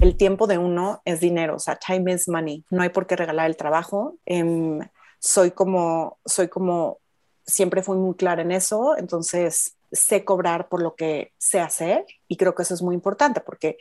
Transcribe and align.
El 0.00 0.16
tiempo 0.16 0.46
de 0.46 0.58
uno 0.58 1.00
es 1.04 1.20
dinero, 1.20 1.56
o 1.56 1.58
sea, 1.58 1.76
time 1.76 2.12
is 2.12 2.28
money. 2.28 2.64
No 2.70 2.82
hay 2.82 2.90
por 2.90 3.06
qué 3.06 3.16
regalar 3.16 3.46
el 3.46 3.56
trabajo. 3.56 4.18
Em, 4.26 4.80
soy 5.18 5.50
como, 5.50 6.18
soy 6.24 6.48
como, 6.48 6.98
siempre 7.44 7.82
fui 7.82 7.96
muy 7.96 8.14
clara 8.14 8.42
en 8.42 8.52
eso, 8.52 8.96
entonces 8.96 9.76
sé 9.92 10.24
cobrar 10.24 10.68
por 10.68 10.82
lo 10.82 10.94
que 10.94 11.32
sé 11.38 11.60
hacer 11.60 12.04
y 12.28 12.36
creo 12.36 12.54
que 12.54 12.62
eso 12.62 12.74
es 12.74 12.82
muy 12.82 12.94
importante 12.94 13.40
porque 13.40 13.76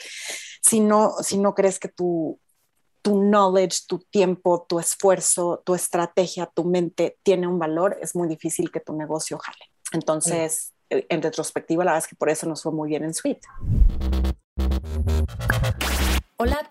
si 0.62 0.80
no, 0.80 1.16
si 1.22 1.38
no 1.38 1.55
crees 1.55 1.80
que 1.80 1.89
tu, 1.89 2.39
tu 3.02 3.21
knowledge, 3.21 3.82
tu 3.88 4.00
tiempo, 4.00 4.66
tu 4.68 4.80
esfuerzo, 4.80 5.62
tu 5.66 5.76
estrategia, 5.76 6.48
tu 6.48 6.64
mente 6.64 7.20
tiene 7.23 7.48
un 7.48 7.60
valor, 7.60 7.98
es 8.02 8.16
muy 8.16 8.28
difícil 8.28 8.71
que 8.71 8.80
tu 8.80 8.94
negocio 8.94 9.38
jale. 9.38 9.71
Entonces, 9.92 10.73
eh, 10.89 11.05
en 11.10 11.21
retrospectiva, 11.21 11.84
la 11.84 11.92
verdad 11.92 12.05
es 12.05 12.10
que 12.10 12.16
por 12.16 12.30
eso 12.30 12.48
nos 12.48 12.64
fue 12.64 12.71
muy 12.71 12.89
bien 12.89 13.04
en 13.04 13.14
Suite. 13.14 13.48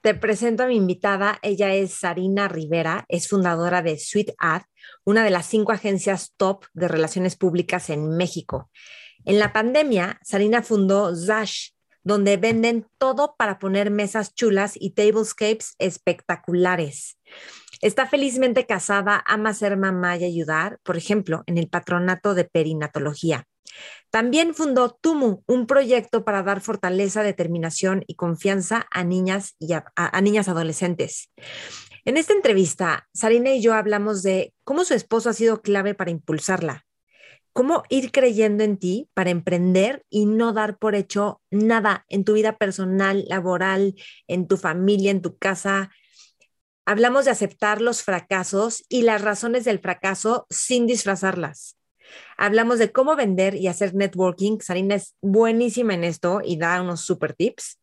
Te 0.00 0.14
presento 0.14 0.62
a 0.62 0.66
mi 0.66 0.76
invitada. 0.76 1.38
Ella 1.42 1.74
es 1.74 1.92
Sarina 1.92 2.46
Rivera, 2.46 3.04
es 3.08 3.28
fundadora 3.28 3.82
de 3.82 3.98
Sweet 3.98 4.32
Ad, 4.38 4.62
una 5.04 5.24
de 5.24 5.30
las 5.30 5.46
cinco 5.46 5.72
agencias 5.72 6.34
top 6.36 6.64
de 6.72 6.86
relaciones 6.86 7.36
públicas 7.36 7.90
en 7.90 8.16
México. 8.16 8.70
En 9.24 9.40
la 9.40 9.52
pandemia, 9.52 10.20
Sarina 10.22 10.62
fundó 10.62 11.14
Zash, 11.16 11.70
donde 12.04 12.36
venden 12.36 12.86
todo 12.96 13.34
para 13.36 13.58
poner 13.58 13.90
mesas 13.90 14.34
chulas 14.34 14.74
y 14.76 14.90
tablescapes 14.90 15.74
espectaculares. 15.78 17.18
Está 17.80 18.06
felizmente 18.06 18.66
casada, 18.66 19.22
ama 19.26 19.54
ser 19.54 19.76
mamá 19.76 20.16
y 20.16 20.24
ayudar, 20.24 20.78
por 20.82 20.96
ejemplo, 20.96 21.42
en 21.46 21.58
el 21.58 21.68
patronato 21.68 22.34
de 22.34 22.44
perinatología. 22.44 23.46
También 24.10 24.54
fundó 24.54 24.90
Tumu, 25.00 25.42
un 25.46 25.66
proyecto 25.66 26.24
para 26.24 26.42
dar 26.42 26.60
fortaleza, 26.60 27.22
determinación 27.22 28.04
y 28.06 28.14
confianza 28.14 28.86
a 28.90 29.04
niñas 29.04 29.54
y 29.58 29.72
a, 29.74 30.20
niñas 30.20 30.48
adolescentes. 30.48 31.30
En 32.04 32.16
esta 32.16 32.32
entrevista, 32.32 33.08
Sarina 33.12 33.50
y 33.50 33.60
yo 33.60 33.74
hablamos 33.74 34.22
de 34.22 34.54
cómo 34.64 34.84
su 34.84 34.94
esposo 34.94 35.30
ha 35.30 35.34
sido 35.34 35.60
clave 35.60 35.94
para 35.94 36.10
impulsarla, 36.10 36.86
cómo 37.52 37.82
ir 37.90 38.12
creyendo 38.12 38.64
en 38.64 38.78
ti 38.78 39.10
para 39.14 39.30
emprender 39.30 40.04
y 40.08 40.24
no 40.24 40.52
dar 40.52 40.78
por 40.78 40.94
hecho 40.94 41.42
nada 41.50 42.06
en 42.08 42.24
tu 42.24 42.32
vida 42.32 42.56
personal, 42.56 43.24
laboral, 43.28 43.94
en 44.26 44.48
tu 44.48 44.56
familia, 44.56 45.10
en 45.10 45.20
tu 45.20 45.36
casa. 45.36 45.90
Hablamos 46.88 47.26
de 47.26 47.30
aceptar 47.32 47.82
los 47.82 48.02
fracasos 48.02 48.82
y 48.88 49.02
las 49.02 49.20
razones 49.20 49.66
del 49.66 49.78
fracaso 49.78 50.46
sin 50.48 50.86
disfrazarlas. 50.86 51.76
Hablamos 52.38 52.78
de 52.78 52.92
cómo 52.92 53.14
vender 53.14 53.54
y 53.56 53.66
hacer 53.66 53.94
networking. 53.94 54.60
Sarina 54.60 54.94
es 54.94 55.14
buenísima 55.20 55.92
en 55.92 56.02
esto 56.02 56.40
y 56.42 56.56
da 56.56 56.80
unos 56.80 57.02
super 57.02 57.34
tips. 57.34 57.78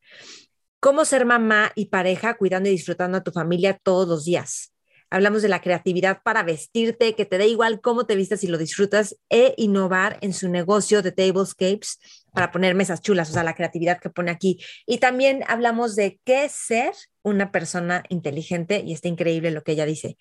Cómo 0.79 1.05
ser 1.05 1.23
mamá 1.27 1.71
y 1.75 1.89
pareja 1.89 2.35
cuidando 2.35 2.67
y 2.67 2.71
disfrutando 2.71 3.19
a 3.19 3.23
tu 3.23 3.31
familia 3.31 3.79
todos 3.83 4.07
los 4.07 4.25
días. 4.25 4.73
Hablamos 5.11 5.43
de 5.43 5.49
la 5.49 5.61
creatividad 5.61 6.23
para 6.23 6.41
vestirte, 6.41 7.13
que 7.13 7.27
te 7.27 7.37
dé 7.37 7.47
igual 7.47 7.81
cómo 7.81 8.07
te 8.07 8.15
vistas 8.15 8.43
y 8.43 8.47
lo 8.47 8.57
disfrutas, 8.57 9.17
e 9.29 9.53
innovar 9.57 10.17
en 10.21 10.33
su 10.33 10.49
negocio 10.49 11.03
de 11.03 11.11
tablescapes 11.11 11.99
para 12.35 12.51
poner 12.51 12.75
mesas 12.75 13.01
chulas, 13.01 13.29
o 13.29 13.33
sea, 13.33 13.43
la 13.43 13.55
creatividad 13.55 13.99
que 13.99 14.09
pone 14.09 14.29
aquí. 14.29 14.59
Y 14.85 14.99
también 14.99 15.43
hablamos 15.47 15.95
de 15.95 16.19
qué 16.25 16.47
ser 16.49 16.93
una 17.23 17.51
persona 17.51 18.03
inteligente 18.09 18.83
y 18.85 18.93
está 18.93 19.07
increíble 19.07 19.51
lo 19.51 19.63
que 19.63 19.71
ella 19.71 19.85
dice. 19.85 20.17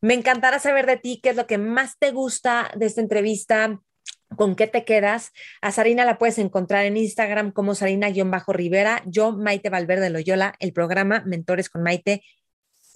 Me 0.00 0.14
encantará 0.14 0.58
saber 0.58 0.86
de 0.86 0.96
ti 0.96 1.20
qué 1.22 1.30
es 1.30 1.36
lo 1.36 1.46
que 1.46 1.58
más 1.58 1.98
te 1.98 2.12
gusta 2.12 2.70
de 2.76 2.86
esta 2.86 3.02
entrevista, 3.02 3.80
con 4.36 4.54
qué 4.54 4.66
te 4.66 4.84
quedas. 4.84 5.32
A 5.60 5.72
Sarina 5.72 6.04
la 6.04 6.16
puedes 6.16 6.38
encontrar 6.38 6.86
en 6.86 6.96
Instagram 6.96 7.50
como 7.50 7.74
Sarina-Rivera, 7.74 9.02
yo 9.04 9.32
Maite 9.32 9.68
Valverde 9.68 10.08
Loyola, 10.08 10.54
el 10.60 10.72
programa 10.72 11.22
Mentores 11.26 11.68
con 11.68 11.82
Maite 11.82 12.22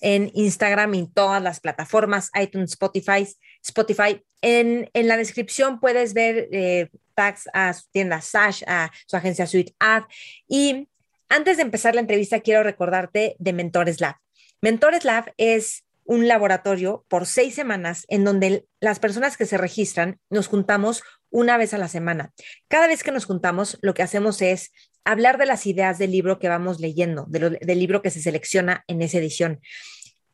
en 0.01 0.31
Instagram 0.35 0.95
y 0.95 0.99
en 1.01 1.13
todas 1.13 1.43
las 1.43 1.61
plataformas, 1.61 2.31
iTunes, 2.41 2.73
Spotify. 2.73 3.27
Spotify. 3.63 4.23
En, 4.43 4.91
la 4.93 5.17
descripción 5.17 5.81
puedes 5.81 6.13
ver 6.13 6.49
eh, 6.53 6.91
a 7.17 7.73
su 7.73 7.89
tienda 7.91 8.21
Sash, 8.21 8.63
a 8.67 8.91
su 9.07 9.17
agencia 9.17 9.47
Suite 9.47 9.75
Ad. 9.79 10.05
Y 10.49 10.89
antes 11.29 11.57
de 11.57 11.63
empezar 11.63 11.95
la 11.95 12.01
entrevista, 12.01 12.41
quiero 12.41 12.63
recordarte 12.63 13.37
de 13.39 13.53
Mentores 13.53 14.01
Lab. 14.01 14.17
Mentores 14.61 15.05
Lab 15.05 15.33
es 15.37 15.85
un 16.05 16.29
laboratorio 16.29 17.05
por 17.09 17.27
seis 17.27 17.55
semanas 17.55 18.05
en 18.09 18.25
donde 18.25 18.67
las 18.81 18.99
personas 18.99 19.37
que 19.37 19.47
se 19.47 19.57
registran 19.57 20.21
nos 20.29 20.49
juntamos 20.49 21.03
una 21.31 21.57
vez 21.57 21.75
a 21.75 21.79
la 21.79 21.89
semana. 21.89 22.33
Cada 22.69 22.87
vez 22.87 23.03
que 23.03 23.11
nos 23.11 23.25
juntamos, 23.25 23.79
lo 23.81 23.95
que 23.95 24.03
hacemos 24.03 24.43
es 24.43 24.73
hablar 25.05 25.39
de 25.39 25.47
las 25.47 25.67
ideas 25.67 25.99
del 25.99 26.13
libro 26.13 26.39
que 26.39 26.49
vamos 26.49 26.81
leyendo, 26.81 27.27
del 27.29 27.79
libro 27.79 28.03
que 28.03 28.11
se 28.11 28.21
selecciona 28.21 28.85
en 28.87 29.03
esa 29.03 29.19
edición. 29.19 29.61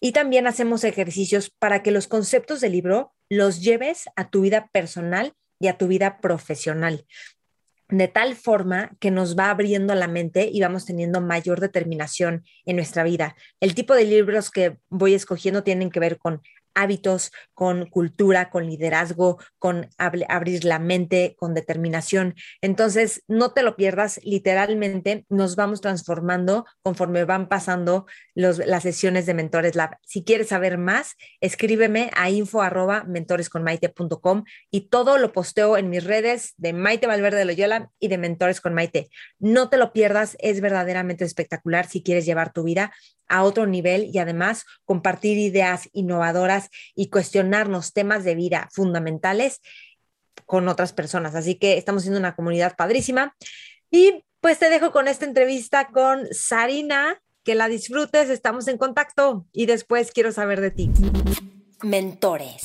Y 0.01 0.13
también 0.13 0.47
hacemos 0.47 0.85
ejercicios 0.85 1.51
para 1.51 1.83
que 1.83 1.91
los 1.91 2.09
conceptos 2.09 2.61
del 2.61 2.73
libro 2.73 3.13
los 3.29 3.61
lleves 3.61 4.09
a 4.17 4.31
tu 4.31 4.41
vida 4.41 4.69
personal 4.73 5.35
y 5.61 5.69
a 5.69 5.79
tu 5.79 5.87
vida 5.87 6.19
profesional 6.21 7.07
de 7.91 8.09
tal 8.09 8.37
forma 8.37 8.93
que 9.01 9.11
nos 9.11 9.37
va 9.37 9.51
abriendo 9.51 9.95
la 9.95 10.09
mente 10.09 10.49
y 10.53 10.61
vamos 10.61 10.87
teniendo 10.87 11.21
mayor 11.21 11.61
determinación 11.61 12.45
en 12.65 12.77
nuestra 12.77 13.03
vida. 13.03 13.37
El 13.59 13.75
tipo 13.75 13.95
de 13.95 14.05
libros 14.05 14.51
que 14.51 14.79
voy 14.89 15.15
escogiendo 15.15 15.63
tienen 15.63 15.91
que 15.91 16.01
ver 16.01 16.19
con 16.19 16.41
hábitos, 16.81 17.33
con 17.55 17.87
cultura, 17.87 18.51
con 18.51 18.67
liderazgo, 18.67 19.39
con 19.59 19.89
abrir 19.99 20.65
la 20.65 20.79
mente, 20.79 21.37
con 21.39 21.55
determinación. 21.55 22.35
Entonces, 22.61 23.23
no 23.29 23.53
te 23.53 23.63
lo 23.63 23.77
pierdas, 23.77 24.21
literalmente 24.25 25.27
nos 25.29 25.57
vamos 25.57 25.81
transformando 25.81 26.65
conforme 26.83 27.25
van 27.25 27.49
pasando 27.49 28.07
las 28.35 28.83
sesiones 28.83 29.27
de 29.27 29.35
Mentores 29.35 29.75
Lab. 29.75 29.99
Si 30.03 30.25
quieres 30.25 30.49
saber 30.49 30.79
más, 30.79 31.17
escríbeme 31.41 32.11
a 32.17 32.31
info 32.31 32.63
arroba 32.63 33.05
mentoresconmaite.com 33.05 34.45
y 34.71 34.89
todo 34.89 35.19
lo 35.19 35.33
posteo 35.33 35.77
en 35.77 35.91
mis 35.91 36.05
redes 36.05 36.55
de 36.57 36.73
Maite 36.73 37.07
Valverde 37.07 37.39
de 37.39 37.45
Loyola 37.45 37.91
y 37.99 38.09
de 38.09 38.19
Mentores 38.19 38.61
con 38.61 38.75
Maite. 38.75 39.11
No 39.39 39.69
te 39.69 39.77
lo 39.77 39.93
pierdas, 39.93 40.37
es 40.41 40.61
verdaderamente 40.61 41.25
espectacular 41.25 41.87
si 41.87 42.03
quieres 42.03 42.25
llevar 42.25 42.53
tu 42.53 42.63
vida 42.63 42.93
a 43.31 43.45
otro 43.45 43.67
nivel 43.67 44.11
y 44.13 44.19
además 44.19 44.67
compartir 44.85 45.39
ideas 45.39 45.89
innovadoras 45.93 46.69
y 46.95 47.09
cuestionarnos 47.09 47.95
temas 47.95 48.25
de 48.25 48.35
vida 48.35 48.69
fundamentales 48.73 49.63
con 50.45 50.69
otras 50.69 50.93
personas. 50.93 51.35
Así 51.35 51.55
que 51.55 51.79
estamos 51.79 52.03
siendo 52.03 52.19
una 52.19 52.35
comunidad 52.35 52.77
padrísima. 52.77 53.35
Y 53.91 54.25
pues 54.41 54.59
te 54.59 54.69
dejo 54.69 54.91
con 54.91 55.09
esta 55.09 55.25
entrevista 55.25 55.89
con 55.89 56.27
Sarina. 56.33 57.23
Que 57.43 57.55
la 57.55 57.69
disfrutes, 57.69 58.29
estamos 58.29 58.69
en 58.69 58.77
contacto 58.77 59.47
y 59.51 59.65
después 59.65 60.13
quiero 60.13 60.31
saber 60.31 60.61
de 60.61 60.71
ti. 60.73 60.91
Mentores. 61.83 62.61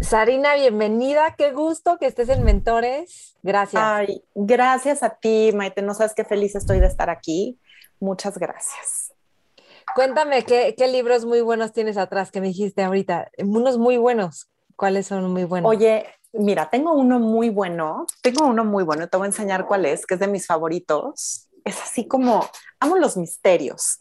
Sarina, 0.00 0.54
bienvenida. 0.54 1.34
Qué 1.36 1.50
gusto 1.50 1.98
que 1.98 2.06
estés 2.06 2.28
en 2.28 2.44
Mentores. 2.44 3.36
Gracias. 3.42 3.82
Ay, 3.84 4.22
gracias 4.36 5.02
a 5.02 5.16
ti, 5.16 5.50
Maite. 5.52 5.82
No 5.82 5.94
sabes 5.94 6.14
qué 6.14 6.24
feliz 6.24 6.54
estoy 6.54 6.78
de 6.78 6.86
estar 6.86 7.10
aquí. 7.10 7.58
Muchas 8.00 8.38
gracias. 8.38 9.12
Cuéntame, 9.94 10.44
¿qué, 10.44 10.74
libros 10.88 11.24
muy 11.24 11.40
buenos 11.40 11.72
tienes 11.72 11.96
atrás 11.96 12.30
que 12.30 12.40
me 12.40 12.48
dijiste 12.48 12.82
ahorita? 12.82 13.30
Unos 13.38 13.78
muy 13.78 13.96
buenos. 13.96 14.50
¿Cuáles 14.74 15.06
son 15.06 15.32
muy 15.32 15.44
buenos? 15.44 15.70
Oye, 15.70 16.06
mira, 16.32 16.68
tengo 16.68 16.92
uno 16.92 17.18
muy 17.18 17.48
bueno. 17.48 18.06
Tengo 18.20 18.46
uno 18.46 18.64
muy 18.64 18.84
bueno. 18.84 19.08
Te 19.08 19.16
voy 19.16 19.26
a 19.26 19.28
enseñar 19.28 19.66
cuál 19.66 19.86
es, 19.86 20.04
que 20.04 20.14
es 20.14 20.20
de 20.20 20.26
mis 20.26 20.46
favoritos. 20.46 21.48
Es 21.64 21.80
así 21.80 22.06
como, 22.06 22.46
amo 22.80 22.96
los 22.96 23.16
misterios 23.16 23.98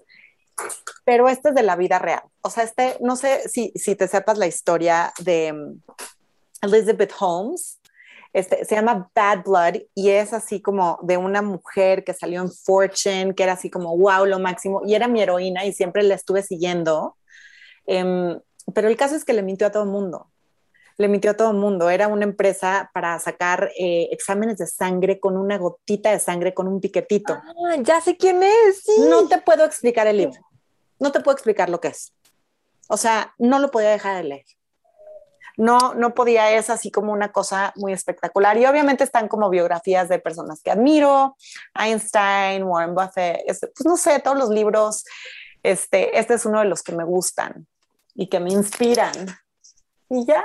pero 1.03 1.29
este 1.29 1.49
es 1.49 1.55
de 1.55 1.63
la 1.63 1.75
vida 1.75 1.99
real. 1.99 2.23
O 2.41 2.49
sea, 2.49 2.63
este, 2.63 2.97
no 3.01 3.15
sé 3.15 3.47
si, 3.49 3.71
si 3.75 3.95
te 3.95 4.07
sepas 4.07 4.37
la 4.37 4.47
historia 4.47 5.13
de 5.19 5.51
um, 5.51 5.81
Elizabeth 6.61 7.13
Holmes, 7.19 7.79
este, 8.35 8.65
se 8.65 8.75
llama 8.75 9.09
Bad 9.15 9.45
Blood 9.45 9.81
y 9.93 10.09
es 10.09 10.33
así 10.33 10.61
como 10.61 10.99
de 11.03 11.15
una 11.15 11.41
mujer 11.41 12.03
que 12.03 12.13
salió 12.13 12.41
en 12.41 12.51
Fortune, 12.51 13.33
que 13.33 13.43
era 13.43 13.53
así 13.53 13.69
como, 13.69 13.97
wow, 13.97 14.25
lo 14.25 14.39
máximo, 14.39 14.81
y 14.85 14.93
era 14.93 15.07
mi 15.07 15.21
heroína 15.21 15.63
y 15.63 15.71
siempre 15.71 16.03
la 16.03 16.15
estuve 16.15 16.43
siguiendo. 16.43 17.15
Em, 17.87 18.37
pero 18.73 18.89
el 18.89 18.97
caso 18.97 19.15
es 19.15 19.23
que 19.23 19.31
le 19.31 19.41
mintió 19.41 19.67
a 19.67 19.71
todo 19.71 19.83
el 19.83 19.89
mundo. 19.89 20.29
Le 20.97 21.07
mintió 21.07 21.31
a 21.31 21.35
todo 21.35 21.51
el 21.51 21.55
mundo. 21.55 21.89
Era 21.89 22.09
una 22.09 22.25
empresa 22.25 22.91
para 22.93 23.17
sacar 23.19 23.71
eh, 23.79 24.09
exámenes 24.11 24.57
de 24.57 24.67
sangre 24.67 25.17
con 25.17 25.37
una 25.37 25.57
gotita 25.57 26.11
de 26.11 26.19
sangre, 26.19 26.53
con 26.53 26.67
un 26.67 26.81
piquetito. 26.81 27.35
Ah, 27.35 27.77
ya 27.79 28.01
sé 28.01 28.17
quién 28.17 28.43
es. 28.43 28.83
No 29.09 29.29
te 29.29 29.37
puedo 29.37 29.63
explicar 29.63 30.07
el 30.07 30.17
libro. 30.17 30.41
No 30.99 31.13
te 31.13 31.21
puedo 31.21 31.35
explicar 31.35 31.69
lo 31.69 31.79
que 31.79 31.87
es. 31.87 32.11
O 32.89 32.97
sea, 32.97 33.33
no 33.37 33.59
lo 33.59 33.71
podía 33.71 33.91
dejar 33.91 34.17
de 34.17 34.23
leer. 34.23 34.45
No, 35.57 35.93
no 35.93 36.13
podía, 36.13 36.51
es 36.51 36.69
así 36.69 36.91
como 36.91 37.13
una 37.13 37.31
cosa 37.31 37.73
muy 37.75 37.93
espectacular. 37.93 38.57
Y 38.57 38.65
obviamente 38.65 39.03
están 39.03 39.27
como 39.27 39.49
biografías 39.49 40.09
de 40.09 40.19
personas 40.19 40.61
que 40.61 40.71
admiro, 40.71 41.37
Einstein, 41.73 42.63
Warren 42.63 42.95
Buffett, 42.95 43.43
este, 43.47 43.67
pues 43.67 43.85
no 43.85 43.97
sé, 43.97 44.19
todos 44.19 44.37
los 44.37 44.49
libros. 44.49 45.05
Este, 45.63 46.17
este 46.19 46.35
es 46.35 46.45
uno 46.45 46.59
de 46.59 46.65
los 46.65 46.83
que 46.83 46.91
me 46.91 47.03
gustan 47.03 47.67
y 48.13 48.27
que 48.27 48.39
me 48.39 48.51
inspiran. 48.51 49.13
Y 50.09 50.25
ya. 50.25 50.43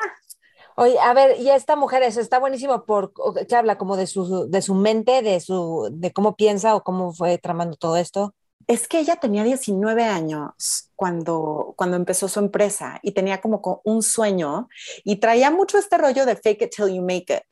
Oye, 0.77 0.99
a 0.99 1.13
ver, 1.13 1.39
y 1.39 1.51
esta 1.51 1.77
mujer, 1.77 2.03
eso 2.03 2.21
está 2.21 2.39
buenísimo 2.39 2.85
por 2.85 3.13
que 3.47 3.57
habla 3.57 3.77
como 3.77 3.97
de 3.97 4.07
su, 4.07 4.49
de 4.49 4.63
su 4.63 4.75
mente, 4.75 5.21
de 5.21 5.41
su, 5.41 5.91
de 5.93 6.13
cómo 6.13 6.37
piensa 6.37 6.75
o 6.75 6.83
cómo 6.83 7.13
fue 7.13 7.37
tramando 7.37 7.77
todo 7.77 7.97
esto 7.97 8.35
es 8.71 8.87
que 8.87 9.01
ella 9.01 9.17
tenía 9.17 9.43
19 9.43 10.05
años 10.05 10.93
cuando, 10.95 11.75
cuando 11.77 11.97
empezó 11.97 12.29
su 12.29 12.39
empresa 12.39 13.01
y 13.03 13.11
tenía 13.11 13.41
como 13.41 13.83
un 13.83 14.01
sueño 14.01 14.69
y 15.03 15.17
traía 15.17 15.51
mucho 15.51 15.77
este 15.77 15.99
rollo 15.99 16.25
de 16.25 16.37
fake 16.37 16.63
it 16.63 16.71
till 16.77 16.95
you 16.95 17.03
make 17.03 17.35
it, 17.35 17.43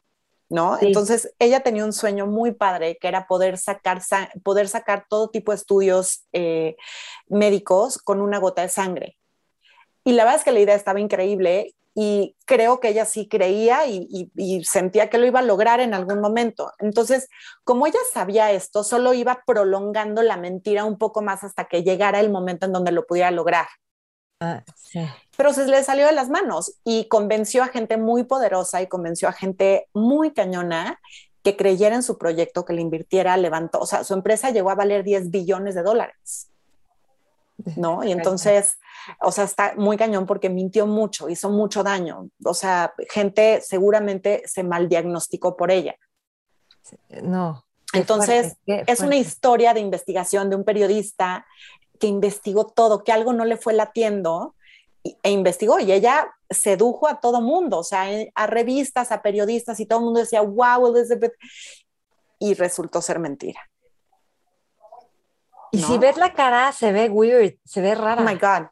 ¿no? 0.48 0.78
Entonces 0.80 1.34
ella 1.40 1.58
tenía 1.64 1.84
un 1.84 1.92
sueño 1.92 2.28
muy 2.28 2.52
padre 2.52 2.98
que 3.00 3.08
era 3.08 3.26
poder 3.26 3.58
sacar, 3.58 4.00
poder 4.44 4.68
sacar 4.68 5.06
todo 5.08 5.28
tipo 5.28 5.50
de 5.50 5.56
estudios 5.56 6.24
eh, 6.32 6.76
médicos 7.26 7.98
con 7.98 8.20
una 8.20 8.38
gota 8.38 8.62
de 8.62 8.68
sangre. 8.68 9.18
Y 10.04 10.12
la 10.12 10.22
verdad 10.22 10.38
es 10.38 10.44
que 10.44 10.52
la 10.52 10.60
idea 10.60 10.76
estaba 10.76 11.00
increíble 11.00 11.74
y 12.00 12.36
creo 12.44 12.78
que 12.78 12.90
ella 12.90 13.04
sí 13.04 13.26
creía 13.26 13.84
y, 13.88 14.30
sentía 14.64 15.10
que 15.10 15.18
lo 15.18 15.26
iba 15.26 15.40
a 15.40 15.42
lograr 15.42 15.80
en 15.80 15.94
algún 15.94 16.20
momento. 16.20 16.70
Entonces, 16.78 17.28
como 17.64 17.88
ella 17.88 17.98
sabía 18.14 18.52
esto, 18.52 18.84
solo 18.84 19.14
iba 19.14 19.42
prolongando 19.44 20.22
la 20.22 20.36
mentira 20.36 20.84
un 20.84 20.96
poco 20.96 21.22
más 21.22 21.42
hasta 21.42 21.64
que 21.64 21.82
llegara 21.82 22.20
el 22.20 22.30
momento 22.30 22.66
en 22.66 22.72
donde 22.72 22.92
lo 22.92 23.04
pudiera 23.04 23.32
lograr. 23.32 23.66
Ah, 24.38 24.62
Pero 25.36 25.52
se 25.52 25.66
le 25.66 25.82
salió 25.82 26.06
de 26.06 26.12
las 26.12 26.30
manos 26.30 26.78
y 26.84 27.08
convenció 27.08 27.64
a 27.64 27.66
gente 27.66 27.96
muy 27.96 28.22
poderosa 28.22 28.80
y 28.80 28.86
convenció 28.86 29.28
a 29.28 29.32
gente 29.32 29.88
muy 29.92 30.32
cañona 30.32 31.00
que 31.42 31.56
creyera 31.56 31.96
en 31.96 32.04
su 32.04 32.16
proyecto, 32.16 32.64
que 32.64 32.74
le 32.74 32.80
invirtiera, 32.80 33.36
levantó, 33.36 33.80
o 33.80 33.86
sea, 33.86 34.04
su 34.04 34.14
empresa 34.14 34.50
llegó 34.50 34.70
a 34.70 34.76
valer 34.76 35.02
10 35.02 35.32
billones 35.32 35.74
de 35.74 35.82
dólares. 35.82 36.48
¿No? 37.76 38.04
Y 38.04 38.12
entonces, 38.12 38.78
o 39.20 39.32
sea, 39.32 39.44
está 39.44 39.74
muy 39.76 39.96
cañón 39.96 40.26
porque 40.26 40.48
mintió 40.48 40.86
mucho, 40.86 41.28
hizo 41.28 41.50
mucho 41.50 41.82
daño. 41.82 42.28
O 42.44 42.54
sea, 42.54 42.94
gente 43.10 43.60
seguramente 43.60 44.42
se 44.46 44.62
mal 44.62 44.88
diagnosticó 44.88 45.56
por 45.56 45.70
ella. 45.70 45.96
No. 47.22 47.64
Entonces, 47.92 48.56
es 48.66 49.00
una 49.00 49.16
historia 49.16 49.74
de 49.74 49.80
investigación 49.80 50.50
de 50.50 50.56
un 50.56 50.64
periodista 50.64 51.46
que 51.98 52.06
investigó 52.06 52.66
todo, 52.66 53.02
que 53.02 53.12
algo 53.12 53.32
no 53.32 53.44
le 53.44 53.56
fue 53.56 53.72
latiendo 53.72 54.54
e 55.22 55.30
investigó 55.30 55.78
y 55.80 55.92
ella 55.92 56.30
sedujo 56.50 57.08
a 57.08 57.20
todo 57.20 57.40
mundo, 57.40 57.78
o 57.78 57.84
sea, 57.84 58.06
a 58.34 58.46
revistas, 58.46 59.10
a 59.10 59.22
periodistas 59.22 59.80
y 59.80 59.86
todo 59.86 60.00
el 60.00 60.04
mundo 60.06 60.20
decía, 60.20 60.42
wow, 60.42 60.94
Elizabeth, 60.94 61.34
y 62.38 62.54
resultó 62.54 63.02
ser 63.02 63.18
mentira. 63.18 63.60
Y 65.72 65.82
si 65.82 65.98
ves 65.98 66.16
la 66.16 66.32
cara, 66.32 66.72
se 66.72 66.92
ve 66.92 67.08
weird, 67.08 67.56
se 67.64 67.80
ve 67.80 67.94
rara. 67.94 68.22
Oh 68.22 68.24
my 68.24 68.34
God. 68.34 68.68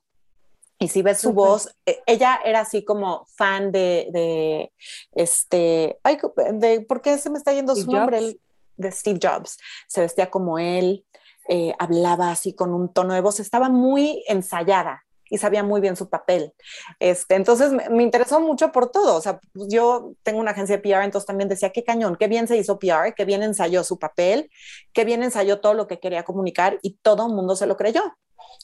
Y 0.78 0.88
si 0.88 1.02
ves 1.02 1.20
su 1.20 1.32
voz, 1.32 1.75
e, 1.87 2.02
ella 2.06 2.38
era 2.44 2.60
así 2.60 2.84
como 2.84 3.26
fan 3.34 3.72
de, 3.72 4.08
de 4.12 4.72
este, 5.12 5.98
ay, 6.02 6.19
de, 6.52 6.82
¿por 6.82 7.00
qué 7.00 7.16
se 7.16 7.31
me 7.31 7.38
está 7.38 7.52
yendo 7.52 7.75
su 7.75 7.90
nombre? 7.90 8.38
de 8.76 8.93
Steve 8.93 9.19
Jobs. 9.22 9.56
Se 9.88 10.02
vestía 10.02 10.31
como 10.31 10.58
él, 10.58 11.06
eh, 11.48 11.75
hablaba 11.78 12.31
así 12.31 12.52
con 12.52 12.75
un 12.75 12.93
tono 12.93 13.14
de 13.14 13.22
voz, 13.22 13.40
estaba 13.40 13.70
muy 13.70 14.22
ensayada 14.28 15.06
y 15.31 15.38
sabía 15.38 15.62
muy 15.62 15.81
bien 15.81 15.96
su 15.96 16.08
papel. 16.08 16.52
Este, 17.00 17.34
entonces 17.34 17.73
me, 17.73 18.02
interesó 18.02 18.40
mucho 18.40 18.73
por 18.73 18.90
todo. 18.90 19.17
O 19.17 19.20
sea, 19.20 19.40
pues, 19.52 19.69
yo 19.69 20.12
tengo 20.23 20.40
una 20.40 20.52
agencia 20.52 20.76
de 20.76 20.82
PR, 20.82 21.05
entonces 21.05 21.26
también 21.26 21.49
decía, 21.49 21.70
qué 21.70 21.84
cañón, 21.84 22.17
qué 22.17 22.28
bien 22.28 22.49
se 22.49 22.56
hizo 22.56 22.78
PR, 22.78 23.14
qué 23.14 23.25
bien 23.25 23.43
ensayó 23.43 23.84
su 23.84 23.99
papel, 23.99 24.50
qué 24.93 25.05
bien 25.05 25.23
ensayó 25.23 25.61
todo 25.61 25.75
lo 25.75 25.87
que 25.87 26.00
quería 26.00 26.25
comunicar 26.25 26.78
y 26.82 26.94
todo 27.02 27.26
el 27.26 27.32
mundo 27.32 27.56
se 27.56 27.67
lo 27.67 27.76
creyó. 27.76 28.02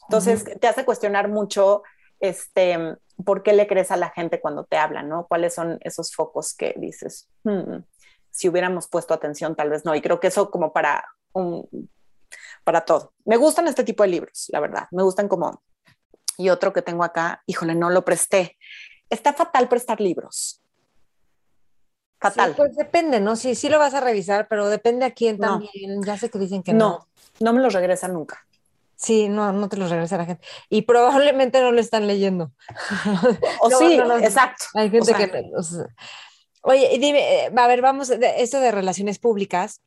Entonces 0.08 0.44
te 0.60 0.66
hace 0.66 0.84
cuestionar 0.84 1.28
mucho 1.28 1.82
este, 2.20 2.96
por 3.24 3.42
qué 3.42 3.52
le 3.52 3.66
crees 3.66 3.90
a 3.90 3.96
la 3.96 4.10
gente 4.10 4.40
cuando 4.40 4.64
te 4.64 4.76
hablan, 4.76 5.08
¿no? 5.08 5.26
¿Cuáles 5.26 5.54
son 5.54 5.78
esos 5.80 6.14
focos 6.14 6.54
que 6.54 6.74
dices, 6.76 7.28
hmm, 7.44 7.78
si 8.30 8.48
hubiéramos 8.48 8.88
puesto 8.88 9.14
atención, 9.14 9.54
tal 9.54 9.70
vez 9.70 9.84
no. 9.84 9.94
Y 9.94 10.00
creo 10.00 10.20
que 10.20 10.28
eso 10.28 10.50
como 10.50 10.72
para 10.72 11.04
un, 11.32 11.68
para 12.64 12.84
todo. 12.84 13.12
Me 13.24 13.36
gustan 13.36 13.68
este 13.68 13.84
tipo 13.84 14.02
de 14.02 14.08
libros, 14.10 14.46
la 14.48 14.60
verdad. 14.60 14.84
Me 14.90 15.02
gustan 15.02 15.28
como 15.28 15.62
y 16.42 16.50
otro 16.50 16.72
que 16.72 16.82
tengo 16.82 17.04
acá, 17.04 17.42
híjole, 17.46 17.74
no 17.74 17.88
lo 17.88 18.04
presté. 18.04 18.58
Está 19.08 19.32
fatal 19.32 19.68
prestar 19.68 20.00
libros. 20.00 20.60
Fatal. 22.18 22.54
pues 22.56 22.76
depende, 22.76 23.20
¿no? 23.20 23.36
Sí, 23.36 23.54
sí 23.54 23.68
lo 23.68 23.78
vas 23.78 23.94
a 23.94 24.00
revisar, 24.00 24.46
pero 24.48 24.68
depende 24.68 25.04
a 25.04 25.12
quién 25.12 25.38
también. 25.38 26.02
Ya 26.04 26.16
sé 26.16 26.30
que 26.30 26.38
dicen 26.38 26.62
que 26.62 26.72
no. 26.72 26.88
No, 26.88 27.08
no 27.40 27.52
me 27.52 27.60
los 27.60 27.72
regresa 27.72 28.08
nunca. 28.08 28.46
Sí, 28.96 29.28
no, 29.28 29.52
no 29.52 29.68
te 29.68 29.76
los 29.76 29.90
regresa 29.90 30.16
la 30.16 30.26
gente. 30.26 30.44
Y 30.68 30.82
probablemente 30.82 31.60
no 31.60 31.72
lo 31.72 31.80
están 31.80 32.06
leyendo. 32.06 32.52
O 33.60 33.70
sí, 33.78 34.00
exacto. 34.20 34.66
Hay 34.74 34.90
gente 34.90 35.14
que... 35.14 35.50
Oye, 36.62 36.96
dime, 37.00 37.46
eh, 37.46 37.52
a 37.56 37.66
ver, 37.66 37.82
vamos, 37.82 38.10
esto 38.10 38.60
de 38.60 38.70
relaciones 38.70 39.18
públicas, 39.18 39.80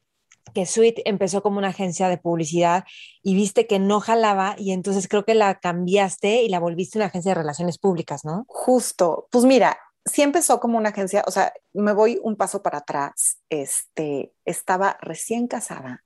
que 0.53 0.65
Sweet 0.65 1.01
empezó 1.05 1.41
como 1.41 1.57
una 1.57 1.69
agencia 1.69 2.09
de 2.09 2.17
publicidad 2.17 2.85
y 3.23 3.35
viste 3.35 3.67
que 3.67 3.79
no 3.79 3.99
jalaba 3.99 4.55
y 4.57 4.71
entonces 4.71 5.07
creo 5.07 5.25
que 5.25 5.35
la 5.35 5.59
cambiaste 5.59 6.43
y 6.43 6.49
la 6.49 6.59
volviste 6.59 6.97
una 6.97 7.07
agencia 7.07 7.31
de 7.31 7.35
relaciones 7.35 7.77
públicas, 7.77 8.25
¿no? 8.25 8.45
Justo. 8.47 9.27
Pues 9.31 9.45
mira, 9.45 9.77
sí 10.05 10.21
empezó 10.21 10.59
como 10.59 10.77
una 10.77 10.89
agencia, 10.89 11.23
o 11.27 11.31
sea, 11.31 11.53
me 11.73 11.93
voy 11.93 12.19
un 12.23 12.35
paso 12.35 12.61
para 12.61 12.79
atrás. 12.79 13.39
Este, 13.49 14.33
estaba 14.45 14.97
recién 15.01 15.47
casada 15.47 16.03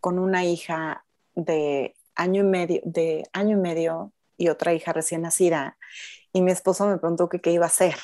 con 0.00 0.18
una 0.18 0.44
hija 0.44 1.04
de 1.34 1.96
año 2.14 2.42
y 2.42 2.46
medio, 2.46 2.80
de 2.84 3.24
año 3.32 3.56
y 3.56 3.60
medio 3.60 4.12
y 4.36 4.48
otra 4.48 4.74
hija 4.74 4.92
recién 4.92 5.22
nacida 5.22 5.78
y 6.34 6.42
mi 6.42 6.50
esposo 6.50 6.86
me 6.86 6.98
preguntó 6.98 7.28
qué 7.28 7.52
iba 7.52 7.64
a 7.64 7.68
hacer. 7.68 7.94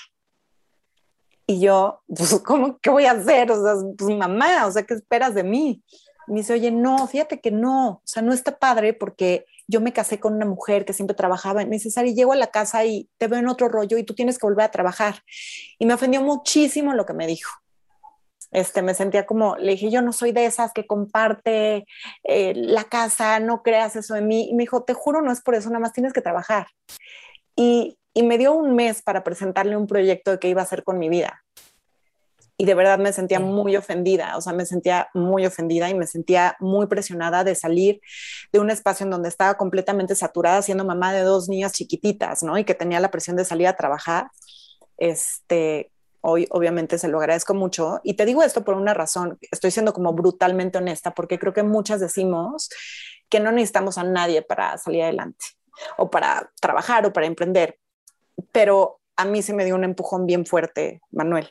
Y 1.51 1.59
yo, 1.59 2.01
pues, 2.07 2.41
¿cómo, 2.47 2.79
qué 2.79 2.91
voy 2.91 3.07
a 3.07 3.11
hacer? 3.11 3.51
O 3.51 3.61
sea, 3.61 3.75
pues 3.99 4.17
mamá, 4.17 4.67
o 4.67 4.71
sea, 4.71 4.85
¿qué 4.85 4.95
esperas 4.95 5.35
de 5.35 5.43
mí? 5.43 5.83
Y 6.29 6.33
me 6.33 6.39
dice, 6.39 6.53
oye, 6.53 6.71
no, 6.71 7.09
fíjate 7.09 7.41
que 7.41 7.51
no, 7.51 7.89
o 7.89 8.03
sea, 8.05 8.23
no 8.23 8.33
está 8.33 8.57
padre 8.57 8.95
porque 8.95 9.47
yo 9.67 9.81
me 9.81 9.93
casé 9.93 10.21
con 10.21 10.35
una 10.35 10.47
mujer 10.47 10.85
que 10.85 10.93
siempre 10.93 11.17
trabajaba. 11.17 11.61
Y 11.61 11.67
me 11.67 11.73
dice, 11.73 11.91
Sari, 11.91 12.15
llego 12.15 12.33
a 12.33 12.37
la 12.37 12.53
casa 12.53 12.85
y 12.85 13.11
te 13.19 13.27
veo 13.27 13.41
en 13.41 13.49
otro 13.49 13.69
rollo 13.69 13.99
y 13.99 14.05
tú 14.05 14.15
tienes 14.15 14.39
que 14.39 14.47
volver 14.47 14.65
a 14.65 14.71
trabajar. 14.71 15.25
Y 15.81 15.87
me 15.87 15.95
ofendió 15.95 16.23
muchísimo 16.23 16.95
lo 16.95 17.05
que 17.05 17.15
me 17.15 17.27
dijo. 17.27 17.51
Este, 18.53 18.81
me 18.81 18.95
sentía 18.95 19.27
como, 19.27 19.57
le 19.57 19.73
dije, 19.73 19.91
yo 19.91 20.03
no 20.03 20.13
soy 20.13 20.31
de 20.31 20.45
esas 20.45 20.73
que 20.73 20.87
comparte 20.87 21.85
eh, 22.23 22.53
la 22.55 22.85
casa, 22.85 23.41
no 23.41 23.65
creas 23.65 23.97
eso 23.97 24.15
de 24.15 24.23
mí. 24.23 24.49
Y 24.49 24.55
me 24.55 24.63
dijo, 24.63 24.85
te 24.85 24.95
juro, 24.95 25.21
no 25.21 25.33
es 25.33 25.41
por 25.41 25.57
eso, 25.57 25.69
nada 25.69 25.81
más 25.81 25.93
tienes 25.93 26.13
que 26.13 26.23
trabajar. 26.23 26.69
Y 27.57 27.99
y 28.15 28.23
me 28.23 28.39
dio 28.39 28.53
un 28.53 28.75
mes 28.75 29.03
para 29.03 29.23
presentarle 29.23 29.77
un 29.77 29.87
proyecto 29.87 30.33
de 30.33 30.39
qué 30.39 30.49
iba 30.49 30.61
a 30.61 30.65
hacer 30.65 30.85
con 30.85 30.99
mi 30.99 31.09
vida. 31.09 31.45
Y 32.57 32.67
de 32.67 32.75
verdad 32.75 32.99
me 32.99 33.13
sentía 33.13 33.41
muy 33.41 33.75
ofendida, 33.77 34.37
o 34.37 34.43
sea, 34.43 34.53
me 34.53 34.67
sentía 34.67 35.09
muy 35.15 35.47
ofendida 35.47 35.89
y 35.89 35.95
me 35.95 36.07
sentía 36.07 36.57
muy 36.61 36.87
presionada 36.89 37.43
de 37.43 37.55
salir 37.55 38.03
de 38.53 38.59
un 38.59 38.69
espacio 38.69 39.05
en 39.05 39.11
donde 39.11 39.31
estaba 39.31 39.55
completamente 39.55 40.15
saturada 40.15 40.61
siendo 40.61 40.85
mamá 40.85 41.15
de 41.15 41.23
dos 41.23 41.49
niñas 41.49 41.73
chiquititas, 41.73 42.43
¿no? 42.43 42.59
Y 42.59 42.65
que 42.65 42.75
tenía 42.75 43.01
la 43.01 43.11
presión 43.11 43.37
de 43.37 43.47
salir 43.47 43.67
a 43.67 43.77
trabajar. 43.77 44.31
Este, 44.99 45.91
hoy 46.21 46.47
obviamente 46.51 46.99
se 46.99 47.09
lo 47.09 47.19
agradezco 47.19 47.55
mucho. 47.55 48.01
Y 48.03 48.15
te 48.15 48.27
digo 48.27 48.43
esto 48.43 48.63
por 48.63 48.75
una 48.75 48.93
razón, 48.93 49.39
estoy 49.51 49.71
siendo 49.71 49.95
como 49.95 50.13
brutalmente 50.13 50.77
honesta, 50.77 51.13
porque 51.13 51.39
creo 51.39 51.55
que 51.55 51.63
muchas 51.63 52.01
decimos 52.01 52.69
que 53.31 53.41
no 53.41 53.53
necesitamos 53.53 53.97
a 53.97 54.05
nadie 54.05 54.43
para 54.43 54.77
salir 54.77 55.05
adelante 55.05 55.47
o 55.97 56.11
para 56.11 56.51
trabajar 56.61 57.07
o 57.07 57.13
para 57.15 57.27
emprender 57.27 57.79
pero 58.53 59.01
a 59.17 59.25
mí 59.25 59.43
se 59.43 59.53
me 59.53 59.65
dio 59.65 59.75
un 59.75 59.85
empujón 59.85 60.27
bien 60.27 60.47
fuerte, 60.47 61.01
Manuel. 61.11 61.51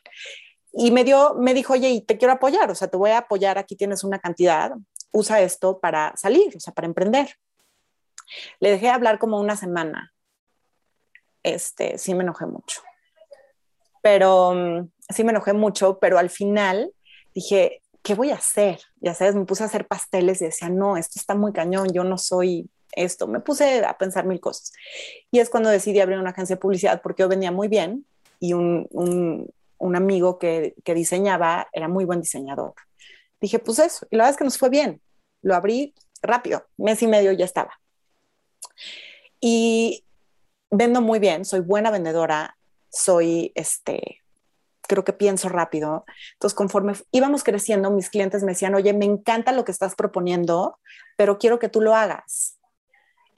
Y 0.73 0.91
me 0.91 1.03
dio, 1.03 1.35
me 1.35 1.53
dijo, 1.53 1.73
oye, 1.73 1.89
y 1.89 2.01
te 2.01 2.17
quiero 2.17 2.33
apoyar, 2.33 2.69
o 2.69 2.75
sea, 2.75 2.87
te 2.87 2.97
voy 2.97 3.11
a 3.11 3.19
apoyar, 3.19 3.57
aquí 3.57 3.75
tienes 3.75 4.03
una 4.03 4.19
cantidad, 4.19 4.71
usa 5.11 5.41
esto 5.41 5.79
para 5.79 6.15
salir, 6.15 6.55
o 6.55 6.59
sea, 6.59 6.73
para 6.73 6.87
emprender. 6.87 7.35
Le 8.59 8.71
dejé 8.71 8.89
hablar 8.89 9.19
como 9.19 9.39
una 9.39 9.55
semana. 9.55 10.13
Este, 11.43 11.97
sí 11.97 12.13
me 12.13 12.23
enojé 12.23 12.45
mucho. 12.45 12.81
Pero 14.01 14.53
mm, 14.53 14.89
sí 15.09 15.23
me 15.23 15.31
enojé 15.31 15.53
mucho, 15.53 15.99
pero 15.99 16.17
al 16.17 16.29
final 16.29 16.93
dije, 17.33 17.81
¿qué 18.03 18.15
voy 18.15 18.31
a 18.31 18.35
hacer? 18.35 18.79
Ya 19.01 19.13
sabes, 19.13 19.35
me 19.35 19.45
puse 19.45 19.63
a 19.63 19.67
hacer 19.67 19.87
pasteles 19.87 20.41
y 20.41 20.45
decía, 20.45 20.69
no, 20.69 20.97
esto 20.97 21.19
está 21.19 21.35
muy 21.35 21.53
cañón, 21.53 21.91
yo 21.93 22.03
no 22.03 22.17
soy 22.17 22.69
esto, 22.91 23.27
me 23.27 23.39
puse 23.39 23.83
a 23.83 23.97
pensar 23.97 24.25
mil 24.25 24.39
cosas. 24.39 24.71
Y 25.31 25.39
es 25.39 25.49
cuando 25.49 25.69
decidí 25.69 25.99
abrir 25.99 26.17
una 26.17 26.31
agencia 26.31 26.55
de 26.55 26.61
publicidad 26.61 27.01
porque 27.01 27.23
yo 27.23 27.29
venía 27.29 27.51
muy 27.51 27.67
bien 27.67 28.05
y 28.39 28.53
un, 28.53 28.87
un, 28.91 29.95
amigo 29.95 30.39
que, 30.39 30.75
que, 30.83 30.93
diseñaba 30.93 31.67
era 31.73 31.87
muy 31.87 32.05
buen 32.05 32.21
diseñador. 32.21 32.73
Dije, 33.41 33.59
pues 33.59 33.79
eso, 33.79 34.07
y 34.09 34.15
la 34.15 34.23
verdad 34.23 34.35
es 34.35 34.37
que 34.37 34.43
nos 34.43 34.57
fue 34.57 34.69
bien. 34.69 35.01
Lo 35.41 35.55
abrí 35.55 35.93
rápido, 36.21 36.65
mes 36.77 37.01
y 37.01 37.07
medio 37.07 37.31
ya 37.31 37.45
estaba. 37.45 37.79
Y 39.41 40.05
vendo 40.69 41.01
muy 41.01 41.19
bien, 41.19 41.45
soy 41.45 41.61
buena 41.61 41.91
vendedora, 41.91 42.57
soy, 42.89 43.51
este, 43.55 44.21
creo 44.89 45.03
que 45.03 45.13
pienso 45.13 45.47
rápido. 45.49 46.05
Entonces, 46.33 46.55
conforme 46.55 46.93
íbamos 47.11 47.43
creciendo, 47.43 47.91
mis 47.91 48.09
clientes 48.09 48.43
me 48.43 48.51
decían, 48.51 48.75
oye, 48.75 48.93
me 48.93 49.05
encanta 49.05 49.51
lo 49.51 49.63
que 49.63 49.71
estás 49.71 49.95
proponiendo, 49.95 50.79
pero 51.15 51.37
quiero 51.37 51.59
que 51.59 51.69
tú 51.69 51.79
lo 51.79 51.95
hagas. 51.95 52.58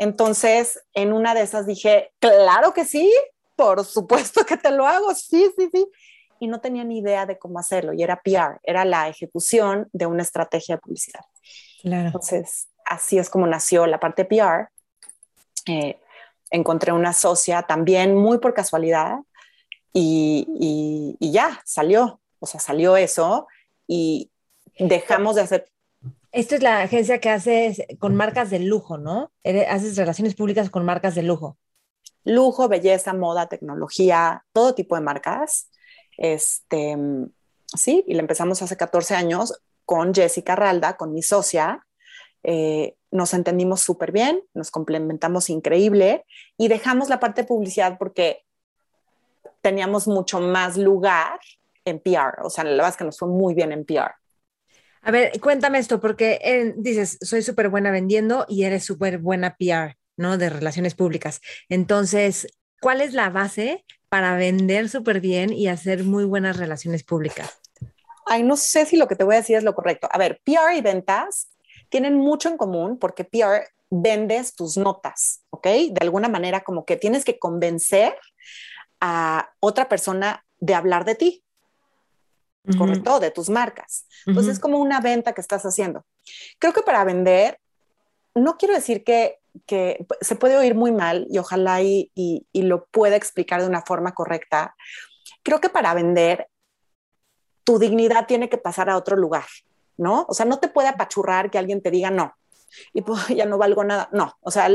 Entonces, 0.01 0.83
en 0.95 1.13
una 1.13 1.35
de 1.35 1.43
esas 1.43 1.67
dije, 1.67 2.11
claro 2.17 2.73
que 2.73 2.85
sí, 2.85 3.13
por 3.55 3.85
supuesto 3.85 4.43
que 4.47 4.57
te 4.57 4.71
lo 4.71 4.87
hago, 4.87 5.13
sí, 5.13 5.51
sí, 5.55 5.69
sí. 5.71 5.85
Y 6.39 6.47
no 6.47 6.59
tenía 6.59 6.83
ni 6.83 6.97
idea 6.97 7.27
de 7.27 7.37
cómo 7.37 7.59
hacerlo. 7.59 7.93
Y 7.93 8.01
era 8.01 8.19
PR, 8.19 8.59
era 8.63 8.83
la 8.83 9.09
ejecución 9.09 9.89
de 9.93 10.07
una 10.07 10.23
estrategia 10.23 10.77
de 10.77 10.81
publicidad. 10.81 11.21
Entonces, 11.83 12.67
así 12.83 13.19
es 13.19 13.29
como 13.29 13.45
nació 13.45 13.85
la 13.85 13.99
parte 13.99 14.25
PR. 14.25 14.69
Eh, 15.67 15.99
encontré 16.49 16.93
una 16.93 17.13
socia 17.13 17.61
también 17.61 18.15
muy 18.15 18.39
por 18.39 18.55
casualidad 18.55 19.19
y, 19.93 21.15
y, 21.19 21.31
ya, 21.31 21.61
salió. 21.63 22.19
O 22.39 22.47
sea, 22.47 22.59
salió 22.59 22.97
eso 22.97 23.47
y 23.85 24.31
dejamos 24.79 25.35
de 25.35 25.41
hacer 25.41 25.70
esto 26.31 26.55
es 26.55 26.63
la 26.63 26.81
agencia 26.81 27.19
que 27.19 27.29
haces 27.29 27.83
con 27.99 28.15
marcas 28.15 28.49
de 28.49 28.59
lujo, 28.59 28.97
¿no? 28.97 29.31
Haces 29.43 29.97
relaciones 29.97 30.35
públicas 30.35 30.69
con 30.69 30.85
marcas 30.85 31.15
de 31.15 31.23
lujo. 31.23 31.57
Lujo, 32.23 32.67
belleza, 32.69 33.13
moda, 33.13 33.47
tecnología, 33.47 34.45
todo 34.53 34.73
tipo 34.73 34.95
de 34.95 35.01
marcas. 35.01 35.69
Este, 36.17 36.97
sí, 37.65 38.03
y 38.07 38.13
la 38.13 38.21
empezamos 38.21 38.61
hace 38.61 38.77
14 38.77 39.15
años 39.15 39.61
con 39.85 40.13
Jessica 40.13 40.55
Ralda, 40.55 40.95
con 40.95 41.13
mi 41.13 41.21
socia. 41.21 41.85
Eh, 42.43 42.95
nos 43.11 43.33
entendimos 43.33 43.81
súper 43.81 44.11
bien, 44.11 44.41
nos 44.53 44.71
complementamos 44.71 45.49
increíble 45.49 46.25
y 46.57 46.69
dejamos 46.69 47.09
la 47.09 47.19
parte 47.19 47.41
de 47.41 47.47
publicidad 47.47 47.97
porque 47.97 48.45
teníamos 49.61 50.07
mucho 50.07 50.39
más 50.39 50.77
lugar 50.77 51.39
en 51.83 51.99
PR. 51.99 52.41
O 52.43 52.49
sea, 52.49 52.63
la 52.63 52.71
verdad 52.71 52.89
es 52.89 52.97
que 52.97 53.03
nos 53.03 53.17
fue 53.17 53.27
muy 53.27 53.53
bien 53.53 53.71
en 53.73 53.85
PR. 53.85 54.20
A 55.03 55.11
ver, 55.11 55.39
cuéntame 55.41 55.79
esto, 55.79 55.99
porque 55.99 56.39
eh, 56.43 56.73
dices, 56.77 57.17
soy 57.21 57.41
súper 57.41 57.69
buena 57.69 57.91
vendiendo 57.91 58.45
y 58.47 58.63
eres 58.65 58.85
súper 58.85 59.17
buena 59.17 59.55
PR, 59.57 59.97
¿no? 60.15 60.37
De 60.37 60.49
relaciones 60.49 60.93
públicas. 60.93 61.41
Entonces, 61.69 62.47
¿cuál 62.79 63.01
es 63.01 63.13
la 63.13 63.29
base 63.29 63.83
para 64.09 64.35
vender 64.35 64.89
súper 64.89 65.19
bien 65.19 65.53
y 65.53 65.67
hacer 65.69 66.03
muy 66.03 66.25
buenas 66.25 66.57
relaciones 66.57 67.03
públicas? 67.03 67.59
Ay, 68.27 68.43
no 68.43 68.55
sé 68.55 68.85
si 68.85 68.95
lo 68.95 69.07
que 69.07 69.15
te 69.15 69.23
voy 69.23 69.35
a 69.35 69.39
decir 69.39 69.57
es 69.57 69.63
lo 69.63 69.73
correcto. 69.73 70.07
A 70.11 70.17
ver, 70.19 70.39
PR 70.43 70.77
y 70.77 70.81
ventas 70.81 71.51
tienen 71.89 72.15
mucho 72.15 72.49
en 72.49 72.57
común 72.57 72.99
porque 72.99 73.23
PR 73.23 73.69
vendes 73.89 74.55
tus 74.55 74.77
notas, 74.77 75.43
¿ok? 75.49 75.65
De 75.65 75.99
alguna 76.01 76.29
manera 76.29 76.61
como 76.61 76.85
que 76.85 76.95
tienes 76.95 77.25
que 77.25 77.39
convencer 77.39 78.15
a 78.99 79.51
otra 79.59 79.89
persona 79.89 80.45
de 80.59 80.75
hablar 80.75 81.05
de 81.05 81.15
ti 81.15 81.43
correcto, 82.77 83.19
de 83.19 83.31
tus 83.31 83.49
marcas. 83.49 84.05
Entonces 84.25 84.53
es 84.53 84.59
como 84.59 84.79
una 84.79 85.01
venta 85.01 85.33
que 85.33 85.41
estás 85.41 85.63
haciendo. 85.63 86.05
Creo 86.59 86.73
que 86.73 86.81
para 86.81 87.03
vender, 87.03 87.59
no 88.35 88.57
quiero 88.57 88.73
decir 88.73 89.03
que, 89.03 89.39
que 89.65 90.05
se 90.21 90.35
puede 90.35 90.57
oír 90.57 90.75
muy 90.75 90.91
mal 90.91 91.27
y 91.29 91.37
ojalá 91.37 91.81
y, 91.81 92.11
y, 92.13 92.61
lo 92.61 92.85
pueda 92.85 93.15
explicar 93.15 93.61
de 93.61 93.67
una 93.67 93.81
forma 93.81 94.13
correcta. 94.13 94.75
Creo 95.43 95.59
que 95.59 95.69
para 95.69 95.93
vender, 95.93 96.47
tu 97.63 97.79
dignidad 97.79 98.27
tiene 98.27 98.49
que 98.49 98.57
pasar 98.57 98.89
a 98.89 98.97
otro 98.97 99.17
lugar, 99.17 99.45
¿no? 99.97 100.25
O 100.29 100.33
sea, 100.33 100.45
no 100.45 100.59
te 100.59 100.67
puede 100.67 100.87
apachurrar 100.87 101.51
que 101.51 101.57
alguien 101.57 101.81
te 101.81 101.91
diga 101.91 102.11
no 102.11 102.35
y 102.93 103.01
pues 103.01 103.27
ya 103.35 103.45
no 103.45 103.57
valgo 103.57 103.83
nada. 103.83 104.09
No, 104.11 104.37
o 104.41 104.51
sea, 104.51 104.69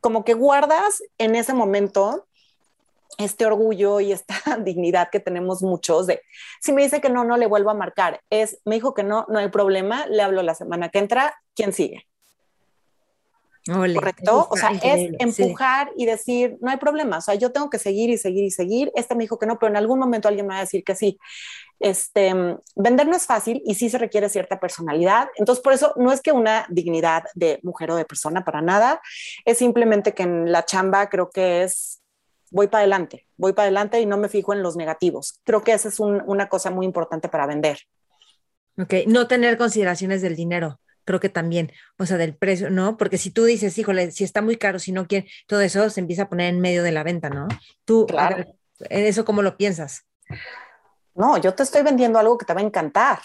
como 0.00 0.24
que 0.24 0.34
guardas 0.34 1.02
en 1.18 1.34
ese 1.34 1.54
momento 1.54 2.26
este 3.18 3.46
orgullo 3.46 4.00
y 4.00 4.12
esta 4.12 4.34
dignidad 4.64 5.08
que 5.10 5.20
tenemos 5.20 5.62
muchos 5.62 6.06
de, 6.06 6.22
si 6.60 6.72
me 6.72 6.82
dice 6.82 7.00
que 7.00 7.10
no, 7.10 7.24
no 7.24 7.36
le 7.36 7.46
vuelvo 7.46 7.70
a 7.70 7.74
marcar, 7.74 8.20
es, 8.30 8.60
me 8.64 8.76
dijo 8.76 8.94
que 8.94 9.02
no, 9.02 9.26
no 9.28 9.38
hay 9.38 9.48
problema, 9.48 10.06
le 10.06 10.22
hablo 10.22 10.42
la 10.42 10.54
semana 10.54 10.88
que 10.88 10.98
entra, 10.98 11.34
¿quién 11.54 11.72
sigue? 11.72 12.06
¿Correcto? 13.64 14.48
O 14.50 14.56
sea, 14.56 14.70
es 14.82 15.12
empujar 15.20 15.92
y 15.96 16.04
decir, 16.04 16.56
no 16.60 16.70
hay 16.70 16.78
problema, 16.78 17.18
o 17.18 17.20
sea, 17.20 17.36
yo 17.36 17.52
tengo 17.52 17.70
que 17.70 17.78
seguir 17.78 18.10
y 18.10 18.18
seguir 18.18 18.44
y 18.44 18.50
seguir, 18.50 18.90
este 18.96 19.14
me 19.14 19.22
dijo 19.22 19.38
que 19.38 19.46
no, 19.46 19.56
pero 19.58 19.70
en 19.70 19.76
algún 19.76 20.00
momento 20.00 20.26
alguien 20.26 20.46
me 20.46 20.54
va 20.54 20.58
a 20.58 20.62
decir 20.62 20.82
que 20.82 20.96
sí. 20.96 21.18
Este, 21.78 22.32
vender 22.76 23.06
no 23.06 23.16
es 23.16 23.26
fácil 23.26 23.62
y 23.64 23.74
sí 23.74 23.88
se 23.88 23.98
requiere 23.98 24.28
cierta 24.28 24.58
personalidad, 24.58 25.28
entonces 25.36 25.62
por 25.62 25.72
eso 25.72 25.92
no 25.96 26.12
es 26.12 26.20
que 26.20 26.32
una 26.32 26.66
dignidad 26.70 27.24
de 27.34 27.60
mujer 27.62 27.92
o 27.92 27.96
de 27.96 28.04
persona 28.04 28.44
para 28.44 28.62
nada, 28.62 29.00
es 29.44 29.58
simplemente 29.58 30.12
que 30.12 30.24
en 30.24 30.50
la 30.50 30.64
chamba 30.64 31.08
creo 31.08 31.30
que 31.30 31.62
es 31.62 32.01
voy 32.52 32.68
para 32.68 32.80
adelante, 32.80 33.26
voy 33.36 33.52
para 33.52 33.64
adelante 33.64 34.00
y 34.00 34.06
no 34.06 34.18
me 34.18 34.28
fijo 34.28 34.52
en 34.52 34.62
los 34.62 34.76
negativos. 34.76 35.40
Creo 35.44 35.62
que 35.62 35.72
esa 35.72 35.88
es 35.88 35.98
una 35.98 36.48
cosa 36.48 36.70
muy 36.70 36.86
importante 36.86 37.28
para 37.28 37.46
vender. 37.46 37.78
Ok, 38.78 38.94
no 39.06 39.26
tener 39.26 39.58
consideraciones 39.58 40.22
del 40.22 40.36
dinero, 40.36 40.80
creo 41.04 41.20
que 41.20 41.28
también, 41.28 41.72
o 41.98 42.06
sea, 42.06 42.16
del 42.16 42.36
precio, 42.36 42.70
¿no? 42.70 42.96
Porque 42.96 43.18
si 43.18 43.30
tú 43.30 43.44
dices, 43.44 43.76
híjole, 43.76 44.10
si 44.12 44.24
está 44.24 44.40
muy 44.40 44.56
caro, 44.56 44.78
si 44.78 44.92
no 44.92 45.06
quiere, 45.06 45.28
todo 45.46 45.60
eso 45.60 45.90
se 45.90 46.00
empieza 46.00 46.22
a 46.22 46.28
poner 46.28 46.54
en 46.54 46.60
medio 46.60 46.82
de 46.82 46.92
la 46.92 47.02
venta, 47.02 47.28
¿no? 47.28 47.48
Tú, 47.84 48.06
claro. 48.06 48.44
¿eso 48.88 49.24
cómo 49.24 49.42
lo 49.42 49.56
piensas? 49.56 50.06
No, 51.14 51.36
yo 51.38 51.54
te 51.54 51.62
estoy 51.62 51.82
vendiendo 51.82 52.18
algo 52.18 52.38
que 52.38 52.46
te 52.46 52.54
va 52.54 52.60
a 52.60 52.64
encantar. 52.64 53.18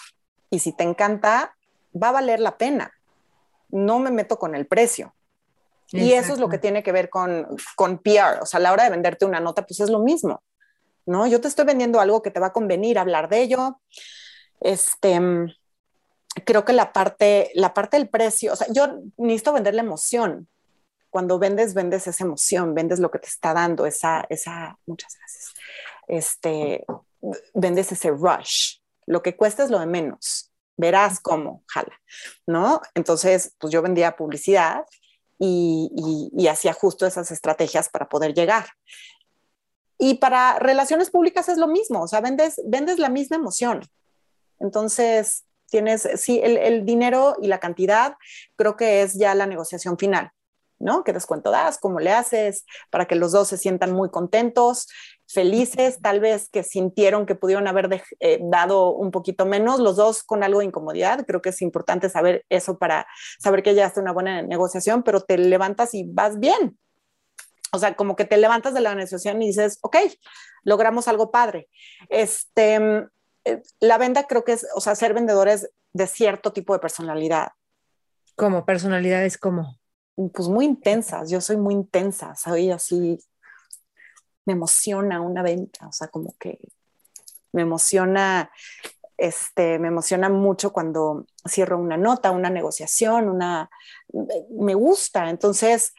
Y 0.50 0.58
si 0.58 0.72
te 0.72 0.84
encanta, 0.84 1.54
va 2.00 2.08
a 2.08 2.12
valer 2.12 2.40
la 2.40 2.56
pena. 2.56 2.92
No 3.70 3.98
me 3.98 4.10
meto 4.10 4.38
con 4.38 4.54
el 4.54 4.66
precio. 4.66 5.14
Y 5.90 6.12
eso 6.12 6.34
es 6.34 6.38
lo 6.38 6.48
que 6.48 6.58
tiene 6.58 6.82
que 6.82 6.92
ver 6.92 7.08
con, 7.08 7.46
con 7.74 7.98
PR. 7.98 8.42
O 8.42 8.46
sea, 8.46 8.58
a 8.58 8.60
la 8.60 8.72
hora 8.72 8.84
de 8.84 8.90
venderte 8.90 9.24
una 9.24 9.40
nota, 9.40 9.64
pues 9.64 9.80
es 9.80 9.90
lo 9.90 10.00
mismo, 10.00 10.42
¿no? 11.06 11.26
Yo 11.26 11.40
te 11.40 11.48
estoy 11.48 11.64
vendiendo 11.64 12.00
algo 12.00 12.22
que 12.22 12.30
te 12.30 12.40
va 12.40 12.48
a 12.48 12.52
convenir 12.52 12.98
hablar 12.98 13.28
de 13.28 13.40
ello. 13.42 13.80
Este, 14.60 15.18
creo 16.44 16.64
que 16.64 16.72
la 16.72 16.92
parte, 16.92 17.50
la 17.54 17.72
parte 17.72 17.96
del 17.96 18.08
precio, 18.08 18.52
o 18.52 18.56
sea, 18.56 18.66
yo 18.70 19.00
necesito 19.16 19.52
vender 19.52 19.74
la 19.74 19.82
emoción. 19.82 20.48
Cuando 21.10 21.38
vendes, 21.38 21.72
vendes 21.72 22.06
esa 22.06 22.24
emoción, 22.24 22.74
vendes 22.74 22.98
lo 22.98 23.10
que 23.10 23.18
te 23.18 23.28
está 23.28 23.54
dando, 23.54 23.86
esa, 23.86 24.26
esa, 24.28 24.78
muchas 24.84 25.16
gracias. 25.16 25.54
Este, 26.06 26.84
vendes 27.54 27.90
ese 27.92 28.10
rush. 28.10 28.76
Lo 29.06 29.22
que 29.22 29.36
cuesta 29.36 29.64
es 29.64 29.70
lo 29.70 29.78
de 29.78 29.86
menos. 29.86 30.52
Verás 30.76 31.18
cómo, 31.18 31.64
jala, 31.66 31.98
¿no? 32.46 32.82
Entonces, 32.94 33.54
pues 33.58 33.72
yo 33.72 33.80
vendía 33.80 34.16
publicidad 34.16 34.84
y, 35.38 36.46
hacía 36.48 36.72
justo 36.72 37.06
esas 37.06 37.30
estrategias 37.30 37.88
para 37.88 38.08
poder 38.08 38.34
llegar. 38.34 38.66
Y 39.98 40.14
para 40.14 40.58
relaciones 40.58 41.10
públicas 41.10 41.48
es 41.48 41.58
lo 41.58 41.66
mismo, 41.66 42.02
o 42.02 42.08
sea, 42.08 42.20
vendes, 42.20 42.60
vendes 42.64 42.98
la 42.98 43.08
misma 43.08 43.36
emoción. 43.36 43.80
Entonces, 44.60 45.44
tienes, 45.66 46.08
sí, 46.16 46.40
el, 46.42 46.84
dinero 46.84 47.36
y 47.42 47.48
la 47.48 47.60
cantidad 47.60 48.16
creo 48.56 48.76
que 48.76 49.02
es 49.02 49.14
ya 49.14 49.34
la 49.34 49.46
negociación 49.46 49.98
final, 49.98 50.30
¿no? 50.78 51.04
¿Qué 51.04 51.12
descuento 51.12 51.50
das? 51.50 51.78
¿Cómo 51.78 52.00
le 52.00 52.12
haces? 52.12 52.64
Para 52.90 53.06
que 53.06 53.14
los 53.14 53.32
dos 53.32 53.48
se 53.48 53.56
sientan 53.56 53.92
muy 53.92 54.10
contentos 54.10 54.86
felices, 55.28 56.00
tal 56.00 56.20
vez 56.20 56.48
que 56.48 56.62
sintieron 56.62 57.26
que 57.26 57.34
pudieron 57.34 57.68
haber 57.68 58.02
eh, 58.20 58.38
dado 58.42 58.94
un 58.94 59.10
poquito 59.10 59.44
menos, 59.44 59.78
los 59.78 59.96
dos 59.96 60.22
con 60.22 60.42
algo 60.42 60.60
de 60.60 60.66
incomodidad. 60.66 61.24
Creo 61.26 61.42
que 61.42 61.50
es 61.50 61.60
importante 61.60 62.08
saber 62.08 62.44
eso 62.48 62.78
para 62.78 63.06
saber 63.38 63.62
que 63.62 63.74
ya 63.74 63.86
está 63.86 64.00
una 64.00 64.12
buena 64.12 64.42
negociación, 64.42 65.02
pero 65.02 65.20
te 65.20 65.36
levantas 65.36 65.94
y 65.94 66.04
vas 66.04 66.38
bien. 66.38 66.78
O 67.72 67.78
sea, 67.78 67.94
como 67.94 68.16
que 68.16 68.24
te 68.24 68.38
levantas 68.38 68.72
de 68.72 68.80
la 68.80 68.94
negociación 68.94 69.42
y 69.42 69.48
dices, 69.48 69.78
ok, 69.82 69.96
logramos 70.64 71.06
algo 71.06 71.30
padre. 71.30 71.68
Este, 72.08 72.76
eh, 73.44 73.62
la 73.80 73.98
venta 73.98 74.26
creo 74.26 74.44
que 74.44 74.52
es, 74.52 74.66
o 74.74 74.80
sea, 74.80 74.94
ser 74.94 75.12
vendedores 75.12 75.70
de 75.92 76.06
cierto 76.06 76.52
tipo 76.52 76.72
de 76.72 76.78
personalidad. 76.78 77.48
¿Cómo? 78.34 78.64
¿Personalidades 78.64 79.36
cómo? 79.36 79.78
Pues 80.32 80.48
muy 80.48 80.64
intensas, 80.64 81.30
yo 81.30 81.40
soy 81.40 81.56
muy 81.56 81.74
intensa, 81.74 82.34
soy 82.34 82.70
así 82.70 83.18
me 84.48 84.54
emociona 84.54 85.20
una 85.20 85.42
venta, 85.42 85.86
o 85.86 85.92
sea, 85.92 86.08
como 86.08 86.34
que 86.40 86.58
me 87.52 87.62
emociona, 87.62 88.50
este, 89.18 89.78
me 89.78 89.88
emociona 89.88 90.30
mucho 90.30 90.72
cuando 90.72 91.26
cierro 91.46 91.76
una 91.78 91.98
nota, 91.98 92.30
una 92.30 92.48
negociación, 92.48 93.28
una, 93.28 93.68
me 94.50 94.74
gusta, 94.74 95.28
entonces 95.28 95.92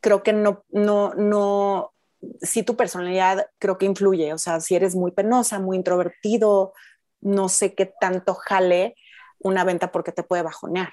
creo 0.00 0.22
que 0.22 0.34
no, 0.34 0.64
no, 0.70 1.14
no, 1.14 1.94
si 2.42 2.62
tu 2.62 2.76
personalidad 2.76 3.46
creo 3.58 3.78
que 3.78 3.86
influye, 3.86 4.34
o 4.34 4.38
sea, 4.38 4.60
si 4.60 4.74
eres 4.74 4.94
muy 4.94 5.10
penosa, 5.12 5.58
muy 5.58 5.78
introvertido, 5.78 6.74
no 7.22 7.48
sé 7.48 7.74
qué 7.74 7.86
tanto 7.98 8.34
jale 8.34 8.94
una 9.38 9.64
venta 9.64 9.90
porque 9.90 10.12
te 10.12 10.22
puede 10.22 10.42
bajonear. 10.42 10.92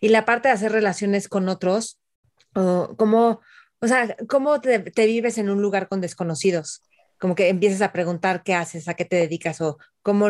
Y 0.00 0.08
la 0.08 0.24
parte 0.24 0.48
de 0.48 0.54
hacer 0.54 0.72
relaciones 0.72 1.28
con 1.28 1.48
otros, 1.48 1.98
¿cómo, 2.52 3.40
O 3.80 3.86
sea, 3.86 4.16
¿cómo 4.28 4.60
te, 4.60 4.78
vives 4.78 5.38
en 5.38 5.50
un 5.50 5.62
lugar 5.62 5.88
con 5.88 6.00
desconocidos? 6.00 6.82
Como 7.18 7.34
que 7.34 7.48
empiezas 7.48 7.82
a 7.82 7.92
preguntar 7.92 8.42
qué 8.42 8.54
haces, 8.54 8.88
a 8.88 8.94
qué 8.94 9.04
te 9.04 9.16
dedicas 9.16 9.60
o 9.60 9.78
cómo, 10.02 10.28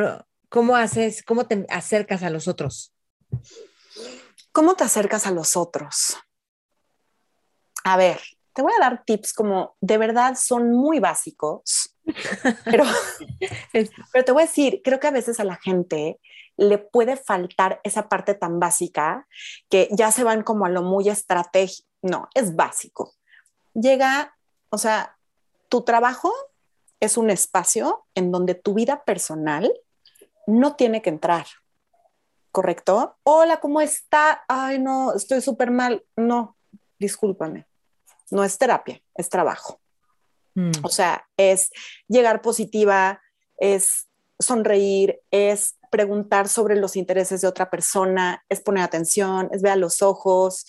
cómo 0.48 0.76
haces, 0.76 1.22
cómo 1.22 1.46
te 1.46 1.66
acercas 1.68 2.22
a 2.22 2.30
los 2.30 2.48
otros. 2.48 2.92
¿Cómo 4.52 4.74
te 4.74 4.84
acercas 4.84 5.26
a 5.26 5.32
los 5.32 5.56
otros? 5.56 6.16
A 7.84 7.96
ver, 7.96 8.20
te 8.54 8.62
voy 8.62 8.72
a 8.72 8.80
dar 8.80 9.04
tips 9.04 9.32
como 9.32 9.76
de 9.80 9.98
verdad 9.98 10.36
son 10.36 10.70
muy 10.70 11.00
básicos, 11.00 11.93
pero, 12.64 12.84
pero 14.12 14.25
te 14.25 14.32
voy 14.32 14.42
a 14.42 14.46
decir, 14.46 14.80
creo 14.84 15.00
que 15.00 15.06
a 15.06 15.12
veces 15.12 15.40
a 15.40 15.44
la 15.44 15.56
gente 15.56 16.20
le 16.56 16.78
puede 16.78 17.16
faltar 17.16 17.80
esa 17.82 18.08
parte 18.08 18.34
tan 18.34 18.61
básica 18.61 19.26
que 19.68 19.88
ya 19.90 20.12
se 20.12 20.25
van 20.25 20.42
como 20.42 20.66
a 20.66 20.68
lo 20.68 20.82
muy 20.82 21.08
estratégico. 21.08 21.88
No, 22.02 22.28
es 22.34 22.54
básico. 22.54 23.14
Llega, 23.73 24.37
o 24.70 24.78
sea, 24.78 25.16
tu 25.68 25.82
trabajo 25.82 26.32
es 27.00 27.16
un 27.16 27.30
espacio 27.30 28.06
en 28.14 28.30
donde 28.30 28.54
tu 28.54 28.75
vida 28.75 29.04
personal 29.04 29.73
no 30.46 30.76
tiene 30.76 31.02
que 31.02 31.11
entrar. 31.11 31.46
¿Correcto? 32.52 33.16
Hola, 33.25 33.58
¿cómo 33.58 33.80
está? 33.80 34.44
Ay, 34.46 34.78
no, 34.78 35.14
estoy 35.14 35.40
súper 35.40 35.70
mal. 35.70 36.04
No, 36.14 36.56
discúlpame. 36.99 37.66
No 38.30 38.44
es 38.44 38.58
terapia, 38.58 39.02
es 39.16 39.28
trabajo. 39.28 39.80
Mm. 40.54 40.70
O 40.82 40.88
sea, 40.88 41.26
es 41.37 41.70
llegar 42.08 42.42
positiva, 42.42 43.20
es 43.58 44.08
sonreír, 44.38 45.20
es 45.30 45.76
preguntar 45.90 46.49
sobre 46.49 46.76
los 46.76 46.96
intereses 46.96 47.40
de 47.40 47.49
otra 47.49 47.70
persona, 47.70 48.44
es 48.49 48.61
poner 48.61 48.82
atención, 48.82 49.49
es 49.52 49.62
ver 49.62 49.73
a 49.73 49.76
los 49.76 50.02
ojos, 50.02 50.66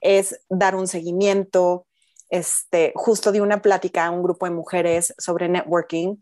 es 0.00 0.40
dar 0.48 0.74
un 0.74 0.88
seguimiento. 0.88 1.86
Este, 2.30 2.92
justo 2.96 3.30
di 3.30 3.40
una 3.40 3.62
plática 3.62 4.06
a 4.06 4.10
un 4.10 4.22
grupo 4.22 4.46
de 4.46 4.52
mujeres 4.52 5.14
sobre 5.18 5.48
networking 5.48 6.16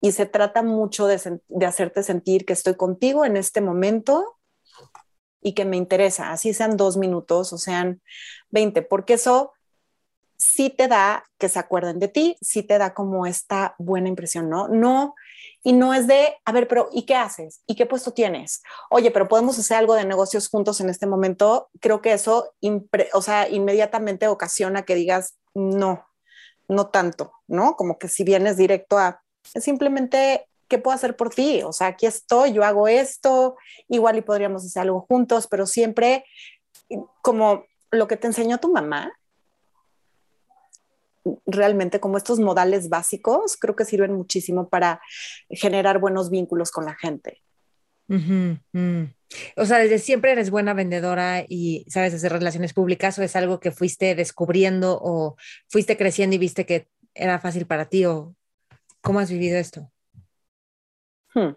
y 0.00 0.12
se 0.12 0.26
trata 0.26 0.62
mucho 0.62 1.06
de, 1.06 1.40
hacerte 1.64 2.02
sentir 2.02 2.44
que 2.44 2.52
estoy 2.52 2.74
contigo 2.74 3.24
en 3.24 3.36
este 3.36 3.60
momento 3.60 4.36
y 5.40 5.54
que 5.54 5.64
me 5.64 5.76
interesa, 5.76 6.32
así 6.32 6.52
sean 6.52 6.76
dos 6.76 6.96
minutos 6.96 7.52
o 7.52 7.58
sean 7.58 8.02
20, 8.50 8.82
porque 8.82 9.14
eso 9.14 9.52
sí 10.42 10.70
te 10.70 10.88
da 10.88 11.24
que 11.38 11.48
se 11.48 11.58
acuerden 11.58 11.98
de 11.98 12.08
ti, 12.08 12.36
sí 12.40 12.62
te 12.62 12.78
da 12.78 12.94
como 12.94 13.26
esta 13.26 13.74
buena 13.78 14.08
impresión, 14.08 14.50
¿no? 14.50 14.66
No, 14.68 15.14
y 15.62 15.72
no 15.72 15.94
es 15.94 16.06
de, 16.08 16.34
a 16.44 16.52
ver, 16.52 16.66
pero 16.66 16.88
¿y 16.92 17.06
qué 17.06 17.14
haces? 17.14 17.62
¿Y 17.66 17.76
qué 17.76 17.86
puesto 17.86 18.12
tienes? 18.12 18.62
Oye, 18.90 19.12
pero 19.12 19.28
podemos 19.28 19.58
hacer 19.58 19.76
algo 19.76 19.94
de 19.94 20.04
negocios 20.04 20.48
juntos 20.48 20.80
en 20.80 20.90
este 20.90 21.06
momento. 21.06 21.70
Creo 21.80 22.02
que 22.02 22.12
eso, 22.12 22.52
o 23.12 23.22
sea, 23.22 23.48
inmediatamente 23.48 24.26
ocasiona 24.26 24.82
que 24.82 24.96
digas, 24.96 25.38
no, 25.54 26.04
no 26.68 26.88
tanto, 26.88 27.32
¿no? 27.46 27.76
Como 27.76 27.98
que 27.98 28.08
si 28.08 28.24
vienes 28.24 28.56
directo 28.56 28.98
a, 28.98 29.22
simplemente, 29.42 30.48
¿qué 30.66 30.78
puedo 30.78 30.96
hacer 30.96 31.16
por 31.16 31.30
ti? 31.30 31.62
O 31.62 31.72
sea, 31.72 31.88
aquí 31.88 32.06
estoy, 32.06 32.52
yo 32.52 32.64
hago 32.64 32.88
esto, 32.88 33.56
igual 33.88 34.16
y 34.16 34.22
podríamos 34.22 34.64
hacer 34.64 34.82
algo 34.82 35.06
juntos, 35.08 35.46
pero 35.48 35.66
siempre 35.66 36.24
como 37.22 37.64
lo 37.90 38.08
que 38.08 38.16
te 38.16 38.26
enseñó 38.26 38.58
tu 38.58 38.72
mamá, 38.72 39.12
realmente 41.46 42.00
como 42.00 42.16
estos 42.16 42.38
modales 42.38 42.88
básicos, 42.88 43.56
creo 43.56 43.76
que 43.76 43.84
sirven 43.84 44.12
muchísimo 44.12 44.68
para 44.68 45.00
generar 45.50 45.98
buenos 45.98 46.30
vínculos 46.30 46.70
con 46.70 46.84
la 46.84 46.94
gente. 46.94 47.42
Mm. 48.08 49.04
O 49.56 49.64
sea, 49.64 49.78
desde 49.78 49.98
siempre 49.98 50.32
eres 50.32 50.50
buena 50.50 50.74
vendedora 50.74 51.44
y 51.48 51.86
sabes 51.88 52.14
hacer 52.14 52.32
relaciones 52.32 52.74
públicas 52.74 53.18
o 53.18 53.22
es 53.22 53.36
algo 53.36 53.60
que 53.60 53.70
fuiste 53.70 54.14
descubriendo 54.14 54.98
o 55.00 55.36
fuiste 55.68 55.96
creciendo 55.96 56.36
y 56.36 56.38
viste 56.38 56.66
que 56.66 56.88
era 57.14 57.38
fácil 57.38 57.66
para 57.66 57.86
ti 57.86 58.04
o 58.04 58.34
cómo 59.00 59.20
has 59.20 59.30
vivido 59.30 59.58
esto. 59.58 59.90
Hmm. 61.34 61.54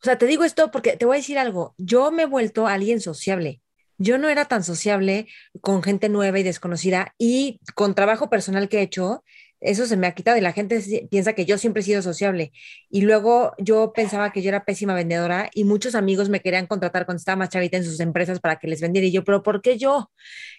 O 0.00 0.02
sea, 0.02 0.16
te 0.16 0.26
digo 0.26 0.44
esto 0.44 0.70
porque 0.70 0.96
te 0.96 1.04
voy 1.04 1.16
a 1.16 1.20
decir 1.20 1.38
algo. 1.38 1.74
Yo 1.76 2.10
me 2.10 2.22
he 2.22 2.26
vuelto 2.26 2.66
alguien 2.66 3.00
sociable 3.00 3.60
yo 3.98 4.18
no 4.18 4.28
era 4.28 4.46
tan 4.46 4.64
sociable 4.64 5.26
con 5.60 5.82
gente 5.82 6.08
nueva 6.08 6.38
y 6.38 6.42
desconocida 6.42 7.14
y 7.18 7.60
con 7.74 7.94
trabajo 7.94 8.30
personal 8.30 8.68
que 8.68 8.78
he 8.78 8.82
hecho, 8.82 9.24
eso 9.60 9.86
se 9.86 9.96
me 9.96 10.06
ha 10.06 10.14
quitado 10.14 10.36
y 10.38 10.40
la 10.40 10.52
gente 10.52 10.80
piensa 11.10 11.32
que 11.32 11.44
yo 11.44 11.58
siempre 11.58 11.80
he 11.80 11.84
sido 11.84 12.00
sociable. 12.02 12.52
Y 12.90 13.02
luego 13.02 13.54
yo 13.58 13.92
pensaba 13.92 14.32
que 14.32 14.42
yo 14.42 14.48
era 14.50 14.64
pésima 14.64 14.94
vendedora 14.94 15.50
y 15.52 15.64
muchos 15.64 15.94
amigos 15.94 16.28
me 16.28 16.40
querían 16.40 16.66
contratar 16.66 17.06
cuando 17.06 17.18
estaba 17.18 17.36
más 17.36 17.48
chavita 17.48 17.76
en 17.76 17.84
sus 17.84 17.98
empresas 18.00 18.40
para 18.40 18.58
que 18.58 18.68
les 18.68 18.80
vendiera. 18.80 19.06
Y 19.06 19.12
yo, 19.12 19.24
pero 19.24 19.42
¿por 19.42 19.60
qué 19.60 19.76
yo? 19.76 20.12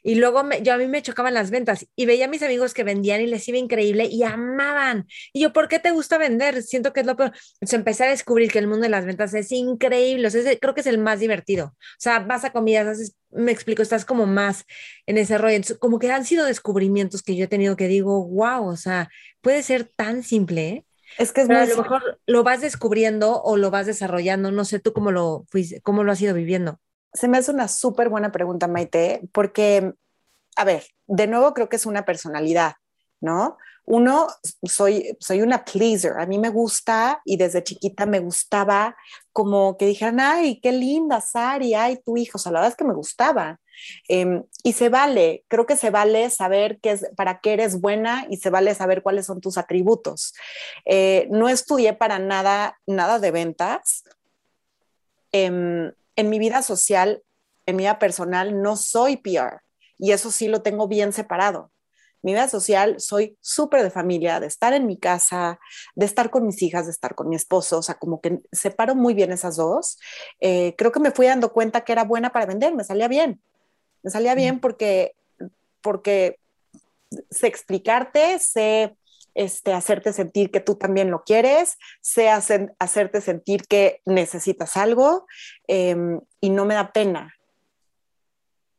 Y 0.03 0.15
luego 0.15 0.43
yo 0.61 0.73
a 0.73 0.77
mí 0.77 0.87
me 0.87 1.01
chocaban 1.01 1.33
las 1.33 1.49
ventas 1.49 1.87
y 1.95 2.05
veía 2.05 2.25
a 2.25 2.27
mis 2.27 2.43
amigos 2.43 2.73
que 2.73 2.83
vendían 2.83 3.21
y 3.21 3.27
les 3.27 3.47
iba 3.47 3.57
increíble 3.57 4.05
y 4.05 4.23
amaban. 4.23 5.07
Y 5.33 5.41
yo, 5.41 5.53
¿por 5.53 5.67
qué 5.69 5.79
te 5.79 5.91
gusta 5.91 6.17
vender? 6.17 6.61
Siento 6.63 6.91
que 6.93 7.01
es 7.01 7.05
lo 7.05 7.15
peor. 7.15 7.31
Entonces 7.53 7.73
empecé 7.73 8.03
a 8.05 8.09
descubrir 8.09 8.51
que 8.51 8.59
el 8.59 8.67
mundo 8.67 8.83
de 8.83 8.89
las 8.89 9.05
ventas 9.05 9.33
es 9.33 9.51
increíble. 9.51 10.27
O 10.27 10.31
sea, 10.31 10.41
creo 10.59 10.73
que 10.73 10.81
es 10.81 10.87
el 10.87 10.97
más 10.97 11.19
divertido. 11.19 11.67
O 11.67 11.99
sea, 11.99 12.19
vas 12.19 12.43
a 12.43 12.51
comidas, 12.51 12.87
haces 12.87 13.15
me 13.31 13.51
explico, 13.51 13.81
estás 13.81 14.05
como 14.05 14.25
más 14.25 14.65
en 15.05 15.17
ese 15.17 15.37
rollo. 15.37 15.59
como 15.79 15.99
que 15.99 16.11
han 16.11 16.25
sido 16.25 16.45
descubrimientos 16.45 17.21
que 17.21 17.35
yo 17.35 17.45
he 17.45 17.47
tenido 17.47 17.75
que 17.75 17.87
digo, 17.87 18.25
wow, 18.27 18.67
o 18.67 18.77
sea, 18.77 19.09
puede 19.41 19.63
ser 19.63 19.83
tan 19.83 20.23
simple. 20.23 20.69
¿eh? 20.69 20.85
Es 21.17 21.31
que 21.31 21.41
es 21.41 21.49
a 21.49 21.65
lo 21.65 21.77
mejor 21.77 22.19
lo 22.25 22.43
vas 22.43 22.61
descubriendo 22.61 23.41
o 23.41 23.57
lo 23.57 23.71
vas 23.71 23.85
desarrollando. 23.85 24.51
No 24.51 24.65
sé 24.65 24.79
tú 24.79 24.93
cómo 24.93 25.11
lo, 25.11 25.45
cómo 25.83 26.03
lo 26.03 26.11
has 26.11 26.21
ido 26.21 26.33
viviendo. 26.33 26.79
Se 27.13 27.27
me 27.27 27.37
hace 27.37 27.51
una 27.51 27.67
súper 27.67 28.09
buena 28.09 28.31
pregunta, 28.31 28.67
Maite, 28.67 29.21
porque, 29.31 29.93
a 30.55 30.63
ver, 30.63 30.83
de 31.07 31.27
nuevo 31.27 31.53
creo 31.53 31.69
que 31.69 31.75
es 31.75 31.85
una 31.85 32.05
personalidad, 32.05 32.73
¿no? 33.19 33.57
Uno, 33.91 34.27
soy, 34.61 35.17
soy 35.19 35.41
una 35.41 35.65
pleaser, 35.65 36.19
a 36.19 36.27
mí 36.27 36.37
me 36.37 36.49
gusta 36.49 37.23
y 37.25 37.37
desde 37.37 37.63
chiquita 37.63 38.05
me 38.05 38.19
gustaba 38.19 38.95
como 39.33 39.77
que 39.77 39.87
dijeran, 39.87 40.19
ay, 40.19 40.59
qué 40.61 40.71
linda 40.71 41.19
Sari, 41.21 41.73
ay, 41.73 41.99
tu 42.05 42.15
hijo, 42.15 42.37
o 42.37 42.39
sea, 42.39 42.51
la 42.51 42.59
verdad 42.59 42.73
es 42.73 42.77
que 42.77 42.83
me 42.83 42.93
gustaba. 42.93 43.59
Em, 44.07 44.43
y 44.63 44.73
se 44.73 44.89
vale, 44.89 45.43
creo 45.47 45.65
que 45.65 45.75
se 45.75 45.89
vale 45.89 46.29
saber 46.29 46.79
qué 46.83 46.91
es, 46.91 47.09
para 47.17 47.39
qué 47.39 47.53
eres 47.53 47.81
buena 47.81 48.27
y 48.29 48.37
se 48.37 48.51
vale 48.51 48.75
saber 48.75 49.01
cuáles 49.01 49.25
son 49.25 49.41
tus 49.41 49.57
atributos. 49.57 50.35
Eh, 50.85 51.27
no 51.31 51.49
estudié 51.49 51.93
para 51.93 52.19
nada, 52.19 52.77
nada 52.85 53.17
de 53.17 53.31
ventas. 53.31 54.03
Em, 55.31 55.91
en 56.15 56.29
mi 56.29 56.37
vida 56.37 56.61
social, 56.61 57.23
en 57.65 57.75
mi 57.75 57.85
vida 57.85 57.97
personal, 57.97 58.61
no 58.61 58.75
soy 58.75 59.17
PR 59.17 59.61
y 59.97 60.11
eso 60.11 60.29
sí 60.29 60.47
lo 60.47 60.61
tengo 60.61 60.87
bien 60.87 61.11
separado 61.11 61.71
mi 62.21 62.33
vida 62.33 62.47
social, 62.47 62.99
soy 62.99 63.37
súper 63.41 63.83
de 63.83 63.89
familia, 63.89 64.39
de 64.39 64.47
estar 64.47 64.73
en 64.73 64.85
mi 64.85 64.97
casa, 64.97 65.59
de 65.95 66.05
estar 66.05 66.29
con 66.29 66.45
mis 66.45 66.61
hijas, 66.61 66.85
de 66.85 66.91
estar 66.91 67.15
con 67.15 67.29
mi 67.29 67.35
esposo, 67.35 67.79
o 67.79 67.81
sea, 67.81 67.95
como 67.95 68.21
que 68.21 68.39
separo 68.51 68.95
muy 68.95 69.13
bien 69.13 69.31
esas 69.31 69.55
dos. 69.55 69.97
Eh, 70.39 70.75
creo 70.77 70.91
que 70.91 70.99
me 70.99 71.11
fui 71.11 71.27
dando 71.27 71.53
cuenta 71.53 71.81
que 71.81 71.91
era 71.91 72.03
buena 72.03 72.31
para 72.31 72.45
vender, 72.45 72.75
me 72.75 72.83
salía 72.83 73.07
bien, 73.07 73.41
me 74.03 74.11
salía 74.11 74.35
bien 74.35 74.59
porque, 74.59 75.15
porque 75.81 76.39
sé 77.31 77.47
explicarte, 77.47 78.39
sé 78.39 78.95
este, 79.33 79.73
hacerte 79.73 80.11
sentir 80.13 80.51
que 80.51 80.59
tú 80.59 80.75
también 80.75 81.11
lo 81.11 81.23
quieres, 81.23 81.77
sé 82.01 82.29
hacerte 82.29 83.21
sentir 83.21 83.67
que 83.67 84.01
necesitas 84.05 84.75
algo 84.75 85.25
em, 85.67 86.19
y 86.41 86.49
no 86.49 86.65
me 86.65 86.75
da 86.75 86.91
pena. 86.91 87.33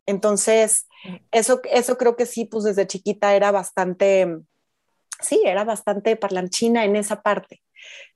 Entonces, 0.07 0.87
eso, 1.31 1.61
eso 1.65 1.97
creo 1.97 2.17
que 2.17 2.27
sí, 2.27 2.45
pues 2.45 2.65
desde 2.65 2.87
chiquita 2.87 3.35
era 3.35 3.51
bastante, 3.51 4.39
sí, 5.21 5.43
era 5.45 5.65
bastante 5.65 6.17
parlanchina 6.17 6.85
en 6.85 6.97
esa 6.97 7.23
parte. 7.23 7.63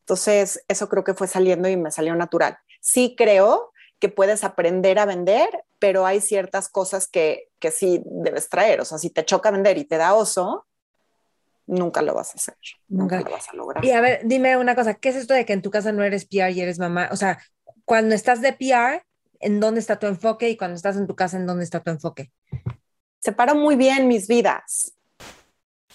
Entonces, 0.01 0.62
eso 0.68 0.88
creo 0.88 1.05
que 1.05 1.14
fue 1.14 1.27
saliendo 1.27 1.68
y 1.68 1.77
me 1.77 1.90
salió 1.90 2.14
natural. 2.14 2.59
Sí 2.81 3.14
creo 3.16 3.73
que 3.99 4.09
puedes 4.11 4.44
aprender 4.44 4.99
a 4.99 5.07
vender, 5.07 5.49
pero 5.79 6.05
hay 6.05 6.20
ciertas 6.20 6.68
cosas 6.68 7.09
que, 7.09 7.49
que 7.59 7.70
sí 7.70 8.03
debes 8.05 8.49
traer. 8.49 8.81
O 8.81 8.85
sea, 8.85 8.99
si 8.99 9.09
te 9.09 9.25
choca 9.25 9.51
vender 9.51 9.79
y 9.79 9.85
te 9.85 9.97
da 9.97 10.14
oso, 10.14 10.66
nunca 11.66 12.03
lo 12.03 12.14
vas 12.14 12.33
a 12.33 12.35
hacer, 12.35 12.55
nunca, 12.88 13.20
lo 13.20 13.31
vas 13.31 13.49
a 13.49 13.57
lograr. 13.57 13.85
Y 13.85 13.90
a 13.92 14.01
ver, 14.01 14.20
dime 14.25 14.57
una 14.57 14.75
cosa, 14.75 14.94
¿qué 14.94 15.09
es 15.09 15.16
esto 15.16 15.35
de 15.35 15.47
que 15.47 15.53
en 15.53 15.62
tu 15.62 15.70
casa 15.70 15.92
no 15.92 16.03
eres 16.03 16.27
PR 16.27 16.53
y 16.53 16.61
eres 16.61 16.79
mamá? 16.79 17.09
O 17.12 17.16
sea, 17.16 17.38
cuando 17.85 18.14
estás 18.14 18.40
de 18.40 18.53
PR, 18.53 19.05
¿en 19.40 19.61
dónde 19.61 19.81
está 19.81 19.99
tu 19.99 20.07
enfoque? 20.07 20.49
Y 20.49 20.57
cuando 20.57 20.77
estás 20.77 20.97
en 20.97 21.07
tu 21.07 21.14
casa, 21.14 21.37
¿en 21.37 21.47
dónde 21.47 21.64
está 21.64 21.81
tu 21.81 21.90
enfoque? 21.90 22.33
separo 23.25 23.55
muy 23.55 23.77
bien 23.77 24.07
mis 24.07 24.29
vidas. 24.29 24.92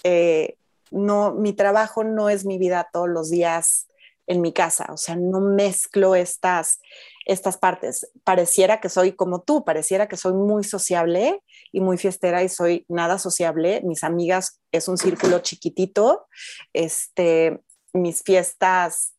Eh, 0.02 0.56
no, 0.90 1.32
mi 1.32 1.52
trabajo 1.52 2.02
no 2.02 2.28
es 2.28 2.44
mi 2.44 2.58
vida 2.58 2.88
todos 2.92 3.08
los 3.08 3.30
días 3.30 3.86
en 4.26 4.40
mi 4.40 4.52
casa, 4.52 4.86
o 4.92 4.96
sea, 4.96 5.16
no 5.16 5.40
mezclo 5.40 6.14
estas, 6.14 6.80
estas 7.26 7.56
partes. 7.56 8.10
Pareciera 8.24 8.80
que 8.80 8.88
soy 8.88 9.12
como 9.12 9.42
tú, 9.42 9.64
pareciera 9.64 10.08
que 10.08 10.16
soy 10.16 10.32
muy 10.34 10.64
sociable 10.64 11.42
y 11.72 11.80
muy 11.80 11.98
fiestera 11.98 12.42
y 12.42 12.48
soy 12.48 12.84
nada 12.88 13.18
sociable. 13.18 13.80
Mis 13.84 14.02
amigas 14.02 14.60
es 14.72 14.88
un 14.88 14.98
círculo 14.98 15.40
chiquitito. 15.40 16.26
Este, 16.72 17.60
mis 17.92 18.22
fiestas, 18.22 19.14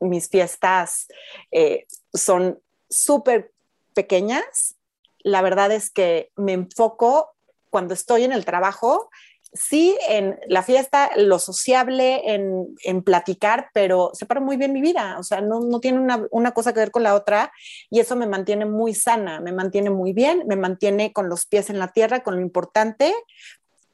mis 0.00 0.28
fiestas 0.28 1.06
eh, 1.50 1.86
son 2.12 2.58
súper 2.88 3.52
pequeñas. 3.96 4.76
La 5.24 5.42
verdad 5.42 5.72
es 5.72 5.90
que 5.90 6.30
me 6.36 6.52
enfoco 6.52 7.32
cuando 7.70 7.94
estoy 7.94 8.24
en 8.24 8.32
el 8.32 8.44
trabajo, 8.44 9.10
sí 9.52 9.96
en 10.08 10.38
la 10.48 10.62
fiesta, 10.62 11.10
lo 11.16 11.38
sociable, 11.38 12.34
en, 12.34 12.76
en 12.84 13.02
platicar, 13.02 13.70
pero 13.72 14.10
separo 14.12 14.40
muy 14.40 14.56
bien 14.56 14.72
mi 14.72 14.80
vida, 14.80 15.16
o 15.18 15.22
sea, 15.22 15.40
no, 15.40 15.60
no 15.60 15.80
tiene 15.80 15.98
una, 15.98 16.26
una, 16.30 16.52
cosa 16.52 16.72
que 16.72 16.80
ver 16.80 16.90
con 16.90 17.02
la 17.02 17.14
otra 17.14 17.52
y 17.90 18.00
eso 18.00 18.16
me 18.16 18.26
mantiene 18.26 18.66
muy 18.66 18.94
sana, 18.94 19.40
me 19.40 19.52
mantiene 19.52 19.90
muy 19.90 20.12
bien, 20.12 20.44
me 20.46 20.56
mantiene 20.56 21.12
con 21.12 21.28
los 21.28 21.46
pies 21.46 21.70
en 21.70 21.78
la 21.78 21.88
tierra, 21.88 22.22
con 22.22 22.36
lo 22.36 22.42
importante 22.42 23.14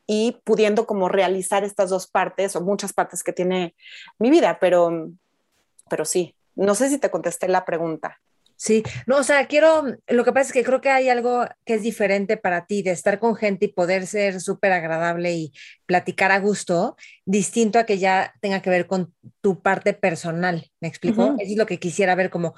y 0.07 0.41
pudiendo 0.45 0.87
como 0.87 1.09
realizar 1.09 1.65
estas 1.65 1.91
dos 1.91 2.07
partes 2.07 2.57
o 2.57 2.61
muchas 2.61 2.93
partes 2.93 3.23
que 3.23 3.33
tiene 3.33 3.75
mi 4.19 4.31
vida, 4.31 4.59
pero, 4.61 5.11
pero 5.89 6.05
sí, 6.05 6.35
no 6.57 6.75
sé 6.75 6.89
si 6.89 6.99
te 6.99 7.11
contesté 7.11 7.49
la 7.49 7.65
pregunta. 7.65 8.21
Sí, 8.63 8.85
no, 9.09 9.17
o 9.17 9.23
sea, 9.25 9.49
quiero, 9.49 9.83
lo 10.07 10.25
que 10.25 10.33
pasa 10.33 10.47
es 10.47 10.53
que 10.53 10.63
creo 10.63 10.81
que 10.81 10.89
hay 10.89 11.09
algo 11.09 11.45
que 11.65 11.75
es 11.75 11.83
diferente 11.83 12.37
para 12.37 12.65
ti 12.65 12.85
de 12.85 12.93
estar 12.93 13.19
con 13.19 13.35
gente 13.35 13.65
y 13.65 13.73
poder 13.73 14.07
ser 14.07 14.41
súper 14.41 14.71
agradable 14.71 15.33
y 15.33 15.53
platicar 15.85 16.31
a 16.31 16.39
gusto, 16.39 16.97
distinto 17.25 17.81
a 17.81 17.87
que 17.87 17.99
ya 17.99 18.33
tenga 18.41 18.63
que 18.63 18.71
ver 18.71 18.87
con 18.87 19.13
tu 19.41 19.61
parte 19.63 19.95
personal, 19.95 20.71
¿me 20.81 20.87
explico? 20.87 21.35
Eso 21.41 21.53
es 21.53 21.57
lo 21.57 21.67
que 21.67 21.81
quisiera 21.81 22.15
ver 22.15 22.31
como 22.31 22.55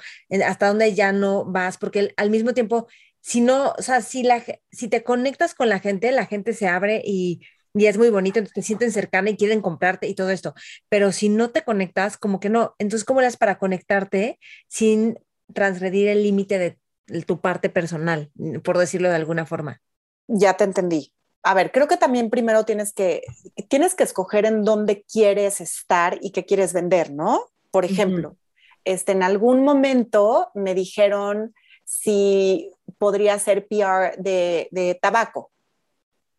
hasta 0.47 0.69
dónde 0.69 0.93
ya 0.95 1.11
no 1.11 1.47
vas, 1.47 1.79
porque 1.79 2.13
al 2.19 2.29
mismo 2.29 2.53
tiempo, 2.53 2.87
si 3.23 3.41
no, 3.41 3.71
o 3.71 3.81
sea, 3.81 4.03
si, 4.03 4.25
la, 4.25 4.45
si 4.71 4.89
te 4.89 5.05
conectas 5.05 5.55
con 5.55 5.71
la 5.71 5.81
gente, 5.81 6.13
la 6.13 6.27
gente 6.27 6.53
se 6.53 6.69
abre 6.69 7.01
y 7.03 7.41
y 7.77 7.87
es 7.87 7.99
muy 7.99 8.09
bonito, 8.09 8.39
entonces 8.39 8.55
te 8.55 8.63
sienten 8.63 8.93
cercana 8.93 9.31
y 9.31 9.37
quieren 9.37 9.61
comprarte 9.61 10.07
y 10.07 10.15
todo 10.15 10.31
esto. 10.31 10.55
Pero 10.89 11.11
si 11.11 11.29
no 11.29 11.51
te 11.51 11.65
conectas, 11.65 12.17
como 12.17 12.39
que 12.39 12.49
no. 12.49 12.77
Entonces, 12.79 13.05
¿cómo 13.05 13.21
eres 13.21 13.37
para 13.37 13.59
conectarte 13.59 14.39
sin 14.69 15.19
transgredir 15.53 16.09
el 16.09 16.23
límite 16.23 16.59
de 16.59 17.23
tu 17.23 17.41
parte 17.41 17.69
personal, 17.69 18.31
por 18.63 18.79
decirlo 18.79 19.09
de 19.09 19.17
alguna 19.17 19.47
forma. 19.47 19.83
Ya 20.27 20.57
te 20.57 20.65
entendí. 20.65 21.13
A 21.43 21.53
ver, 21.53 21.73
creo 21.73 21.87
que 21.87 21.99
también 21.99 22.31
primero 22.31 22.65
tienes 22.65 22.95
que, 22.95 23.23
tienes 23.69 23.95
que 23.95 24.05
escoger 24.05 24.47
en 24.47 24.65
dónde 24.65 25.05
quieres 25.05 25.61
estar 25.61 26.19
y 26.23 26.31
qué 26.31 26.47
quieres 26.47 26.73
vender, 26.73 27.13
¿no? 27.13 27.51
Por 27.71 27.85
ejemplo, 27.85 28.39
este, 28.85 29.13
en 29.13 29.23
algún 29.23 29.63
momento 29.63 30.51
me 30.55 30.75
dijeron 30.75 31.55
si 31.85 32.73
podría 32.97 33.39
ser 33.39 33.67
PR 33.67 34.17
de, 34.17 34.99
tabaco 35.03 35.51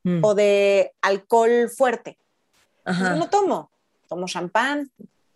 mm. 0.04 0.24
o 0.24 0.34
de 0.34 0.94
alcohol 1.02 1.70
fuerte. 1.70 2.18
Yo 2.88 3.16
no 3.16 3.30
tomo, 3.30 3.72
tomo 4.08 4.26
champán, 4.28 4.92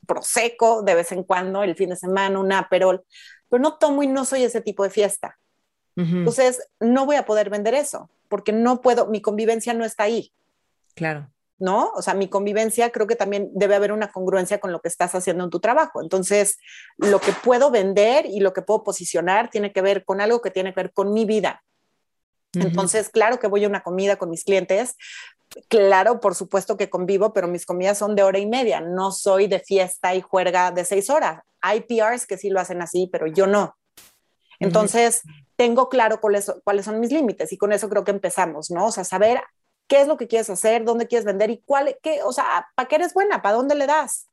prosecco 0.08 0.82
de 0.82 0.96
vez 0.96 1.12
en 1.12 1.24
cuando, 1.24 1.62
el 1.62 1.76
fin 1.76 1.90
de 1.90 1.96
semana, 1.96 2.40
un 2.40 2.52
aperol 2.52 3.04
pero 3.50 3.62
no 3.62 3.78
tomo 3.78 4.04
y 4.04 4.08
no 4.08 4.26
soy 4.26 4.44
ese 4.44 4.62
tipo 4.62 4.84
de 4.84 4.90
fiesta. 4.90 5.38
Entonces, 5.96 6.66
no 6.80 7.06
voy 7.06 7.18
a 7.18 7.26
poder 7.26 7.50
vender 7.50 7.74
eso, 7.74 8.10
porque 8.30 8.54
no 8.54 8.80
puedo, 8.80 9.08
mi 9.08 9.22
convivencia 9.22 9.74
no 9.74 9.84
está 9.84 10.04
ahí. 10.04 10.32
Claro. 10.96 11.30
¿No? 11.58 11.92
O 11.94 12.02
sea, 12.02 12.14
mi 12.14 12.30
convivencia 12.30 12.90
creo 12.90 13.06
que 13.06 13.18
también 13.18 13.50
debe 13.54 13.76
haber 13.76 13.92
una 13.92 14.10
congruencia 14.10 14.62
con 14.62 14.72
lo 14.72 14.80
que 14.80 14.88
estás 14.88 15.14
haciendo 15.14 15.44
en 15.44 15.50
tu 15.50 15.60
trabajo. 15.60 16.02
Entonces, 16.02 16.58
lo 16.96 17.20
que 17.20 17.34
puedo 17.34 17.70
vender 17.70 18.26
y 18.28 18.40
lo 18.40 18.54
que 18.54 18.62
puedo 18.62 18.86
posicionar 18.86 19.50
tiene 19.50 19.74
que 19.74 19.82
ver 19.82 20.06
con 20.06 20.22
algo 20.22 20.40
que 20.40 20.52
tiene 20.52 20.74
que 20.74 20.84
ver 20.84 20.94
con 20.94 21.12
mi 21.12 21.26
vida. 21.26 21.66
Entonces, 22.54 23.10
claro 23.10 23.40
que 23.40 23.48
voy 23.48 23.66
a 23.66 23.68
una 23.68 23.84
comida 23.84 24.16
con 24.16 24.30
mis 24.30 24.46
clientes, 24.46 24.96
claro, 25.68 26.20
por 26.20 26.36
supuesto 26.36 26.78
que 26.78 26.90
convivo, 26.90 27.34
pero 27.34 27.48
mis 27.48 27.66
comidas 27.66 27.98
son 27.98 28.16
de 28.16 28.24
hora 28.24 28.40
y 28.40 28.46
media. 28.46 28.82
No 28.82 29.12
soy 29.12 29.48
de 29.48 29.60
fiesta 29.60 30.16
y 30.16 30.22
juerga 30.22 30.72
de 30.72 30.86
seis 30.86 31.10
horas. 31.10 31.42
Hay 31.62 31.82
PRs 31.82 32.26
que 32.26 32.38
sí 32.38 32.50
lo 32.50 32.60
hacen 32.60 32.82
así, 32.82 33.10
pero 33.12 33.28
yo 33.28 33.48
no. 33.48 33.76
Entonces, 34.60 35.22
tengo 35.56 35.90
claro 35.90 36.20
cuáles, 36.20 36.52
cuáles 36.64 36.86
son 36.86 37.00
mis 37.00 37.12
límites 37.12 37.52
y 37.54 37.58
con 37.58 37.72
eso 37.72 37.90
creo 37.90 38.04
que 38.04 38.12
empezamos, 38.12 38.70
¿no? 38.72 38.88
O 38.88 38.92
sea, 38.92 39.04
saber 39.04 39.42
qué 39.88 40.02
es 40.02 40.08
lo 40.08 40.18
que 40.18 40.28
quieres 40.28 40.50
hacer, 40.50 40.84
dónde 40.84 41.08
quieres 41.08 41.26
vender 41.26 41.50
y 41.50 41.62
cuál, 41.66 41.98
qué, 42.02 42.22
o 42.24 42.32
sea, 42.32 42.68
¿para 42.76 42.88
qué 42.88 42.96
eres 42.96 43.14
buena? 43.14 43.42
¿Para 43.42 43.56
dónde 43.56 43.76
le 43.76 43.88
das? 43.88 44.28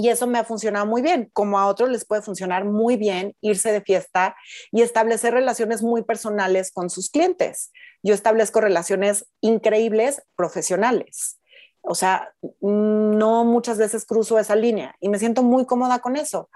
Y 0.00 0.10
eso 0.10 0.28
me 0.28 0.38
ha 0.38 0.44
funcionado 0.44 0.86
muy 0.86 1.02
bien, 1.02 1.28
como 1.32 1.58
a 1.58 1.66
otros 1.66 1.90
les 1.90 2.04
puede 2.04 2.22
funcionar 2.22 2.64
muy 2.64 2.96
bien 2.96 3.34
irse 3.40 3.72
de 3.72 3.80
fiesta 3.80 4.36
y 4.70 4.82
establecer 4.82 5.34
relaciones 5.34 5.82
muy 5.82 6.04
personales 6.04 6.70
con 6.70 6.88
sus 6.88 7.10
clientes. 7.10 7.72
Yo 8.04 8.14
establezco 8.14 8.60
relaciones 8.60 9.26
increíbles 9.40 10.22
profesionales. 10.36 11.40
O 11.80 11.96
sea, 11.96 12.32
no 12.60 13.44
muchas 13.44 13.76
veces 13.76 14.06
cruzo 14.06 14.38
esa 14.38 14.54
línea 14.54 14.94
y 15.00 15.08
me 15.08 15.18
siento 15.18 15.42
muy 15.42 15.66
cómoda 15.66 15.98
con 15.98 16.14
eso. 16.14 16.48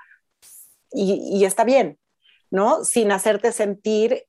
Y, 0.92 1.44
está 1.44 1.64
bien, 1.64 1.98
¿no? 2.48 2.84
Sin 2.84 3.10
hacerte 3.10 3.50
sentir 3.50 4.24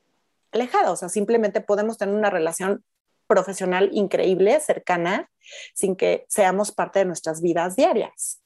alejada. 0.52 0.92
O 0.92 0.96
sea, 0.96 1.10
simplemente 1.10 1.62
podemos 1.62 2.00
tener 2.00 2.16
una 2.16 2.32
relación 2.32 2.84
profesional 3.28 3.92
increíble, 3.94 4.60
cercana, 4.60 5.30
sin 5.76 5.96
que 5.96 6.26
seamos 6.30 6.72
parte 6.72 6.98
de 6.98 7.06
nuestras 7.06 7.44
vidas 7.44 7.76
diarias. 7.76 8.43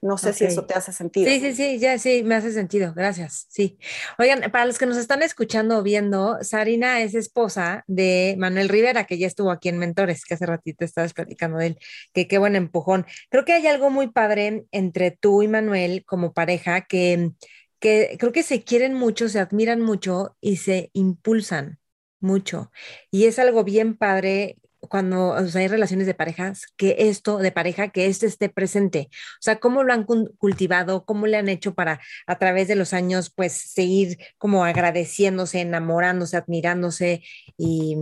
No 0.00 0.16
sé 0.16 0.32
si 0.32 0.44
eso 0.44 0.64
te 0.64 0.74
hace 0.74 0.92
sentido. 0.92 1.30
Sí, 1.30 1.40
sí, 1.40 1.54
sí, 1.54 1.78
ya 1.78 1.98
sí, 1.98 2.22
me 2.22 2.36
hace 2.36 2.52
sentido. 2.52 2.92
Gracias. 2.94 3.46
Sí. 3.48 3.78
Oigan, 4.18 4.50
para 4.52 4.64
los 4.64 4.78
que 4.78 4.86
nos 4.86 4.96
están 4.96 5.22
escuchando 5.22 5.78
o 5.78 5.82
viendo, 5.82 6.38
Sarina 6.42 7.00
es 7.00 7.14
esposa 7.14 7.84
de 7.88 8.36
Manuel 8.38 8.68
Rivera, 8.68 9.04
que 9.04 9.18
ya 9.18 9.26
estuvo 9.26 9.50
aquí 9.50 9.68
en 9.68 9.78
Mentores, 9.78 10.24
que 10.24 10.34
hace 10.34 10.46
ratito 10.46 10.84
estabas 10.84 11.14
platicando 11.14 11.58
de 11.58 11.66
él, 11.68 11.78
que 12.12 12.28
qué 12.28 12.38
buen 12.38 12.54
empujón. 12.54 13.06
Creo 13.28 13.44
que 13.44 13.52
hay 13.54 13.66
algo 13.66 13.90
muy 13.90 14.08
padre 14.08 14.66
entre 14.70 15.10
tú 15.10 15.42
y 15.42 15.48
Manuel 15.48 16.04
como 16.04 16.32
pareja 16.32 16.82
que, 16.82 17.32
que 17.80 18.16
creo 18.18 18.32
que 18.32 18.42
se 18.42 18.62
quieren 18.62 18.94
mucho, 18.94 19.28
se 19.28 19.40
admiran 19.40 19.80
mucho 19.80 20.36
y 20.40 20.56
se 20.56 20.90
impulsan 20.92 21.78
mucho. 22.20 22.70
Y 23.10 23.26
es 23.26 23.38
algo 23.38 23.64
bien 23.64 23.96
padre 23.96 24.58
cuando 24.80 25.34
hay 25.34 25.68
relaciones 25.68 26.06
de 26.06 26.14
parejas, 26.14 26.66
que 26.76 26.96
esto, 26.98 27.38
de 27.38 27.52
pareja, 27.52 27.88
que 27.88 28.06
este 28.06 28.26
esté 28.26 28.48
presente. 28.48 29.08
O 29.12 29.42
sea, 29.42 29.58
cómo 29.58 29.82
lo 29.82 29.92
han 29.92 30.04
cultivado, 30.04 31.04
cómo 31.04 31.26
le 31.26 31.36
han 31.36 31.48
hecho 31.48 31.74
para 31.74 32.00
a 32.26 32.38
través 32.38 32.68
de 32.68 32.76
los 32.76 32.92
años, 32.92 33.30
pues 33.30 33.52
seguir 33.52 34.18
como 34.38 34.64
agradeciéndose, 34.64 35.60
enamorándose, 35.60 36.36
admirándose 36.36 37.22
y, 37.56 37.96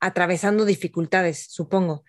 atravesando 0.00 0.64
dificultades, 0.64 1.46
supongo. 1.50 2.04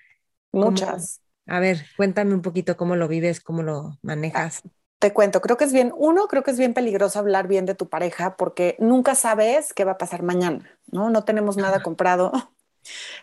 Muchas. 0.51 1.21
a 1.45 1.59
ver, 1.59 1.85
cuéntame 1.95 2.33
un 2.33 2.41
poquito 2.41 2.75
cómo 2.77 2.95
lo 2.95 3.07
vives, 3.07 3.39
cómo 3.39 3.61
lo 3.63 3.97
manejas. 4.01 4.63
Te 4.97 5.13
cuento, 5.13 5.39
creo 5.39 5.55
que 5.55 5.63
es 5.63 5.71
bien, 5.71 5.93
uno, 5.95 6.27
creo 6.27 6.43
que 6.43 6.51
es 6.51 6.57
bien 6.57 6.73
peligroso 6.73 7.19
hablar 7.19 7.47
bien 7.47 7.65
de 7.65 7.75
tu 7.75 7.87
pareja 7.87 8.35
porque 8.35 8.75
nunca 8.79 9.15
sabes 9.15 9.73
qué 9.73 9.85
va 9.85 9.93
a 9.93 9.97
pasar 9.97 10.23
mañana, 10.23 10.77
¿no? 10.87 11.09
No 11.09 11.23
tenemos 11.23 11.55
nada 11.55 11.81
comprado 11.81 12.33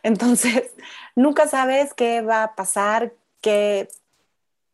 entonces, 0.02 0.70
nunca 1.16 1.48
sabes 1.48 1.94
qué 1.94 2.22
va 2.22 2.42
a 2.42 2.54
pasar, 2.54 3.12
qué, 3.40 3.88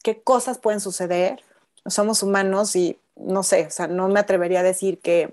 qué 0.02 0.22
cosas 0.22 0.58
pueden 0.58 0.80
suceder. 0.80 1.42
Somos 1.86 2.22
humanos 2.22 2.76
y 2.76 2.98
no 3.16 3.42
sé, 3.42 3.66
o 3.66 3.70
sea, 3.70 3.86
no 3.88 4.08
me 4.08 4.20
atrevería 4.20 4.60
a 4.60 4.64
decir 4.64 5.00
que, 5.00 5.32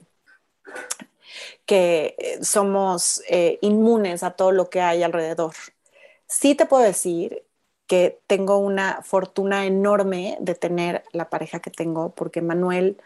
que 1.66 2.16
eh, 2.18 2.44
somos 2.44 3.22
eh, 3.30 3.60
inmunes 3.62 4.24
a 4.24 4.32
todo 4.32 4.52
lo 4.52 4.70
que 4.70 4.82
hay 4.82 5.04
alrededor. 5.04 5.54
Sí 6.28 6.56
te 6.56 6.66
puedo 6.66 6.84
decir 6.84 7.44
que 7.88 8.22
tengo 8.28 8.58
una 8.58 9.02
fortuna 9.04 9.66
enorme 9.66 10.38
de 10.40 10.54
tener 10.56 11.04
la 11.12 11.30
pareja 11.30 11.60
que 11.60 11.72
tengo, 11.72 12.12
porque 12.12 12.42
Manuel, 12.42 13.02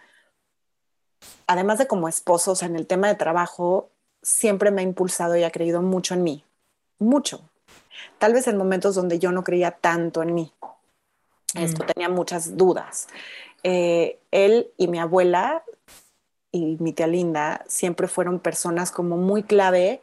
además 1.48 1.78
de 1.78 1.88
como 1.88 2.10
esposo, 2.10 2.52
o 2.52 2.56
sea, 2.56 2.68
en 2.68 2.76
el 2.76 2.86
tema 2.86 3.08
de 3.08 3.16
trabajo, 3.16 3.90
siempre 4.24 4.72
me 4.72 4.82
ha 4.82 4.84
impulsado 4.84 5.36
y 5.36 5.44
ha 5.44 5.52
creído 5.52 5.82
mucho 5.82 6.16
en 6.16 6.24
mí, 6.24 6.44
mucho. 6.98 7.48
Tal 8.18 8.34
vez 8.34 8.48
en 8.48 8.58
momentos 8.58 8.96
donde 8.96 9.20
yo 9.20 9.32
no 9.32 9.44
creía 9.44 9.72
tanto 9.72 10.24
en 10.24 10.34
mí. 10.34 10.52
Esto 11.54 11.84
mm. 11.84 11.88
tenía 11.88 12.10
muchas 12.10 12.58
dudas. 12.58 13.08
Eh, 13.64 14.20
él 14.32 14.72
y 14.78 14.88
mi 14.88 15.00
abuela 15.00 15.64
y 16.52 16.78
mi 16.80 16.94
tía 16.94 17.08
Linda 17.08 17.64
siempre 17.68 18.08
fueron 18.08 18.40
personas 18.40 18.92
como 18.92 19.18
muy 19.18 19.44
clave 19.44 20.02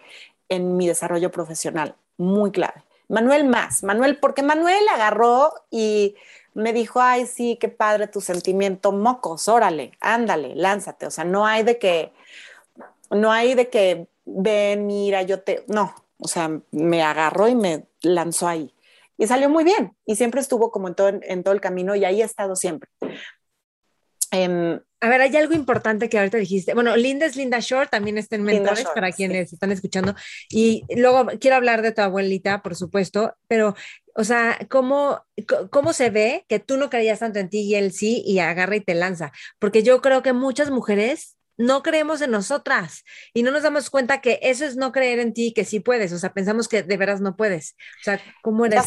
en 0.48 0.76
mi 0.76 0.86
desarrollo 0.86 1.30
profesional, 1.30 1.94
muy 2.16 2.50
clave. 2.50 2.84
Manuel 3.08 3.44
más, 3.44 3.82
Manuel, 3.82 4.18
porque 4.18 4.42
Manuel 4.42 4.86
agarró 4.92 5.52
y 5.70 6.14
me 6.54 6.72
dijo, 6.72 7.00
ay, 7.00 7.26
sí, 7.26 7.56
qué 7.60 7.68
padre 7.68 8.06
tu 8.06 8.20
sentimiento, 8.20 8.92
mocos, 8.92 9.48
órale, 9.48 9.92
ándale, 10.00 10.54
lánzate. 10.54 11.06
O 11.06 11.10
sea, 11.10 11.24
no 11.24 11.46
hay 11.46 11.62
de 11.62 11.78
que, 11.78 12.12
no 13.10 13.32
hay 13.32 13.54
de 13.54 13.68
que 13.68 14.06
ven, 14.24 14.86
mira, 14.86 15.22
yo 15.22 15.40
te, 15.40 15.64
no, 15.68 15.94
o 16.18 16.28
sea, 16.28 16.60
me 16.70 17.02
agarró 17.02 17.48
y 17.48 17.54
me 17.54 17.86
lanzó 18.02 18.48
ahí. 18.48 18.74
Y 19.16 19.26
salió 19.26 19.50
muy 19.50 19.64
bien. 19.64 19.96
Y 20.06 20.16
siempre 20.16 20.40
estuvo 20.40 20.70
como 20.70 20.88
en 20.88 20.94
todo, 20.94 21.08
en 21.22 21.42
todo 21.42 21.52
el 21.52 21.60
camino 21.60 21.94
y 21.94 22.04
ahí 22.04 22.22
ha 22.22 22.24
estado 22.24 22.56
siempre. 22.56 22.88
Em, 24.30 24.80
a 25.00 25.08
ver, 25.08 25.20
hay 25.20 25.36
algo 25.36 25.54
importante 25.54 26.08
que 26.08 26.18
ahorita 26.18 26.38
dijiste. 26.38 26.74
Bueno, 26.74 26.96
Linda 26.96 27.26
es 27.26 27.36
Linda 27.36 27.58
Short, 27.58 27.90
también 27.90 28.16
está 28.16 28.36
en 28.36 28.44
Mentores 28.44 28.86
para 28.94 29.12
quienes 29.12 29.52
están 29.52 29.72
escuchando. 29.72 30.14
Y 30.48 30.84
luego 30.96 31.26
quiero 31.40 31.56
hablar 31.56 31.82
de 31.82 31.92
tu 31.92 32.02
abuelita, 32.02 32.62
por 32.62 32.76
supuesto, 32.76 33.34
pero, 33.48 33.74
o 34.14 34.24
sea, 34.24 34.58
¿cómo, 34.68 35.24
¿cómo 35.70 35.92
se 35.92 36.10
ve 36.10 36.44
que 36.48 36.60
tú 36.60 36.76
no 36.76 36.90
creías 36.90 37.18
tanto 37.18 37.40
en 37.40 37.48
ti 37.48 37.60
y 37.62 37.74
él 37.74 37.92
sí 37.92 38.22
y 38.24 38.38
agarra 38.38 38.76
y 38.76 38.80
te 38.80 38.94
lanza? 38.94 39.32
Porque 39.58 39.82
yo 39.82 40.00
creo 40.00 40.22
que 40.22 40.32
muchas 40.32 40.70
mujeres 40.70 41.36
no 41.60 41.82
creemos 41.82 42.22
en 42.22 42.30
nosotras 42.30 43.04
y 43.34 43.42
no 43.42 43.50
nos 43.50 43.62
damos 43.62 43.90
cuenta 43.90 44.20
que 44.22 44.38
eso 44.42 44.64
es 44.64 44.76
no 44.76 44.92
creer 44.92 45.18
en 45.18 45.34
ti, 45.34 45.52
que 45.52 45.66
sí 45.66 45.78
puedes, 45.78 46.12
o 46.12 46.18
sea, 46.18 46.32
pensamos 46.32 46.68
que 46.68 46.82
de 46.82 46.96
veras 46.96 47.20
no 47.20 47.36
puedes. 47.36 47.76
O 48.00 48.04
sea, 48.04 48.20
¿cómo 48.42 48.64
eres? 48.64 48.82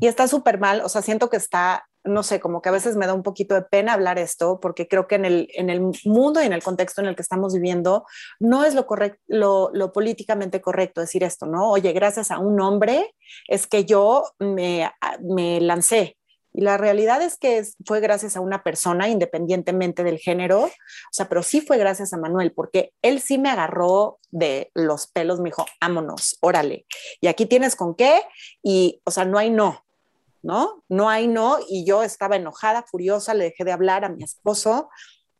Y 0.00 0.06
está 0.06 0.26
súper 0.26 0.58
mal, 0.58 0.80
o 0.80 0.88
sea, 0.88 1.02
siento 1.02 1.28
que 1.28 1.36
está 1.36 1.84
no 2.04 2.22
sé, 2.22 2.38
como 2.38 2.62
que 2.62 2.68
a 2.68 2.72
veces 2.72 2.96
me 2.96 3.06
da 3.06 3.14
un 3.14 3.24
poquito 3.24 3.56
de 3.56 3.62
pena 3.62 3.92
hablar 3.92 4.16
esto, 4.18 4.60
porque 4.60 4.86
creo 4.86 5.08
que 5.08 5.16
en 5.16 5.24
el, 5.24 5.48
en 5.54 5.70
el 5.70 5.80
mundo 6.04 6.40
y 6.40 6.46
en 6.46 6.52
el 6.52 6.62
contexto 6.62 7.00
en 7.00 7.08
el 7.08 7.16
que 7.16 7.22
estamos 7.22 7.52
viviendo, 7.52 8.06
no 8.38 8.64
es 8.64 8.74
lo, 8.74 8.86
correcto, 8.86 9.20
lo, 9.26 9.70
lo, 9.72 9.92
políticamente 9.92 10.60
correcto 10.60 11.00
decir 11.00 11.24
esto, 11.24 11.46
¿no? 11.46 11.68
Oye, 11.68 11.92
gracias 11.92 12.30
a 12.30 12.38
un 12.38 12.60
hombre 12.60 13.12
es 13.48 13.66
que 13.66 13.84
yo 13.84 14.22
me, 14.38 14.88
me 15.20 15.60
lancé. 15.60 16.16
Y 16.56 16.62
la 16.62 16.78
realidad 16.78 17.20
es 17.20 17.36
que 17.36 17.62
fue 17.84 18.00
gracias 18.00 18.34
a 18.34 18.40
una 18.40 18.62
persona, 18.62 19.10
independientemente 19.10 20.02
del 20.02 20.16
género, 20.16 20.62
o 20.64 20.70
sea, 21.12 21.28
pero 21.28 21.42
sí 21.42 21.60
fue 21.60 21.76
gracias 21.76 22.14
a 22.14 22.16
Manuel, 22.16 22.52
porque 22.52 22.94
él 23.02 23.20
sí 23.20 23.36
me 23.36 23.50
agarró 23.50 24.18
de 24.30 24.70
los 24.72 25.06
pelos, 25.06 25.38
me 25.38 25.50
dijo, 25.50 25.66
vámonos, 25.82 26.38
órale. 26.40 26.86
Y 27.20 27.26
aquí 27.26 27.44
tienes 27.44 27.76
con 27.76 27.94
qué, 27.94 28.22
y, 28.62 29.02
o 29.04 29.10
sea, 29.10 29.26
no 29.26 29.36
hay 29.36 29.50
no, 29.50 29.84
¿no? 30.42 30.82
No 30.88 31.10
hay 31.10 31.28
no, 31.28 31.58
y 31.68 31.84
yo 31.84 32.02
estaba 32.02 32.36
enojada, 32.36 32.84
furiosa, 32.84 33.34
le 33.34 33.44
dejé 33.44 33.64
de 33.64 33.72
hablar 33.72 34.06
a 34.06 34.08
mi 34.08 34.24
esposo, 34.24 34.88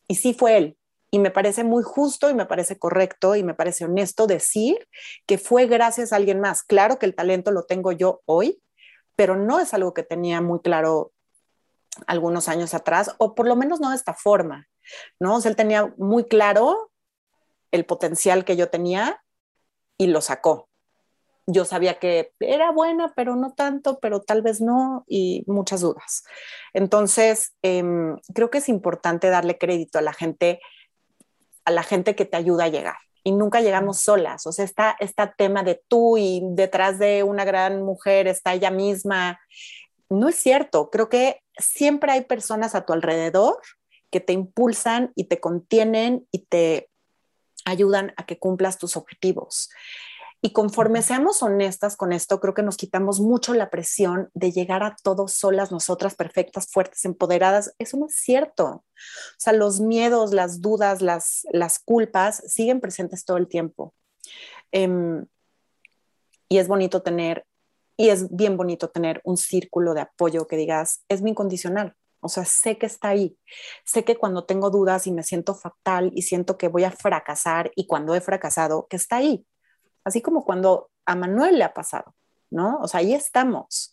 y 0.07 0.17
sí 0.17 0.35
fue 0.35 0.59
él. 0.59 0.77
Y 1.11 1.19
me 1.19 1.31
parece 1.31 1.65
muy 1.65 1.83
justo 1.83 2.29
y 2.29 2.35
me 2.35 2.45
parece 2.45 2.79
correcto 2.79 3.37
y 3.37 3.43
me 3.43 3.55
parece 3.55 3.87
honesto 3.87 4.27
decir 4.27 4.87
que 5.25 5.39
fue 5.39 5.67
gracias 5.67 6.13
a 6.13 6.17
alguien 6.17 6.41
más. 6.41 6.63
Claro 6.63 6.99
que 6.99 7.07
el 7.07 7.15
talento 7.15 7.53
lo 7.53 7.63
tengo 7.63 7.91
yo 7.91 8.21
hoy, 8.27 8.61
pero 9.17 9.37
no 9.37 9.59
es 9.59 9.75
algo 9.75 9.95
que 9.95 10.03
tenía 10.03 10.41
muy 10.41 10.61
claro 10.61 11.13
algunos 12.07 12.49
años 12.49 12.75
atrás, 12.75 13.15
o 13.19 13.35
por 13.35 13.47
lo 13.49 13.57
menos 13.57 13.81
no 13.81 13.91
de 13.91 13.97
esta 13.97 14.15
forma, 14.15 14.69
¿no? 15.19 15.37
O 15.37 15.41
sea, 15.41 15.51
él 15.51 15.57
tenía 15.57 15.95
muy 15.97 16.25
claro 16.25 16.93
el 17.73 17.87
potencial 17.87 18.45
que 18.45 18.57
yo 18.57 18.69
tenía 18.69 19.23
y 19.99 20.09
lo 20.09 20.21
sacó 20.21 20.69
yo 21.47 21.65
sabía 21.65 21.99
que 21.99 22.33
era 22.41 22.73
buena, 22.73 23.13
pero 23.15 23.37
no 23.37 23.53
tanto, 23.55 24.01
pero 24.01 24.21
tal 24.21 24.43
vez 24.43 24.61
no, 24.61 25.05
y 25.07 25.45
muchas 25.47 25.81
dudas. 25.81 26.25
Entonces, 26.73 27.55
em, 27.63 28.17
creo 28.35 28.51
que 28.51 28.59
es 28.59 28.69
importante 28.69 29.31
darle 29.31 29.57
crédito 29.57 29.99
a 29.99 30.03
la 30.03 30.13
gente, 30.13 30.61
a 31.65 31.71
la 31.71 31.85
gente 31.85 32.17
que 32.17 32.25
te 32.25 32.37
ayuda 32.37 32.65
a 32.65 32.69
llegar. 32.69 32.97
Y 33.27 33.33
nunca 33.33 33.61
llegamos 33.61 33.99
solas. 33.99 34.47
O 34.47 34.53
sea, 34.53 34.65
está 34.65 34.97
este 35.01 35.27
tema 35.37 35.65
de 35.65 35.83
tú 35.89 36.17
y 36.17 36.43
detrás 36.45 37.01
de 37.01 37.25
una 37.25 37.45
gran 37.45 37.83
mujer 37.83 38.29
está 38.29 38.55
ella 38.55 38.71
misma. 38.71 39.41
No 40.09 40.29
es 40.29 40.37
cierto. 40.37 40.91
Creo 40.91 41.09
que 41.09 41.43
siempre 41.59 42.13
hay 42.13 42.21
personas 42.21 42.77
a 42.77 42.87
tu 42.87 42.93
alrededor 42.93 43.61
que 44.13 44.21
te 44.21 44.33
impulsan 44.33 45.11
y 45.17 45.25
te 45.25 45.41
contienen 45.41 46.29
y 46.31 46.47
te 46.47 46.89
ayudan 47.65 48.15
a 48.17 48.27
que 48.27 48.39
cumplas 48.39 48.79
tus 48.79 48.97
objetivos. 48.97 49.71
Y 50.43 50.53
conforme 50.53 51.03
seamos 51.03 51.43
honestas 51.43 51.97
con 51.97 52.13
esto, 52.13 52.41
creo 52.41 52.55
que 52.55 52.63
nos 52.63 52.77
quitamos 52.77 53.21
mucho 53.21 53.55
la 53.55 53.71
presión 53.71 54.31
de 54.35 54.53
llegar 54.53 54.83
a 54.83 54.95
todos 55.03 55.33
solas, 55.33 55.73
nosotras 55.73 56.15
perfectas, 56.15 56.69
fuertes, 56.71 57.05
empoderadas. 57.05 57.75
Eso 57.79 57.97
no 57.97 58.07
es 58.07 58.15
cierto. 58.17 58.67
O 58.67 58.85
sea, 59.39 59.55
los 59.55 59.81
miedos, 59.81 60.33
las 60.33 60.61
dudas, 60.61 61.01
las, 61.01 61.47
las 61.53 61.79
culpas 61.79 62.43
siguen 62.47 62.81
presentes 62.81 63.25
todo 63.25 63.39
el 63.39 63.49
tiempo. 63.49 63.95
Em, 64.73 65.27
y 66.49 66.59
es 66.59 66.69
bonito 66.69 67.03
tener, 67.03 67.47
y 67.97 68.11
es 68.11 68.35
bien 68.35 68.57
bonito 68.57 68.89
tener 68.89 69.21
un 69.25 69.39
círculo 69.39 69.95
de 69.95 70.03
apoyo 70.03 70.47
que 70.47 70.57
digas, 70.57 71.03
es 71.09 71.23
mi 71.23 71.31
incondicional. 71.31 71.95
O 72.21 72.29
sea, 72.29 72.45
sé 72.45 72.77
que 72.77 72.87
está 72.87 73.09
ahí. 73.09 73.39
Sé 73.85 74.05
que 74.05 74.17
cuando 74.17 74.45
tengo 74.45 74.71
dudas 74.71 75.07
y 75.07 75.13
me 75.13 75.23
siento 75.23 75.55
fatal 75.55 76.11
y 76.15 76.23
siento 76.23 76.59
que 76.59 76.69
voy 76.69 76.85
a 76.85 76.91
fracasar 76.91 77.73
y 77.75 77.87
cuando 77.87 78.15
he 78.15 78.21
fracasado, 78.21 78.87
que 78.89 78.97
está 78.97 79.17
ahí 79.17 79.47
así 80.07 80.23
como 80.23 80.45
cuando 80.45 80.89
a 81.05 81.17
Manuel 81.17 81.59
le 81.59 81.65
ha 81.65 81.75
pasado, 81.75 82.15
¿no? 82.49 82.79
O 82.81 82.87
sea, 82.87 83.01
ahí 83.01 83.13
estamos. 83.13 83.93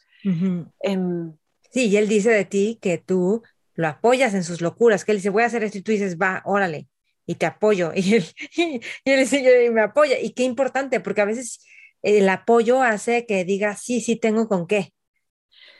Em, 0.79 1.35
sí, 1.71 1.87
y 1.87 1.97
él 1.97 2.07
dice 2.07 2.29
de 2.29 2.45
ti 2.45 2.77
que 2.79 2.99
tú 2.99 3.41
lo 3.73 3.87
apoyas 3.87 4.35
en 4.35 4.43
sus 4.43 4.61
locuras, 4.61 5.03
que 5.03 5.11
él 5.11 5.17
dice, 5.17 5.31
voy 5.31 5.41
a 5.41 5.47
hacer 5.47 5.63
esto 5.63 5.79
y 5.79 5.81
tú 5.81 5.91
dices, 5.91 6.17
va, 6.19 6.43
órale, 6.45 6.87
y 7.25 7.35
te 7.35 7.47
apoyo. 7.47 7.91
Y 7.95 8.13
él, 8.13 8.25
y 8.55 8.79
él 9.05 9.19
dice, 9.21 9.65
y 9.65 9.69
me 9.71 9.81
apoya. 9.81 10.19
Y 10.19 10.33
qué 10.33 10.43
importante, 10.43 10.99
porque 10.99 11.21
a 11.21 11.25
veces 11.25 11.65
el 12.03 12.29
apoyo 12.29 12.83
hace 12.83 13.25
que 13.25 13.43
diga, 13.43 13.75
sí, 13.75 13.99
sí, 13.99 14.15
tengo 14.15 14.47
con 14.47 14.67
qué. 14.67 14.93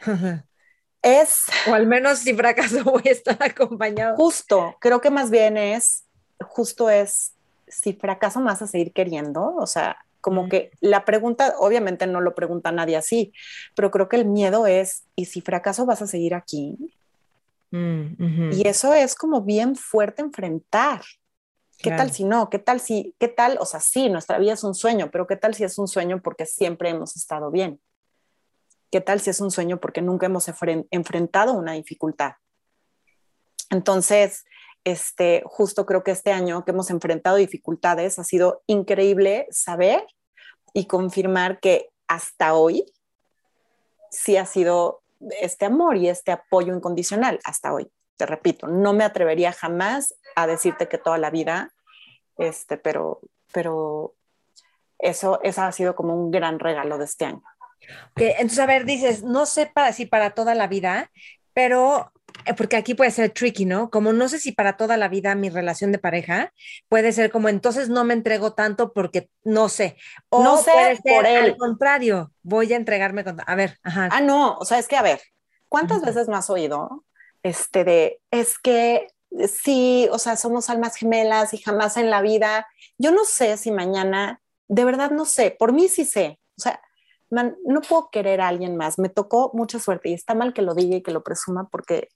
es... 1.04 1.43
O 1.69 1.76
al 1.76 1.86
menos 1.86 2.19
si 2.19 2.34
fracaso 2.34 2.84
voy 2.86 3.04
a 3.06 3.12
estar 3.12 3.38
acompañado. 3.39 4.15
Justo, 4.15 4.76
creo 4.82 5.00
que 5.00 5.12
más 5.12 5.30
bien 5.30 5.58
es, 5.58 6.06
justo 6.39 6.89
es, 6.89 7.36
si 7.67 7.93
fracaso 7.93 8.41
vas 8.41 8.63
a 8.63 8.67
seguir 8.67 8.93
queriendo, 8.93 9.56
o 9.56 9.67
sea, 9.67 9.98
como 10.24 10.48
que 10.48 10.72
la 10.80 11.04
pregunta, 11.04 11.54
obviamente 11.60 12.08
no 12.08 12.22
lo 12.22 12.34
pregunta 12.34 12.72
nadie 12.72 12.96
así, 12.96 13.34
pero 13.76 13.92
creo 13.92 14.08
que 14.08 14.16
el 14.16 14.26
miedo 14.26 14.68
es, 14.68 15.04
¿y 15.18 15.26
si 15.26 15.42
fracaso 15.42 15.86
vas 15.86 16.02
a 16.02 16.08
seguir 16.08 16.34
aquí? 16.34 16.78
Mm, 17.72 18.54
y 18.54 18.66
eso 18.66 18.94
es 18.94 19.16
como 19.16 19.42
bien 19.42 19.76
fuerte 19.76 20.22
enfrentar. 20.22 21.02
¿Qué 21.78 21.90
tal 21.90 22.12
si 22.12 22.24
no? 22.24 22.50
¿Qué 22.50 22.58
tal 22.58 22.80
si, 22.80 23.14
qué 23.20 23.28
tal? 23.28 23.58
O 23.60 23.66
sea, 23.66 23.82
sí, 23.82 24.08
nuestra 24.08 24.40
vida 24.40 24.54
es 24.54 24.64
un 24.64 24.74
sueño, 24.76 25.12
pero 25.12 25.28
¿qué 25.28 25.36
tal 25.36 25.56
si 25.56 25.66
es 25.66 25.78
un 25.78 25.90
sueño 25.90 26.22
porque 26.22 26.46
siempre 26.46 26.90
hemos 26.90 27.18
estado 27.18 27.52
bien? 27.52 27.82
¿Qué 28.90 29.02
tal 29.02 29.20
si 29.20 29.30
es 29.30 29.42
un 29.42 29.52
sueño 29.52 29.82
porque 29.82 30.02
nunca 30.02 30.28
hemos 30.28 30.50
enfrentado 30.90 31.52
una 31.52 31.74
dificultad? 31.74 32.36
Entonces, 33.70 34.46
este, 34.84 35.43
justo 35.46 35.86
creo 35.86 36.04
que 36.04 36.12
este 36.12 36.32
año 36.32 36.65
que 36.65 36.72
hemos 36.72 36.89
enfrentado 36.89 37.38
dificultades 37.38 38.19
ha 38.19 38.24
sido 38.24 38.63
increíble 38.67 39.48
saber 39.50 40.06
y 40.74 40.88
confirmar 40.88 41.60
que 41.60 41.89
hasta 42.08 42.54
hoy 42.54 42.86
sí 44.10 44.38
ha 44.38 44.46
sido 44.46 45.02
este 45.41 45.65
amor 45.65 45.98
y 45.98 46.10
este 46.10 46.32
apoyo 46.32 46.76
incondicional, 46.76 47.39
hasta 47.43 47.74
hoy. 47.74 47.91
Te 48.17 48.26
repito, 48.26 48.67
no 48.67 48.93
me 48.93 49.04
atrevería 49.04 49.52
jamás 49.52 50.15
a 50.36 50.48
decirte 50.48 50.88
que 50.88 50.98
toda 50.98 51.17
la 51.17 51.30
vida, 51.30 51.74
este, 52.38 52.78
pero, 52.78 53.22
pero 53.52 54.13
eso, 55.00 55.39
eso 55.43 55.62
ha 55.62 55.72
sido 55.72 55.96
como 55.96 56.15
un 56.15 56.32
gran 56.32 56.60
regalo 56.60 56.98
de 56.98 57.06
este 57.06 57.26
año. 57.26 57.43
Okay, 58.12 58.32
entonces, 58.32 58.60
a 58.60 58.65
ver, 58.65 58.86
dices, 58.86 59.24
no 59.24 59.46
sé 59.46 59.65
para, 59.65 59.91
si 59.93 60.06
para 60.06 60.32
toda 60.32 60.56
la 60.56 60.67
vida, 60.67 61.12
pero 61.54 62.12
porque 62.58 62.76
aquí 62.76 62.93
puede 62.93 63.12
ser 63.12 63.32
tricky, 63.32 63.65
¿no? 63.65 63.89
Como 63.89 64.13
no 64.13 64.28
sé 64.28 64.39
si 64.39 64.52
para 64.52 64.78
toda 64.78 64.98
la 64.98 65.08
vida 65.08 65.36
mi 65.36 65.50
relación 65.50 65.91
de 65.91 66.00
pareja 66.00 66.54
puede 66.89 67.12
ser 67.12 67.32
como 67.32 67.50
entonces 67.50 67.89
no 67.89 68.04
me 68.04 68.13
entrego 68.13 68.54
tanto 68.54 68.93
porque 68.93 69.30
no 69.43 69.69
sé. 69.69 69.98
O 70.30 70.43
no 70.43 70.58
sé 70.58 70.72
puede 70.72 70.96
ser 70.98 71.15
por 71.15 71.26
él. 71.26 71.43
al 71.46 71.58
contrario, 71.58 72.32
voy 72.41 72.74
a 72.74 72.78
entregarme 72.78 73.24
con. 73.24 73.38
A 73.46 73.56
ver, 73.56 73.80
ajá. 73.84 74.10
Ah, 74.12 74.22
no, 74.22 74.58
o 74.58 74.65
sea, 74.65 74.80
es 74.80 74.88
que 74.88 74.96
a 74.96 75.02
ver, 75.02 75.22
¿cuántas 75.69 76.02
veces 76.02 76.28
me 76.28 76.36
has 76.36 76.50
oído 76.50 77.06
este 77.43 77.84
de 77.84 78.22
es 78.32 78.58
que 78.58 79.08
sí, 79.48 80.08
o 80.12 80.19
sea, 80.19 80.36
somos 80.36 80.69
almas 80.69 80.96
gemelas 80.96 81.54
y 81.54 81.58
jamás 81.58 81.98
en 81.98 82.10
la 82.10 82.22
vida. 82.22 82.67
Yo 82.98 83.12
no 83.12 83.26
sé 83.26 83.58
si 83.58 83.72
mañana, 83.72 84.41
de 84.67 84.86
verdad 84.86 85.12
no 85.12 85.26
sé, 85.26 85.52
por 85.52 85.74
mí 85.74 85.88
sí 85.88 86.06
sé. 86.06 86.39
O 86.58 86.62
sea, 86.62 86.82
no 87.32 87.82
puedo 87.82 88.10
querer 88.12 88.41
a 88.41 88.48
alguien 88.48 88.78
más. 88.78 89.00
Me 89.00 89.10
tocó 89.10 89.52
mucha 89.54 89.80
suerte 89.80 90.10
y 90.10 90.13
está 90.13 90.36
mal 90.36 90.54
que 90.54 90.62
lo 90.62 90.76
diga 90.76 90.98
y 90.98 91.02
que 91.02 91.12
lo 91.12 91.24
presuma 91.24 91.67
porque 91.69 92.10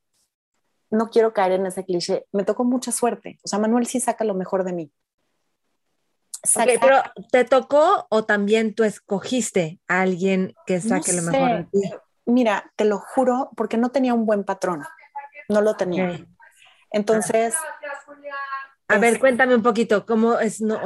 no 0.89 1.09
quiero 1.09 1.33
caer 1.33 1.53
en 1.53 1.65
ese 1.65 1.85
cliché. 1.85 2.25
Me 2.31 2.43
tocó 2.43 2.63
mucha 2.63 2.91
suerte. 2.91 3.39
O 3.43 3.47
sea, 3.47 3.59
Manuel 3.59 3.87
sí 3.87 3.99
saca 3.99 4.23
lo 4.23 4.33
mejor 4.33 4.63
de 4.63 4.73
mí. 4.73 4.91
pero 6.53 7.01
¿te 7.31 7.43
tocó 7.43 8.07
o 8.09 8.25
también 8.25 8.73
tú 8.73 8.83
escogiste 8.83 9.79
a 9.87 10.01
alguien 10.01 10.53
que 10.65 10.79
saque 10.81 11.13
lo 11.13 11.23
mejor 11.23 11.49
de 11.49 11.63
ti? 11.65 11.93
Mira, 12.25 12.71
te 12.75 12.85
lo 12.85 12.99
juro, 12.99 13.51
porque 13.55 13.77
no 13.77 13.89
tenía 13.89 14.13
un 14.13 14.25
buen 14.25 14.43
patrón. 14.43 14.83
No 15.49 15.61
lo 15.61 15.75
tenía. 15.75 16.25
Entonces. 16.91 17.55
A 18.89 18.97
ver, 18.97 19.19
cuéntame 19.19 19.55
un 19.55 19.63
poquito, 19.63 20.05
¿cómo 20.05 20.39
es? 20.39 20.61
No, 20.61 20.79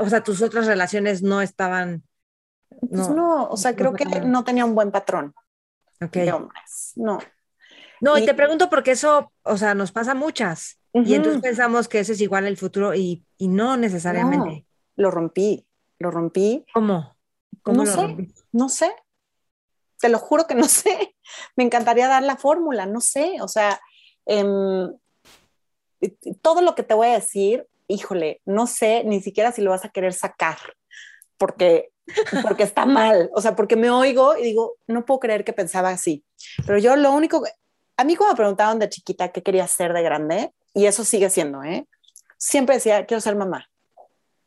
o 0.00 0.08
sea, 0.08 0.22
tus 0.22 0.42
otras 0.42 0.66
relaciones 0.66 1.22
no 1.22 1.40
estaban. 1.40 2.04
Pues 2.68 3.08
no, 3.08 3.48
o 3.48 3.56
sea, 3.56 3.74
creo 3.74 3.94
que 3.94 4.04
no 4.04 4.44
tenía 4.44 4.64
un 4.64 4.74
buen 4.74 4.90
patrón 4.90 5.34
de 6.00 6.32
hombres. 6.32 6.92
No, 6.96 7.18
no, 8.00 8.18
y, 8.18 8.26
te 8.26 8.34
pregunto 8.34 8.70
porque 8.70 8.92
eso, 8.92 9.32
o 9.42 9.56
sea, 9.56 9.74
nos 9.74 9.92
pasa 9.92 10.14
muchas. 10.14 10.78
Y 10.92 11.14
entonces 11.14 11.42
pensamos 11.42 11.86
que 11.86 12.00
eso 12.00 12.12
es 12.12 12.20
igual 12.20 12.46
el 12.46 12.56
futuro 12.56 12.94
y, 12.94 13.24
no 13.38 13.76
necesariamente. 13.76 14.66
lo 14.96 15.10
rompí, 15.10 15.66
lo 15.98 16.10
rompí. 16.10 16.64
¿Cómo? 16.72 17.16
¿Cómo 17.62 17.84
no 17.84 17.90
sé, 17.90 18.28
no 18.52 18.68
sé. 18.68 18.90
Te 20.00 20.08
lo 20.08 20.18
juro 20.18 20.46
que 20.46 20.54
no 20.54 20.64
sé. 20.68 21.14
Me 21.56 21.64
encantaría 21.64 22.08
dar 22.08 22.22
la 22.22 22.36
fórmula, 22.36 22.86
no 22.86 23.00
sé. 23.00 23.36
O 23.42 23.48
sea, 23.48 23.80
em, 24.26 24.92
todo 26.42 26.62
lo 26.62 26.74
que 26.74 26.82
te 26.82 26.94
voy 26.94 27.08
a 27.08 27.14
decir, 27.14 27.66
híjole, 27.86 28.40
no 28.44 28.66
sé 28.66 29.04
ni 29.04 29.20
siquiera 29.20 29.52
si 29.52 29.62
lo 29.62 29.70
vas 29.70 29.84
a 29.84 29.90
querer 29.90 30.14
sacar, 30.14 30.58
porque 31.36 31.90
porque 32.42 32.62
está 32.62 32.86
mal, 32.86 33.30
o 33.34 33.40
sea, 33.40 33.56
porque 33.56 33.76
me 33.76 33.90
oigo 33.90 34.36
y 34.36 34.42
digo, 34.42 34.76
no 34.86 35.04
puedo 35.04 35.20
creer 35.20 35.44
que 35.44 35.52
pensaba 35.52 35.90
así. 35.90 36.24
Pero 36.66 36.78
yo 36.78 36.96
lo 36.96 37.12
único, 37.12 37.42
a 37.98 38.04
mí 38.04 38.16
cuando 38.16 38.32
me 38.32 38.36
preguntaban 38.38 38.78
de 38.78 38.88
chiquita 38.88 39.28
qué 39.28 39.42
quería 39.42 39.66
ser 39.66 39.92
de 39.92 40.02
grande, 40.02 40.54
y 40.72 40.86
eso 40.86 41.04
sigue 41.04 41.28
siendo, 41.28 41.62
¿eh? 41.62 41.86
siempre 42.38 42.76
decía, 42.76 43.04
quiero 43.04 43.20
ser 43.20 43.36
mamá. 43.36 43.68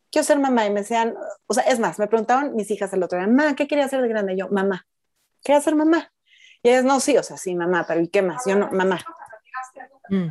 Quiero 0.10 0.26
ser 0.26 0.40
mamá. 0.40 0.66
Y 0.66 0.72
me 0.72 0.82
decían, 0.82 1.16
o 1.46 1.54
sea, 1.54 1.64
es 1.64 1.80
más, 1.80 2.00
me 2.00 2.08
preguntaban 2.08 2.56
mis 2.56 2.72
hijas 2.72 2.92
el 2.94 3.04
otro 3.04 3.20
día, 3.20 3.28
mamá, 3.28 3.56
¿qué 3.56 3.68
quería 3.68 3.86
hacer 3.86 4.02
de 4.02 4.08
grande? 4.08 4.34
Y 4.34 4.38
yo, 4.38 4.50
mamá. 4.50 4.88
Quería 5.44 5.62
ser 5.62 5.76
mamá. 5.76 6.12
Y 6.64 6.70
ellas, 6.70 6.84
no, 6.84 7.00
sí, 7.00 7.18
o 7.18 7.24
sea, 7.24 7.38
sí, 7.38 7.56
mamá, 7.56 7.86
pero 7.88 8.02
¿y 8.02 8.08
qué 8.08 8.22
más? 8.22 8.44
Yo 8.46 8.56
no, 8.56 8.72
mamá. 8.72 9.00
Mm. 10.10 10.28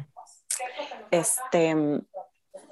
Este, 1.11 1.77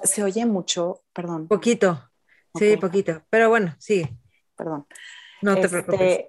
se 0.03 0.23
oye 0.23 0.47
mucho, 0.47 1.03
perdón. 1.13 1.49
Poquito, 1.49 2.11
sí, 2.55 2.77
poquito, 2.77 3.23
pero 3.31 3.49
bueno, 3.49 3.75
sí. 3.79 4.09
Perdón. 4.57 4.87
No 5.43 5.55
te 5.55 5.63
este, 5.63 5.69
preocupes. 5.83 6.27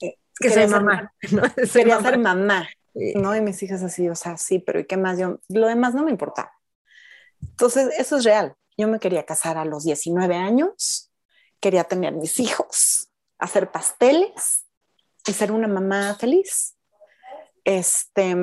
Es 0.00 0.14
que 0.40 0.50
soy 0.50 0.66
mamá. 0.66 1.12
¿no? 1.30 1.42
Quería 1.72 2.00
ser 2.00 2.18
mamá, 2.18 2.68
¿no? 2.94 3.34
Y 3.34 3.40
mis 3.40 3.62
hijas 3.62 3.82
así, 3.82 4.08
o 4.08 4.14
sea, 4.14 4.36
sí, 4.36 4.58
pero 4.58 4.80
¿y 4.80 4.86
qué 4.86 4.96
más? 4.96 5.18
Yo, 5.18 5.38
lo 5.48 5.66
demás 5.66 5.94
no 5.94 6.04
me 6.04 6.10
importaba. 6.10 6.52
Entonces, 7.40 7.90
eso 7.98 8.16
es 8.16 8.24
real. 8.24 8.54
Yo 8.76 8.88
me 8.88 8.98
quería 8.98 9.24
casar 9.24 9.58
a 9.58 9.64
los 9.64 9.84
19 9.84 10.34
años, 10.36 11.10
quería 11.60 11.84
tener 11.84 12.14
mis 12.14 12.40
hijos, 12.40 13.10
hacer 13.38 13.70
pasteles 13.70 14.64
y 15.26 15.32
ser 15.32 15.52
una 15.52 15.68
mamá 15.68 16.14
feliz. 16.14 16.76
Este, 17.64 18.34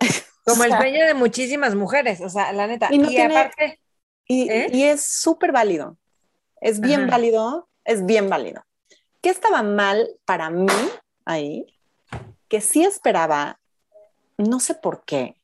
como 0.44 0.64
el 0.64 0.72
sueño 0.72 1.06
de 1.06 1.14
muchísimas 1.14 1.74
mujeres, 1.74 2.20
o 2.20 2.28
sea, 2.28 2.52
la 2.52 2.66
neta. 2.66 2.88
Y, 2.90 3.18
aparte. 3.18 3.80
¿eh? 4.28 4.68
Y, 4.72 4.82
es 4.84 5.04
súper 5.04 5.52
válido. 5.52 5.98
Es 6.60 6.80
bien 6.80 7.08
válido, 7.08 7.68
es 7.84 8.04
bien 8.04 8.28
válido. 8.28 8.64
¿Qué 9.20 9.30
estaba 9.30 9.62
mal 9.62 10.08
para 10.24 10.50
mí 10.50 10.66
ahí? 11.24 11.77
Que 12.48 12.60
sí 12.60 12.84
esperaba, 12.84 13.60
no 14.36 14.60
sé 14.60 14.74
por 14.74 15.04
qué, 15.04 15.40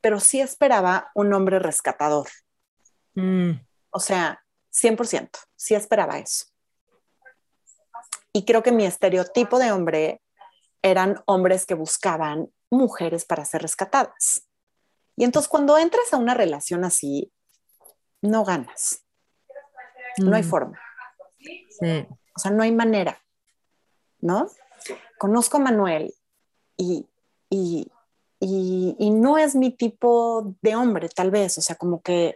pero 0.00 0.20
sí 0.20 0.40
esperaba 0.40 1.10
un 1.14 1.32
hombre 1.32 1.58
rescatador. 1.58 2.28
Mm. 3.14 3.52
O 3.90 4.00
sea, 4.00 4.44
100%, 4.72 5.30
sí 5.56 5.74
esperaba 5.74 6.18
eso. 6.18 6.46
Y 8.32 8.44
creo 8.44 8.62
que 8.62 8.72
mi 8.72 8.86
estereotipo 8.86 9.58
de 9.58 9.72
hombre 9.72 10.22
eran 10.82 11.22
hombres 11.26 11.66
que 11.66 11.74
buscaban 11.74 12.52
mujeres 12.70 13.24
para 13.24 13.44
ser 13.44 13.62
rescatadas. 13.62 14.46
Y 15.16 15.24
entonces 15.24 15.48
cuando 15.48 15.76
entras 15.76 16.12
a 16.12 16.16
una 16.16 16.34
relación 16.34 16.84
así, 16.84 17.32
no 18.22 18.44
ganas. 18.44 19.04
No 20.18 20.36
hay 20.36 20.42
mm. 20.42 20.48
forma. 20.48 20.80
O 22.36 22.38
sea, 22.38 22.50
no 22.50 22.62
hay 22.62 22.72
manera, 22.72 23.22
¿no? 24.20 24.48
Conozco 25.18 25.56
a 25.56 25.60
Manuel 25.60 26.14
y, 26.80 27.06
y, 27.50 27.90
y, 28.98 29.10
no 29.10 29.36
es 29.36 29.54
mi 29.54 29.70
tipo 29.70 30.56
de 30.62 30.76
hombre, 30.76 31.10
tal 31.10 31.30
vez, 31.30 31.58
o 31.58 31.60
sea, 31.60 31.76
como 31.76 32.00
que, 32.00 32.34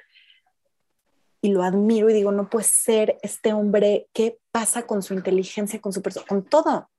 y 1.40 1.48
lo 1.48 1.62
admiro 1.62 2.10
y 2.10 2.12
digo, 2.12 2.30
no 2.30 2.50
puede 2.50 2.66
ser 2.66 3.18
este 3.22 3.54
hombre, 3.54 4.08
¿qué 4.12 4.38
pasa 4.50 4.86
con 4.86 5.02
su 5.02 5.14
inteligencia, 5.14 5.80
con 5.80 5.92
su 5.94 6.02
persona, 6.02 6.26
con 6.26 6.44
todo? 6.44 6.90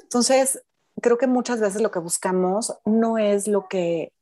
Entonces, 0.00 0.62
creo 1.00 1.18
que 1.18 1.28
muchas 1.28 1.60
veces 1.60 1.80
lo 1.82 1.92
que 1.92 2.00
buscamos 2.00 2.76
no 2.84 3.18
es 3.18 3.46
lo 3.46 3.68
que 3.68 4.12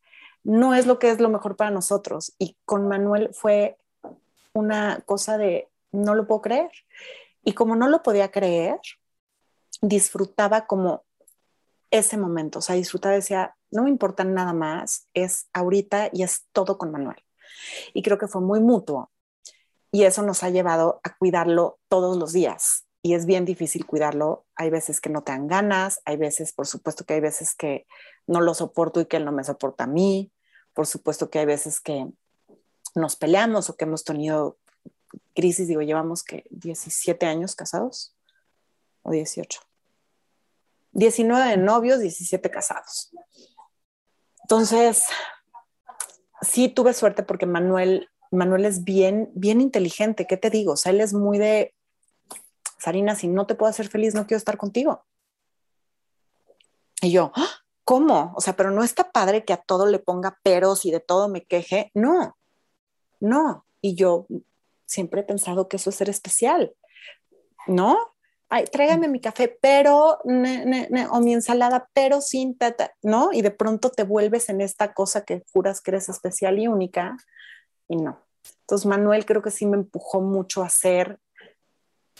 no 0.42 0.74
es 0.74 0.86
lo 0.86 0.98
que 0.98 1.10
es 1.10 1.20
lo 1.20 1.28
mejor 1.28 1.56
para 1.56 1.70
nosotros 1.70 2.32
y 2.38 2.56
con 2.64 2.88
Manuel 2.88 3.28
fue 3.34 3.76
una 4.54 5.02
cosa 5.04 5.36
de 5.36 5.68
no 5.92 6.14
lo 6.14 6.26
puedo 6.26 6.40
creer 6.40 6.70
y 7.44 7.52
como 7.52 7.76
no 7.76 7.90
lo 7.90 8.02
podía 8.02 8.30
creer 8.30 8.80
disfrutaba 9.82 10.66
como 10.66 11.04
ese 11.90 12.16
momento, 12.16 12.60
o 12.60 12.62
sea, 12.62 12.76
disfrutaba 12.76 13.14
decía, 13.14 13.56
no 13.70 13.84
me 13.84 13.90
importa 13.90 14.24
nada 14.24 14.52
más, 14.52 15.08
es 15.14 15.48
ahorita 15.52 16.10
y 16.12 16.22
es 16.22 16.46
todo 16.52 16.78
con 16.78 16.90
Manuel. 16.90 17.22
Y 17.94 18.02
creo 18.02 18.18
que 18.18 18.28
fue 18.28 18.40
muy 18.40 18.60
mutuo 18.60 19.10
y 19.92 20.04
eso 20.04 20.22
nos 20.22 20.42
ha 20.42 20.50
llevado 20.50 21.00
a 21.02 21.16
cuidarlo 21.16 21.78
todos 21.88 22.16
los 22.16 22.32
días 22.32 22.86
y 23.02 23.14
es 23.14 23.26
bien 23.26 23.44
difícil 23.44 23.86
cuidarlo. 23.86 24.46
Hay 24.54 24.70
veces 24.70 25.00
que 25.00 25.10
no 25.10 25.22
te 25.22 25.32
dan 25.32 25.46
ganas, 25.46 26.00
hay 26.04 26.16
veces, 26.16 26.52
por 26.52 26.66
supuesto 26.66 27.04
que 27.04 27.14
hay 27.14 27.20
veces 27.20 27.54
que 27.54 27.86
no 28.26 28.40
lo 28.40 28.54
soporto 28.54 29.00
y 29.00 29.06
que 29.06 29.16
él 29.16 29.24
no 29.24 29.32
me 29.32 29.44
soporta 29.44 29.84
a 29.84 29.88
mí, 29.88 30.32
por 30.74 30.86
supuesto 30.86 31.30
que 31.30 31.40
hay 31.40 31.46
veces 31.46 31.80
que 31.80 32.06
nos 32.94 33.16
peleamos 33.16 33.70
o 33.70 33.76
que 33.76 33.84
hemos 33.84 34.04
tenido 34.04 34.58
crisis, 35.34 35.68
digo, 35.68 35.82
llevamos 35.82 36.22
que 36.22 36.44
17 36.50 37.26
años 37.26 37.54
casados 37.54 38.14
o 39.02 39.10
18. 39.10 39.60
19 40.92 41.50
de 41.50 41.56
novios, 41.56 42.00
17 42.00 42.50
casados. 42.50 43.10
Entonces, 44.42 45.04
sí 46.42 46.68
tuve 46.68 46.94
suerte 46.94 47.22
porque 47.22 47.46
Manuel, 47.46 48.08
Manuel 48.30 48.64
es 48.64 48.84
bien, 48.84 49.30
bien 49.34 49.60
inteligente, 49.60 50.26
¿qué 50.26 50.36
te 50.36 50.50
digo? 50.50 50.72
O 50.72 50.76
sea, 50.76 50.92
él 50.92 51.00
es 51.00 51.12
muy 51.12 51.38
de 51.38 51.74
Sarina, 52.78 53.14
si 53.14 53.28
no 53.28 53.46
te 53.46 53.54
puedo 53.54 53.70
hacer 53.70 53.88
feliz, 53.88 54.14
no 54.14 54.26
quiero 54.26 54.38
estar 54.38 54.56
contigo. 54.56 55.04
Y 57.02 57.12
yo, 57.12 57.32
¡Ah! 57.34 57.48
¿cómo? 57.84 58.32
O 58.36 58.40
sea, 58.40 58.56
pero 58.56 58.70
no 58.70 58.84
está 58.84 59.10
padre 59.10 59.44
que 59.44 59.52
a 59.52 59.56
todo 59.56 59.86
le 59.86 59.98
ponga 59.98 60.38
peros 60.42 60.84
y 60.84 60.90
de 60.90 61.00
todo 61.00 61.28
me 61.28 61.44
queje. 61.44 61.90
No, 61.94 62.38
no. 63.18 63.66
Y 63.80 63.94
yo 63.94 64.26
siempre 64.86 65.22
he 65.22 65.24
pensado 65.24 65.68
que 65.68 65.76
eso 65.76 65.90
es 65.90 65.96
ser 65.96 66.08
especial, 66.08 66.74
¿no? 67.66 68.09
Ay, 68.52 68.64
tráigame 68.64 69.06
mi 69.06 69.20
café, 69.20 69.56
pero, 69.62 70.18
o 70.24 71.20
mi 71.20 71.32
ensalada, 71.32 71.88
pero 71.94 72.20
sin 72.20 72.58
tata, 72.58 72.92
¿no? 73.00 73.32
Y 73.32 73.42
de 73.42 73.52
pronto 73.52 73.90
te 73.90 74.02
vuelves 74.02 74.48
en 74.48 74.60
esta 74.60 74.92
cosa 74.92 75.24
que 75.24 75.44
juras 75.52 75.80
que 75.80 75.92
eres 75.92 76.08
especial 76.08 76.58
y 76.58 76.66
única, 76.66 77.16
y 77.86 77.94
no. 77.94 78.20
Entonces, 78.62 78.86
Manuel 78.86 79.24
creo 79.24 79.40
que 79.40 79.52
sí 79.52 79.66
me 79.66 79.76
empujó 79.76 80.20
mucho 80.20 80.64
a 80.64 80.68
ser 80.68 81.20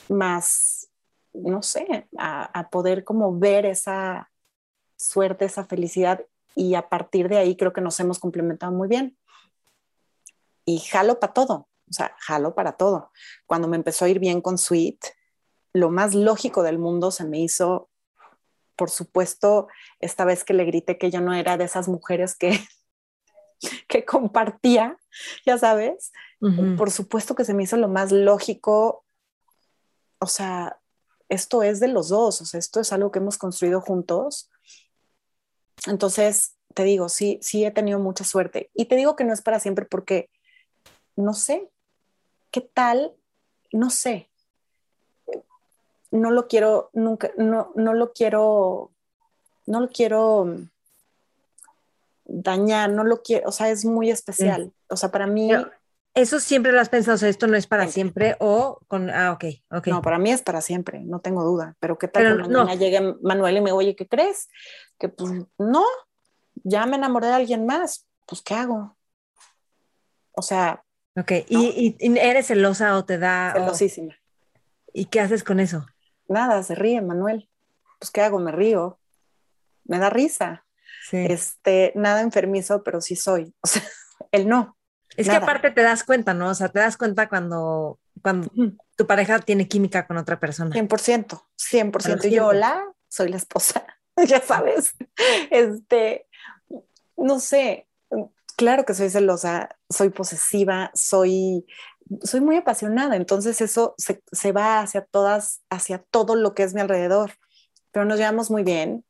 más, 0.09 0.89
no 1.33 1.63
sé, 1.63 2.09
a, 2.17 2.69
poder 2.71 3.03
como 3.03 3.37
ver 3.37 3.67
esa 3.67 4.31
suerte, 4.97 5.47
esa 5.47 5.65
felicidad 5.65 6.25
y 6.55 6.77
a 6.77 6.89
partir 6.89 7.29
de 7.29 7.39
ahí 7.39 7.57
creo 7.57 7.73
que 7.73 7.81
nos 7.81 7.99
hemos 7.99 8.21
complementado 8.21 8.71
muy 8.71 8.87
bien. 8.87 9.17
Y 10.65 10.79
jalo 10.79 11.19
para 11.19 11.33
todo, 11.33 11.69
o 11.89 11.93
sea, 11.93 12.15
jalo 12.21 12.55
para 12.55 12.73
todo. 12.73 13.11
Cuando 13.47 13.67
me 13.67 13.77
empezó 13.77 14.05
a 14.05 14.09
ir 14.09 14.21
bien 14.21 14.41
con 14.41 14.59
Sweet, 14.59 15.01
lo 15.73 15.91
más 15.91 16.15
lógico 16.15 16.63
del 16.63 16.79
mundo 16.79 17.11
se 17.11 17.25
me 17.25 17.41
hizo, 17.41 17.89
por 18.77 18.91
supuesto, 18.91 19.69
esta 20.01 20.25
vez 20.25 20.45
que 20.45 20.55
le 20.55 20.65
grité 20.65 20.99
que 20.99 21.11
yo 21.11 21.21
no 21.21 21.35
era 21.35 21.57
de 21.57 21.65
esas 21.65 21.89
mujeres 21.89 22.35
que, 22.35 22.59
que 23.89 24.05
compartía, 24.05 24.99
ya 25.45 25.59
sabes, 25.59 26.13
por 26.79 26.91
supuesto 26.91 27.35
que 27.35 27.45
se 27.45 27.53
me 27.53 27.65
hizo 27.65 27.77
lo 27.77 27.89
más 27.89 28.13
lógico 28.13 29.05
o 30.21 30.27
sea, 30.27 30.79
esto 31.29 31.63
es 31.63 31.81
de 31.81 31.89
los 31.89 32.11
dos, 32.11 32.41
o 32.41 32.45
sea, 32.45 32.59
esto 32.59 32.81
es 32.81 32.93
algo 32.93 33.11
que 33.11 33.19
hemos 33.19 33.39
construido 33.39 33.81
juntos. 33.81 34.51
Entonces, 35.87 36.57
te 36.75 36.85
digo, 36.85 37.09
sí, 37.09 37.39
sí 37.43 37.65
he 37.65 37.71
tenido 37.71 37.99
mucha 37.99 38.23
suerte. 38.25 38.71
Y 38.75 38.85
te 38.85 38.97
digo 38.97 39.17
que 39.17 39.25
no 39.25 39.33
es 39.33 39.41
para 39.41 39.61
siempre 39.61 39.87
porque, 39.87 40.31
no 41.17 41.33
sé, 41.33 41.71
¿qué 42.51 42.61
tal? 42.61 43.17
No 43.73 43.89
sé. 43.91 44.30
No 46.11 46.31
lo 46.31 46.49
quiero, 46.49 46.91
nunca, 46.93 47.31
no, 47.37 47.73
no 47.75 47.95
lo 47.95 48.13
quiero, 48.13 48.91
no 49.67 49.81
lo 49.81 49.89
quiero 49.89 50.57
dañar, 52.25 52.91
no 52.91 53.05
lo 53.05 53.23
quiero, 53.23 53.49
o 53.49 53.53
sea, 53.53 53.71
es 53.71 53.85
muy 53.85 54.11
especial. 54.11 54.73
O 54.89 54.97
sea, 54.97 55.11
para 55.11 55.27
mí... 55.27 55.51
Eso 56.13 56.41
siempre 56.41 56.73
lo 56.73 56.81
has 56.81 56.89
pensado, 56.89 57.15
o 57.15 57.19
sea, 57.19 57.29
esto 57.29 57.47
no 57.47 57.57
es 57.57 57.69
para 57.69 57.87
siempre 57.87 58.37
o 58.41 58.81
con, 58.89 59.11
ah, 59.11 59.33
ok, 59.33 59.45
ok. 59.71 59.87
No, 59.87 60.03
para 60.03 60.19
mí 60.19 60.33
es 60.33 60.43
para 60.43 60.61
siempre, 60.61 61.01
no 61.01 61.21
tengo 61.21 61.45
duda, 61.45 61.77
pero 61.79 61.99
qué 61.99 62.09
tal 62.09 62.37
que 62.37 62.49
mañana 62.49 62.75
llegue 62.75 63.15
Manuel 63.23 63.59
y 63.59 63.61
me 63.61 63.71
oye, 63.71 63.95
¿qué 63.95 64.09
crees? 64.09 64.49
Que 64.99 65.09
pues 65.09 65.33
no, 65.57 65.85
ya 66.65 66.85
me 66.87 66.97
enamoré 66.97 67.29
de 67.29 67.35
alguien 67.35 67.65
más, 67.65 68.09
pues 68.27 68.43
¿qué 68.43 68.55
hago? 68.55 68.97
O 70.33 70.43
sea. 70.43 70.83
Ok, 71.17 71.33
¿Y, 71.49 71.97
eres 72.19 72.49
celosa 72.49 72.97
o 72.97 73.05
te 73.05 73.19
da? 73.19 73.53
Celosísima. 73.55 74.17
¿Y 74.93 75.07
qué 75.07 75.21
haces 75.21 75.45
con 75.45 75.61
eso? 75.61 75.87
Nada, 76.31 76.63
se 76.63 76.75
ríe 76.75 77.03
Manuel. 77.03 77.49
Pues 77.99 78.11
¿qué 78.11 78.23
hago? 78.23 78.39
Me 78.39 78.53
río. 78.53 78.99
Me 79.85 79.99
da 79.99 80.11
risa. 80.11 80.65
Sí. 81.11 81.19
Este, 81.29 81.93
nada 81.97 82.21
enfermizo, 82.21 82.85
pero 82.85 83.01
sí 83.01 83.17
soy. 83.17 83.53
O 83.61 83.67
sea, 83.67 83.83
él 84.33 84.49
no. 84.49 84.77
Es 85.17 85.29
que 85.29 85.35
aparte 85.35 85.73
te 85.73 85.83
das 85.83 86.05
cuenta, 86.05 86.33
¿no? 86.33 86.49
O 86.49 86.55
sea, 86.55 86.69
te 86.69 86.79
das 86.79 86.97
cuenta 86.97 87.29
cuando, 87.29 87.99
cuando 88.23 88.49
tu 88.97 89.07
pareja 89.07 89.41
tiene 89.41 89.67
química 89.67 90.07
con 90.07 90.17
otra 90.17 90.39
persona. 90.39 90.75
100%, 90.75 91.43
100%. 91.59 92.25
Y 92.27 92.31
yo, 92.31 92.47
hola, 92.47 92.85
soy 93.09 93.29
la 93.29 93.37
esposa, 93.37 93.85
ya 94.27 94.41
sabes. 94.41 94.95
Este, 95.51 96.29
no 97.17 97.41
sé, 97.41 97.89
claro 98.57 98.85
que 98.85 98.95
soy 98.95 99.11
celosa, 99.11 99.71
soy 99.89 100.11
posesiva, 100.11 100.91
soy, 100.95 101.67
soy 102.23 102.41
muy 102.41 102.57
apasionada, 102.57 103.17
entonces 103.17 103.61
eso 103.61 103.95
se, 103.99 104.23
se 104.33 104.53
va 104.53 104.81
hacia 104.81 105.05
todas, 105.05 105.63
hacia 105.71 105.99
todo 105.99 106.35
lo 106.35 106.55
que 106.55 106.63
es 106.63 106.75
mi 106.75 106.81
alrededor, 106.81 107.33
pero 107.93 108.05
nos 108.05 108.19
llevamos 108.19 108.51
muy 108.51 108.63
bien, 108.63 109.05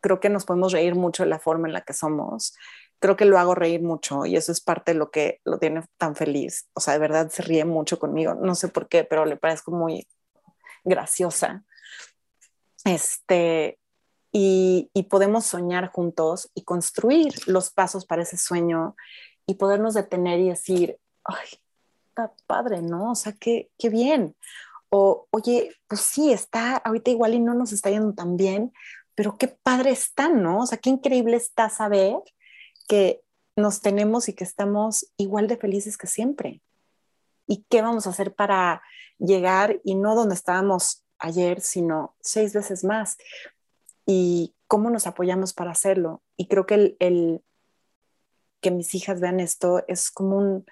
creo 0.00 0.20
que 0.20 0.30
nos 0.30 0.44
podemos 0.44 0.72
reír 0.72 0.94
mucho 0.94 1.22
de 1.22 1.28
la 1.28 1.38
forma 1.38 1.68
en 1.68 1.74
la 1.74 1.82
que 1.82 1.92
somos 1.92 2.54
creo 3.00 3.16
que 3.16 3.24
lo 3.24 3.38
hago 3.38 3.54
reír 3.54 3.82
mucho 3.82 4.26
y 4.26 4.36
eso 4.36 4.52
es 4.52 4.60
parte 4.60 4.92
de 4.92 4.98
lo 4.98 5.10
que 5.10 5.40
lo 5.44 5.58
tiene 5.58 5.82
tan 5.96 6.14
feliz. 6.14 6.68
O 6.74 6.80
sea, 6.80 6.92
de 6.92 7.00
verdad 7.00 7.30
se 7.30 7.42
ríe 7.42 7.64
mucho 7.64 7.98
conmigo. 7.98 8.34
No 8.34 8.54
sé 8.54 8.68
por 8.68 8.88
qué, 8.88 9.04
pero 9.04 9.24
le 9.24 9.36
parezco 9.36 9.72
muy 9.72 10.06
graciosa. 10.84 11.64
Este, 12.84 13.78
y, 14.30 14.90
y 14.92 15.04
podemos 15.04 15.46
soñar 15.46 15.90
juntos 15.90 16.50
y 16.54 16.62
construir 16.62 17.32
los 17.48 17.70
pasos 17.70 18.04
para 18.04 18.22
ese 18.22 18.36
sueño 18.36 18.94
y 19.46 19.54
podernos 19.54 19.94
detener 19.94 20.38
y 20.38 20.50
decir, 20.50 20.98
ay, 21.24 21.48
padre, 22.46 22.82
¿no? 22.82 23.12
O 23.12 23.14
sea, 23.14 23.32
qué, 23.32 23.70
qué 23.78 23.88
bien. 23.88 24.36
O, 24.90 25.28
oye, 25.30 25.72
pues 25.88 26.00
sí, 26.00 26.32
está 26.32 26.76
ahorita 26.76 27.10
igual 27.10 27.34
y 27.34 27.40
no 27.40 27.54
nos 27.54 27.72
está 27.72 27.90
yendo 27.90 28.12
tan 28.12 28.36
bien, 28.36 28.72
pero 29.14 29.38
qué 29.38 29.48
padre 29.48 29.90
está, 29.90 30.28
¿no? 30.28 30.60
O 30.60 30.66
sea, 30.66 30.78
qué 30.78 30.90
increíble 30.90 31.36
está 31.36 31.68
saber 31.68 32.16
que 32.88 33.22
nos 33.56 33.80
tenemos 33.80 34.28
y 34.28 34.32
que 34.32 34.44
estamos 34.44 35.12
igual 35.16 35.46
de 35.46 35.56
felices 35.56 35.96
que 35.96 36.06
siempre. 36.06 36.60
¿Y 37.46 37.64
qué 37.68 37.82
vamos 37.82 38.06
a 38.06 38.10
hacer 38.10 38.34
para 38.34 38.82
llegar 39.18 39.80
y 39.84 39.94
no 39.94 40.14
donde 40.14 40.34
estábamos 40.34 41.04
ayer, 41.18 41.60
sino 41.60 42.16
seis 42.20 42.52
veces 42.54 42.84
más? 42.84 43.16
¿Y 44.06 44.54
cómo 44.66 44.90
nos 44.90 45.06
apoyamos 45.06 45.52
para 45.52 45.72
hacerlo? 45.72 46.22
Y 46.36 46.48
creo 46.48 46.66
que 46.66 46.74
el, 46.74 46.96
el 46.98 47.42
que 48.60 48.70
mis 48.70 48.94
hijas 48.94 49.20
vean 49.20 49.40
esto 49.40 49.84
es 49.86 50.10
como 50.10 50.36
un, 50.36 50.66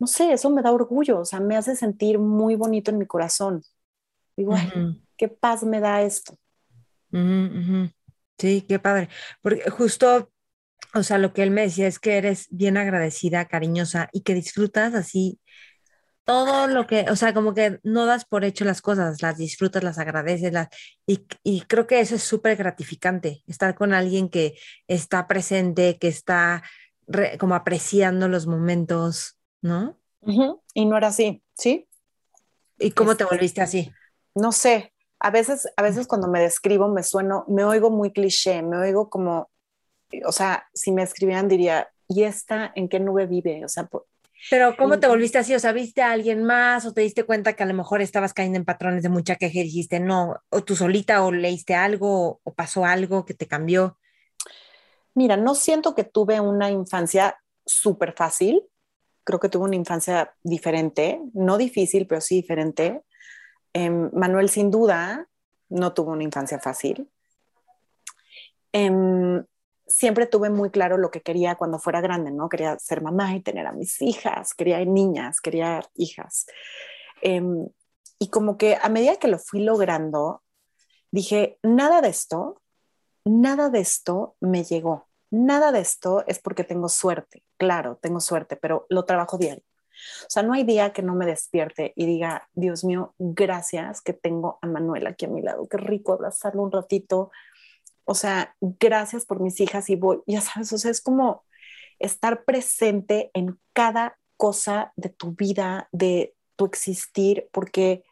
no 0.00 0.06
sé, 0.06 0.32
eso 0.32 0.50
me 0.50 0.62
da 0.62 0.72
orgullo, 0.72 1.20
o 1.20 1.24
sea, 1.24 1.40
me 1.40 1.56
hace 1.56 1.76
sentir 1.76 2.18
muy 2.18 2.56
bonito 2.56 2.90
en 2.90 2.98
mi 2.98 3.06
corazón. 3.06 3.62
Digo, 4.34 4.54
qué 5.16 5.28
paz 5.28 5.62
me 5.62 5.78
da 5.78 6.02
esto. 6.02 6.36
Sí, 8.38 8.62
qué 8.66 8.78
padre. 8.78 9.10
Porque 9.42 9.68
justo, 9.68 10.32
o 10.94 11.02
sea, 11.02 11.18
lo 11.18 11.34
que 11.34 11.42
él 11.42 11.50
me 11.50 11.60
decía 11.60 11.86
es 11.86 11.98
que 11.98 12.16
eres 12.16 12.48
bien 12.50 12.78
agradecida, 12.78 13.44
cariñosa 13.44 14.08
y 14.12 14.22
que 14.22 14.34
disfrutas 14.34 14.94
así 14.94 15.38
todo 16.24 16.66
lo 16.68 16.86
que, 16.86 17.06
o 17.10 17.16
sea, 17.16 17.34
como 17.34 17.52
que 17.52 17.80
no 17.82 18.06
das 18.06 18.24
por 18.24 18.44
hecho 18.44 18.64
las 18.64 18.80
cosas, 18.80 19.20
las 19.20 19.36
disfrutas, 19.36 19.82
las 19.82 19.98
agradeces, 19.98 20.52
las, 20.52 20.68
y, 21.06 21.26
y 21.42 21.62
creo 21.62 21.86
que 21.86 22.00
eso 22.00 22.14
es 22.14 22.22
súper 22.22 22.56
gratificante, 22.56 23.42
estar 23.48 23.74
con 23.74 23.92
alguien 23.92 24.30
que 24.30 24.54
está 24.86 25.26
presente, 25.26 25.98
que 25.98 26.08
está 26.08 26.62
como 27.38 27.56
apreciando 27.56 28.28
los 28.28 28.46
momentos, 28.46 29.39
¿no? 29.62 29.96
Y 30.74 30.84
no 30.86 30.96
era 30.96 31.08
así, 31.08 31.42
¿sí? 31.54 31.88
¿Y 32.78 32.92
cómo 32.92 33.16
te 33.16 33.24
este, 33.24 33.34
volviste 33.34 33.60
así? 33.60 33.92
No 34.34 34.52
sé, 34.52 34.92
a 35.18 35.30
veces, 35.30 35.68
a 35.76 35.82
veces 35.82 36.06
cuando 36.06 36.28
me 36.28 36.40
describo 36.40 36.88
me 36.88 37.02
sueno, 37.02 37.44
me 37.48 37.64
oigo 37.64 37.90
muy 37.90 38.12
cliché, 38.12 38.62
me 38.62 38.76
oigo 38.76 39.10
como, 39.10 39.50
o 40.24 40.32
sea, 40.32 40.68
si 40.74 40.92
me 40.92 41.02
escribieran 41.02 41.48
diría, 41.48 41.88
¿y 42.08 42.24
esta 42.24 42.72
en 42.74 42.88
qué 42.88 43.00
nube 43.00 43.26
vive? 43.26 43.64
O 43.64 43.68
sea, 43.68 43.88
pero 44.48 44.74
¿cómo 44.76 44.98
te 44.98 45.06
volviste 45.06 45.38
así? 45.38 45.54
O 45.54 45.60
sea, 45.60 45.72
¿viste 45.72 46.00
a 46.00 46.12
alguien 46.12 46.44
más 46.44 46.86
o 46.86 46.94
te 46.94 47.02
diste 47.02 47.24
cuenta 47.24 47.52
que 47.52 47.62
a 47.62 47.66
lo 47.66 47.74
mejor 47.74 48.00
estabas 48.00 48.32
cayendo 48.32 48.58
en 48.58 48.64
patrones 48.64 49.02
de 49.02 49.10
mucha 49.10 49.36
queja 49.36 49.58
y 49.58 49.64
dijiste, 49.64 50.00
no, 50.00 50.36
o 50.48 50.64
tú 50.64 50.76
solita 50.76 51.22
o 51.24 51.30
leíste 51.30 51.74
algo 51.74 52.40
o 52.42 52.54
pasó 52.54 52.86
algo 52.86 53.26
que 53.26 53.34
te 53.34 53.46
cambió? 53.46 53.98
Mira, 55.14 55.36
no 55.36 55.54
siento 55.54 55.94
que 55.94 56.04
tuve 56.04 56.40
una 56.40 56.70
infancia 56.70 57.38
súper 57.66 58.14
fácil. 58.16 58.62
Creo 59.30 59.38
que 59.38 59.48
tuve 59.48 59.66
una 59.66 59.76
infancia 59.76 60.34
diferente, 60.42 61.20
no 61.34 61.56
difícil, 61.56 62.08
pero 62.08 62.20
sí 62.20 62.34
diferente. 62.34 63.02
Em, 63.72 64.10
Manuel, 64.12 64.48
sin 64.48 64.72
duda, 64.72 65.28
no 65.68 65.92
tuvo 65.92 66.10
una 66.10 66.24
infancia 66.24 66.58
fácil. 66.58 67.08
Em, 68.72 69.44
siempre 69.86 70.26
tuve 70.26 70.50
muy 70.50 70.70
claro 70.70 70.96
lo 70.98 71.12
que 71.12 71.20
quería 71.22 71.54
cuando 71.54 71.78
fuera 71.78 72.00
grande, 72.00 72.32
¿no? 72.32 72.48
Quería 72.48 72.76
ser 72.80 73.02
mamá 73.02 73.36
y 73.36 73.40
tener 73.40 73.68
a 73.68 73.72
mis 73.72 74.02
hijas, 74.02 74.52
quería 74.52 74.84
niñas, 74.84 75.40
quería 75.40 75.80
hijas. 75.94 76.46
Em, 77.22 77.68
y 78.18 78.30
como 78.30 78.58
que 78.58 78.78
a 78.82 78.88
medida 78.88 79.14
que 79.14 79.28
lo 79.28 79.38
fui 79.38 79.60
logrando, 79.62 80.42
dije, 81.12 81.60
nada 81.62 82.00
de 82.00 82.08
esto 82.08 82.60
nada 83.24 83.70
de 83.70 83.80
esto 83.80 84.36
me 84.40 84.64
llegó. 84.64 85.08
Nada 85.30 85.72
de 85.72 85.80
esto 85.80 86.24
es 86.26 86.38
porque 86.38 86.64
tengo 86.64 86.88
suerte. 86.88 87.44
Claro, 87.56 87.98
tengo 88.00 88.20
suerte, 88.20 88.56
pero 88.56 88.86
lo 88.88 89.04
trabajo 89.04 89.38
diario. 89.38 89.64
O 90.22 90.30
sea, 90.30 90.42
no 90.42 90.54
hay 90.54 90.64
día 90.64 90.92
que 90.92 91.02
no 91.02 91.14
me 91.14 91.26
despierte 91.26 91.92
y 91.94 92.06
diga, 92.06 92.48
Dios 92.54 92.84
mío, 92.84 93.14
gracias 93.18 94.00
que 94.00 94.12
tengo 94.12 94.58
a 94.62 94.66
Manuel 94.66 95.06
aquí 95.06 95.26
a 95.26 95.28
mi 95.28 95.42
lado. 95.42 95.68
Qué 95.68 95.76
rico 95.76 96.12
abrazarlo 96.12 96.62
un 96.62 96.72
ratito. 96.72 97.30
O 98.04 98.14
sea, 98.14 98.56
gracias 98.60 99.26
por 99.26 99.40
mis 99.40 99.60
hijas 99.60 99.90
y 99.90 99.96
voy, 99.96 100.20
ya 100.26 100.40
sabes, 100.40 100.72
o 100.72 100.78
sea, 100.78 100.90
es 100.90 101.00
como 101.00 101.44
estar 101.98 102.44
presente 102.44 103.30
en 103.34 103.60
cada 103.72 104.18
cosa 104.36 104.92
de 104.96 105.10
tu 105.10 105.32
vida, 105.32 105.88
de 105.92 106.34
tu 106.56 106.64
existir, 106.64 107.48
porque 107.52 108.04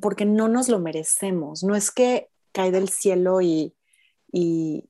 porque 0.00 0.24
no 0.24 0.48
nos 0.48 0.68
lo 0.68 0.78
merecemos. 0.78 1.62
No 1.62 1.74
es 1.74 1.90
que 1.90 2.28
cae 2.52 2.70
del 2.70 2.88
cielo 2.88 3.40
y, 3.40 3.74
y, 4.32 4.88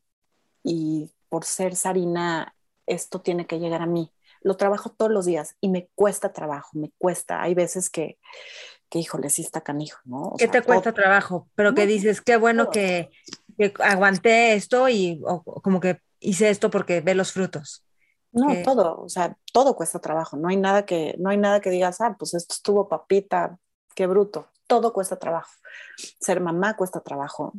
por 1.29 1.45
ser 1.45 1.77
Sarina, 1.77 2.55
esto 2.87 3.21
tiene 3.21 3.47
que 3.47 3.59
llegar 3.59 3.83
a 3.83 3.87
mí. 3.87 4.13
Lo 4.43 4.57
trabajo 4.57 4.91
todos 4.91 5.11
los 5.11 5.27
días 5.27 5.57
y 5.61 5.69
me 5.69 5.89
cuesta 5.95 6.33
trabajo, 6.33 6.71
me 6.75 6.93
cuesta. 6.99 7.43
Hay 7.43 7.55
veces 7.55 7.91
que, 7.91 8.19
que 8.89 8.99
híjole, 8.99 9.31
sí 9.31 9.43
está 9.43 9.61
canijo, 9.61 9.99
¿no? 10.05 10.35
¿Qué 10.39 10.49
te 10.49 10.63
cuesta 10.63 10.93
trabajo? 10.93 11.49
Pero 11.55 11.75
que 11.75 11.87
dices, 11.87 12.21
qué 12.21 12.37
bueno 12.37 12.71
que, 12.71 13.11
aguanté 13.81 14.55
esto 14.55 14.89
y 14.89 15.21
como 15.63 15.81
que 15.81 16.01
hice 16.21 16.51
esto 16.51 16.71
porque 16.71 17.01
ve 17.01 17.15
los 17.15 17.33
frutos. 17.33 17.83
No, 18.33 18.55
todo, 18.63 19.01
o 19.01 19.09
sea, 19.09 19.37
todo 19.53 19.75
cuesta 19.75 19.99
trabajo. 19.99 20.37
No 20.37 20.49
hay 20.49 20.59
nada 20.59 20.85
que, 20.85 21.15
no 21.19 21.31
hay 21.31 21.39
nada 21.39 21.61
que 21.61 21.71
digas, 21.71 22.01
ah, 22.01 22.17
pues 22.19 22.35
esto 22.35 22.53
estuvo 22.55 22.87
papita, 22.87 23.59
qué 23.95 24.07
bruto 24.07 24.49
todo 24.67 24.93
cuesta 24.93 25.17
trabajo. 25.17 25.51
Ser 26.21 26.41
mamá 26.41 26.77
cuesta 26.77 27.01
trabajo. 27.01 27.53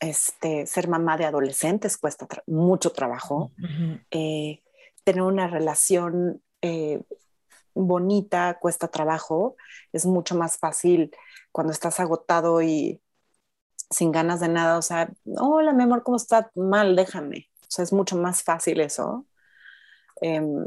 Este, 0.00 0.66
ser 0.66 0.88
mamá 0.88 1.16
de 1.16 1.24
adolescentes 1.24 1.96
cuesta 1.96 2.26
mucho 2.46 2.92
trabajo. 2.92 3.50
Eh, 4.10 4.62
tener 5.04 5.22
una 5.22 5.46
relación 5.46 6.42
eh, 6.62 7.02
bonita 7.74 8.58
cuesta 8.60 8.88
trabajo. 8.88 9.56
Es 9.92 10.06
mucho 10.06 10.34
más 10.34 10.58
fácil 10.58 11.10
cuando 11.52 11.72
estás 11.72 12.00
agotado 12.00 12.62
y 12.62 13.00
sin 13.90 14.12
ganas 14.12 14.40
de 14.40 14.48
nada. 14.48 14.78
O 14.78 14.82
sea, 14.82 15.10
hola, 15.38 15.72
mi 15.72 15.84
amor, 15.84 16.02
¿cómo 16.02 16.16
estás? 16.16 16.46
Mal, 16.54 16.96
déjame. 16.96 17.48
O 17.62 17.66
sea, 17.68 17.82
es 17.84 17.92
mucho 17.92 18.16
más 18.16 18.42
fácil 18.42 18.80
eso. 18.80 19.26
Em, 20.20 20.66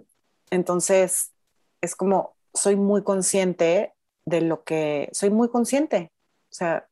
entonces, 0.51 1.33
es 1.81 1.95
como, 1.95 2.35
soy 2.53 2.75
muy 2.75 3.03
consciente 3.03 3.93
de 4.25 4.41
lo 4.41 4.63
que 4.63 5.09
soy 5.11 5.29
muy 5.29 5.49
consciente. 5.49 6.11
O 6.49 6.53
sea, 6.53 6.87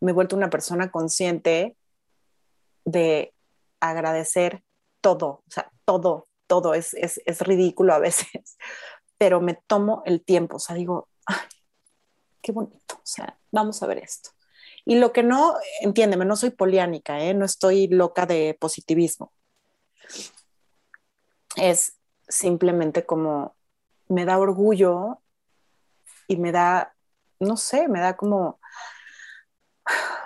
me 0.00 0.10
he 0.10 0.14
vuelto 0.14 0.36
una 0.36 0.50
persona 0.50 0.90
consciente 0.90 1.76
de 2.84 3.34
agradecer 3.80 4.62
todo, 5.00 5.42
o 5.46 5.50
sea, 5.50 5.70
todo, 5.84 6.28
todo 6.46 6.74
es, 6.74 6.94
es, 6.94 7.20
es 7.26 7.40
ridículo 7.40 7.94
a 7.94 7.98
veces, 7.98 8.28
pero 9.18 9.40
me 9.40 9.54
tomo 9.54 10.02
el 10.06 10.24
tiempo, 10.24 10.56
o 10.56 10.60
sea, 10.60 10.76
digo, 10.76 11.08
ay, 11.26 11.38
qué 12.40 12.52
bonito, 12.52 12.96
o 12.96 13.06
sea, 13.06 13.38
vamos 13.50 13.82
a 13.82 13.86
ver 13.86 13.98
esto. 13.98 14.30
Y 14.84 14.96
lo 14.96 15.12
que 15.12 15.22
no, 15.22 15.54
entiéndeme, 15.80 16.24
no 16.24 16.36
soy 16.36 16.50
poliánica, 16.50 17.20
¿eh? 17.20 17.34
no 17.34 17.44
estoy 17.44 17.86
loca 17.86 18.26
de 18.26 18.56
positivismo. 18.58 19.32
Es 21.54 21.98
simplemente 22.28 23.06
como 23.06 23.54
me 24.08 24.24
da 24.24 24.38
orgullo 24.38 25.20
y 26.26 26.36
me 26.36 26.50
da, 26.50 26.94
no 27.38 27.56
sé, 27.56 27.88
me 27.88 28.00
da 28.00 28.16
como 28.16 28.58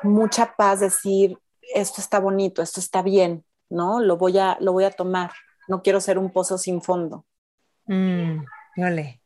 mucha 0.02 0.56
paz 0.56 0.80
decir, 0.80 1.38
esto 1.74 2.00
está 2.00 2.18
bonito, 2.18 2.62
esto 2.62 2.80
está 2.80 3.02
bien, 3.02 3.44
¿no? 3.68 4.00
Lo 4.00 4.16
voy 4.16 4.38
a, 4.38 4.56
lo 4.60 4.72
voy 4.72 4.84
a 4.84 4.90
tomar. 4.90 5.32
No 5.68 5.82
quiero 5.82 6.00
ser 6.00 6.18
un 6.18 6.32
pozo 6.32 6.58
sin 6.58 6.82
fondo. 6.82 7.26
Mm, 7.86 8.44
vale. 8.76 9.20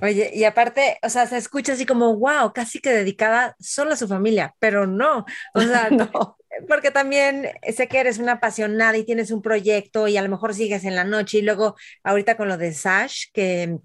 Oye, 0.00 0.30
y 0.32 0.44
aparte, 0.44 0.98
o 1.02 1.08
sea, 1.08 1.26
se 1.26 1.36
escucha 1.36 1.72
así 1.72 1.84
como, 1.84 2.16
wow, 2.16 2.52
casi 2.52 2.80
que 2.80 2.90
dedicada 2.90 3.56
solo 3.58 3.92
a 3.92 3.96
su 3.96 4.06
familia, 4.06 4.54
pero 4.60 4.86
no, 4.86 5.24
o 5.54 5.60
sea, 5.60 5.90
no. 5.90 6.36
Porque 6.68 6.90
también 6.90 7.50
sé 7.74 7.88
que 7.88 7.98
eres 7.98 8.18
una 8.18 8.32
apasionada 8.32 8.96
y 8.96 9.04
tienes 9.04 9.30
un 9.30 9.42
proyecto 9.42 10.08
y 10.08 10.16
a 10.16 10.22
lo 10.22 10.28
mejor 10.28 10.54
sigues 10.54 10.84
en 10.84 10.96
la 10.96 11.04
noche 11.04 11.38
y 11.38 11.42
luego 11.42 11.76
ahorita 12.02 12.36
con 12.36 12.48
lo 12.48 12.56
de 12.56 12.72
Sash, 12.72 13.26
que 13.32 13.78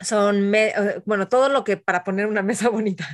son, 0.00 0.54
eh, 0.54 1.02
bueno, 1.04 1.28
todo 1.28 1.48
lo 1.48 1.62
que 1.62 1.76
para 1.76 2.04
poner 2.04 2.26
una 2.26 2.42
mesa 2.42 2.68
bonita, 2.68 3.06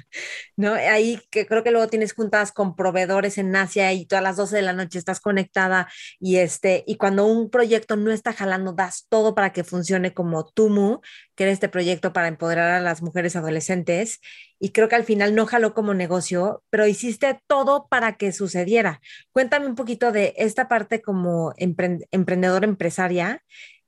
¿no? 0.57 0.75
Ahí 0.75 1.21
que 1.31 1.47
creo 1.47 1.65
que 1.65 1.71
luego 1.71 1.89
tienes 1.89 2.15
juntas 2.15 2.53
con 2.53 2.77
proveedores 2.77 3.39
en 3.39 3.55
Asia 3.57 3.93
y 3.93 4.07
todas 4.07 4.23
las 4.23 4.37
12 4.37 4.57
de 4.57 4.63
la 4.63 4.73
noche 4.73 4.99
estás 4.99 5.21
conectada 5.21 5.89
y 6.21 6.37
este, 6.37 6.85
y 6.87 6.97
cuando 6.97 7.27
un 7.27 7.51
proyecto 7.51 7.97
no 7.97 8.13
está 8.13 8.33
jalando, 8.33 8.73
das 8.73 9.07
todo 9.09 9.35
para 9.35 9.53
que 9.53 9.65
funcione 9.65 10.15
como 10.15 10.47
Tumu, 10.47 11.01
que 11.35 11.45
era 11.45 11.53
este 11.53 11.69
proyecto 11.69 12.13
para 12.13 12.29
empoderar 12.29 12.71
a 12.71 12.81
las 12.81 13.03
mujeres 13.03 13.37
adolescentes, 13.37 14.21
y 14.59 14.71
creo 14.71 14.89
que 14.89 14.97
al 14.97 15.05
final 15.05 15.35
no 15.35 15.47
jaló 15.47 15.75
como 15.75 15.93
negocio, 15.93 16.63
pero 16.71 16.87
hiciste 16.87 17.41
todo 17.47 17.89
para 17.89 18.17
que 18.17 18.33
sucediera. 18.33 19.01
Cuéntame 19.33 19.67
un 19.67 19.75
poquito 19.75 20.13
de 20.13 20.35
esta 20.39 20.69
parte 20.69 21.03
como 21.03 21.53
emprendedor 21.59 22.65
empresaria 22.65 23.43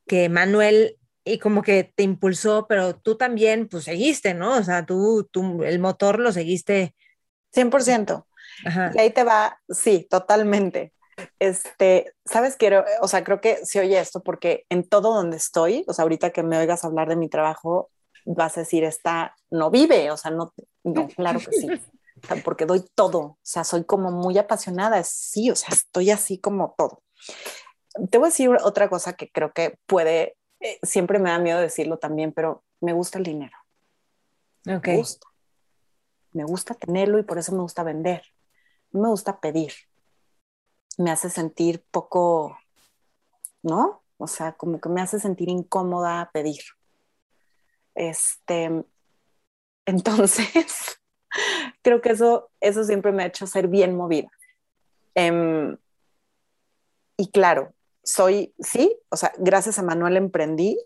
que 0.07 0.29
Manuel 0.29 0.99
y 1.29 1.39
como 1.39 1.63
que 1.63 1.85
te 1.85 2.03
impulsó, 2.03 2.67
pero 2.69 2.97
tú 2.97 3.17
también, 3.17 3.69
pues 3.69 3.85
seguiste, 3.85 4.35
¿no? 4.35 4.57
O 4.57 4.63
sea, 4.63 4.87
tú, 4.87 5.29
tú 5.31 5.63
el 5.63 5.79
motor 5.79 6.19
lo 6.19 6.33
seguiste. 6.33 6.95
100%. 7.55 8.27
Ajá. 8.67 8.91
Y 8.95 8.99
ahí 8.99 9.11
te 9.11 9.25
va, 9.25 9.61
sí, 9.69 10.07
totalmente. 10.09 10.93
Este, 11.39 12.13
sabes, 12.25 12.57
quiero, 12.57 12.85
o 13.01 13.09
sea, 13.09 13.25
creo 13.25 13.41
que 13.41 13.65
si 13.65 13.79
oye 13.79 13.99
esto 13.99 14.23
porque 14.23 14.65
en 14.69 14.89
todo 14.89 15.15
donde 15.15 15.37
estoy, 15.37 15.85
o 15.87 15.93
sea, 15.93 16.05
ahorita 16.05 16.31
que 16.31 16.43
me 16.43 16.59
oigas 16.59 16.85
hablar 16.85 17.09
de 17.09 17.17
mi 17.17 17.29
trabajo, 17.29 17.91
vas 18.25 18.57
a 18.57 18.61
decir, 18.61 18.85
esta 18.85 19.35
no 19.51 19.71
vive, 19.71 20.11
o 20.11 20.17
sea, 20.17 20.31
no, 20.31 20.53
no, 20.85 21.09
claro 21.09 21.41
que 21.41 21.53
sí, 21.53 21.69
porque 22.45 22.67
doy 22.67 22.85
todo, 22.95 23.19
o 23.19 23.39
sea, 23.43 23.65
soy 23.65 23.85
como 23.85 24.11
muy 24.11 24.39
apasionada, 24.39 25.03
sí, 25.03 25.51
o 25.51 25.57
sea, 25.57 25.71
estoy 25.73 26.11
así 26.11 26.39
como 26.39 26.75
todo. 26.77 27.03
Te 28.11 28.19
voy 28.19 28.27
a 28.27 28.31
decir 28.31 28.51
otra 28.63 28.89
cosa 28.89 29.15
que 29.15 29.31
creo 29.31 29.53
que 29.53 29.77
puede 29.87 30.37
eh, 30.61 30.79
siempre 30.83 31.19
me 31.19 31.31
da 31.31 31.39
miedo 31.39 31.61
decirlo 31.61 31.99
también, 31.99 32.33
pero 32.33 32.65
me 32.81 32.93
gusta 32.93 33.19
el 33.19 33.25
dinero. 33.25 33.57
Okay. 34.67 34.95
Me 34.95 34.99
gusta. 34.99 35.27
Me 36.33 36.45
gusta 36.45 36.75
tenerlo 36.75 37.19
y 37.19 37.23
por 37.23 37.39
eso 37.39 37.53
me 37.53 37.63
gusta 37.63 37.83
vender. 37.83 38.23
me 38.91 39.09
gusta 39.09 39.41
pedir. 39.41 39.73
Me 40.97 41.11
hace 41.11 41.31
sentir 41.31 41.85
poco, 41.91 42.59
¿no? 43.63 44.03
O 44.19 44.27
sea, 44.27 44.53
como 44.53 44.81
que 44.81 44.89
me 44.89 45.01
hace 45.01 45.21
sentir 45.21 45.49
incómoda 45.49 46.31
pedir. 46.33 46.61
Este, 47.95 48.85
entonces, 49.87 51.01
creo 51.83 52.01
que 52.01 52.11
eso, 52.11 52.51
eso 52.61 52.85
siempre 52.85 53.13
me 53.13 53.23
ha 53.23 53.27
hecho 53.27 53.47
ser 53.47 53.69
bien 53.69 53.97
movida. 53.97 54.31
Em, 55.15 55.77
y 57.17 57.31
claro, 57.31 57.75
soy, 58.09 58.55
sí, 58.59 58.99
o 59.11 59.17
sea, 59.17 59.33
gracias 59.37 59.79
a 59.79 59.83
Manuel 59.83 60.17
emprendí, 60.17 60.79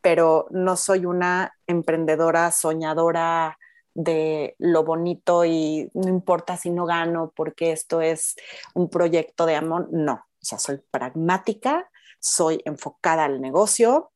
pero 0.00 0.46
no 0.50 0.76
soy 0.76 1.04
una 1.04 1.54
emprendedora 1.66 2.50
soñadora 2.50 3.58
de 3.94 4.56
lo 4.58 4.82
bonito 4.82 5.44
y 5.44 5.90
no 5.92 6.08
importa 6.08 6.56
si 6.56 6.70
no 6.70 6.86
gano 6.86 7.30
porque 7.36 7.72
esto 7.72 8.00
es 8.00 8.36
un 8.72 8.88
proyecto 8.88 9.44
de 9.44 9.56
amor, 9.56 9.88
no, 9.92 10.14
o 10.14 10.44
sea, 10.44 10.58
soy 10.58 10.80
pragmática, 10.90 11.90
soy 12.18 12.62
enfocada 12.64 13.24
al 13.24 13.42
negocio, 13.42 14.10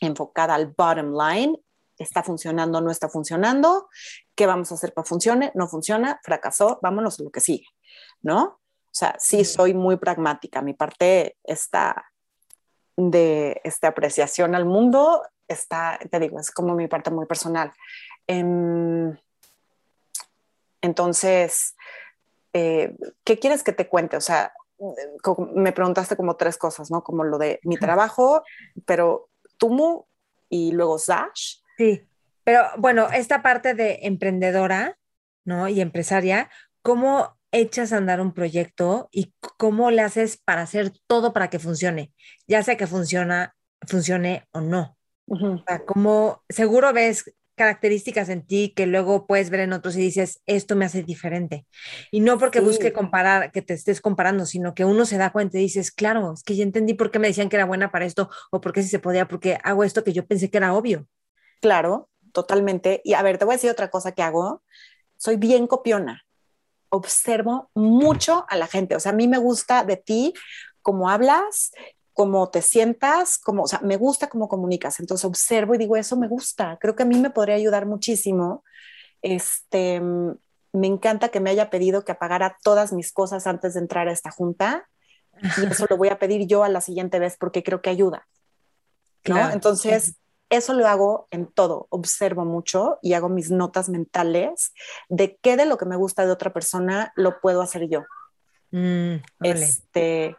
enfocada 0.00 0.56
al 0.56 0.74
bottom 0.76 1.14
line, 1.16 1.62
está 1.96 2.24
funcionando, 2.24 2.80
no 2.80 2.90
está 2.90 3.08
funcionando, 3.08 3.88
qué 4.34 4.46
vamos 4.46 4.72
a 4.72 4.74
hacer 4.74 4.92
para 4.92 5.06
funcione, 5.06 5.52
no 5.54 5.68
funciona, 5.68 6.20
fracasó, 6.24 6.80
vámonos 6.82 7.20
a 7.20 7.22
lo 7.22 7.30
que 7.30 7.40
sigue, 7.40 7.66
¿no? 8.20 8.58
O 8.94 8.96
sea, 8.96 9.16
sí 9.18 9.44
soy 9.44 9.74
muy 9.74 9.96
pragmática. 9.96 10.62
Mi 10.62 10.72
parte 10.72 11.36
está 11.42 12.12
de 12.96 13.60
esta 13.64 13.88
apreciación 13.88 14.54
al 14.54 14.66
mundo 14.66 15.22
está, 15.48 15.98
te 16.10 16.20
digo, 16.20 16.38
es 16.38 16.50
como 16.50 16.74
mi 16.74 16.88
parte 16.88 17.10
muy 17.10 17.26
personal. 17.26 17.72
Em, 18.26 19.16
entonces, 20.80 21.74
eh, 22.52 22.94
¿qué 23.24 23.38
quieres 23.38 23.62
que 23.62 23.72
te 23.72 23.88
cuente? 23.88 24.16
O 24.16 24.20
sea, 24.20 24.52
me 25.54 25.72
preguntaste 25.72 26.16
como 26.16 26.36
tres 26.36 26.56
cosas, 26.56 26.90
¿no? 26.90 27.02
Como 27.02 27.24
lo 27.24 27.38
de 27.38 27.60
mi 27.62 27.76
trabajo, 27.76 28.42
pero 28.86 29.28
Tumu 29.58 30.04
y 30.48 30.72
luego 30.72 30.98
Zash. 30.98 31.56
Sí, 31.78 32.06
pero 32.44 32.62
bueno, 32.76 33.08
esta 33.10 33.42
parte 33.42 33.74
de 33.74 34.00
emprendedora, 34.02 34.98
¿no? 35.44 35.68
Y 35.68 35.80
empresaria, 35.80 36.50
¿cómo 36.82 37.33
echas 37.54 37.92
a 37.92 37.98
andar 37.98 38.20
un 38.20 38.34
proyecto 38.34 39.08
y 39.12 39.32
cómo 39.56 39.90
le 39.90 40.02
haces 40.02 40.36
para 40.36 40.62
hacer 40.62 40.92
todo 41.06 41.32
para 41.32 41.48
que 41.50 41.60
funcione, 41.60 42.12
ya 42.48 42.62
sea 42.62 42.76
que 42.76 42.86
funciona, 42.86 43.54
funcione 43.86 44.46
o 44.52 44.60
no. 44.60 44.98
o 45.26 45.64
sea, 45.66 45.84
como 45.84 46.42
seguro 46.48 46.92
ves 46.92 47.32
características 47.56 48.28
en 48.30 48.44
ti 48.44 48.72
que 48.74 48.86
luego 48.86 49.28
puedes 49.28 49.48
ver 49.48 49.60
en 49.60 49.72
otros 49.72 49.94
y 49.96 50.00
dices, 50.00 50.42
esto 50.46 50.74
me 50.74 50.84
hace 50.84 51.04
diferente. 51.04 51.66
Y 52.10 52.18
no 52.18 52.36
porque 52.38 52.58
busque 52.58 52.92
comparar, 52.92 53.52
que 53.52 53.62
te 53.62 53.74
estés 53.74 54.00
comparando, 54.00 54.44
sino 54.44 54.74
que 54.74 54.84
uno 54.84 55.06
se 55.06 55.18
da 55.18 55.30
cuenta 55.30 55.58
y 55.58 55.62
dices, 55.62 55.92
claro, 55.92 56.32
es 56.32 56.42
que 56.42 56.56
ya 56.56 56.64
entendí 56.64 56.94
por 56.94 57.12
qué 57.12 57.20
me 57.20 57.28
decían 57.28 57.48
que 57.48 57.54
era 57.56 57.64
buena 57.64 57.92
para 57.92 58.04
esto 58.04 58.28
o 58.50 58.60
por 58.60 58.72
qué 58.72 58.82
si 58.82 58.88
se 58.88 58.98
podía, 58.98 59.28
porque 59.28 59.58
hago 59.62 59.84
esto 59.84 60.02
que 60.02 60.12
yo 60.12 60.26
pensé 60.26 60.50
que 60.50 60.58
era 60.58 60.74
obvio. 60.74 61.06
Claro, 61.60 62.10
totalmente. 62.32 63.00
Y 63.04 63.14
a 63.14 63.22
ver, 63.22 63.38
te 63.38 63.44
voy 63.44 63.52
a 63.54 63.56
decir 63.56 63.70
otra 63.70 63.90
cosa 63.90 64.10
que 64.10 64.22
hago. 64.22 64.64
Soy 65.16 65.36
bien 65.36 65.68
copiona 65.68 66.23
observo 66.94 67.70
mucho 67.74 68.44
a 68.48 68.56
la 68.56 68.66
gente. 68.66 68.96
O 68.96 69.00
sea, 69.00 69.12
a 69.12 69.14
mí 69.14 69.28
me 69.28 69.38
gusta 69.38 69.84
de 69.84 69.96
ti 69.96 70.32
cómo 70.82 71.08
hablas, 71.08 71.72
cómo 72.12 72.48
te 72.50 72.62
sientas, 72.62 73.38
cómo, 73.38 73.64
o 73.64 73.66
sea, 73.66 73.80
me 73.80 73.96
gusta 73.96 74.28
cómo 74.28 74.48
comunicas. 74.48 75.00
Entonces 75.00 75.24
observo 75.24 75.74
y 75.74 75.78
digo, 75.78 75.96
eso 75.96 76.16
me 76.16 76.28
gusta. 76.28 76.78
Creo 76.80 76.94
que 76.94 77.02
a 77.02 77.06
mí 77.06 77.18
me 77.18 77.30
podría 77.30 77.56
ayudar 77.56 77.86
muchísimo. 77.86 78.64
Este, 79.22 80.00
me 80.00 80.86
encanta 80.86 81.28
que 81.30 81.40
me 81.40 81.50
haya 81.50 81.70
pedido 81.70 82.04
que 82.04 82.12
apagara 82.12 82.56
todas 82.62 82.92
mis 82.92 83.12
cosas 83.12 83.46
antes 83.46 83.74
de 83.74 83.80
entrar 83.80 84.08
a 84.08 84.12
esta 84.12 84.30
junta. 84.30 84.88
Y 85.58 85.66
eso 85.66 85.86
lo 85.90 85.96
voy 85.96 86.08
a 86.08 86.18
pedir 86.18 86.46
yo 86.46 86.64
a 86.64 86.68
la 86.68 86.80
siguiente 86.80 87.18
vez 87.18 87.36
porque 87.38 87.62
creo 87.62 87.82
que 87.82 87.90
ayuda. 87.90 88.26
¿no? 89.26 89.50
Entonces, 89.50 90.16
eso 90.56 90.74
lo 90.74 90.86
hago 90.86 91.28
en 91.30 91.46
todo, 91.46 91.86
observo 91.90 92.44
mucho 92.44 92.98
y 93.02 93.14
hago 93.14 93.28
mis 93.28 93.50
notas 93.50 93.88
mentales 93.88 94.72
de 95.08 95.38
qué 95.42 95.56
de 95.56 95.66
lo 95.66 95.78
que 95.78 95.86
me 95.86 95.96
gusta 95.96 96.24
de 96.24 96.32
otra 96.32 96.52
persona 96.52 97.12
lo 97.16 97.40
puedo 97.40 97.62
hacer 97.62 97.88
yo. 97.88 98.04
Mm, 98.70 99.16
este... 99.42 100.36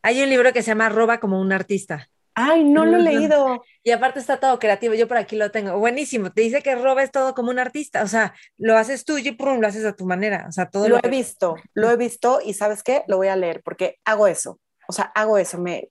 Hay 0.00 0.22
un 0.22 0.30
libro 0.30 0.52
que 0.52 0.62
se 0.62 0.70
llama 0.70 0.88
Roba 0.88 1.18
como 1.18 1.40
un 1.40 1.52
artista. 1.52 2.08
Ay, 2.40 2.62
no 2.62 2.86
lo 2.86 2.98
he 2.98 3.02
leído. 3.02 3.64
Y 3.82 3.90
aparte 3.90 4.20
está 4.20 4.38
todo 4.38 4.60
creativo, 4.60 4.94
yo 4.94 5.08
por 5.08 5.16
aquí 5.16 5.34
lo 5.34 5.50
tengo. 5.50 5.76
Buenísimo, 5.76 6.30
te 6.30 6.42
dice 6.42 6.62
que 6.62 6.76
robes 6.76 7.10
todo 7.10 7.34
como 7.34 7.50
un 7.50 7.58
artista, 7.58 8.04
o 8.04 8.06
sea, 8.06 8.32
lo 8.56 8.76
haces 8.76 9.04
tú 9.04 9.18
y 9.18 9.36
lo 9.36 9.66
haces 9.66 9.84
a 9.84 9.96
tu 9.96 10.06
manera, 10.06 10.46
o 10.48 10.52
sea, 10.52 10.70
todo 10.70 10.88
lo, 10.88 11.00
he 11.02 11.08
visto, 11.08 11.56
lo 11.74 11.90
he 11.90 11.96
visto 11.96 12.38
y 12.44 12.54
sabes 12.54 12.84
qué, 12.84 13.02
lo 13.08 13.16
voy 13.16 13.26
a 13.26 13.34
leer 13.34 13.60
porque 13.64 13.98
hago 14.04 14.28
eso, 14.28 14.60
o 14.86 14.92
sea, 14.92 15.06
hago 15.16 15.36
eso, 15.36 15.58
me 15.58 15.90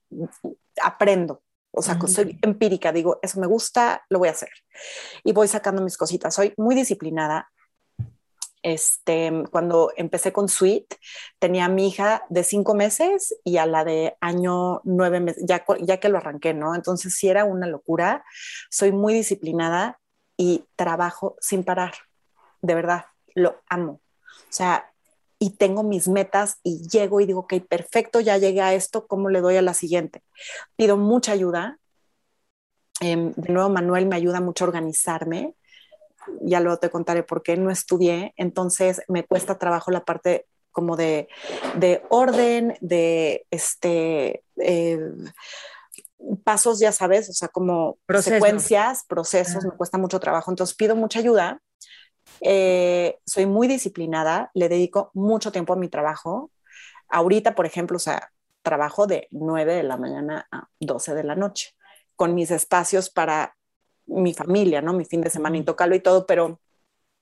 aprendo. 0.82 1.42
O 1.70 1.82
sea, 1.82 1.98
soy 2.06 2.38
empírica, 2.42 2.92
digo, 2.92 3.18
eso 3.22 3.38
me 3.40 3.46
gusta, 3.46 4.04
lo 4.08 4.18
voy 4.18 4.28
a 4.28 4.32
hacer. 4.32 4.50
Y 5.22 5.32
voy 5.32 5.48
sacando 5.48 5.82
mis 5.82 5.96
cositas. 5.96 6.34
Soy 6.34 6.54
muy 6.56 6.74
disciplinada. 6.74 7.50
Este, 8.62 9.44
cuando 9.52 9.92
empecé 9.96 10.32
con 10.32 10.48
Sweet, 10.48 10.96
tenía 11.38 11.66
a 11.66 11.68
mi 11.68 11.88
hija 11.88 12.24
de 12.28 12.42
cinco 12.42 12.74
meses 12.74 13.36
y 13.44 13.58
a 13.58 13.66
la 13.66 13.84
de 13.84 14.16
año 14.20 14.80
nueve 14.82 15.20
meses, 15.20 15.44
ya, 15.46 15.64
ya 15.80 16.00
que 16.00 16.08
lo 16.08 16.18
arranqué, 16.18 16.54
¿no? 16.54 16.74
Entonces, 16.74 17.14
sí 17.14 17.28
era 17.28 17.44
una 17.44 17.66
locura. 17.66 18.24
Soy 18.70 18.90
muy 18.90 19.14
disciplinada 19.14 20.00
y 20.36 20.64
trabajo 20.74 21.36
sin 21.40 21.64
parar. 21.64 21.94
De 22.60 22.74
verdad, 22.74 23.04
lo 23.34 23.62
amo. 23.68 24.00
O 24.26 24.52
sea, 24.52 24.92
y 25.38 25.50
tengo 25.50 25.82
mis 25.82 26.08
metas 26.08 26.58
y 26.62 26.88
llego 26.88 27.20
y 27.20 27.26
digo, 27.26 27.40
ok, 27.40 27.54
perfecto, 27.68 28.20
ya 28.20 28.38
llegué 28.38 28.60
a 28.60 28.74
esto, 28.74 29.06
¿cómo 29.06 29.30
le 29.30 29.40
doy 29.40 29.56
a 29.56 29.62
la 29.62 29.74
siguiente? 29.74 30.22
Pido 30.76 30.96
mucha 30.96 31.32
ayuda. 31.32 31.78
Em, 33.00 33.32
de 33.36 33.52
nuevo, 33.52 33.68
Manuel 33.68 34.06
me 34.06 34.16
ayuda 34.16 34.40
mucho 34.40 34.64
a 34.64 34.68
organizarme. 34.68 35.54
Ya 36.42 36.60
luego 36.60 36.78
te 36.78 36.90
contaré 36.90 37.22
por 37.22 37.42
qué 37.42 37.56
no 37.56 37.70
estudié, 37.70 38.34
entonces 38.36 39.00
me 39.08 39.24
cuesta 39.24 39.58
trabajo 39.58 39.90
la 39.90 40.04
parte 40.04 40.46
como 40.72 40.96
de, 40.96 41.28
de 41.76 42.02
orden, 42.10 42.76
de 42.80 43.46
este... 43.50 44.42
Eh, 44.56 45.12
pasos, 46.42 46.80
ya 46.80 46.90
sabes, 46.90 47.30
o 47.30 47.32
sea, 47.32 47.46
como 47.46 47.96
secuencias, 48.20 49.04
procesos, 49.06 49.64
me 49.64 49.70
cuesta 49.70 49.98
mucho 49.98 50.18
trabajo. 50.18 50.50
Entonces 50.50 50.76
pido 50.76 50.96
mucha 50.96 51.20
ayuda 51.20 51.62
eh, 52.40 53.18
soy 53.24 53.46
muy 53.46 53.68
disciplinada, 53.68 54.50
le 54.54 54.68
dedico 54.68 55.10
mucho 55.14 55.52
tiempo 55.52 55.72
a 55.72 55.76
mi 55.76 55.88
trabajo. 55.88 56.50
Ahorita, 57.08 57.54
por 57.54 57.66
ejemplo, 57.66 57.96
o 57.96 58.00
sea, 58.00 58.30
trabajo 58.62 59.06
de 59.06 59.28
9 59.30 59.74
de 59.74 59.82
la 59.82 59.96
mañana 59.96 60.46
a 60.50 60.68
12 60.80 61.14
de 61.14 61.24
la 61.24 61.34
noche, 61.34 61.74
con 62.16 62.34
mis 62.34 62.50
espacios 62.50 63.10
para 63.10 63.56
mi 64.06 64.34
familia, 64.34 64.82
¿no? 64.82 64.92
Mi 64.92 65.04
fin 65.04 65.20
de 65.20 65.30
semana 65.30 65.56
intocalo 65.56 65.94
y 65.94 66.00
todo, 66.00 66.26
pero 66.26 66.60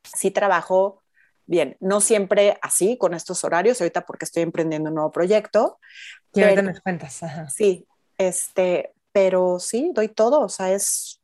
sí 0.02 0.30
trabajo 0.30 1.02
bien, 1.46 1.76
no 1.80 2.00
siempre 2.00 2.58
así, 2.60 2.98
con 2.98 3.14
estos 3.14 3.44
horarios, 3.44 3.80
ahorita 3.80 4.04
porque 4.04 4.24
estoy 4.24 4.42
emprendiendo 4.42 4.90
un 4.90 4.96
nuevo 4.96 5.12
proyecto. 5.12 5.78
Ya 6.34 6.46
me 6.62 6.80
cuentas. 6.80 7.20
Sí, 7.54 7.86
este, 8.18 8.92
pero 9.12 9.58
sí, 9.58 9.92
doy 9.94 10.08
todo, 10.08 10.40
o 10.40 10.48
sea, 10.48 10.72
es 10.72 11.20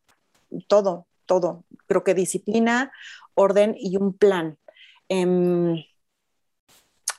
todo, 0.69 1.07
todo. 1.27 1.65
Creo 1.87 2.05
que 2.05 2.15
disciplina, 2.15 2.93
orden 3.35 3.75
y 3.79 3.97
un 3.97 4.17
plan. 4.17 4.59
Em, 5.09 5.85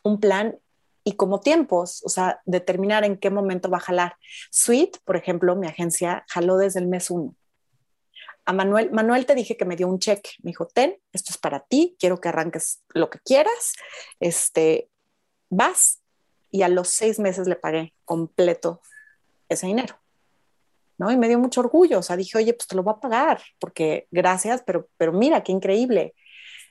un 0.03 0.19
plan 0.19 0.59
y 1.03 1.15
como 1.15 1.41
tiempos, 1.41 2.01
o 2.05 2.09
sea, 2.09 2.41
determinar 2.45 3.03
en 3.03 3.17
qué 3.17 3.29
momento 3.29 3.69
va 3.69 3.77
a 3.77 3.81
jalar. 3.81 4.15
Suite, 4.51 4.99
por 5.03 5.15
ejemplo, 5.17 5.55
mi 5.55 5.67
agencia 5.67 6.25
jaló 6.29 6.57
desde 6.57 6.79
el 6.79 6.87
mes 6.87 7.09
uno. 7.09 7.35
A 8.45 8.53
Manuel, 8.53 8.91
Manuel 8.91 9.25
te 9.25 9.35
dije 9.35 9.55
que 9.55 9.65
me 9.65 9.75
dio 9.75 9.87
un 9.87 9.99
cheque, 9.99 10.31
me 10.43 10.49
dijo, 10.49 10.67
ten, 10.67 10.97
esto 11.13 11.31
es 11.31 11.37
para 11.37 11.61
ti, 11.61 11.95
quiero 11.99 12.19
que 12.19 12.29
arranques 12.29 12.83
lo 12.89 13.09
que 13.09 13.19
quieras, 13.19 13.73
este, 14.19 14.89
vas, 15.49 16.01
y 16.51 16.61
a 16.61 16.69
los 16.69 16.89
seis 16.89 17.19
meses 17.19 17.47
le 17.47 17.55
pagué 17.55 17.93
completo 18.05 18.81
ese 19.49 19.67
dinero. 19.67 20.02
¿No? 20.97 21.11
Y 21.11 21.17
me 21.17 21.27
dio 21.27 21.39
mucho 21.39 21.61
orgullo, 21.61 21.99
o 21.99 22.03
sea, 22.03 22.15
dije, 22.15 22.37
oye, 22.37 22.53
pues 22.53 22.67
te 22.67 22.75
lo 22.75 22.83
voy 22.83 22.93
a 22.95 22.99
pagar, 22.99 23.41
porque 23.59 24.07
gracias, 24.11 24.63
pero, 24.65 24.87
pero 24.97 25.11
mira, 25.11 25.43
qué 25.43 25.51
increíble. 25.51 26.13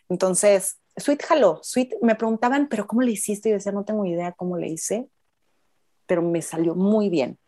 Entonces, 0.08 0.78
Sweet 0.96 1.24
jaló, 1.24 1.60
Sweet 1.62 1.94
me 2.02 2.14
preguntaban, 2.14 2.68
pero 2.68 2.86
¿cómo 2.86 3.02
le 3.02 3.12
hiciste? 3.12 3.48
Y 3.48 3.52
decía, 3.52 3.72
no 3.72 3.84
tengo 3.84 4.04
idea 4.04 4.32
cómo 4.32 4.56
le 4.58 4.68
hice, 4.68 5.08
pero 6.06 6.22
me 6.22 6.42
salió 6.42 6.74
muy 6.74 7.08
bien. 7.08 7.38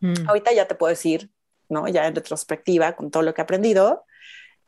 Mm. 0.00 0.28
Ahorita 0.28 0.52
ya 0.52 0.68
te 0.68 0.74
puedo 0.74 0.90
decir, 0.90 1.30
¿no? 1.68 1.88
Ya 1.88 2.06
en 2.06 2.14
retrospectiva, 2.14 2.94
con 2.94 3.10
todo 3.10 3.22
lo 3.22 3.32
que 3.32 3.40
he 3.40 3.44
aprendido, 3.44 4.04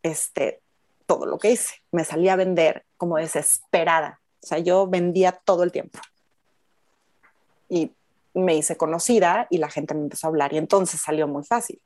este, 0.02 0.60
todo 1.06 1.26
lo 1.26 1.38
que 1.38 1.52
hice. 1.52 1.74
Me 1.92 2.04
salí 2.04 2.28
a 2.28 2.36
vender 2.36 2.84
como 2.96 3.18
desesperada. 3.18 4.20
O 4.42 4.46
sea, 4.46 4.58
yo 4.58 4.86
vendía 4.86 5.32
todo 5.32 5.62
el 5.62 5.72
tiempo. 5.72 5.98
Y 7.68 7.92
me 8.34 8.56
hice 8.56 8.76
conocida 8.76 9.46
y 9.50 9.58
la 9.58 9.70
gente 9.70 9.94
me 9.94 10.02
empezó 10.02 10.26
a 10.26 10.30
hablar 10.30 10.52
y 10.52 10.58
entonces 10.58 11.00
salió 11.00 11.28
muy 11.28 11.44
fácil. 11.44 11.80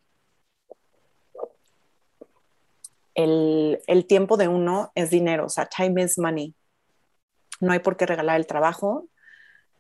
El, 3.15 3.83
el, 3.87 4.07
tiempo 4.07 4.37
de 4.37 4.49
uno 4.49 4.93
es 4.95 5.11
dinero, 5.11 5.47
o 5.47 5.49
sea, 5.49 5.67
time 5.67 6.03
is 6.03 6.19
money. 6.19 6.55
No 7.61 7.73
hay 7.73 7.81
por 7.81 7.97
qué 7.97 8.07
regalar 8.07 8.37
el 8.37 8.47
trabajo. 8.47 9.09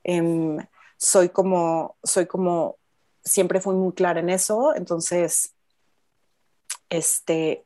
Em, 0.02 0.58
soy 0.96 1.28
como, 1.28 1.96
soy 2.02 2.26
como, 2.26 2.76
siempre 3.24 3.60
fui 3.60 3.76
muy 3.76 3.92
clara 3.92 4.20
en 4.20 4.30
eso, 4.30 4.74
entonces, 4.74 5.54
este, 6.90 7.64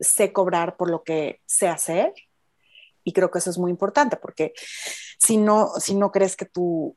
sé 0.00 0.32
cobrar 0.32 0.76
por 0.76 0.90
lo 0.90 1.02
que 1.02 1.40
sé 1.46 1.68
hacer 1.68 2.12
y 3.04 3.12
creo 3.12 3.30
que 3.30 3.38
eso 3.38 3.50
es 3.50 3.58
muy 3.58 3.70
importante 3.70 4.16
porque 4.16 4.52
si 5.18 5.36
no, 5.36 5.72
si 5.78 5.94
no 5.94 6.10
crees 6.10 6.36
que 6.36 6.46
tu, 6.46 6.96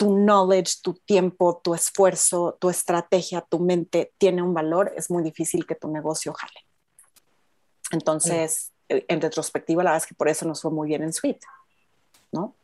tu 0.00 0.16
knowledge, 0.16 0.80
tu 0.82 0.94
tiempo, 0.94 1.60
tu 1.62 1.74
esfuerzo, 1.74 2.56
tu 2.58 2.70
estrategia, 2.70 3.42
tu 3.42 3.58
mente 3.58 4.14
tiene 4.16 4.40
un 4.40 4.54
valor, 4.54 4.94
es 4.96 5.10
muy 5.10 5.22
difícil 5.22 5.66
que 5.66 5.74
tu 5.74 5.92
negocio 5.92 6.32
jale. 6.32 6.66
Entonces, 7.90 8.72
en 8.88 9.20
retrospectiva, 9.20 9.84
la 9.84 9.90
verdad 9.90 10.02
es 10.02 10.08
que 10.08 10.14
por 10.14 10.30
eso 10.30 10.46
nos 10.46 10.62
fue 10.62 10.70
muy 10.70 10.88
bien 10.88 11.02
en 11.02 11.12
Suite, 11.12 11.46
¿no? 12.32 12.56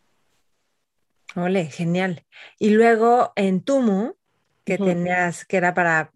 Ole, 1.34 1.66
genial. 1.66 2.24
Y 2.58 2.70
luego 2.70 3.34
en 3.36 3.60
Tumu, 3.60 4.14
que 4.64 4.78
tenías, 4.78 5.44
que 5.44 5.58
era 5.58 5.74
para, 5.74 6.14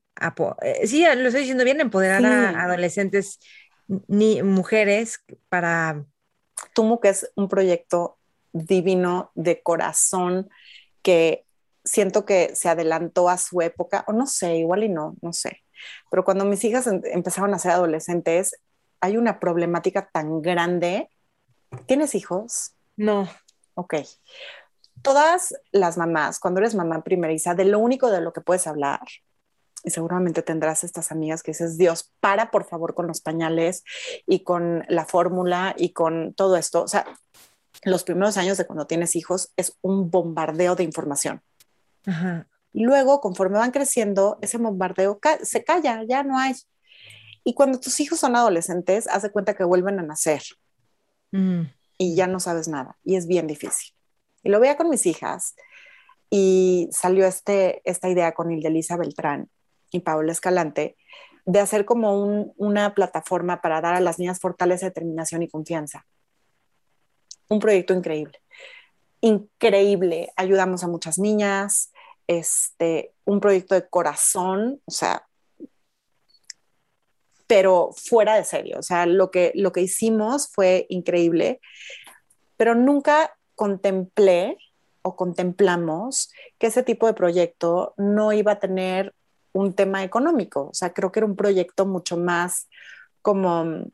eh, 0.63 0.87
sí, 0.87 1.05
lo 1.05 1.27
estoy 1.27 1.43
diciendo 1.43 1.65
bien, 1.65 1.83
empoderar 1.83 2.25
a 2.25 2.65
adolescentes 2.65 3.41
ni 4.09 4.43
mujeres 4.43 5.23
para... 5.51 6.03
Tumu, 6.75 6.99
que 6.99 7.11
es 7.11 7.31
un 7.35 7.51
proyecto 7.51 8.17
divino 8.53 9.33
de 9.35 9.63
corazón, 9.63 10.49
que 11.03 11.45
siento 11.85 12.25
que 12.25 12.55
se 12.55 12.69
adelantó 12.69 13.29
a 13.29 13.39
su 13.39 13.61
época, 13.63 14.05
o 14.07 14.13
no 14.13 14.27
sé, 14.27 14.57
igual 14.57 14.85
y 14.85 14.89
no, 14.89 15.17
no 15.23 15.33
sé. 15.33 15.63
Pero 16.11 16.25
cuando 16.25 16.45
mis 16.45 16.63
hijas 16.65 16.87
empezaron 16.87 17.55
a 17.55 17.59
ser 17.59 17.73
adolescentes, 17.73 18.57
hay 19.01 19.17
una 19.17 19.41
problemática 19.41 20.11
tan 20.13 20.43
grande. 20.43 21.09
¿Tienes 21.87 22.15
hijos? 22.15 22.73
No. 22.97 23.29
Ok. 23.75 23.95
Todas 25.03 25.55
las 25.73 25.97
mamás, 25.97 26.39
cuando 26.39 26.61
eres 26.61 26.75
mamá 26.75 27.03
primeriza, 27.03 27.55
de 27.55 27.65
lo 27.65 27.79
único 27.79 28.11
de 28.11 28.21
lo 28.21 28.33
que 28.33 28.43
puedes 28.43 28.67
hablar, 28.67 29.01
y 29.83 29.91
seguramente 29.91 30.43
tendrás 30.43 30.85
estas 30.85 31.11
amigas 31.11 31.43
que 31.43 31.53
dices, 31.53 31.79
Dios, 31.79 32.13
para 32.21 32.51
por 32.51 32.67
favor 32.67 32.95
con 32.95 33.07
los 33.07 33.23
pañales 33.23 33.83
y 34.27 34.45
con 34.45 34.85
la 34.89 35.07
fórmula 35.07 35.75
y 35.77 35.95
con 35.95 36.35
todo 36.35 36.57
esto. 36.57 36.83
O 36.83 36.89
sea, 36.89 37.07
los 37.83 38.05
primeros 38.05 38.37
años 38.37 38.59
de 38.59 38.67
cuando 38.67 38.87
tienes 38.87 39.17
hijos 39.17 39.53
es 39.57 39.77
un 39.81 40.11
bombardeo 40.11 40.77
de 40.77 40.85
información. 40.85 41.43
Luego, 42.73 43.21
conforme 43.21 43.59
van 43.59 43.73
creciendo, 43.73 44.39
ese 44.43 44.59
bombardeo 44.59 45.19
se 45.43 45.65
calla, 45.65 46.03
ya 46.05 46.23
no 46.23 46.39
hay. 46.39 46.55
Y 47.43 47.55
cuando 47.55 47.81
tus 47.81 47.99
hijos 48.01 48.21
son 48.21 48.37
adolescentes, 48.37 49.09
haz 49.09 49.23
de 49.23 49.31
cuenta 49.31 49.55
que 49.55 49.65
vuelven 49.65 49.99
a 49.99 50.03
nacer 50.03 50.43
mm. 51.33 51.63
y 51.99 52.15
ya 52.15 52.27
no 52.27 52.39
sabes 52.39 52.69
nada. 52.69 52.99
Y 53.03 53.17
es 53.17 53.27
bien 53.27 53.47
difícil. 53.47 53.95
Y 54.43 54.51
lo 54.51 54.61
veía 54.61 54.77
con 54.77 54.91
mis 54.91 55.07
hijas 55.07 55.55
y 56.29 56.89
salió 56.93 57.27
este, 57.27 57.81
esta 57.85 58.09
idea 58.09 58.33
con 58.33 58.51
Hildelisa 58.51 58.97
Beltrán 58.97 59.49
y 59.91 60.01
Paola 60.01 60.33
Escalante 60.33 60.97
de 61.47 61.61
hacer 61.61 61.85
como 61.85 62.53
una 62.57 62.95
plataforma 62.95 63.61
para 63.61 63.81
dar 63.81 63.95
a 63.95 64.01
las 64.01 64.19
niñas 64.19 64.39
fortaleza, 64.39 64.87
determinación 64.87 65.43
y 65.43 65.49
confianza 65.49 66.07
un 67.51 67.59
proyecto 67.59 67.93
increíble. 67.93 68.41
Increíble. 69.21 70.33
Ayudamos 70.37 70.83
a 70.83 70.89
muchas 70.89 71.19
niñas, 71.19 71.93
este, 72.27 73.13
un 73.25 73.41
proyecto 73.41 73.75
de 73.75 73.87
corazón, 73.89 74.81
o 74.87 74.91
sea, 74.91 75.27
pero 77.47 77.91
fuera 77.93 78.37
de 78.37 78.45
serio. 78.45 78.79
O 78.79 78.83
sea, 78.83 79.05
lo 79.05 79.31
que, 79.31 79.53
lo 79.55 79.73
que 79.73 79.83
hicimos 79.83 80.49
fue 80.49 80.87
increíble, 80.89 81.61
pero 82.57 82.75
nunca 82.75 83.37
contemplé 83.57 84.57
o 85.03 85.17
contemplamos 85.17 86.31
que 86.59 86.69
ese 86.69 86.83
tipo 86.83 87.07
de 87.07 87.15
proyecto 87.15 87.95
no 87.97 88.33
iba 88.33 88.53
a 88.53 88.59
tener 88.61 89.15
un 89.53 89.75
tema 89.75 90.05
económico. 90.05 90.69
O 90.69 90.75
sea, 90.75 90.93
creo 90.93 91.11
que 91.11 91.19
era 91.19 91.27
un 91.27 91.37
proyecto 91.37 91.85
mucho 91.85 92.17
más 92.17 92.69
como... 93.23 93.85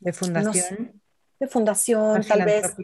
De 0.00 0.12
fundación 0.12 0.99
de 1.40 1.48
fundación, 1.48 2.22
tal 2.22 2.44
vez 2.44 2.74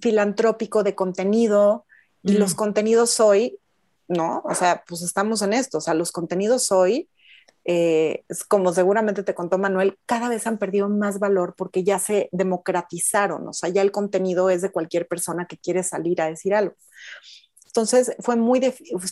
filantrópico 0.00 0.82
de 0.82 0.94
contenido. 0.94 1.86
Y 2.22 2.32
los 2.32 2.54
mm. 2.54 2.56
contenidos 2.56 3.20
hoy, 3.20 3.58
¿no? 4.08 4.42
O 4.44 4.54
sea, 4.54 4.82
pues 4.86 5.02
estamos 5.02 5.40
en 5.42 5.52
esto. 5.52 5.78
O 5.78 5.80
sea, 5.80 5.94
los 5.94 6.10
contenidos 6.10 6.72
hoy, 6.72 7.08
eh, 7.64 8.24
como 8.48 8.72
seguramente 8.72 9.22
te 9.22 9.34
contó 9.34 9.56
Manuel, 9.56 9.98
cada 10.04 10.28
vez 10.28 10.46
han 10.46 10.58
perdido 10.58 10.88
más 10.88 11.20
valor 11.20 11.54
porque 11.56 11.84
ya 11.84 11.98
se 11.98 12.28
democratizaron. 12.32 13.46
O 13.46 13.52
sea, 13.52 13.70
ya 13.70 13.82
el 13.82 13.92
contenido 13.92 14.50
es 14.50 14.62
de 14.62 14.72
cualquier 14.72 15.06
persona 15.06 15.46
que 15.46 15.58
quiere 15.58 15.82
salir 15.84 16.20
a 16.20 16.26
decir 16.26 16.54
algo. 16.54 16.74
Entonces 17.66 18.16
fue 18.18 18.34
muy, 18.34 18.60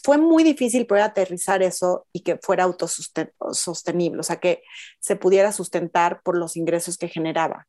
fue 0.03 0.19
muy 0.19 0.43
difícil 0.43 0.87
poder 0.87 1.05
aterrizar 1.05 1.63
eso 1.63 2.07
y 2.13 2.21
que 2.21 2.39
fuera 2.43 2.65
autosostenible, 2.65 4.19
o 4.19 4.25
sea, 4.25 4.37
que 4.37 4.63
se 4.99 5.15
pudiera 5.15 5.53
sustentar 5.53 6.21
por 6.23 6.37
los 6.37 6.57
ingresos 6.57 6.97
que 6.97 7.09
generaba. 7.09 7.69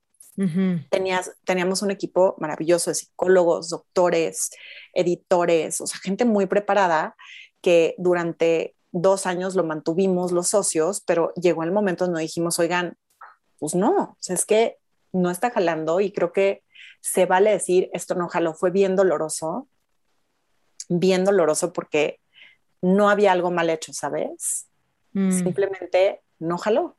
Tenías, 0.90 1.32
teníamos 1.46 1.82
un 1.82 1.90
equipo 1.90 2.36
maravilloso 2.38 2.92
de 2.92 2.96
psicólogos, 2.96 3.70
doctores, 3.70 4.52
editores, 4.94 5.82
o 5.82 5.88
sea, 5.88 6.00
gente 6.00 6.26
muy 6.26 6.46
preparada 6.46 7.16
que 7.62 7.96
durante 7.98 8.76
dos 8.92 9.26
años 9.26 9.56
lo 9.56 9.64
mantuvimos 9.64 10.32
los 10.32 10.50
socios, 10.50 11.02
pero 11.02 11.34
llegó 11.34 11.64
el 11.64 11.72
momento 11.72 12.06
donde 12.06 12.22
dijimos, 12.22 12.60
oigan, 12.60 12.98
pues 13.58 13.74
no, 13.74 13.92
o 13.92 14.18
sea, 14.20 14.36
es 14.36 14.46
que 14.46 14.78
no 15.12 15.32
está 15.32 15.50
jalando 15.50 16.00
y 16.00 16.12
creo 16.12 16.32
que 16.32 16.64
se 17.02 17.26
vale 17.26 17.52
decir, 17.52 17.90
esto 17.94 18.14
no 18.14 18.28
jaló, 18.28 18.54
fue 18.54 18.70
bien 18.70 18.96
doloroso, 18.96 19.68
bien 20.88 21.26
doloroso 21.26 21.74
porque 21.74 22.20
no 22.82 23.10
había 23.10 23.32
algo 23.32 23.50
mal 23.50 23.70
hecho, 23.72 23.92
¿sabes? 23.92 24.68
Mm. 25.14 25.32
Simplemente 25.32 26.22
no 26.40 26.58
jaló 26.60 26.96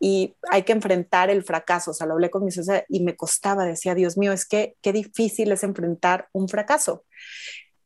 y 0.00 0.36
hay 0.50 0.62
que 0.62 0.72
enfrentar 0.72 1.30
el 1.30 1.42
fracaso. 1.42 1.90
O 1.90 1.94
sea, 1.94 2.06
lo 2.06 2.14
hablé 2.14 2.30
con 2.30 2.44
mi 2.44 2.50
socia 2.50 2.84
y 2.88 3.00
me 3.00 3.16
costaba, 3.16 3.64
decía, 3.64 3.94
Dios 3.94 4.16
mío, 4.16 4.32
es 4.32 4.46
que 4.46 4.76
qué 4.82 4.92
difícil 4.92 5.52
es 5.52 5.64
enfrentar 5.64 6.28
un 6.32 6.48
fracaso. 6.48 7.04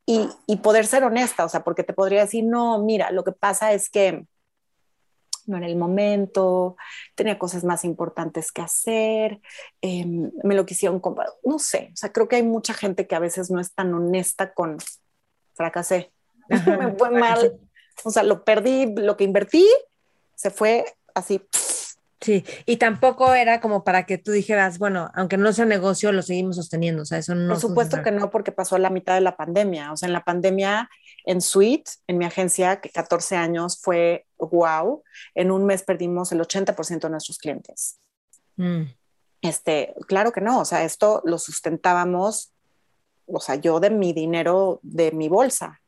Y, 0.04 0.28
y, 0.46 0.56
poder 0.56 0.86
ser 0.86 1.04
honesta, 1.04 1.44
o 1.44 1.48
sea, 1.48 1.62
porque 1.62 1.84
te 1.84 1.92
podría 1.92 2.22
decir, 2.22 2.44
no, 2.44 2.82
mira, 2.82 3.12
lo 3.12 3.22
que 3.22 3.30
pasa 3.30 3.72
es 3.72 3.88
que 3.88 4.26
no 5.46 5.56
era 5.56 5.66
el 5.66 5.76
momento, 5.76 6.76
tenía 7.14 7.38
cosas 7.38 7.64
más 7.64 7.84
importantes 7.84 8.52
que 8.52 8.62
hacer, 8.62 9.40
em, 9.80 10.30
me 10.42 10.54
lo 10.54 10.66
quisieron 10.66 11.00
comprar, 11.00 11.28
no 11.44 11.58
sé, 11.58 11.90
o 11.92 11.96
sea, 11.96 12.12
creo 12.12 12.28
que 12.28 12.36
hay 12.36 12.42
mucha 12.42 12.74
gente 12.74 13.06
que 13.06 13.14
a 13.14 13.20
veces 13.20 13.50
no 13.50 13.60
es 13.60 13.74
tan 13.74 13.92
honesta 13.94 14.54
con 14.54 14.78
fracasé, 15.54 16.12
me 16.48 16.94
fue 16.96 17.10
mal, 17.10 17.58
o 18.04 18.10
sea, 18.10 18.22
lo 18.22 18.44
perdí, 18.44 18.94
lo 18.94 19.16
que 19.16 19.24
invertí 19.24 19.66
se 20.34 20.50
fue 20.50 20.84
así 21.14 21.40
Sí, 22.22 22.44
y 22.66 22.76
tampoco 22.76 23.34
era 23.34 23.60
como 23.60 23.82
para 23.82 24.06
que 24.06 24.16
tú 24.16 24.30
dijeras, 24.30 24.78
bueno, 24.78 25.10
aunque 25.14 25.36
no 25.36 25.52
sea 25.52 25.64
negocio, 25.64 26.12
lo 26.12 26.22
seguimos 26.22 26.54
sosteniendo, 26.54 27.02
o 27.02 27.04
sea, 27.04 27.18
eso 27.18 27.34
no. 27.34 27.54
Por 27.54 27.60
supuesto 27.60 28.00
que 28.02 28.12
no, 28.12 28.30
porque 28.30 28.52
pasó 28.52 28.78
la 28.78 28.90
mitad 28.90 29.14
de 29.14 29.22
la 29.22 29.36
pandemia, 29.36 29.90
o 29.90 29.96
sea, 29.96 30.06
en 30.06 30.12
la 30.12 30.22
pandemia, 30.22 30.88
en 31.24 31.40
Suite, 31.40 31.90
en 32.06 32.18
mi 32.18 32.24
agencia, 32.24 32.80
que 32.80 32.90
14 32.90 33.34
años 33.36 33.80
fue 33.82 34.26
wow, 34.38 35.02
en 35.34 35.50
un 35.50 35.66
mes 35.66 35.82
perdimos 35.82 36.30
el 36.30 36.40
80% 36.40 37.00
de 37.00 37.10
nuestros 37.10 37.38
clientes. 37.38 37.98
Mm. 38.56 38.82
Este, 39.40 39.94
claro 40.06 40.30
que 40.30 40.40
no, 40.40 40.60
o 40.60 40.64
sea, 40.64 40.84
esto 40.84 41.22
lo 41.24 41.38
sustentábamos, 41.38 42.52
o 43.26 43.40
sea, 43.40 43.56
yo 43.56 43.80
de 43.80 43.90
mi 43.90 44.12
dinero, 44.12 44.78
de 44.82 45.10
mi 45.10 45.28
bolsa, 45.28 45.81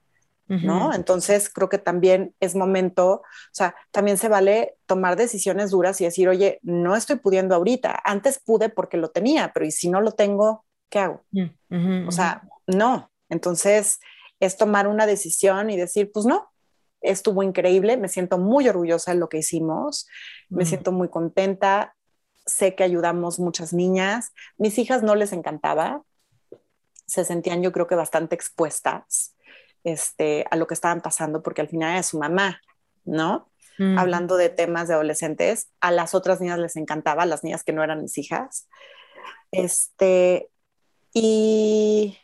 ¿no? 0.47 0.93
Entonces 0.93 1.49
creo 1.49 1.69
que 1.69 1.79
también 1.79 2.35
es 2.41 2.55
momento, 2.55 3.13
o 3.13 3.23
sea, 3.53 3.75
también 3.91 4.19
se 4.19 4.29
vale 4.29 4.77
tomar 4.87 5.17
decisiones 5.17 5.71
duras 5.71 6.01
y 6.01 6.05
decir, 6.05 6.29
oye, 6.29 6.59
no 6.63 6.97
estoy 6.97 7.17
pudiendo 7.17 7.55
ahorita, 7.55 8.01
antes 8.05 8.39
pude 8.39 8.69
porque 8.69 8.97
lo 8.97 9.11
tenía, 9.11 9.53
pero 9.53 9.65
¿y 9.67 9.71
si 9.71 9.89
no 9.89 10.01
lo 10.01 10.13
tengo, 10.13 10.65
qué 10.91 10.99
hago? 10.99 11.23
Mm, 11.31 12.09
o 12.09 12.13
sea, 12.13 12.43
no. 12.67 13.11
Entonces 13.29 14.01
es 14.39 14.57
tomar 14.57 14.87
una 14.87 15.07
decisión 15.07 15.71
y 15.71 15.77
decir, 15.77 16.11
pues 16.13 16.27
no, 16.27 16.51
estuvo 17.01 17.43
increíble, 17.43 17.97
me 17.97 18.09
siento 18.09 18.39
muy 18.39 18.69
orgullosa 18.69 19.13
de 19.13 19.19
lo 19.19 19.29
que 19.29 19.39
hicimos, 19.39 20.07
me 20.49 20.67
siento 20.67 20.93
muy 20.93 21.09
contenta, 21.09 21.97
sé 22.47 22.75
que 22.75 22.85
ayudamos 22.85 23.41
muchas 23.41 23.73
niñas, 23.73 24.33
mis 24.59 24.79
hijas 24.79 25.03
no 25.03 25.15
les 25.15 25.33
encantaba, 25.33 26.03
se 27.07 27.25
sentían 27.25 27.63
yo 27.63 27.73
creo 27.73 27.87
que 27.87 27.95
bastante 27.95 28.35
expuestas 28.35 29.34
este, 29.85 30.47
a 30.51 30.57
lo 30.57 30.67
que 30.67 30.75
estaban 30.75 31.01
pasando, 31.01 31.43
porque 31.43 31.61
al 31.61 31.69
final 31.69 31.93
era 31.93 32.03
su 32.03 32.19
mamá, 32.19 32.61
¿no? 33.05 33.51
Hablando 33.97 34.37
de 34.37 34.51
temas 34.51 34.87
de 34.87 34.95
adolescentes, 34.95 35.69
a 35.81 35.91
las 35.91 36.15
otras 36.15 36.41
niñas 36.41 36.61
les 36.61 36.77
encantaba, 36.77 37.27
las 37.27 37.43
niñas 37.43 37.65
que 37.65 37.73
no 37.73 37.83
eran 37.83 38.03
mis 38.03 38.17
hijas. 38.19 38.69
Este, 39.51 40.49
y 41.13 42.17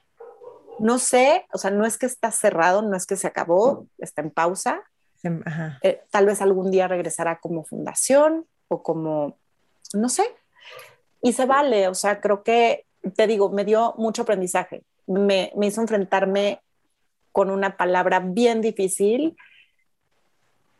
no 0.78 0.98
sé, 0.98 1.46
o 1.52 1.58
sea, 1.58 1.72
no 1.72 1.84
es 1.84 1.98
que 1.98 2.06
está 2.06 2.30
cerrado, 2.30 2.82
no 2.82 2.96
es 2.96 3.04
que 3.04 3.16
se 3.16 3.26
acabó, 3.26 3.88
está 3.98 4.22
en 4.22 4.30
pausa. 4.30 4.82
Eh, 5.82 6.02
tal 6.10 6.26
vez 6.26 6.40
algún 6.40 6.70
día 6.70 6.86
regresará 6.86 7.40
como 7.40 7.64
fundación 7.64 8.46
o 8.68 8.84
como, 8.84 9.36
no 9.92 10.08
sé. 10.08 10.24
Y 11.20 11.32
se 11.32 11.46
vale, 11.46 11.88
o 11.88 11.94
sea, 11.94 12.20
creo 12.20 12.44
que, 12.44 12.86
te 13.16 13.26
digo, 13.26 13.50
me 13.50 13.64
dio 13.64 13.94
mucho 13.98 14.22
aprendizaje. 14.22 14.84
Me, 15.06 15.52
me 15.56 15.66
hizo 15.66 15.80
enfrentarme 15.80 16.62
con 17.32 17.50
una 17.50 17.76
palabra 17.76 18.20
bien 18.20 18.60
difícil 18.60 19.36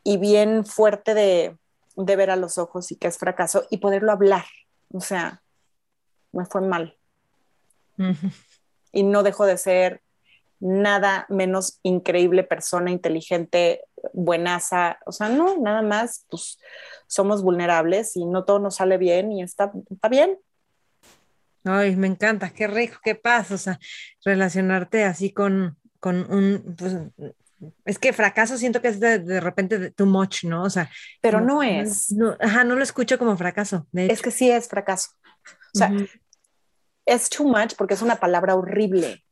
y 0.05 0.17
bien 0.17 0.65
fuerte 0.65 1.15
de, 1.15 1.57
ver 1.97 2.31
a 2.31 2.37
los 2.37 2.57
ojos 2.57 2.91
y 2.93 2.97
que 2.97 3.09
es 3.09 3.19
fracaso 3.19 3.67
y 3.71 3.79
poderlo 3.79 4.13
hablar. 4.13 4.45
O 4.93 5.01
sea, 5.01 5.43
me 6.33 6.47
fue 6.47 6.63
mal. 6.63 6.97
Y 8.93 9.03
no 9.03 9.23
dejo 9.23 9.45
de 9.45 9.59
ser 9.59 10.01
nada 10.61 11.27
menos 11.29 11.79
increíble 11.83 12.43
persona, 12.43 12.91
inteligente, 12.91 13.83
buenaza. 14.13 14.99
O 15.05 15.13
sea, 15.13 15.29
no, 15.29 15.59
nada 15.59 15.83
más, 15.83 16.25
pues 16.31 16.59
somos 17.07 17.43
vulnerables 17.43 18.17
y 18.17 18.25
no 18.25 18.45
todo 18.45 18.59
nos 18.59 18.77
sale 18.77 18.97
bien 18.97 19.33
y 19.33 19.43
está, 19.43 19.73
está 19.91 20.09
bien. 20.09 20.39
Ay, 21.65 21.97
me 21.97 22.07
encanta, 22.07 22.51
qué 22.51 22.67
rico, 22.67 22.99
qué 23.03 23.15
pasa, 23.15 23.55
o 23.55 23.59
sea, 23.59 23.79
relacionarte 24.25 25.05
así 25.05 25.31
con, 25.31 25.77
con 26.01 26.31
un, 26.33 26.75
pues, 26.77 26.97
es 27.85 27.99
que 27.99 28.13
fracaso 28.13 28.57
siento 28.57 28.81
que 28.81 28.89
es 28.89 29.01
de, 29.01 29.41
repente 29.41 29.91
too 29.91 30.07
much, 30.07 30.45
¿no? 30.45 30.65
O 30.65 30.71
sea, 30.71 30.91
pero 31.21 31.41
no, 31.41 31.63
es. 31.63 32.11
No, 32.13 32.37
ajá, 32.41 32.65
no 32.65 32.75
lo 32.75 32.83
escucho 32.83 33.19
como 33.19 33.37
fracaso. 33.37 33.87
es 33.93 34.23
que 34.23 34.31
sí 34.31 34.51
es 34.51 34.69
fracaso. 34.69 35.11
O 35.75 35.79
sea, 35.79 35.93
es 37.07 37.29
too 37.29 37.45
much 37.45 37.75
porque 37.77 37.95
es 37.95 38.03
una 38.03 38.17
palabra 38.17 38.55
horrible. 38.55 39.25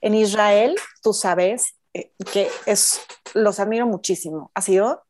En 0.00 0.14
Israel, 0.14 0.74
tú 1.02 1.12
sabes 1.12 1.78
eh, 1.94 2.12
que 2.32 2.48
es, 2.66 3.00
los 3.32 3.60
admiro 3.60 3.86
muchísimo. 3.86 4.50
¿Has 4.54 4.68
ido? 4.68 5.04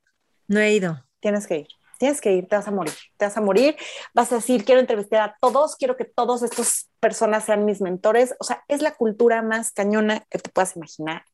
No 0.47 0.61
he 0.61 0.75
ido. 0.75 1.05
Tienes 1.21 1.47
que 1.47 1.59
ir 1.61 1.69
tienes 1.99 2.21
que 2.21 2.33
ir, 2.33 2.49
te 2.49 2.57
vas 2.57 2.69
a 2.69 2.71
morir, 2.71 2.95
te 3.17 3.25
vas 3.25 3.37
a 3.37 3.41
morir, 3.41 3.77
vas 4.15 4.33
a 4.33 4.37
decir, 4.37 4.65
quiero 4.65 4.81
entrevistar 4.81 5.21
a 5.21 5.37
todos, 5.41 5.77
quiero 5.77 5.97
que 5.97 6.05
todas 6.05 6.43
estas 6.43 6.91
personas 7.01 7.45
sean 7.45 7.65
mis 7.65 7.81
mentores, 7.81 8.35
o 8.41 8.45
sea, 8.45 8.65
es 8.69 8.83
la 8.83 8.95
cultura 8.95 9.43
más 9.43 9.73
cañona 9.73 10.27
que 10.31 10.39
te 10.39 10.51
puedas 10.51 10.77
imaginar, 10.77 11.25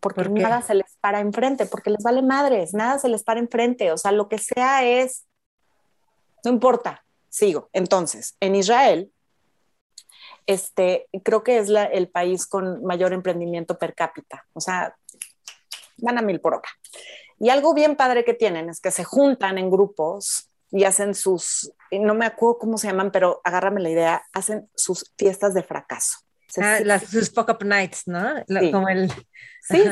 porque 0.00 0.28
nada 0.28 0.62
se 0.62 0.74
les 0.74 0.96
para 1.00 1.20
enfrente, 1.20 1.66
porque 1.66 1.90
les 1.90 2.02
vale 2.02 2.22
madres, 2.22 2.74
nada 2.74 2.98
se 2.98 3.08
les 3.08 3.22
para 3.22 3.40
enfrente, 3.40 3.92
o 3.92 3.96
sea, 3.96 4.12
lo 4.12 4.28
que 4.28 4.38
sea 4.38 4.84
es, 4.84 5.26
no 6.44 6.50
importa, 6.50 7.04
sigo. 7.28 7.70
Entonces, 7.72 8.36
en 8.40 8.54
Israel, 8.54 9.10
este, 10.46 11.08
creo 11.22 11.42
que 11.42 11.58
es 11.58 11.68
la, 11.68 11.84
el 11.84 12.08
país 12.08 12.46
con 12.46 12.84
mayor 12.84 13.12
emprendimiento 13.12 13.78
per 13.78 13.94
cápita, 13.94 14.46
o 14.52 14.60
sea, 14.60 14.94
van 15.98 16.18
a 16.18 16.22
mil 16.22 16.40
por 16.40 16.54
hora. 16.54 16.68
Y 17.44 17.50
algo 17.50 17.74
bien 17.74 17.94
padre 17.94 18.24
que 18.24 18.32
tienen 18.32 18.70
es 18.70 18.80
que 18.80 18.90
se 18.90 19.04
juntan 19.04 19.58
en 19.58 19.70
grupos 19.70 20.50
y 20.70 20.84
hacen 20.84 21.14
sus, 21.14 21.70
no 21.90 22.14
me 22.14 22.24
acuerdo 22.24 22.56
cómo 22.56 22.78
se 22.78 22.86
llaman, 22.86 23.10
pero 23.10 23.42
agárrame 23.44 23.82
la 23.82 23.90
idea, 23.90 24.22
hacen 24.32 24.70
sus 24.74 25.12
fiestas 25.18 25.52
de 25.52 25.62
fracaso. 25.62 26.20
Ah, 26.56 26.78
las, 26.82 27.02
sus 27.02 27.30
fuck-up 27.30 27.62
nights, 27.62 28.04
¿no? 28.06 28.42
Sí. 28.48 28.72
Como 28.72 28.88
el... 28.88 29.12
sí, 29.60 29.84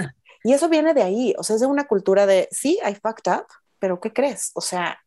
y 0.45 0.55
eso 0.55 0.71
viene 0.71 0.95
de 0.95 1.03
ahí, 1.03 1.35
o 1.37 1.43
sea, 1.43 1.57
es 1.57 1.61
de 1.61 1.67
una 1.67 1.87
cultura 1.87 2.25
de, 2.25 2.49
sí, 2.51 2.79
I 2.89 2.95
fucked 2.95 3.31
up, 3.31 3.45
pero 3.79 4.01
¿qué 4.01 4.15
crees? 4.15 4.51
O 4.55 4.63
sea, 4.63 4.99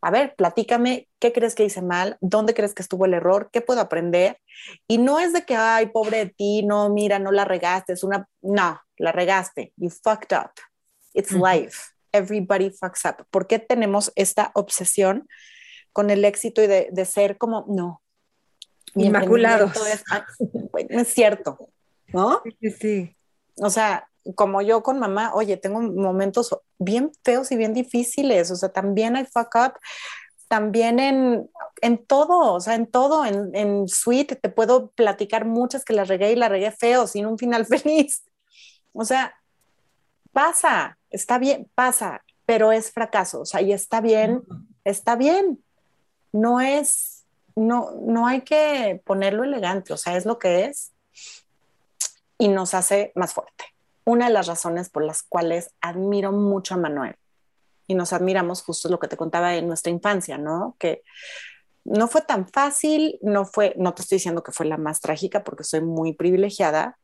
a 0.00 0.10
ver, 0.12 0.36
platícame, 0.36 1.08
¿qué 1.18 1.32
crees 1.32 1.56
que 1.56 1.64
hice 1.64 1.82
mal? 1.82 2.18
¿Dónde 2.20 2.54
crees 2.54 2.72
que 2.72 2.82
estuvo 2.82 3.04
el 3.04 3.14
error? 3.14 3.50
¿Qué 3.52 3.62
puedo 3.62 3.80
aprender? 3.80 4.38
Y 4.86 4.98
no 4.98 5.18
es 5.18 5.32
de 5.32 5.44
que, 5.44 5.56
ay, 5.56 5.86
pobre 5.86 6.18
de 6.18 6.26
ti, 6.26 6.62
no, 6.62 6.88
mira, 6.88 7.18
no 7.18 7.32
la 7.32 7.44
regaste, 7.44 7.94
es 7.94 8.04
una, 8.04 8.28
no, 8.42 8.80
la 8.96 9.10
regaste, 9.10 9.72
you 9.76 9.90
fucked 9.90 10.38
up. 10.38 10.52
It's 11.14 11.32
life. 11.32 11.92
Everybody 12.12 12.70
fucks 12.70 13.04
up. 13.04 13.26
¿Por 13.30 13.46
qué 13.46 13.58
tenemos 13.58 14.12
esta 14.16 14.50
obsesión 14.54 15.28
con 15.92 16.10
el 16.10 16.24
éxito 16.24 16.62
y 16.62 16.66
de, 16.66 17.04
ser 17.04 17.38
como, 17.38 17.64
no? 17.68 18.02
Inmaculados. 18.94 19.76
Es, 19.86 20.04
ah, 20.10 20.26
es 20.88 21.08
cierto, 21.08 21.70
¿no? 22.08 22.42
Sí, 22.60 22.70
sí. 22.70 23.16
O 23.56 23.70
sea, 23.70 24.08
como 24.34 24.62
yo 24.62 24.82
con 24.82 24.98
mamá, 24.98 25.32
oye, 25.34 25.56
tengo 25.56 25.80
momentos 25.80 26.56
bien 26.78 27.12
feos 27.24 27.50
y 27.52 27.56
bien 27.56 27.74
difíciles, 27.74 28.50
o 28.50 28.56
sea, 28.56 28.70
también 28.70 29.16
hay 29.16 29.26
fuck 29.26 29.54
up, 29.54 29.72
también 30.48 30.98
en, 30.98 31.48
en 31.80 32.04
todo, 32.04 32.54
o 32.54 32.60
sea, 32.60 32.74
en 32.74 32.86
todo, 32.86 33.24
en, 33.24 33.54
en 33.54 33.88
suite, 33.88 34.36
te 34.36 34.48
puedo 34.48 34.90
platicar 34.90 35.44
muchas 35.44 35.84
que 35.84 35.92
las 35.92 36.08
regué 36.08 36.32
y 36.32 36.36
la 36.36 36.48
regué 36.48 36.70
feo, 36.72 37.06
sin 37.06 37.26
un 37.26 37.38
final 37.38 37.66
feliz. 37.66 38.24
O 38.92 39.04
sea, 39.04 39.34
pasa, 40.32 40.98
está 41.10 41.38
bien, 41.38 41.70
pasa, 41.74 42.22
pero 42.46 42.72
es 42.72 42.90
fracaso, 42.92 43.42
o 43.42 43.44
sea, 43.44 43.60
y 43.60 43.72
está 43.72 44.00
bien, 44.00 44.42
está 44.84 45.16
bien. 45.16 45.62
No 46.32 46.60
es, 46.60 47.24
no, 47.56 47.92
no 48.02 48.26
hay 48.26 48.42
que 48.42 49.00
ponerlo 49.04 49.44
elegante, 49.44 49.92
o 49.92 49.96
sea, 49.96 50.16
es 50.16 50.26
lo 50.26 50.38
que 50.38 50.66
es 50.66 50.92
y 52.38 52.48
nos 52.48 52.74
hace 52.74 53.12
más 53.14 53.34
fuerte. 53.34 53.64
Una 54.04 54.26
de 54.26 54.32
las 54.32 54.46
razones 54.46 54.88
por 54.88 55.04
las 55.04 55.22
cuales 55.22 55.70
admiro 55.80 56.32
mucho 56.32 56.74
a 56.74 56.78
Manuel 56.78 57.14
y 57.86 57.94
nos 57.94 58.12
admiramos 58.12 58.62
justo 58.62 58.88
lo 58.88 58.98
que 58.98 59.08
te 59.08 59.16
contaba 59.16 59.54
en 59.56 59.66
nuestra 59.66 59.92
infancia, 59.92 60.38
¿no? 60.38 60.74
Que 60.78 61.02
no 61.84 62.08
fue 62.08 62.22
tan 62.22 62.48
fácil, 62.48 63.18
no 63.20 63.44
fue, 63.44 63.74
no 63.76 63.94
te 63.94 64.02
estoy 64.02 64.16
diciendo 64.16 64.42
que 64.42 64.52
fue 64.52 64.66
la 64.66 64.78
más 64.78 65.00
trágica 65.00 65.44
porque 65.44 65.64
soy 65.64 65.82
muy 65.82 66.14
privilegiada, 66.14 66.98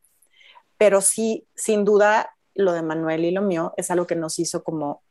pero 0.77 1.01
sí, 1.01 1.45
sin 1.55 1.85
duda, 1.85 2.35
lo 2.57 2.73
de 2.73 2.81
Manuel 2.81 3.23
y 3.23 3.31
lo 3.31 3.41
mío 3.41 3.73
es 3.77 3.89
algo 3.91 4.07
que 4.07 4.15
nos 4.15 4.39
hizo 4.39 4.63
como 4.63 5.01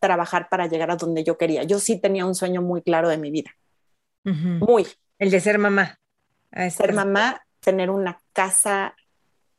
trabajar 0.00 0.48
para 0.48 0.66
llegar 0.66 0.90
a 0.90 0.96
donde 0.96 1.24
yo 1.24 1.36
quería. 1.36 1.64
Yo 1.64 1.80
sí 1.80 1.98
tenía 1.98 2.24
un 2.24 2.34
sueño 2.34 2.62
muy 2.62 2.82
claro 2.82 3.08
de 3.08 3.18
mi 3.18 3.30
vida. 3.30 3.50
Muy. 4.24 4.86
El 5.18 5.30
de 5.30 5.40
ser 5.40 5.58
mamá. 5.58 5.98
Ser 6.70 6.92
mamá, 6.92 7.42
tener 7.60 7.90
una 7.90 8.22
casa 8.32 8.94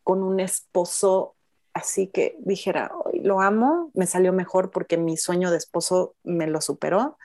con 0.03 0.23
un 0.23 0.39
esposo 0.39 1.35
así 1.73 2.07
que 2.07 2.35
dijera, 2.39 2.91
hoy 3.03 3.19
lo 3.19 3.41
amo, 3.41 3.91
me 3.93 4.05
salió 4.05 4.33
mejor 4.33 4.71
porque 4.71 4.97
mi 4.97 5.17
sueño 5.17 5.51
de 5.51 5.57
esposo 5.57 6.15
me 6.23 6.47
lo 6.47 6.61
superó. 6.61 7.17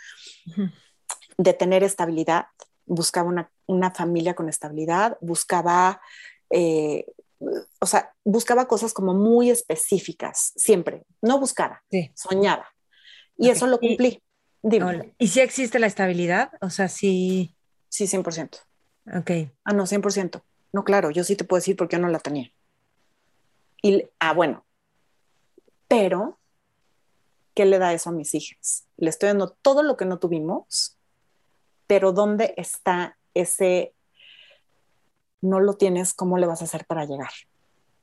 De 1.39 1.53
tener 1.53 1.83
estabilidad, 1.83 2.47
buscaba 2.87 3.29
una, 3.29 3.51
una 3.67 3.91
familia 3.91 4.35
con 4.35 4.49
estabilidad, 4.49 5.19
buscaba 5.21 6.01
eh, 6.51 7.07
o 7.81 7.87
sea, 7.87 8.15
buscaba 8.25 8.67
cosas 8.69 8.93
como 8.93 9.15
muy 9.15 9.51
específicas, 9.51 10.53
siempre. 10.57 11.05
No 11.23 11.39
buscaba, 11.39 11.83
soñaba. 12.15 12.69
Y 13.37 13.51
eso 13.51 13.67
lo 13.67 13.79
cumplí. 13.79 14.23
Dime. 14.63 15.15
¿Y 15.19 15.29
si 15.29 15.41
existe 15.41 15.79
la 15.79 15.87
estabilidad? 15.87 16.53
O 16.61 16.71
sea, 16.71 16.89
sí. 16.89 17.55
Sí, 17.89 18.07
100%. 18.07 18.59
Ok. 19.15 19.31
Ah, 19.65 19.73
no, 19.73 19.87
100%. 19.87 20.43
No, 20.73 20.85
claro, 20.85 21.11
yo 21.11 21.23
sí 21.23 21.37
te 21.37 21.45
puedo 21.45 21.61
decir 21.61 21.77
porque 21.77 21.97
yo 21.97 22.03
no 22.03 22.09
la 22.09 22.19
tenía. 22.19 22.51
Y, 23.83 24.07
ah, 24.19 24.33
bueno. 24.33 24.65
Pero 25.87 26.39
¿qué 27.55 27.65
le 27.65 27.79
da 27.79 27.93
eso 27.93 28.11
a 28.11 28.13
mis 28.13 28.35
hijas? 28.35 28.87
Le 28.97 29.11
estoy 29.11 29.29
dando 29.29 29.51
todo 29.51 29.83
lo 29.83 29.97
que 29.97 30.05
no 30.05 30.19
tuvimos, 30.19 30.99
pero 31.87 32.13
¿dónde 32.13 32.55
está 32.57 33.17
ese 33.35 33.94
no 35.45 35.61
lo 35.61 35.75
tienes, 35.75 36.15
¿cómo 36.15 36.39
le 36.39 36.47
vas 36.47 36.63
a 36.63 36.65
hacer 36.65 36.87
para 36.87 37.05
llegar? 37.05 37.31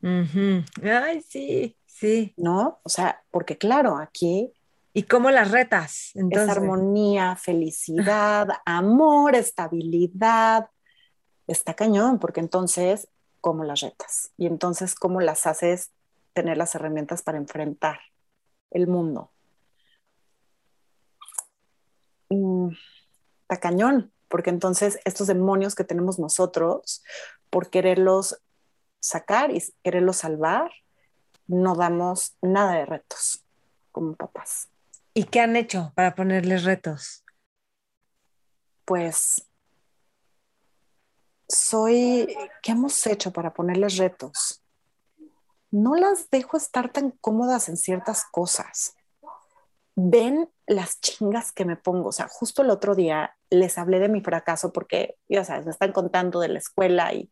Ay, 0.03 1.21
sí, 1.21 1.75
sí. 1.85 2.33
¿No? 2.37 2.79
O 2.83 2.89
sea, 2.89 3.23
porque 3.31 3.57
claro, 3.57 3.97
aquí... 3.97 4.51
¿Y 4.93 5.03
cómo 5.03 5.31
las 5.31 5.51
retas? 5.51 6.11
Entonces? 6.15 6.49
Es 6.49 6.57
armonía, 6.57 7.37
felicidad, 7.37 8.49
amor, 8.65 9.35
estabilidad. 9.35 10.69
Está 11.47 11.73
cañón, 11.75 12.19
porque 12.19 12.41
entonces, 12.41 13.07
¿cómo 13.39 13.63
las 13.63 13.79
retas? 13.79 14.31
Y 14.37 14.47
entonces, 14.47 14.93
¿cómo 14.95 15.21
las 15.21 15.47
haces 15.47 15.91
tener 16.33 16.57
las 16.57 16.75
herramientas 16.75 17.21
para 17.23 17.37
enfrentar 17.37 17.99
el 18.69 18.87
mundo? 18.87 19.31
Mm, 22.29 22.69
está 23.43 23.57
cañón, 23.61 24.11
porque 24.31 24.49
entonces 24.49 24.97
estos 25.05 25.27
demonios 25.27 25.75
que 25.75 25.83
tenemos 25.83 26.17
nosotros, 26.17 27.03
por 27.51 27.69
quererlos 27.69 28.41
sacar 28.99 29.51
y 29.51 29.61
quererlos 29.83 30.17
salvar, 30.17 30.71
no 31.47 31.75
damos 31.75 32.37
nada 32.41 32.73
de 32.73 32.85
retos 32.85 33.45
como 33.91 34.15
papás. 34.15 34.69
¿Y 35.13 35.25
qué 35.25 35.41
han 35.41 35.57
hecho 35.57 35.91
para 35.95 36.15
ponerles 36.15 36.63
retos? 36.63 37.25
Pues 38.85 39.47
soy, 41.47 42.33
¿qué 42.63 42.71
hemos 42.71 43.05
hecho 43.05 43.31
para 43.31 43.53
ponerles 43.53 43.97
retos? 43.97 44.63
No 45.71 45.95
las 45.95 46.29
dejo 46.29 46.55
estar 46.55 46.91
tan 46.91 47.11
cómodas 47.11 47.67
en 47.67 47.75
ciertas 47.75 48.23
cosas. 48.23 48.95
Ven 49.95 50.49
las 50.67 51.01
chingas 51.01 51.51
que 51.51 51.65
me 51.65 51.75
pongo. 51.75 52.09
O 52.09 52.13
sea, 52.13 52.29
justo 52.29 52.61
el 52.61 52.69
otro 52.69 52.95
día 52.95 53.35
les 53.51 53.77
hablé 53.77 53.99
de 53.99 54.09
mi 54.09 54.21
fracaso 54.21 54.71
porque, 54.71 55.17
ya 55.29 55.43
sabes, 55.43 55.65
me 55.65 55.71
están 55.71 55.91
contando 55.91 56.39
de 56.39 56.47
la 56.47 56.57
escuela 56.57 57.13
y, 57.13 57.29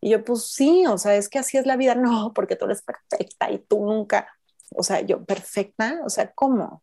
y, 0.00 0.10
yo, 0.10 0.22
pues 0.22 0.52
sí, 0.52 0.86
o 0.86 0.98
sea, 0.98 1.16
es 1.16 1.28
que 1.28 1.38
así 1.38 1.58
es 1.58 1.66
la 1.66 1.76
vida. 1.76 1.94
No, 2.02 2.32
porque 2.34 2.56
tú 2.56 2.66
eres 2.66 2.82
perfecta 2.82 3.50
y 3.50 3.58
tú 3.58 3.84
nunca, 3.84 4.28
o 4.76 4.82
sea, 4.82 5.00
yo, 5.00 5.24
perfecta, 5.24 6.00
o 6.04 6.10
sea, 6.10 6.32
¿cómo? 6.32 6.82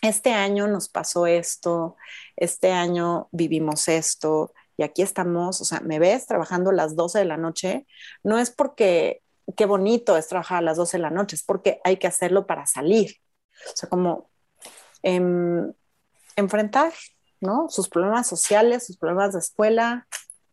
Este 0.00 0.32
año 0.32 0.66
nos 0.66 0.88
pasó 0.88 1.26
esto, 1.26 1.96
este 2.36 2.72
año 2.72 3.28
vivimos 3.32 3.88
esto 3.88 4.52
y 4.76 4.82
aquí 4.82 5.02
estamos, 5.02 5.60
o 5.60 5.64
sea, 5.64 5.80
me 5.80 5.98
ves 5.98 6.26
trabajando 6.26 6.70
a 6.70 6.74
las 6.74 6.96
12 6.96 7.20
de 7.20 7.24
la 7.24 7.36
noche, 7.36 7.86
no 8.22 8.38
es 8.38 8.50
porque 8.50 9.22
qué 9.56 9.66
bonito 9.66 10.16
es 10.16 10.28
trabajar 10.28 10.58
a 10.58 10.62
las 10.62 10.76
12 10.76 10.96
de 10.96 11.02
la 11.02 11.10
noche, 11.10 11.36
es 11.36 11.42
porque 11.42 11.80
hay 11.84 11.96
que 11.98 12.06
hacerlo 12.06 12.46
para 12.46 12.66
salir. 12.66 13.16
O 13.66 13.76
sea, 13.76 13.88
como 13.88 14.30
em, 15.02 15.72
enfrentar 16.36 16.92
¿no? 17.44 17.68
Sus 17.68 17.88
problemas 17.88 18.26
sociales, 18.26 18.86
sus 18.86 18.96
problemas 18.96 19.32
de 19.32 19.38
escuela, 19.38 20.06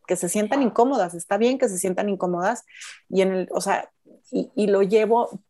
que 0.06 0.16
se 0.16 0.28
sientan 0.28 0.62
incómodas, 0.62 1.14
está 1.14 1.38
bien 1.38 1.58
que 1.58 1.68
se 1.68 1.78
sientan 1.78 2.08
incómodas 2.08 2.64
y 3.08 3.22
en 3.22 3.32
el, 3.32 3.48
o 3.50 3.60
sea, 3.60 3.90
y, 4.30 4.66
lo 4.66 4.82
llevo, 4.82 5.42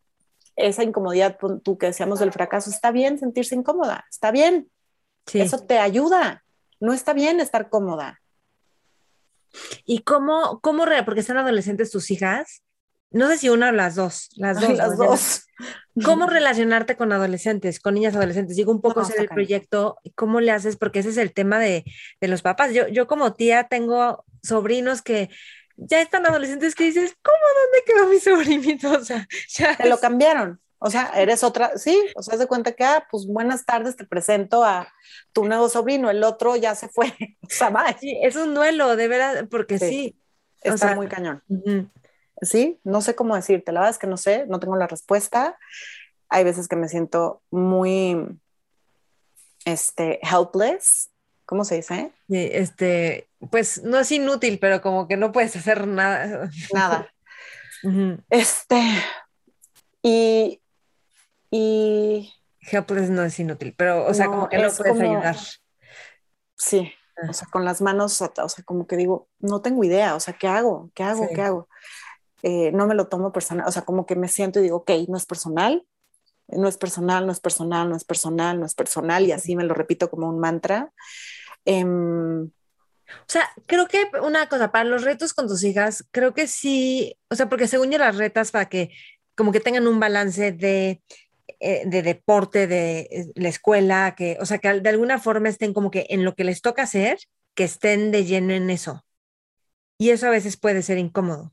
esa 0.57 0.82
incomodidad, 0.82 1.38
tú 1.62 1.78
que 1.78 1.86
decíamos 1.86 2.18
del 2.18 2.32
fracaso, 2.32 2.68
está 2.68 2.90
bien 2.90 3.18
sentirse 3.18 3.55
incómoda, 3.55 4.05
está 4.11 4.30
bien, 4.30 4.70
eso 5.32 5.61
te 5.61 5.78
ayuda, 5.78 6.45
no 6.80 6.93
está 6.93 7.12
bien 7.12 7.40
estar 7.40 7.70
cómoda. 7.70 8.20
¿Y 9.84 10.01
cómo, 10.01 10.61
cómo, 10.61 10.84
porque 11.05 11.20
están 11.20 11.36
adolescentes 11.36 11.90
tus 11.90 12.11
hijas? 12.11 12.62
No 13.12 13.28
sé 13.28 13.38
si 13.38 13.48
una 13.48 13.68
o 13.68 13.72
las 13.72 13.94
dos. 13.94 14.30
Las 14.36 14.60
dos. 14.60 14.76
las 14.76 14.96
dos. 14.96 15.46
¿Cómo 16.04 16.26
relacionarte 16.26 16.96
con 16.96 17.12
adolescentes, 17.12 17.78
con 17.78 17.94
niñas 17.94 18.16
adolescentes? 18.16 18.56
Digo 18.56 18.72
un 18.72 18.80
poco 18.80 19.04
sobre 19.04 19.22
el 19.22 19.28
proyecto, 19.28 19.98
¿cómo 20.14 20.40
le 20.40 20.50
haces? 20.50 20.76
Porque 20.76 21.00
ese 21.00 21.10
es 21.10 21.18
el 21.18 21.32
tema 21.32 21.58
de, 21.58 21.84
de, 22.20 22.28
los 22.28 22.42
papás. 22.42 22.72
Yo, 22.72 22.88
yo 22.88 23.06
como 23.06 23.34
tía 23.34 23.64
tengo 23.64 24.24
sobrinos 24.42 25.02
que 25.02 25.28
ya 25.76 26.00
están 26.00 26.26
adolescentes 26.26 26.74
que 26.74 26.84
dices, 26.84 27.16
¿cómo 27.22 27.36
dónde 27.62 27.84
quedó 27.86 28.08
mi 28.08 28.18
sobrinito? 28.18 28.92
O 28.98 29.04
sea, 29.04 29.28
ya 29.48 29.76
te 29.76 29.88
lo 29.88 29.98
cambiaron. 29.98 30.60
O 30.84 30.90
sea, 30.90 31.12
eres 31.14 31.44
otra, 31.44 31.78
sí, 31.78 31.96
o 32.16 32.22
sea, 32.24 32.36
de 32.36 32.48
cuenta 32.48 32.72
que, 32.72 32.82
ah, 32.82 33.06
pues 33.08 33.24
buenas 33.26 33.64
tardes, 33.64 33.94
te 33.94 34.04
presento 34.04 34.64
a 34.64 34.92
tu 35.32 35.44
nuevo 35.44 35.68
sobrino, 35.68 36.10
el 36.10 36.24
otro 36.24 36.56
ya 36.56 36.74
se 36.74 36.88
fue, 36.88 37.06
o 37.42 37.48
sea, 37.48 37.96
Sí, 38.00 38.18
es 38.20 38.34
un 38.34 38.52
duelo, 38.52 38.96
de 38.96 39.06
verdad, 39.06 39.46
porque 39.48 39.78
sí. 39.78 40.16
está 40.60 40.96
muy 40.96 41.06
cañón. 41.06 41.40
¿Sí? 42.43 42.80
No 42.84 43.01
sé 43.01 43.14
cómo 43.14 43.36
decirte, 43.36 43.72
la 43.72 43.80
verdad 43.80 43.95
es 43.95 43.99
que 43.99 44.07
no 44.07 44.16
sé, 44.16 44.47
no 44.49 44.61
tengo 44.61 44.76
la 44.76 44.86
respuesta. 44.86 45.59
Hay 46.28 46.45
veces 46.45 46.68
que 46.68 46.76
me 46.76 46.88
siento 46.88 47.43
muy, 47.51 48.16
este, 49.64 50.18
helpless, 50.22 51.11
¿cómo 51.47 51.64
se 51.64 51.76
dice? 51.76 52.12
Sí, 52.28 52.49
este, 52.53 53.28
pues 53.51 53.82
no 53.84 53.99
es 53.99 54.11
inútil, 54.12 54.59
pero 54.59 54.82
como 54.82 55.09
que 55.09 55.16
no 55.16 55.32
puedes 55.32 55.55
hacer 55.57 55.86
nada. 55.86 56.51
Nada. 56.74 57.09
Este, 58.30 58.80
y, 60.03 60.62
y... 61.51 62.32
Helpless 62.61 63.11
no 63.11 63.24
es 63.24 63.40
inútil, 63.40 63.74
pero, 63.76 64.07
o 64.07 64.14
sea, 64.14 64.26
como 64.26 64.49
que 64.49 64.59
no 64.59 64.70
puedes 64.70 65.01
ayudar. 65.01 65.36
Sí, 66.57 66.93
ah. 67.20 67.30
o 67.30 67.32
sea, 67.32 67.49
con 67.51 67.64
las 67.64 67.82
manos, 67.82 68.22
o 68.22 68.49
sea, 68.49 68.64
como 68.64 68.86
que 68.86 68.97
digo, 68.97 69.28
no 69.40 69.62
tengo 69.62 69.82
idea, 69.82 70.14
o 70.14 70.20
sea, 70.20 70.34
¿qué 70.34 70.47
hago? 70.47 70.93
¿Qué 70.95 71.03
hago? 71.03 71.28
¿Qué 71.34 71.43
hago? 71.43 71.68
Eh, 72.43 72.72
no 72.72 72.86
me 72.86 72.95
lo 72.95 73.09
tomo 73.09 73.32
personal, 73.32 73.66
o 73.68 73.72
sea, 73.72 73.82
como 73.82 74.07
que 74.07 74.16
me 74.16 74.28
siento 74.28 74.61
y 74.61 74.64
digo, 74.64 74.78
ok, 74.78 74.90
no 75.09 75.16
es 75.16 75.26
personal, 75.26 75.86
no 76.49 76.68
es 76.68 76.76
personal, 76.76 77.26
no 77.26 77.32
es 77.32 77.40
personal, 77.40 77.88
no 77.88 77.97
es 77.97 78.05
personal, 78.05 78.61
no 78.61 78.66
es 78.66 78.74
personal, 78.74 79.26
y 79.26 79.32
así 79.32 79.57
me 79.57 79.64
lo 79.64 79.74
repito 79.74 80.11
como 80.11 80.28
un 80.28 80.40
mantra. 80.40 80.93
Em, 81.64 82.45
o 82.45 83.28
sea, 83.28 83.49
creo 83.66 83.86
que 83.88 84.11
una 84.22 84.49
cosa, 84.49 84.72
para 84.72 84.84
los 84.84 85.05
retos 85.05 85.34
con 85.34 85.47
tus 85.49 85.64
hijas, 85.64 86.05
creo 86.11 86.34
que 86.34 86.47
sí, 86.47 87.16
o 87.30 87.34
sea, 87.34 87.49
porque 87.49 87.68
según 87.68 87.90
yo 87.90 87.99
las 87.99 88.16
retas 88.16 88.51
para 88.51 88.68
que 88.68 88.90
como 89.36 89.53
que 89.53 89.61
tengan 89.61 89.86
un 89.86 90.01
balance 90.01 90.53
de, 90.53 91.03
eh, 91.61 91.82
de 91.86 92.03
deporte, 92.03 92.66
de 92.66 93.01
eh, 93.11 93.32
la 93.34 93.49
escuela, 93.49 94.14
que, 94.16 94.36
o 94.40 94.47
sea, 94.47 94.59
que 94.59 94.80
de 94.80 94.88
alguna 94.88 95.18
forma 95.18 95.49
estén 95.49 95.72
como 95.72 95.90
que 95.90 96.07
en 96.11 96.24
lo 96.24 96.34
que 96.34 96.45
les 96.45 96.61
toca 96.62 96.82
hacer, 96.82 97.18
que 97.55 97.64
estén 97.64 98.11
de 98.11 98.24
lleno 98.24 98.53
en 98.53 98.70
eso. 98.70 99.05
Y 99.99 100.11
eso 100.11 100.26
a 100.26 100.30
veces 100.30 100.57
puede 100.57 100.82
ser 100.82 100.99
incómodo. 100.99 101.53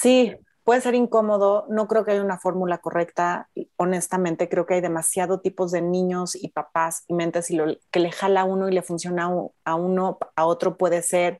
Sí, 0.00 0.34
puede 0.64 0.80
ser 0.80 0.94
incómodo, 0.94 1.66
no 1.68 1.86
creo 1.88 2.04
que 2.04 2.12
haya 2.12 2.22
una 2.22 2.38
fórmula 2.38 2.78
correcta, 2.78 3.50
honestamente 3.76 4.48
creo 4.48 4.64
que 4.64 4.74
hay 4.74 4.80
demasiado 4.80 5.40
tipos 5.40 5.72
de 5.72 5.82
niños 5.82 6.36
y 6.36 6.48
papás 6.48 7.04
y 7.06 7.12
mentes 7.12 7.50
y 7.50 7.56
lo 7.56 7.76
que 7.90 8.00
le 8.00 8.10
jala 8.10 8.42
a 8.42 8.44
uno 8.44 8.66
y 8.68 8.72
le 8.72 8.80
funciona 8.80 9.30
a 9.64 9.74
uno, 9.74 10.18
a 10.36 10.46
otro 10.46 10.78
puede 10.78 11.02
ser 11.02 11.38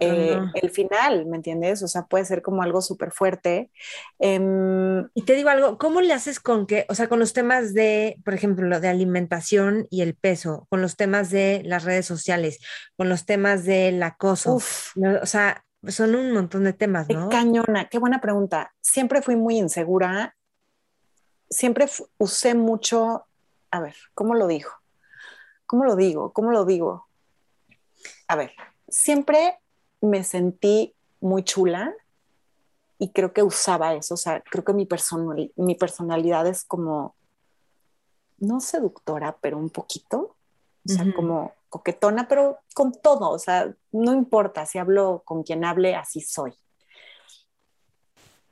eh, 0.00 0.38
el 0.54 0.70
final, 0.70 1.24
¿me 1.26 1.36
entiendes? 1.36 1.82
O 1.82 1.88
sea, 1.88 2.02
puede 2.06 2.26
ser 2.26 2.42
como 2.42 2.62
algo 2.62 2.82
súper 2.82 3.10
fuerte. 3.10 3.70
Em, 4.18 5.08
y 5.14 5.22
te 5.22 5.34
digo 5.34 5.48
algo, 5.48 5.78
¿cómo 5.78 6.02
le 6.02 6.12
haces 6.12 6.40
con 6.40 6.66
que, 6.66 6.84
o 6.90 6.94
sea, 6.94 7.08
con 7.08 7.20
los 7.20 7.32
temas 7.32 7.72
de, 7.72 8.16
por 8.22 8.34
ejemplo, 8.34 8.66
lo 8.66 8.80
de 8.80 8.88
alimentación 8.88 9.86
y 9.88 10.02
el 10.02 10.14
peso, 10.14 10.66
con 10.68 10.82
los 10.82 10.96
temas 10.96 11.30
de 11.30 11.62
las 11.64 11.84
redes 11.84 12.04
sociales, 12.04 12.58
con 12.96 13.08
los 13.08 13.24
temas 13.24 13.64
del 13.64 14.02
acoso? 14.02 14.56
o 14.56 15.26
sea, 15.26 15.64
son 15.88 16.14
un 16.14 16.32
montón 16.32 16.64
de 16.64 16.72
temas, 16.72 17.08
¿no? 17.08 17.28
Qué 17.28 17.36
cañona, 17.36 17.88
qué 17.88 17.98
buena 17.98 18.20
pregunta. 18.20 18.74
Siempre 18.80 19.22
fui 19.22 19.36
muy 19.36 19.58
insegura. 19.58 20.36
Siempre 21.50 21.88
usé 22.18 22.54
mucho, 22.54 23.26
a 23.70 23.80
ver, 23.80 23.94
¿cómo 24.14 24.34
lo 24.34 24.46
digo? 24.46 24.70
¿Cómo 25.66 25.84
lo 25.84 25.96
digo? 25.96 26.32
¿Cómo 26.32 26.50
lo 26.50 26.64
digo? 26.64 27.06
A 28.28 28.36
ver, 28.36 28.52
siempre 28.88 29.58
me 30.00 30.24
sentí 30.24 30.94
muy 31.20 31.42
chula 31.42 31.94
y 32.98 33.10
creo 33.10 33.32
que 33.32 33.42
usaba 33.42 33.94
eso. 33.94 34.14
O 34.14 34.18
sea, 34.18 34.42
creo 34.42 34.64
que 34.64 34.72
mi, 34.72 34.88
mi 35.56 35.74
personalidad 35.74 36.46
es 36.46 36.64
como, 36.64 37.14
no 38.38 38.60
seductora, 38.60 39.36
pero 39.40 39.58
un 39.58 39.70
poquito. 39.70 40.36
O 40.86 40.92
sea, 40.92 41.04
como 41.14 41.54
coquetona, 41.74 42.28
pero 42.28 42.60
con 42.72 42.92
todo, 42.92 43.30
o 43.30 43.38
sea, 43.40 43.74
no 43.90 44.12
importa 44.12 44.64
si 44.64 44.78
hablo 44.78 45.22
con 45.24 45.42
quien 45.42 45.64
hable, 45.64 45.96
así 45.96 46.20
soy. 46.20 46.54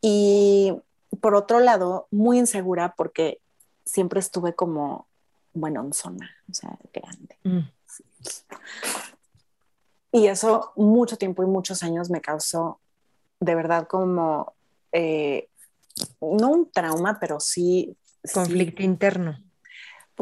Y 0.00 0.72
por 1.20 1.36
otro 1.36 1.60
lado, 1.60 2.08
muy 2.10 2.40
insegura 2.40 2.94
porque 2.96 3.40
siempre 3.84 4.18
estuve 4.18 4.56
como, 4.56 5.06
bueno, 5.54 5.84
en 5.84 5.92
zona, 5.92 6.30
o 6.50 6.52
sea, 6.54 6.76
grande. 6.92 7.38
Mm. 7.44 7.70
Y 10.10 10.26
eso 10.26 10.72
mucho 10.74 11.16
tiempo 11.16 11.44
y 11.44 11.46
muchos 11.46 11.84
años 11.84 12.10
me 12.10 12.20
causó 12.20 12.80
de 13.38 13.54
verdad 13.54 13.86
como, 13.86 14.52
eh, 14.90 15.48
no 16.20 16.50
un 16.50 16.72
trauma, 16.72 17.20
pero 17.20 17.38
sí... 17.38 17.96
Conflicto 18.34 18.82
interno. 18.82 19.38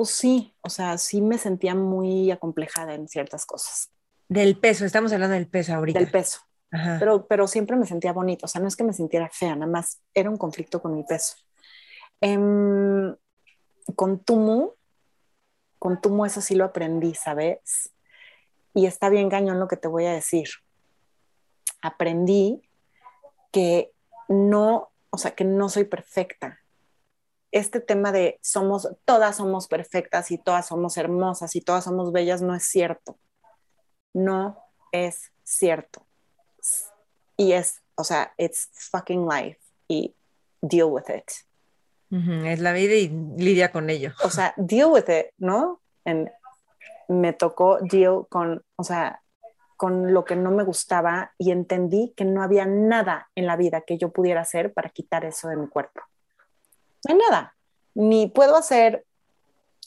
Pues 0.01 0.13
sí, 0.13 0.55
o 0.63 0.71
sea, 0.71 0.97
sí 0.97 1.21
me 1.21 1.37
sentía 1.37 1.75
muy 1.75 2.31
acomplejada 2.31 2.95
en 2.95 3.07
ciertas 3.07 3.45
cosas. 3.45 3.91
Del 4.31 4.57
peso, 4.57 4.87
estamos 4.87 5.13
hablando 5.13 5.35
del 5.35 5.47
peso 5.47 5.75
ahorita. 5.75 5.99
Del 5.99 6.11
peso. 6.11 6.41
Pero, 6.71 7.27
pero 7.27 7.47
siempre 7.47 7.77
me 7.77 7.85
sentía 7.85 8.15
bonito, 8.15 8.47
o 8.47 8.49
sea, 8.49 8.63
no 8.63 8.69
es 8.69 8.77
que 8.77 8.85
me 8.85 8.95
sintiera 8.95 9.29
fea, 9.29 9.55
nada 9.57 9.71
más 9.71 10.01
era 10.15 10.31
un 10.31 10.39
conflicto 10.39 10.81
con 10.81 10.95
mi 10.95 11.03
peso. 11.03 11.37
Em, 12.23 13.15
con 13.95 14.21
Tumu, 14.21 14.71
con 15.79 16.01
Tumu 16.01 16.25
eso 16.25 16.41
sí 16.41 16.55
lo 16.55 16.65
aprendí, 16.65 17.15
¿sabes? 17.15 17.93
Y 18.73 18.87
está 18.87 19.11
bien 19.11 19.29
cañón 19.29 19.61
lo 19.61 19.69
que 19.69 19.77
te 19.77 19.87
voy 19.89 20.07
a 20.07 20.15
decir. 20.15 20.49
Aprendí 21.83 22.63
que 23.53 23.93
no, 24.29 24.93
o 25.11 25.19
sea, 25.19 25.33
que 25.33 25.45
no 25.45 25.69
soy 25.69 25.85
perfecta. 25.85 26.60
Este 27.53 27.81
tema 27.81 28.13
de 28.13 28.39
somos, 28.43 28.89
todas 29.05 29.37
somos 29.37 29.67
perfectas 29.67 30.31
y 30.31 30.39
todas 30.39 30.69
somos 30.69 30.97
hermosas 30.97 31.57
y 31.57 31.61
todas 31.61 31.85
somos 31.85 32.13
bellas 32.13 32.43
no 32.43 32.55
es 32.55 32.65
cierto. 32.65 33.19
No 34.13 34.59
es 34.93 35.33
cierto. 35.43 36.07
Y 37.37 37.53
es, 37.53 37.81
o 37.97 38.05
sea, 38.05 38.33
it's 38.37 38.71
fucking 38.91 39.27
life 39.29 39.59
y 39.89 40.15
deal 40.61 40.89
with 40.91 41.05
it. 41.09 41.31
Es 42.45 42.59
la 42.59 42.73
vida 42.73 42.95
y 42.95 43.09
lidia 43.37 43.71
con 43.71 43.89
ello. 43.89 44.13
O 44.25 44.31
sea, 44.31 44.53
deal 44.57 44.91
with 44.91 45.09
it, 45.09 45.27
¿no? 45.39 45.81
En, 46.05 46.31
me 47.09 47.33
tocó 47.33 47.79
deal 47.81 48.27
con, 48.29 48.65
o 48.77 48.85
sea, 48.85 49.23
con 49.77 50.13
lo 50.13 50.25
que 50.25 50.37
no 50.37 50.51
me 50.51 50.65
gustaba 50.65 51.33
y 51.39 51.53
entendí 51.53 52.13
que 52.17 52.25
no 52.25 52.43
había 52.43 52.67
nada 52.67 53.31
en 53.35 53.47
la 53.47 53.57
vida 53.57 53.81
que 53.81 53.97
yo 53.97 54.13
pudiera 54.13 54.43
hacer 54.43 54.73
para 54.73 54.91
quitar 54.91 55.25
eso 55.25 55.49
de 55.49 55.57
mi 55.57 55.69
cuerpo. 55.69 56.03
No 57.07 57.15
hay 57.15 57.19
nada. 57.19 57.57
Ni 57.95 58.29
puedo 58.29 58.57
hacer 58.57 59.05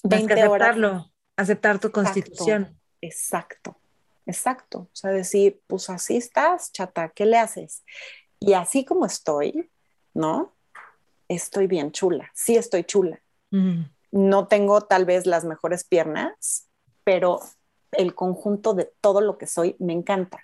20 0.04 0.34
aceptarlo, 0.34 0.90
horas. 0.90 1.06
Aceptar 1.38 1.80
tu 1.80 1.92
constitución. 1.92 2.80
Exacto, 3.02 3.78
exacto. 4.26 4.80
O 4.80 4.96
sea, 4.96 5.12
decir, 5.12 5.62
pues 5.68 5.90
así 5.90 6.18
estás, 6.18 6.72
chata, 6.72 7.10
¿qué 7.10 7.26
le 7.26 7.38
haces? 7.38 7.84
Y 8.40 8.54
así 8.54 8.86
como 8.86 9.06
estoy, 9.06 9.70
¿no? 10.14 10.54
Estoy 11.28 11.68
bien 11.68 11.92
chula, 11.92 12.30
sí 12.34 12.56
estoy 12.56 12.84
chula. 12.84 13.22
No 14.12 14.48
tengo 14.48 14.82
tal 14.82 15.06
vez 15.06 15.28
las 15.28 15.46
mejores 15.46 15.84
piernas, 15.84 16.68
pero 17.04 17.40
el 17.92 18.16
conjunto 18.16 18.74
de 18.74 18.92
todo 19.00 19.22
lo 19.22 19.38
que 19.38 19.46
soy 19.46 19.76
me 19.80 19.94
encanta. 19.94 20.44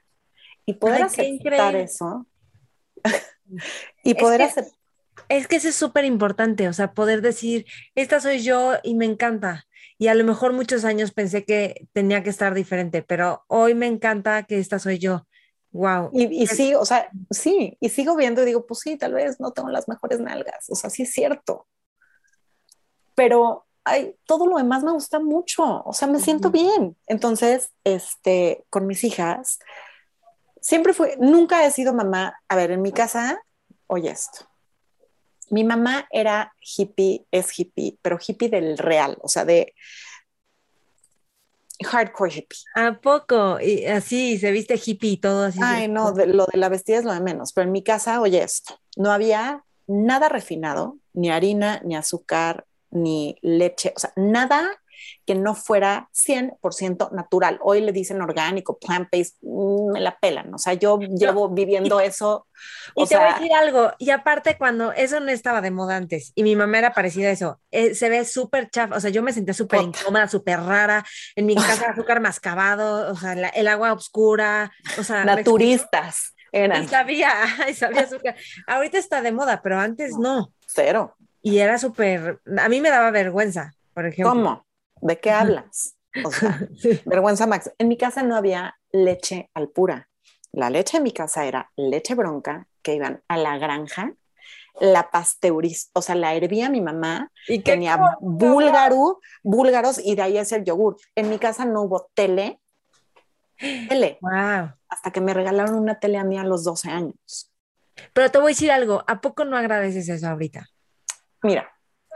Y 0.65 0.73
poder 0.73 1.03
aceptar 1.03 1.75
eso. 1.75 2.27
y 4.03 4.13
poder 4.13 4.43
aceptar. 4.43 4.78
Es 5.27 5.47
que 5.47 5.57
eso 5.57 5.69
es 5.69 5.75
súper 5.75 6.05
importante, 6.05 6.67
o 6.67 6.73
sea, 6.73 6.93
poder 6.93 7.21
decir, 7.21 7.65
esta 7.95 8.19
soy 8.19 8.41
yo 8.41 8.73
y 8.83 8.95
me 8.95 9.05
encanta. 9.05 9.65
Y 9.97 10.07
a 10.07 10.15
lo 10.15 10.23
mejor 10.23 10.53
muchos 10.53 10.85
años 10.85 11.11
pensé 11.11 11.43
que 11.43 11.87
tenía 11.91 12.23
que 12.23 12.29
estar 12.29 12.53
diferente, 12.53 13.03
pero 13.03 13.43
hoy 13.47 13.75
me 13.75 13.87
encanta 13.87 14.43
que 14.43 14.57
esta 14.57 14.79
soy 14.79 14.97
yo. 14.97 15.27
Wow. 15.71 16.09
Y, 16.13 16.47
sí, 16.47 16.73
o 16.73 16.85
sea, 16.85 17.09
sí, 17.29 17.77
y 17.79 17.89
sigo 17.89 18.15
viendo 18.15 18.41
y 18.41 18.45
digo, 18.45 18.65
pues 18.65 18.79
sí, 18.79 18.97
tal 18.97 19.13
vez 19.13 19.39
no 19.39 19.51
tengo 19.51 19.69
las 19.69 19.87
mejores 19.87 20.19
nalgas, 20.19 20.69
o 20.69 20.75
sea, 20.75 20.89
sí 20.89 21.03
es 21.03 21.11
cierto. 21.11 21.67
Pero 23.13 23.67
ay, 23.83 24.15
todo 24.25 24.47
lo 24.47 24.57
demás 24.57 24.83
me 24.83 24.91
gusta 24.91 25.19
mucho, 25.19 25.83
o 25.83 25.93
sea, 25.93 26.07
me 26.07 26.19
siento 26.19 26.49
bien. 26.49 26.95
Entonces, 27.05 27.71
este, 27.83 28.63
con 28.69 28.87
mis 28.87 29.03
hijas, 29.03 29.59
siempre 30.61 30.93
fue, 30.93 31.17
nunca 31.19 31.65
he 31.65 31.71
sido 31.71 31.93
mamá. 31.93 32.39
A 32.47 32.55
ver, 32.55 32.71
en 32.71 32.81
mi 32.81 32.91
casa, 32.91 33.39
oye 33.87 34.09
esto. 34.09 34.48
Mi 35.51 35.63
mamá 35.63 36.07
era 36.11 36.53
hippie, 36.59 37.25
es 37.31 37.57
hippie, 37.57 37.97
pero 38.01 38.17
hippie 38.17 38.49
del 38.49 38.77
real, 38.77 39.17
o 39.21 39.27
sea, 39.27 39.45
de 39.45 39.73
hardcore 41.85 42.33
hippie. 42.33 42.59
¿A 42.75 42.99
poco? 42.99 43.59
Y 43.59 43.85
así, 43.85 44.37
se 44.37 44.51
viste 44.51 44.79
hippie 44.83 45.11
y 45.11 45.17
todo 45.17 45.45
así. 45.45 45.59
Ay, 45.61 45.87
no, 45.87 46.11
lo 46.11 46.45
de 46.45 46.57
la 46.57 46.69
vestida 46.69 46.97
es 46.97 47.05
lo 47.05 47.13
de 47.13 47.21
menos, 47.21 47.53
pero 47.53 47.65
en 47.65 47.71
mi 47.71 47.83
casa, 47.83 48.21
oye 48.21 48.43
esto, 48.43 48.79
no 48.97 49.11
había 49.11 49.63
nada 49.87 50.29
refinado, 50.29 50.97
ni 51.13 51.29
harina, 51.29 51.81
ni 51.83 51.95
azúcar, 51.95 52.65
ni 52.91 53.37
leche, 53.41 53.93
o 53.95 53.99
sea, 53.99 54.11
nada 54.15 54.79
que 55.25 55.35
no 55.35 55.55
fuera 55.55 56.09
100% 56.13 57.11
natural. 57.11 57.59
Hoy 57.61 57.81
le 57.81 57.91
dicen 57.91 58.21
orgánico, 58.21 58.77
plant-based, 58.79 59.35
mm, 59.41 59.91
me 59.91 59.99
la 59.99 60.17
pelan. 60.17 60.53
O 60.53 60.57
sea, 60.57 60.73
yo 60.73 60.99
llevo 60.99 61.49
viviendo 61.49 61.99
eso. 61.99 62.47
y 62.95 63.05
te 63.05 63.15
voy 63.15 63.25
a 63.25 63.33
decir 63.35 63.53
algo, 63.53 63.93
y 63.99 64.09
aparte 64.09 64.57
cuando 64.57 64.91
eso 64.91 65.19
no 65.21 65.29
estaba 65.29 65.61
de 65.61 65.71
moda 65.71 65.95
antes, 65.95 66.33
y 66.35 66.43
mi 66.43 66.57
mamá 66.57 66.79
era 66.79 66.93
parecida 66.93 67.29
a 67.29 67.31
eso, 67.31 67.61
eh, 67.71 67.95
se 67.95 68.09
ve 68.09 68.25
súper 68.25 68.69
chafa, 68.69 68.97
o 68.97 68.99
sea, 68.99 69.09
yo 69.11 69.23
me 69.23 69.31
sentía 69.31 69.53
súper 69.53 69.81
incómoda, 69.81 70.27
súper 70.27 70.59
rara, 70.59 71.05
en 71.35 71.45
mi 71.45 71.55
casa 71.55 71.91
azúcar 71.91 72.19
mascabado, 72.19 73.11
o 73.11 73.15
sea, 73.15 73.31
el 73.31 73.67
agua 73.69 73.93
oscura, 73.93 74.71
o 74.97 75.03
sea... 75.03 75.23
Naturistas. 75.23 76.33
Eran. 76.51 76.83
Y 76.83 76.87
sabía, 76.87 77.31
y 77.69 77.73
sabía 77.73 78.01
azúcar. 78.01 78.35
Ahorita 78.67 78.97
está 78.97 79.21
de 79.21 79.31
moda, 79.31 79.61
pero 79.61 79.79
antes 79.79 80.17
no. 80.17 80.51
Cero. 80.67 81.15
Y 81.41 81.59
era 81.59 81.77
súper, 81.77 82.41
a 82.57 82.69
mí 82.69 82.81
me 82.81 82.89
daba 82.89 83.11
vergüenza, 83.11 83.73
por 83.93 84.05
ejemplo. 84.05 84.31
¿Cómo? 84.31 84.65
¿De 85.01 85.19
qué 85.19 85.31
hablas? 85.31 85.95
O 86.23 86.31
sea, 86.31 86.59
vergüenza 87.05 87.47
max. 87.47 87.71
En 87.77 87.87
mi 87.87 87.97
casa 87.97 88.23
no 88.23 88.35
había 88.35 88.77
leche 88.91 89.49
al 89.53 89.69
pura. 89.69 90.09
La 90.51 90.69
leche 90.69 90.97
en 90.97 91.03
mi 91.03 91.11
casa 91.11 91.45
era 91.45 91.71
leche 91.75 92.15
bronca 92.15 92.67
que 92.81 92.95
iban 92.95 93.23
a 93.27 93.37
la 93.37 93.57
granja, 93.57 94.13
la 94.79 95.11
pasteuriz, 95.11 95.91
o 95.93 96.01
sea, 96.01 96.15
la 96.15 96.33
hervía 96.33 96.69
mi 96.69 96.81
mamá, 96.81 97.31
¿Y 97.47 97.59
tenía 97.59 97.99
búlgaro, 98.19 99.19
búlgaros 99.43 99.99
y 100.03 100.15
de 100.15 100.21
ahí 100.21 100.37
es 100.37 100.51
el 100.51 100.63
yogur. 100.63 100.97
En 101.15 101.29
mi 101.29 101.37
casa 101.37 101.65
no 101.65 101.83
hubo 101.83 102.09
tele, 102.13 102.59
tele, 103.57 104.17
wow. 104.21 104.71
hasta 104.87 105.11
que 105.11 105.21
me 105.21 105.33
regalaron 105.33 105.75
una 105.75 105.99
tele 105.99 106.17
a 106.17 106.23
mí 106.23 106.37
a 106.37 106.43
los 106.43 106.63
12 106.63 106.89
años. 106.89 107.51
Pero 108.13 108.31
te 108.31 108.37
voy 108.37 108.47
a 108.47 108.55
decir 108.55 108.71
algo, 108.71 109.03
¿a 109.05 109.21
poco 109.21 109.45
no 109.45 109.57
agradeces 109.57 110.07
eso 110.09 110.27
ahorita? 110.27 110.65
Mira. 111.43 111.69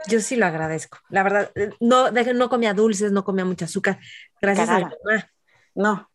Yo 0.08 0.20
sí 0.20 0.36
lo 0.36 0.46
agradezco. 0.46 0.98
La 1.08 1.22
verdad, 1.22 1.50
eh, 1.54 1.70
no, 1.80 2.10
no 2.10 2.48
comía 2.48 2.74
dulces, 2.74 3.12
no 3.12 3.24
comía 3.24 3.44
mucho 3.44 3.64
azúcar. 3.64 3.98
Gracias 4.40 4.68
a 4.68 4.78
mi 4.78 4.84
mamá. 4.84 5.30
No, 5.74 6.10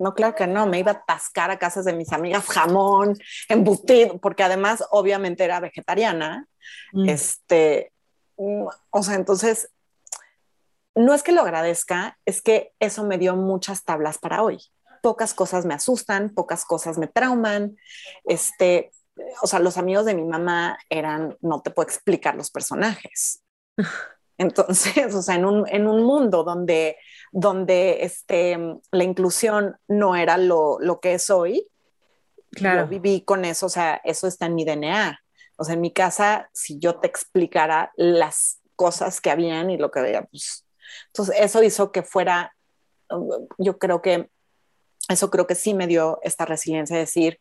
no, 0.00 0.14
claro 0.14 0.34
que 0.34 0.46
no. 0.46 0.66
Me 0.66 0.78
iba 0.78 0.92
a 0.92 0.94
atascar 0.94 1.50
a 1.50 1.58
casas 1.58 1.84
de 1.84 1.92
mis 1.92 2.10
amigas 2.12 2.46
jamón, 2.46 3.16
embutido, 3.48 4.18
porque 4.18 4.42
además, 4.42 4.82
obviamente, 4.90 5.44
era 5.44 5.60
vegetariana. 5.60 6.48
Mm. 6.92 7.08
Este, 7.08 7.92
mm, 8.38 8.66
o 8.90 9.02
sea, 9.02 9.14
entonces, 9.16 9.70
no 10.94 11.12
es 11.12 11.22
que 11.22 11.32
lo 11.32 11.42
agradezca, 11.42 12.18
es 12.24 12.40
que 12.40 12.72
eso 12.80 13.04
me 13.04 13.18
dio 13.18 13.36
muchas 13.36 13.84
tablas 13.84 14.16
para 14.16 14.42
hoy. 14.42 14.58
Pocas 15.02 15.34
cosas 15.34 15.66
me 15.66 15.74
asustan, 15.74 16.30
pocas 16.30 16.64
cosas 16.64 16.96
me 16.96 17.06
trauman. 17.06 17.76
Este, 18.24 18.90
o 19.42 19.46
sea, 19.46 19.58
los 19.58 19.76
amigos 19.76 20.04
de 20.04 20.14
mi 20.14 20.24
mamá 20.24 20.78
eran, 20.88 21.36
no 21.40 21.62
te 21.62 21.70
puedo 21.70 21.88
explicar 21.88 22.34
los 22.34 22.50
personajes. 22.50 23.42
Entonces, 24.38 25.14
o 25.14 25.20
sea, 25.20 25.34
en 25.34 25.44
un, 25.44 25.68
en 25.68 25.86
un 25.86 26.02
mundo 26.02 26.44
donde, 26.44 26.96
donde 27.30 27.98
este, 28.02 28.58
la 28.90 29.04
inclusión 29.04 29.76
no 29.86 30.16
era 30.16 30.38
lo, 30.38 30.78
lo 30.80 30.98
que 30.98 31.14
es 31.14 31.28
hoy, 31.28 31.68
claro. 32.52 32.82
yo 32.82 32.88
viví 32.88 33.20
con 33.20 33.44
eso, 33.44 33.66
o 33.66 33.68
sea, 33.68 34.00
eso 34.02 34.26
está 34.26 34.46
en 34.46 34.54
mi 34.54 34.64
DNA. 34.64 35.20
O 35.56 35.64
sea, 35.64 35.74
en 35.74 35.82
mi 35.82 35.92
casa, 35.92 36.48
si 36.54 36.78
yo 36.78 37.00
te 37.00 37.06
explicara 37.06 37.92
las 37.96 38.62
cosas 38.76 39.20
que 39.20 39.30
habían 39.30 39.68
y 39.68 39.76
lo 39.76 39.90
que 39.90 40.00
veía, 40.00 40.22
pues, 40.22 40.64
entonces 41.08 41.36
eso 41.38 41.62
hizo 41.62 41.92
que 41.92 42.02
fuera, 42.02 42.56
yo 43.58 43.78
creo 43.78 44.00
que, 44.00 44.30
eso 45.10 45.30
creo 45.30 45.46
que 45.46 45.54
sí 45.54 45.74
me 45.74 45.86
dio 45.86 46.18
esta 46.22 46.46
resiliencia 46.46 46.96
de 46.96 47.02
decir, 47.02 47.40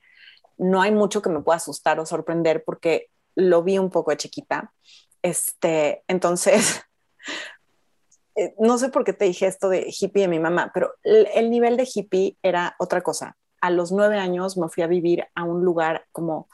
no 0.59 0.81
hay 0.81 0.91
mucho 0.91 1.21
que 1.21 1.29
me 1.29 1.41
pueda 1.41 1.57
asustar 1.57 1.99
o 1.99 2.05
sorprender 2.05 2.63
porque 2.63 3.09
lo 3.35 3.63
vi 3.63 3.79
un 3.79 3.89
poco 3.89 4.11
de 4.11 4.17
chiquita. 4.17 4.73
Este, 5.21 6.03
entonces, 6.07 6.81
eh, 8.35 8.53
no 8.59 8.77
sé 8.77 8.89
por 8.89 9.03
qué 9.03 9.13
te 9.13 9.25
dije 9.25 9.47
esto 9.47 9.69
de 9.69 9.87
hippie 9.89 10.23
de 10.23 10.27
mi 10.27 10.39
mamá, 10.39 10.71
pero 10.73 10.93
el, 11.03 11.49
nivel 11.49 11.77
de 11.77 11.89
hippie 11.91 12.37
era 12.43 12.75
otra 12.77 13.01
cosa. 13.01 13.37
A 13.61 13.71
los 13.71 13.91
nueve 13.91 14.17
años 14.17 14.57
me 14.57 14.69
fui 14.69 14.83
a 14.83 14.87
vivir 14.87 15.25
a 15.33 15.43
un 15.43 15.63
lugar 15.63 16.05
como, 16.11 16.49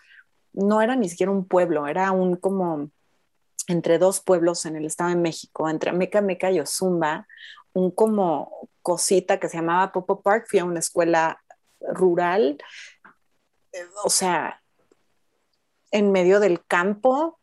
no 0.53 0.82
era 0.82 0.95
ni 0.95 1.10
siquiera 1.10 1.32
un 1.32 1.47
pueblo, 1.47 1.88
era 1.88 2.12
un 2.12 2.36
como 2.36 2.89
entre 3.68 3.97
dos 3.97 4.22
pueblos 4.22 4.66
en 4.68 4.76
el 4.76 4.86
estado 4.86 5.10
de 5.10 5.16
México, 5.16 5.68
entre 5.68 5.91
Meca, 5.91 6.22
Meca 6.22 6.51
y 6.51 6.60
Ozumba, 6.60 7.28
un 7.74 7.89
como 7.89 8.70
cosita 8.84 9.39
que 9.39 9.49
se 9.49 9.58
llamaba 9.58 9.91
Popo 9.91 10.22
Park. 10.22 10.45
Fui 10.47 10.60
a 10.60 10.66
una 10.66 10.80
escuela 10.80 11.41
rural 11.80 12.58
o 14.04 14.10
sea, 14.10 14.62
en 15.92 16.12
medio 16.12 16.40
del 16.40 16.66
campo. 16.66 17.40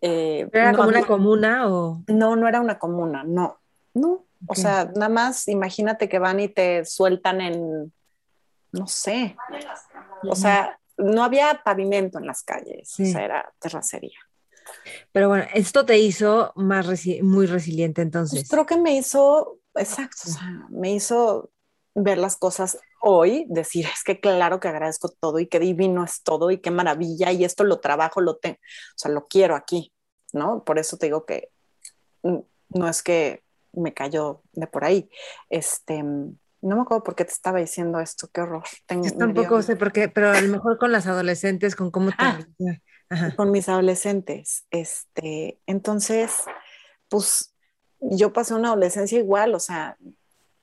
Eh, 0.00 0.48
¿Era 0.52 0.74
como 0.74 0.88
una 0.88 1.06
comuna 1.06 1.68
o...? 1.68 2.02
No, 2.08 2.36
no 2.36 2.46
era 2.46 2.60
una 2.60 2.78
comuna, 2.78 3.24
no, 3.24 3.58
no. 3.94 4.26
O 4.46 4.54
sea, 4.54 4.90
nada 4.94 5.08
más 5.08 5.48
imagínate 5.48 6.08
que 6.08 6.18
van 6.18 6.38
y 6.38 6.48
te 6.48 6.84
sueltan 6.84 7.40
en, 7.40 7.92
no 8.72 8.86
sé, 8.86 9.36
o 10.28 10.36
sea, 10.36 10.78
no 10.98 11.24
había 11.24 11.62
pavimento 11.64 12.18
en 12.18 12.26
las 12.26 12.42
calles, 12.42 12.92
o 13.00 13.04
sea, 13.04 13.24
era 13.24 13.52
terracería. 13.58 14.18
Pero 15.12 15.28
bueno, 15.28 15.44
esto 15.54 15.86
te 15.86 15.96
hizo 15.98 16.52
más 16.56 16.86
muy 17.22 17.46
resiliente 17.46 18.02
entonces. 18.02 18.40
Pues 18.40 18.50
creo 18.50 18.66
que 18.66 18.76
me 18.76 18.94
hizo, 18.96 19.58
exacto, 19.74 20.22
o 20.26 20.30
sea, 20.32 20.66
me 20.68 20.92
hizo 20.92 21.50
ver 21.94 22.18
las 22.18 22.36
cosas 22.36 22.78
hoy, 23.04 23.46
decir, 23.48 23.86
es 23.92 24.02
que 24.02 24.18
claro 24.18 24.60
que 24.60 24.68
agradezco 24.68 25.08
todo 25.08 25.38
y 25.38 25.46
qué 25.46 25.60
divino 25.60 26.04
es 26.04 26.22
todo 26.22 26.50
y 26.50 26.58
qué 26.58 26.70
maravilla 26.70 27.30
y 27.32 27.44
esto 27.44 27.62
lo 27.62 27.80
trabajo, 27.80 28.20
lo 28.20 28.36
tengo, 28.36 28.56
o 28.56 28.98
sea, 28.98 29.10
lo 29.10 29.26
quiero 29.26 29.54
aquí, 29.54 29.92
¿no? 30.32 30.64
Por 30.64 30.78
eso 30.78 30.96
te 30.96 31.06
digo 31.06 31.26
que 31.26 31.50
no 32.22 32.88
es 32.88 33.02
que 33.02 33.44
me 33.72 33.92
cayó 33.92 34.42
de 34.52 34.66
por 34.66 34.84
ahí. 34.84 35.10
Este, 35.50 36.02
no 36.02 36.36
me 36.76 36.82
acuerdo 36.82 37.04
por 37.04 37.14
qué 37.14 37.24
te 37.24 37.32
estaba 37.32 37.58
diciendo 37.58 38.00
esto, 38.00 38.28
qué 38.32 38.40
horror. 38.40 38.64
Tengo, 38.86 39.04
Yo 39.04 39.16
tampoco 39.16 39.60
sé 39.62 39.76
por 39.76 39.92
qué, 39.92 40.08
pero 40.08 40.30
a 40.30 40.40
lo 40.40 40.48
mejor 40.48 40.78
con 40.78 40.90
las 40.90 41.06
adolescentes, 41.06 41.76
con 41.76 41.90
cómo 41.90 42.10
te... 42.10 42.16
Ah, 42.18 42.40
con 43.36 43.50
mis 43.50 43.68
adolescentes. 43.68 44.64
Este, 44.70 45.60
entonces, 45.66 46.44
pues 47.08 47.54
yo 48.00 48.32
pasé 48.32 48.54
una 48.54 48.68
adolescencia 48.68 49.18
igual, 49.18 49.54
o 49.54 49.60
sea, 49.60 49.98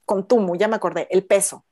con 0.05 0.27
Tumu, 0.27 0.55
ya 0.55 0.67
me 0.67 0.75
acordé, 0.75 1.07
el 1.11 1.23
peso. 1.23 1.65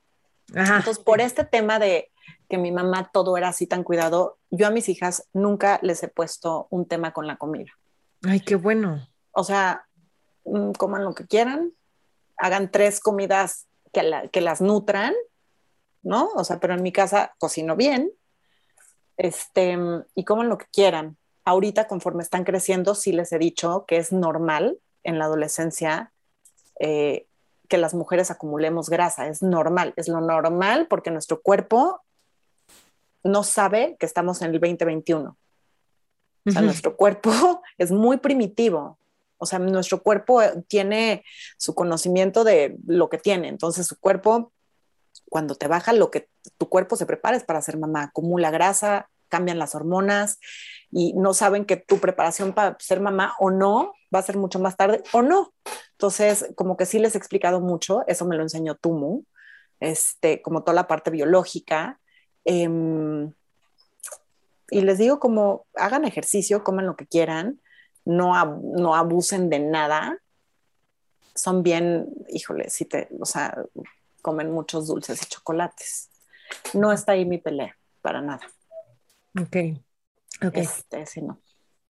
Entonces, 0.54 1.00
por 1.00 1.22
este 1.22 1.44
tema 1.44 1.80
de 1.80 2.12
que 2.50 2.58
mi 2.58 2.72
mamá 2.72 3.10
todo 3.14 3.38
era 3.38 3.50
así 3.50 3.68
tan 3.68 3.84
cuidado, 3.84 4.38
yo 4.50 4.68
a 4.68 4.72
mis 4.72 4.90
hijas 4.90 5.28
nunca 5.34 5.80
les 5.84 6.02
he 6.04 6.08
puesto 6.08 6.68
un 6.72 6.88
tema 6.88 7.14
con 7.14 7.28
la 7.28 7.38
comida. 7.38 7.72
Ay, 8.24 8.40
qué 8.40 8.56
bueno. 8.56 9.08
O 9.32 9.44
sea, 9.44 9.86
mm, 10.46 10.72
coman 10.72 11.04
lo 11.04 11.14
que 11.14 11.28
quieran, 11.28 11.74
hagan 12.38 12.72
tres 12.72 13.00
comidas 13.00 13.68
que, 13.94 14.30
que 14.32 14.42
las 14.42 14.62
nutran, 14.62 15.14
¿no? 16.02 16.30
O 16.36 16.44
sea, 16.44 16.60
pero 16.60 16.74
en 16.74 16.84
mi 16.84 16.92
casa 16.92 17.36
cocino 17.38 17.76
bien, 17.76 18.12
este, 19.18 19.78
y 20.16 20.24
coman 20.24 20.50
lo 20.50 20.58
que 20.58 20.66
quieran. 20.72 21.18
Ahorita, 21.46 21.88
conforme 21.88 22.24
están 22.24 22.44
creciendo, 22.44 22.96
sí 22.96 23.12
les 23.12 23.32
he 23.32 23.38
dicho 23.38 23.86
que 23.88 23.98
es 23.98 24.12
normal 24.12 24.80
en 25.04 25.20
la 25.20 25.26
adolescencia 25.26 26.12
eh, 26.80 27.28
que 27.70 27.78
las 27.78 27.94
mujeres 27.94 28.32
acumulemos 28.32 28.90
grasa, 28.90 29.28
es 29.28 29.42
normal, 29.42 29.94
es 29.96 30.10
lo 30.10 30.20
normal 30.20 30.88
porque 30.90 31.12
nuestro 31.12 31.42
cuerpo 31.42 32.02
no 33.24 33.44
sabe 33.44 33.96
que 34.00 34.06
estamos 34.06 34.42
en 34.42 34.48
el 34.54 34.60
2021. 34.60 35.38
O 36.48 36.52
sea, 36.52 36.62
nuestro 36.62 36.98
cuerpo 36.98 37.62
es 37.78 37.92
muy 37.92 38.18
primitivo. 38.18 38.98
O 39.38 39.46
sea, 39.46 39.60
nuestro 39.60 40.02
cuerpo 40.02 40.42
tiene 40.68 41.24
su 41.58 41.76
conocimiento 41.76 42.44
de 42.44 42.76
lo 42.88 43.10
que 43.10 43.18
tiene. 43.18 43.48
Entonces, 43.48 43.88
su 43.88 44.00
cuerpo, 44.00 44.52
cuando 45.30 45.56
te 45.56 45.68
baja, 45.68 45.94
lo 45.94 46.12
que 46.12 46.28
tu 46.58 46.68
cuerpo 46.68 46.96
se 46.96 47.06
prepara 47.06 47.38
es 47.38 47.44
para 47.44 47.62
ser 47.62 47.78
mamá. 47.78 48.04
Acumula 48.04 48.52
grasa, 48.52 49.10
cambian 49.30 49.60
las 49.60 49.76
hormonas 49.76 50.40
y 50.92 51.14
no 51.14 51.34
saben 51.34 51.66
que 51.66 51.78
tu 51.78 52.00
preparación 52.00 52.54
para 52.54 52.76
ser 52.80 53.00
mamá 53.00 53.36
o 53.40 53.52
no 53.52 53.94
va 54.14 54.20
a 54.20 54.24
ser 54.24 54.38
mucho 54.38 54.60
más 54.60 54.76
tarde 54.76 55.04
o 55.14 55.22
no. 55.22 55.54
Entonces, 55.92 56.48
como 56.56 56.78
que 56.78 56.86
sí 56.86 57.00
les 57.00 57.16
he 57.16 57.18
explicado 57.18 57.60
mucho, 57.62 58.04
eso 58.08 58.26
me 58.26 58.36
lo 58.36 58.44
enseñó 58.44 58.76
Tumu, 58.76 59.24
este, 59.80 60.42
como 60.42 60.64
toda 60.64 60.74
la 60.74 60.88
parte 60.88 61.12
biológica. 61.12 62.00
Em, 62.46 63.34
y 64.72 64.82
les 64.82 64.98
digo 64.98 65.20
como 65.20 65.66
hagan 65.76 66.06
ejercicio, 66.06 66.64
coman 66.64 66.86
lo 66.86 66.96
que 66.96 67.08
quieran, 67.08 67.60
no, 68.06 68.34
no 68.62 68.96
abusen 68.96 69.50
de 69.50 69.60
nada. 69.60 70.18
Son 71.36 71.64
bien, 71.64 72.08
híjole, 72.30 72.70
si 72.70 72.86
te, 72.86 73.08
o 73.20 73.26
sea, 73.26 73.64
comen 74.22 74.52
muchos 74.52 74.88
dulces 74.88 75.22
y 75.22 75.26
chocolates. 75.26 76.10
No 76.74 76.92
está 76.92 77.14
ahí 77.14 77.26
mi 77.26 77.38
pelea, 77.38 77.78
para 78.02 78.22
nada. 78.22 78.42
Ok. 79.42 79.58
Ok. 80.46 80.56
Este, 80.56 81.22
no. 81.22 81.42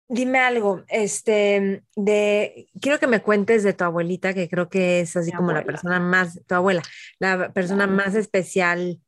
Dime 0.09 0.41
algo, 0.41 0.83
este, 0.89 1.85
de, 1.95 2.69
quiero 2.81 2.99
que 2.99 3.07
me 3.07 3.23
cuentes 3.23 3.63
de 3.63 3.75
tu 3.75 3.85
abuelita, 3.85 4.35
que 4.35 4.49
creo 4.49 4.69
que 4.69 5.01
es 5.01 5.17
así 5.17 5.31
como 5.31 5.53
la 5.53 5.63
persona 5.63 6.01
más, 6.01 6.41
tu 6.49 6.55
abuela, 6.57 6.83
la 7.21 7.53
persona 7.53 7.87
más 7.87 8.17
especial 8.17 9.01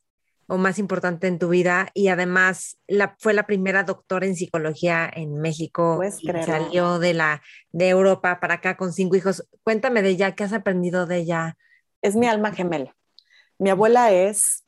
o 0.46 0.58
más 0.58 0.78
importante 0.78 1.26
en 1.26 1.40
tu 1.40 1.48
vida 1.48 1.88
y 1.94 2.06
además 2.08 2.78
la, 2.86 3.16
fue 3.18 3.32
la 3.32 3.46
primera 3.46 3.82
doctora 3.82 4.26
en 4.26 4.36
psicología 4.36 5.10
en 5.12 5.40
México. 5.40 6.00
salió 6.44 7.00
de 7.00 7.14
la 7.14 7.42
de 7.72 7.88
Europa 7.88 8.38
para 8.38 8.54
acá 8.54 8.76
con 8.76 8.92
cinco 8.92 9.16
hijos. 9.16 9.48
Cuéntame 9.64 10.02
de 10.02 10.10
ella, 10.10 10.36
¿qué 10.36 10.44
has 10.44 10.52
aprendido 10.52 11.06
de 11.06 11.16
ella? 11.16 11.56
Es 12.00 12.14
mi 12.14 12.28
alma 12.28 12.52
gemela. 12.52 12.94
Mi 13.58 13.70
abuela 13.70 14.12
es 14.12 14.64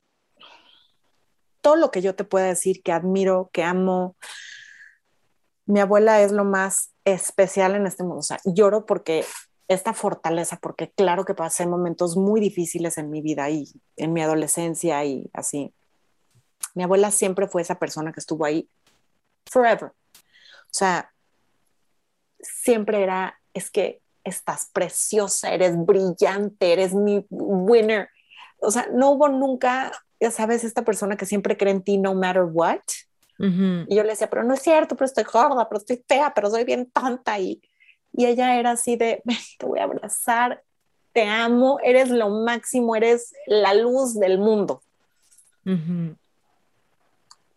todo 1.64 1.76
lo 1.76 1.90
que 1.90 2.02
yo 2.02 2.14
te 2.14 2.24
pueda 2.24 2.44
decir 2.44 2.82
que 2.82 2.92
admiro, 2.92 3.48
que 3.50 3.62
amo, 3.62 4.16
mi 5.64 5.80
abuela 5.80 6.20
es 6.20 6.30
lo 6.30 6.44
más 6.44 6.90
especial 7.06 7.74
en 7.74 7.86
este 7.86 8.02
mundo. 8.02 8.18
O 8.18 8.22
sea, 8.22 8.38
lloro 8.44 8.84
porque 8.84 9.24
esta 9.66 9.94
fortaleza, 9.94 10.58
porque 10.60 10.90
claro 10.90 11.24
que 11.24 11.32
pasé 11.32 11.66
momentos 11.66 12.18
muy 12.18 12.38
difíciles 12.38 12.98
en 12.98 13.08
mi 13.08 13.22
vida 13.22 13.48
y 13.48 13.72
en 13.96 14.12
mi 14.12 14.20
adolescencia 14.20 15.02
y 15.06 15.30
así. 15.32 15.72
Mi 16.74 16.82
abuela 16.82 17.10
siempre 17.10 17.48
fue 17.48 17.62
esa 17.62 17.78
persona 17.78 18.12
que 18.12 18.20
estuvo 18.20 18.44
ahí 18.44 18.68
forever. 19.46 19.92
O 20.14 20.76
sea, 20.76 21.14
siempre 22.40 23.02
era, 23.02 23.40
es 23.54 23.70
que 23.70 24.02
estás 24.22 24.68
preciosa, 24.70 25.54
eres 25.54 25.74
brillante, 25.78 26.74
eres 26.74 26.92
mi 26.92 27.24
winner. 27.30 28.10
O 28.58 28.70
sea, 28.70 28.86
no 28.92 29.12
hubo 29.12 29.28
nunca, 29.28 29.92
ya 30.24 30.30
sabes, 30.30 30.64
esta 30.64 30.86
persona 30.86 31.18
que 31.18 31.26
siempre 31.26 31.58
cree 31.58 31.72
en 31.72 31.82
ti 31.82 31.98
no 31.98 32.14
matter 32.14 32.44
what. 32.44 32.80
Y 33.38 33.94
yo 33.94 34.02
le 34.04 34.10
decía, 34.10 34.30
pero 34.30 34.42
no 34.42 34.54
es 34.54 34.62
cierto, 34.62 34.96
pero 34.96 35.04
estoy 35.04 35.24
gorda, 35.24 35.68
pero 35.68 35.78
estoy 35.78 36.02
fea, 36.08 36.32
pero 36.34 36.48
soy 36.48 36.64
bien 36.64 36.90
tonta. 36.90 37.38
Y, 37.38 37.60
y 38.10 38.24
ella 38.24 38.58
era 38.58 38.70
así 38.70 38.96
de, 38.96 39.22
te 39.58 39.66
voy 39.66 39.80
a 39.80 39.84
abrazar, 39.84 40.62
te 41.12 41.26
amo, 41.26 41.78
eres 41.84 42.08
lo 42.08 42.30
máximo, 42.30 42.96
eres 42.96 43.34
la 43.46 43.74
luz 43.74 44.14
del 44.14 44.38
mundo. 44.38 44.82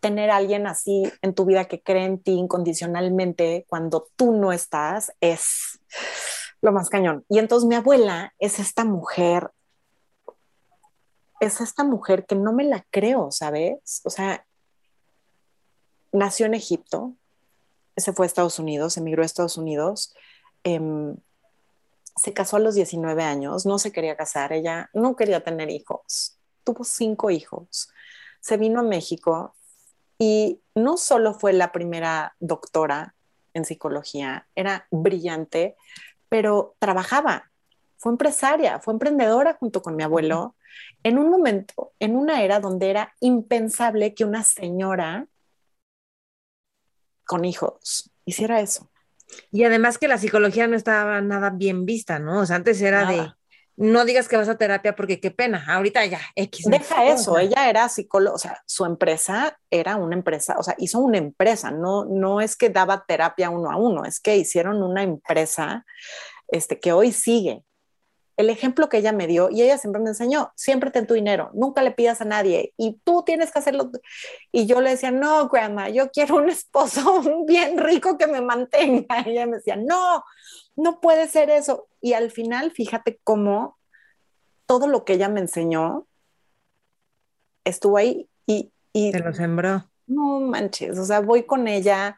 Tener 0.00 0.30
a 0.30 0.36
alguien 0.36 0.66
así 0.66 1.10
en 1.22 1.32
tu 1.32 1.46
vida 1.46 1.64
que 1.64 1.80
cree 1.80 2.04
en 2.04 2.18
ti 2.18 2.32
incondicionalmente 2.32 3.64
cuando 3.66 4.08
tú 4.16 4.32
no 4.32 4.52
estás 4.52 5.10
es 5.22 5.80
lo 6.60 6.72
más 6.72 6.90
cañón. 6.90 7.24
Y 7.30 7.38
entonces 7.38 7.66
mi 7.66 7.76
abuela 7.76 8.34
es 8.38 8.58
esta 8.58 8.84
mujer, 8.84 9.52
es 11.40 11.60
esta 11.60 11.84
mujer 11.84 12.26
que 12.26 12.34
no 12.34 12.52
me 12.52 12.64
la 12.64 12.84
creo, 12.90 13.30
¿sabes? 13.30 14.00
O 14.04 14.10
sea, 14.10 14.46
nació 16.12 16.46
en 16.46 16.54
Egipto, 16.54 17.14
se 17.96 18.12
fue 18.12 18.26
a 18.26 18.28
Estados 18.28 18.58
Unidos, 18.58 18.96
emigró 18.96 19.22
a 19.22 19.26
Estados 19.26 19.56
Unidos, 19.56 20.14
em, 20.64 21.16
se 22.16 22.32
casó 22.32 22.56
a 22.56 22.60
los 22.60 22.74
19 22.74 23.22
años, 23.22 23.66
no 23.66 23.78
se 23.78 23.92
quería 23.92 24.16
casar, 24.16 24.52
ella 24.52 24.90
no 24.92 25.16
quería 25.16 25.42
tener 25.44 25.70
hijos, 25.70 26.38
tuvo 26.64 26.84
cinco 26.84 27.30
hijos, 27.30 27.88
se 28.40 28.56
vino 28.56 28.80
a 28.80 28.84
México 28.84 29.54
y 30.18 30.60
no 30.74 30.96
solo 30.96 31.34
fue 31.34 31.52
la 31.52 31.70
primera 31.70 32.34
doctora 32.40 33.14
en 33.54 33.64
psicología, 33.64 34.48
era 34.54 34.86
brillante, 34.90 35.76
pero 36.28 36.74
trabajaba, 36.78 37.47
fue 37.98 38.12
empresaria, 38.12 38.80
fue 38.80 38.94
emprendedora 38.94 39.54
junto 39.54 39.82
con 39.82 39.96
mi 39.96 40.02
abuelo, 40.02 40.56
en 41.02 41.18
un 41.18 41.30
momento, 41.30 41.92
en 41.98 42.16
una 42.16 42.42
era 42.42 42.60
donde 42.60 42.90
era 42.90 43.14
impensable 43.20 44.14
que 44.14 44.24
una 44.24 44.42
señora 44.44 45.26
con 47.24 47.44
hijos 47.44 48.10
hiciera 48.24 48.60
eso. 48.60 48.90
Y 49.50 49.64
además 49.64 49.98
que 49.98 50.08
la 50.08 50.18
psicología 50.18 50.66
no 50.66 50.76
estaba 50.76 51.20
nada 51.20 51.50
bien 51.50 51.84
vista, 51.84 52.18
¿no? 52.18 52.40
O 52.40 52.46
sea, 52.46 52.56
antes 52.56 52.80
era 52.80 53.04
de, 53.04 53.30
no 53.76 54.04
digas 54.04 54.26
que 54.26 54.36
vas 54.36 54.48
a 54.48 54.58
terapia 54.58 54.96
porque 54.96 55.20
qué 55.20 55.30
pena, 55.30 55.64
ahorita 55.68 56.04
ya, 56.06 56.20
X. 56.34 56.66
Deja 56.68 57.06
eso, 57.06 57.38
ella 57.38 57.68
era 57.68 57.88
psicóloga, 57.88 58.34
o 58.34 58.38
sea, 58.38 58.62
su 58.66 58.84
empresa 58.86 59.58
era 59.70 59.96
una 59.96 60.16
empresa, 60.16 60.56
o 60.58 60.62
sea, 60.62 60.74
hizo 60.78 60.98
una 60.98 61.18
empresa, 61.18 61.70
no, 61.70 62.04
no 62.04 62.40
es 62.40 62.56
que 62.56 62.70
daba 62.70 63.04
terapia 63.06 63.50
uno 63.50 63.70
a 63.70 63.76
uno, 63.76 64.04
es 64.04 64.18
que 64.18 64.36
hicieron 64.36 64.82
una 64.82 65.02
empresa 65.02 65.84
este, 66.48 66.80
que 66.80 66.92
hoy 66.92 67.12
sigue, 67.12 67.62
el 68.38 68.50
ejemplo 68.50 68.88
que 68.88 68.98
ella 68.98 69.10
me 69.12 69.26
dio 69.26 69.50
y 69.50 69.62
ella 69.62 69.78
siempre 69.78 70.00
me 70.00 70.10
enseñó, 70.10 70.52
siempre 70.54 70.92
ten 70.92 71.08
tu 71.08 71.14
dinero, 71.14 71.50
nunca 71.54 71.82
le 71.82 71.90
pidas 71.90 72.20
a 72.20 72.24
nadie 72.24 72.72
y 72.76 73.00
tú 73.02 73.24
tienes 73.26 73.50
que 73.50 73.58
hacerlo. 73.58 73.90
Y 74.52 74.66
yo 74.66 74.80
le 74.80 74.90
decía, 74.90 75.10
no, 75.10 75.48
grandma, 75.48 75.88
yo 75.88 76.12
quiero 76.12 76.36
un 76.36 76.48
esposo 76.48 77.20
bien 77.46 77.76
rico 77.78 78.16
que 78.16 78.28
me 78.28 78.40
mantenga. 78.40 79.22
Y 79.26 79.30
ella 79.30 79.46
me 79.46 79.56
decía, 79.56 79.74
no, 79.74 80.22
no 80.76 81.00
puede 81.00 81.26
ser 81.26 81.50
eso. 81.50 81.88
Y 82.00 82.12
al 82.12 82.30
final, 82.30 82.70
fíjate 82.70 83.18
cómo 83.24 83.76
todo 84.66 84.86
lo 84.86 85.04
que 85.04 85.14
ella 85.14 85.28
me 85.28 85.40
enseñó 85.40 86.06
estuvo 87.64 87.96
ahí 87.96 88.28
y... 88.46 88.70
y 88.92 89.10
Te 89.10 89.18
lo 89.18 89.34
sembró. 89.34 89.90
No 90.06 90.38
manches, 90.38 90.96
o 90.96 91.04
sea, 91.04 91.20
voy 91.20 91.42
con 91.42 91.66
ella 91.66 92.16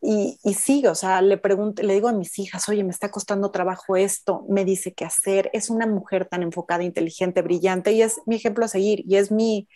y, 0.00 0.38
y 0.44 0.54
sigue, 0.54 0.88
o 0.88 0.94
sea, 0.94 1.20
le 1.22 1.38
pregunto, 1.38 1.82
le 1.82 1.94
digo 1.94 2.08
a 2.08 2.12
mis 2.12 2.38
hijas, 2.38 2.68
oye, 2.68 2.84
me 2.84 2.90
está 2.90 3.10
costando 3.10 3.50
trabajo 3.50 3.96
esto, 3.96 4.44
me 4.48 4.64
dice 4.64 4.92
qué 4.92 5.04
hacer, 5.04 5.50
es 5.52 5.70
una 5.70 5.86
mujer 5.86 6.26
tan 6.26 6.42
enfocada, 6.42 6.84
inteligente, 6.84 7.42
brillante 7.42 7.92
y 7.92 8.02
es 8.02 8.20
mi 8.26 8.36
ejemplo 8.36 8.64
a 8.64 8.68
seguir 8.68 9.02
y 9.06 9.16
es 9.16 9.30
mi, 9.32 9.68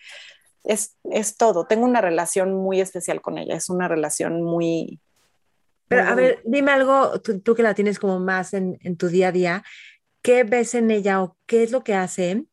es, 0.64 0.96
es 1.10 1.36
todo. 1.36 1.66
Tengo 1.66 1.84
una 1.84 2.00
relación 2.00 2.54
muy 2.54 2.80
especial 2.80 3.20
con 3.20 3.38
ella, 3.38 3.56
es 3.56 3.68
una 3.68 3.88
relación 3.88 4.42
muy... 4.42 5.00
Pero 5.88 6.04
a 6.04 6.14
ver, 6.14 6.40
dime 6.46 6.70
algo, 6.70 7.20
tú, 7.20 7.54
que 7.54 7.62
la 7.62 7.74
tienes 7.74 7.98
como 7.98 8.18
más 8.18 8.54
en, 8.54 8.78
en 8.80 8.96
tu 8.96 9.08
día 9.08 9.28
a 9.28 9.32
día, 9.32 9.64
¿qué 10.22 10.42
ves 10.42 10.74
en 10.74 10.90
ella 10.90 11.22
o 11.22 11.36
qué 11.46 11.62
es 11.62 11.70
lo 11.70 11.84
que 11.84 11.94
hace? 11.94 12.46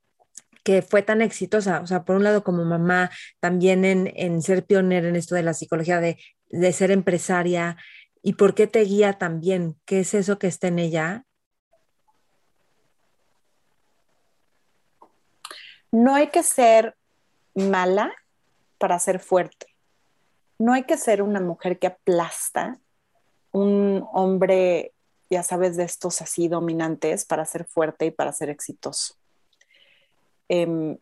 que 0.62 0.82
fue 0.82 1.02
tan 1.02 1.22
exitosa, 1.22 1.80
o 1.80 1.88
sea, 1.88 2.04
por 2.04 2.18
un 2.18 2.24
lado 2.24 2.44
como 2.44 2.66
mamá, 2.66 3.10
también 3.40 3.86
en, 3.86 4.12
en 4.16 4.41
ser 4.41 4.66
pionera 4.66 5.08
en 5.08 5.16
esto 5.16 5.34
de 5.34 5.41
la 5.41 5.54
psicología, 5.54 6.02
de 6.02 6.18
de 6.49 6.73
ser 6.73 6.91
empresaria 6.91 7.77
y 8.21 8.34
por 8.34 8.53
qué 8.53 8.67
te 8.67 8.81
guía 8.81 9.17
también, 9.17 9.80
qué 9.85 10.01
es 10.01 10.13
eso 10.13 10.39
que 10.39 10.47
está 10.47 10.67
en 10.67 10.80
ella. 10.80 11.26
No 15.91 16.15
hay 16.15 16.27
que 16.27 16.43
ser 16.43 16.95
mala 17.55 18.13
para 18.77 18.99
ser 18.99 19.19
fuerte. 19.19 19.67
No 20.59 20.73
hay 20.73 20.84
que 20.84 20.97
ser 20.97 21.21
una 21.21 21.39
mujer 21.39 21.80
que 21.80 21.88
aplasta, 21.88 22.80
un 23.51 24.05
hombre, 24.11 24.93
ya 25.30 25.41
sabes, 25.41 25.77
de 25.77 25.84
estos 25.84 26.21
así 26.21 26.47
dominantes 26.47 27.26
para 27.26 27.45
ser 27.45 27.65
fuerte 27.65 28.07
y 28.07 28.11
para 28.11 28.34
ser 28.34 28.49
exitoso. 28.49 29.15
Em, 30.49 30.97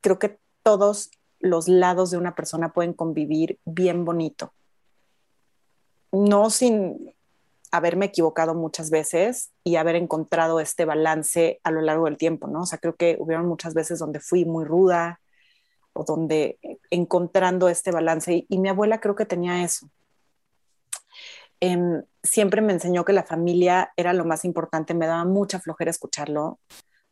creo 0.00 0.18
que 0.18 0.38
todos 0.62 1.10
los 1.40 1.68
lados 1.68 2.10
de 2.10 2.18
una 2.18 2.34
persona 2.34 2.72
pueden 2.72 2.92
convivir 2.92 3.58
bien 3.64 4.04
bonito. 4.04 4.52
No 6.12 6.50
sin 6.50 7.14
haberme 7.72 8.06
equivocado 8.06 8.54
muchas 8.54 8.90
veces 8.90 9.50
y 9.64 9.76
haber 9.76 9.96
encontrado 9.96 10.60
este 10.60 10.84
balance 10.84 11.58
a 11.64 11.70
lo 11.70 11.80
largo 11.80 12.04
del 12.04 12.18
tiempo, 12.18 12.46
¿no? 12.46 12.62
O 12.62 12.66
sea, 12.66 12.78
creo 12.78 12.94
que 12.96 13.16
hubieron 13.18 13.46
muchas 13.46 13.72
veces 13.72 13.98
donde 13.98 14.20
fui 14.20 14.44
muy 14.44 14.64
ruda 14.64 15.20
o 15.94 16.04
donde 16.04 16.58
encontrando 16.90 17.68
este 17.68 17.90
balance 17.90 18.46
y, 18.46 18.58
mi 18.58 18.68
abuela 18.68 19.00
creo 19.00 19.14
que 19.14 19.24
tenía 19.24 19.64
eso. 19.64 19.88
Em, 21.60 22.02
siempre 22.22 22.60
me 22.60 22.74
enseñó 22.74 23.04
que 23.04 23.12
la 23.14 23.22
familia 23.22 23.92
era 23.96 24.12
lo 24.12 24.24
más 24.26 24.44
importante, 24.44 24.94
me 24.94 25.06
daba 25.06 25.24
mucha 25.24 25.58
flojera 25.60 25.90
escucharlo, 25.90 26.58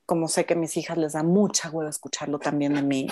como 0.04 0.28
sé 0.28 0.44
que 0.44 0.54
a 0.54 0.56
mis 0.56 0.76
hijas 0.76 0.98
les 0.98 1.12
da 1.14 1.22
mucha 1.22 1.70
hueva 1.70 1.88
escucharlo 1.88 2.38
también 2.38 2.74
de 2.74 2.82
mí. 2.82 3.06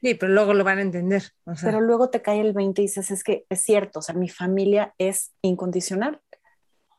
Sí, 0.00 0.14
pero 0.14 0.32
luego 0.32 0.54
lo 0.54 0.64
van 0.64 0.78
a 0.78 0.82
entender. 0.82 1.32
Pero 1.62 1.80
luego 1.80 2.10
te 2.10 2.22
cae 2.22 2.40
el 2.40 2.52
20 2.52 2.82
y 2.82 2.84
dices, 2.84 3.10
es 3.10 3.24
que 3.24 3.46
es 3.48 3.62
cierto, 3.62 4.00
o 4.00 4.02
sea, 4.02 4.14
mi 4.14 4.28
familia 4.28 4.94
es 4.98 5.32
incondicional. 5.42 6.20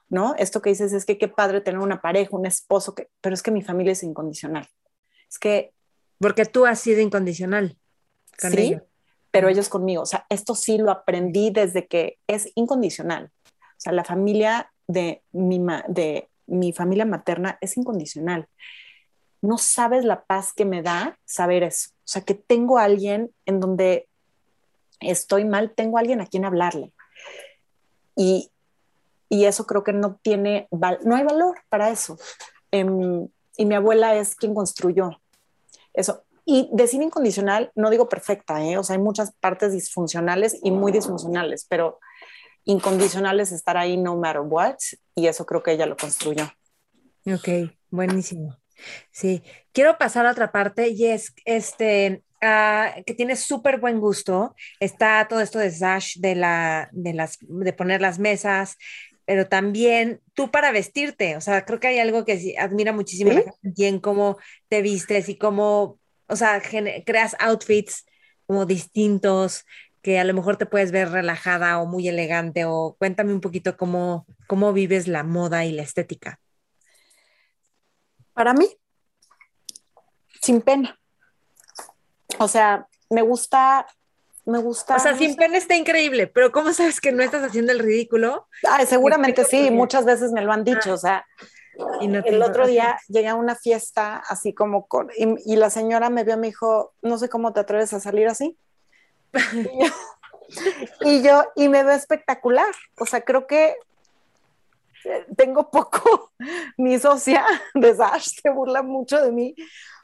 ¿no? 0.10 0.36
Esto 0.38 0.61
que 0.61 0.69
dices 0.69 0.94
es 0.94 1.06
que 1.06 1.18
qué 1.18 1.28
padre 1.28 1.61
tener 1.61 1.80
una 1.80 2.02
pareja, 2.02 2.36
un 2.36 2.45
esposo, 2.45 2.95
que, 2.95 3.10
pero 3.22 3.34
es 3.34 3.44
que 3.44 3.52
mi 3.52 3.61
familia 3.61 3.91
es 3.91 4.03
incondicional. 4.03 4.68
Es 5.30 5.40
que... 5.40 5.74
Porque 6.19 6.45
tú 6.45 6.65
has 6.65 6.80
sido 6.80 7.02
incondicional. 7.02 7.78
sí, 8.38 8.78
pero 9.32 9.49
ellos 9.49 9.69
conmigo. 9.69 10.02
O 10.02 10.06
sea, 10.06 10.26
esto 10.30 10.56
sí 10.56 10.78
lo 10.78 10.90
aprendí 10.90 11.52
desde 11.52 11.88
que 11.88 12.18
es 12.28 12.49
incondicional. 12.56 13.32
O 13.45 13.80
sea, 13.80 13.91
la 13.91 14.03
familia 14.03 14.72
de 14.88 15.22
mi, 15.32 15.64
de 15.90 16.30
mi 16.48 16.74
familia 16.74 17.06
materna 17.06 17.57
es 17.61 17.78
incondicional. 17.78 18.48
No 19.41 19.57
sabes 19.57 20.05
la 20.05 20.23
paz 20.23 20.53
que 20.53 20.65
me 20.65 20.81
da 20.81 21.18
saber 21.26 21.64
eso. 21.64 21.89
O 21.91 22.07
sea, 22.07 22.23
que 22.23 22.34
tengo 22.34 22.77
a 22.77 22.84
alguien 22.84 23.31
en 23.45 23.59
donde 23.59 24.07
estoy 24.99 25.45
mal, 25.45 25.72
tengo 25.72 25.97
a 25.97 26.01
alguien 26.01 26.22
a 26.22 26.26
quien 26.26 26.45
hablarle. 26.45 26.91
Y, 28.15 28.49
y 29.30 29.45
eso 29.45 29.65
creo 29.65 29.84
que 29.84 29.93
no 29.93 30.19
tiene, 30.22 30.68
no 30.72 31.15
hay 31.15 31.23
valor 31.23 31.59
para 31.69 31.89
eso. 31.89 32.18
Em, 32.72 33.27
y 33.57 33.65
mi 33.65 33.76
abuela 33.76 34.15
es 34.15 34.35
quien 34.35 34.53
construyó 34.53 35.11
eso. 35.97 36.23
Y 36.45 36.69
decir 36.72 37.01
incondicional, 37.01 37.72
no 37.76 37.89
digo 37.89 38.07
perfecta, 38.07 38.64
¿eh? 38.64 38.77
o 38.77 38.84
sea, 38.84 38.95
hay 38.95 39.01
muchas 39.01 39.34
partes 39.34 39.73
disfuncionales 39.73 40.57
y 40.64 40.72
muy 40.72 40.93
disfuncionales, 40.93 41.65
pero 41.68 41.99
incondicionales 42.64 43.51
estar 43.51 43.76
ahí 43.76 43.97
no 43.97 44.15
matter 44.15 44.41
what, 44.41 44.76
y 45.14 45.27
eso 45.27 45.45
creo 45.45 45.61
que 45.61 45.73
ella 45.73 45.85
lo 45.85 45.97
construyó. 45.97 46.45
Ok, 47.26 47.73
buenísimo. 47.89 48.55
Sí, 49.12 49.44
quiero 49.72 49.98
pasar 49.98 50.26
a 50.26 50.32
otra 50.32 50.52
parte 50.52 50.90
y 50.90 51.06
es 51.06 51.34
este, 51.45 52.24
ah, 52.41 52.95
que 53.06 53.14
tiene 53.14 53.36
súper 53.36 53.80
buen 53.80 53.99
gusto. 53.99 54.56
Está 54.80 55.28
todo 55.28 55.41
esto 55.41 55.60
de 55.60 55.72
Sash, 55.72 56.18
de, 56.18 56.36
la, 56.36 56.90
de, 56.91 57.14
las, 57.14 57.38
de 57.41 57.74
poner 57.74 58.02
las 58.02 58.20
mesas, 58.20 58.78
pero 59.26 59.48
también 59.48 60.22
tú 60.34 60.52
para 60.52 60.72
vestirte, 60.72 61.36
o 61.36 61.41
sea, 61.41 61.66
creo 61.66 61.82
que 61.82 61.88
hay 61.88 61.99
algo 61.99 62.24
que 62.24 62.56
admira 62.58 62.94
muchísimo 62.94 63.34
la 63.34 63.44
gente 63.62 63.88
en 63.88 63.99
cómo 63.99 64.38
te 64.70 64.82
vistes 64.82 65.28
y 65.28 65.38
cómo, 65.38 65.99
o 66.28 66.36
sea, 66.38 66.62
creas 67.06 67.36
outfits 67.40 68.06
como 68.45 68.66
distintos, 68.66 69.66
que 70.02 70.18
a 70.18 70.24
lo 70.24 70.34
mejor 70.34 70.56
te 70.56 70.66
puedes 70.66 70.94
ver 70.94 71.10
relajada 71.10 71.80
o 71.80 71.86
muy 71.86 72.08
elegante, 72.08 72.64
o 72.64 72.95
cuéntame 72.98 73.34
un 73.34 73.41
poquito 73.41 73.76
cómo, 73.76 74.26
cómo 74.48 74.72
vives 74.72 75.10
la 75.10 75.24
moda 75.24 75.66
y 75.66 75.74
la 75.74 75.84
estética. 75.84 76.40
Para 78.38 78.53
mí, 78.53 78.69
sin 80.43 80.61
pena. 80.61 80.95
O 82.38 82.47
sea, 82.47 82.88
me 83.09 83.23
gusta 83.23 83.88
me 84.45 84.59
gusta. 84.59 84.95
O 84.95 84.99
sea, 84.99 85.18
sin 85.18 85.35
pena 85.35 85.57
está 85.57 85.76
increíble, 85.76 86.27
pero 86.27 86.51
¿cómo 86.51 86.72
sabes 86.72 87.01
que 87.01 87.11
no 87.11 87.23
estás 87.23 87.43
haciendo 87.43 87.72
el 87.72 87.80
ridículo? 87.80 88.47
Ay, 88.69 88.85
seguramente 88.85 89.43
sí, 89.43 89.72
muchas 89.72 90.05
veces 90.05 90.31
me 90.31 90.41
lo 90.41 90.53
han 90.53 90.64
dicho, 90.64 90.93
o 90.93 90.97
sea. 90.97 91.26
Y 91.99 92.05
el 92.05 92.43
otro 92.43 92.68
día 92.68 92.99
llegué 93.07 93.27
a 93.27 93.35
una 93.35 93.55
fiesta 93.55 94.23
así 94.30 94.53
como 94.53 94.85
con, 94.88 95.09
y, 95.18 95.55
la 95.55 95.72
señora 95.72 96.11
me 96.11 96.23
vio 96.23 96.35
y 96.35 96.38
me 96.38 96.47
dijo, 96.47 96.93
no 97.01 97.18
sé 97.18 97.27
cómo 97.27 97.53
te 97.53 97.59
atreves 97.61 97.91
a 97.93 97.99
salir 97.99 98.27
así. 98.27 98.55
y, 101.01 101.23
yo, 101.23 101.43
y 101.55 101.69
me 101.69 101.84
veo 101.84 101.95
espectacular. 101.95 102.73
O 102.99 103.07
sea, 103.07 103.22
creo 103.22 103.47
que 103.47 103.76
tengo 105.35 105.69
poco, 105.69 106.31
mi 106.77 106.99
socia 106.99 107.45
de 107.73 107.95
Sash 107.95 108.39
se 108.41 108.49
burla 108.49 108.81
mucho 108.81 109.21
de 109.21 109.31
mí, 109.31 109.55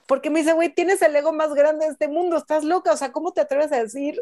porque 0.07 0.29
me 0.29 0.39
dice, 0.39 0.53
güey, 0.53 0.73
tienes 0.73 1.01
el 1.01 1.15
ego 1.15 1.33
más 1.33 1.53
grande 1.53 1.85
de 1.85 1.91
este 1.91 2.07
mundo, 2.07 2.37
estás 2.37 2.63
loca, 2.63 2.91
o 2.91 2.97
sea, 2.97 3.11
¿cómo 3.11 3.31
te 3.31 3.41
atreves 3.41 3.71
a 3.71 3.81
decir, 3.81 4.21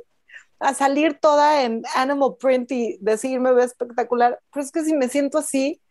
a 0.60 0.74
salir 0.74 1.18
toda 1.20 1.64
en 1.64 1.84
animal 1.96 2.36
print 2.40 2.72
y 2.72 2.98
decir, 3.02 3.40
me 3.40 3.52
veo 3.52 3.66
espectacular? 3.66 4.40
Pero 4.54 4.64
es 4.64 4.72
que 4.72 4.84
si 4.84 4.94
me 4.94 5.10
siento 5.10 5.38
así, 5.40 5.82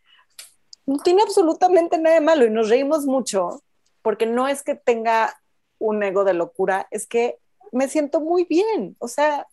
no 0.86 0.98
tiene 0.98 1.22
absolutamente 1.22 1.98
nada 1.98 2.14
de 2.14 2.20
malo 2.20 2.44
y 2.44 2.50
nos 2.50 2.68
reímos 2.68 3.04
mucho, 3.04 3.62
porque 4.02 4.26
no 4.26 4.48
es 4.48 4.62
que 4.62 4.74
tenga 4.74 5.40
un 5.78 6.02
ego 6.02 6.24
de 6.24 6.34
locura, 6.34 6.86
es 6.90 7.06
que 7.06 7.38
me 7.72 7.88
siento 7.88 8.20
muy 8.20 8.44
bien, 8.44 8.96
o 8.98 9.08
sea, 9.08 9.46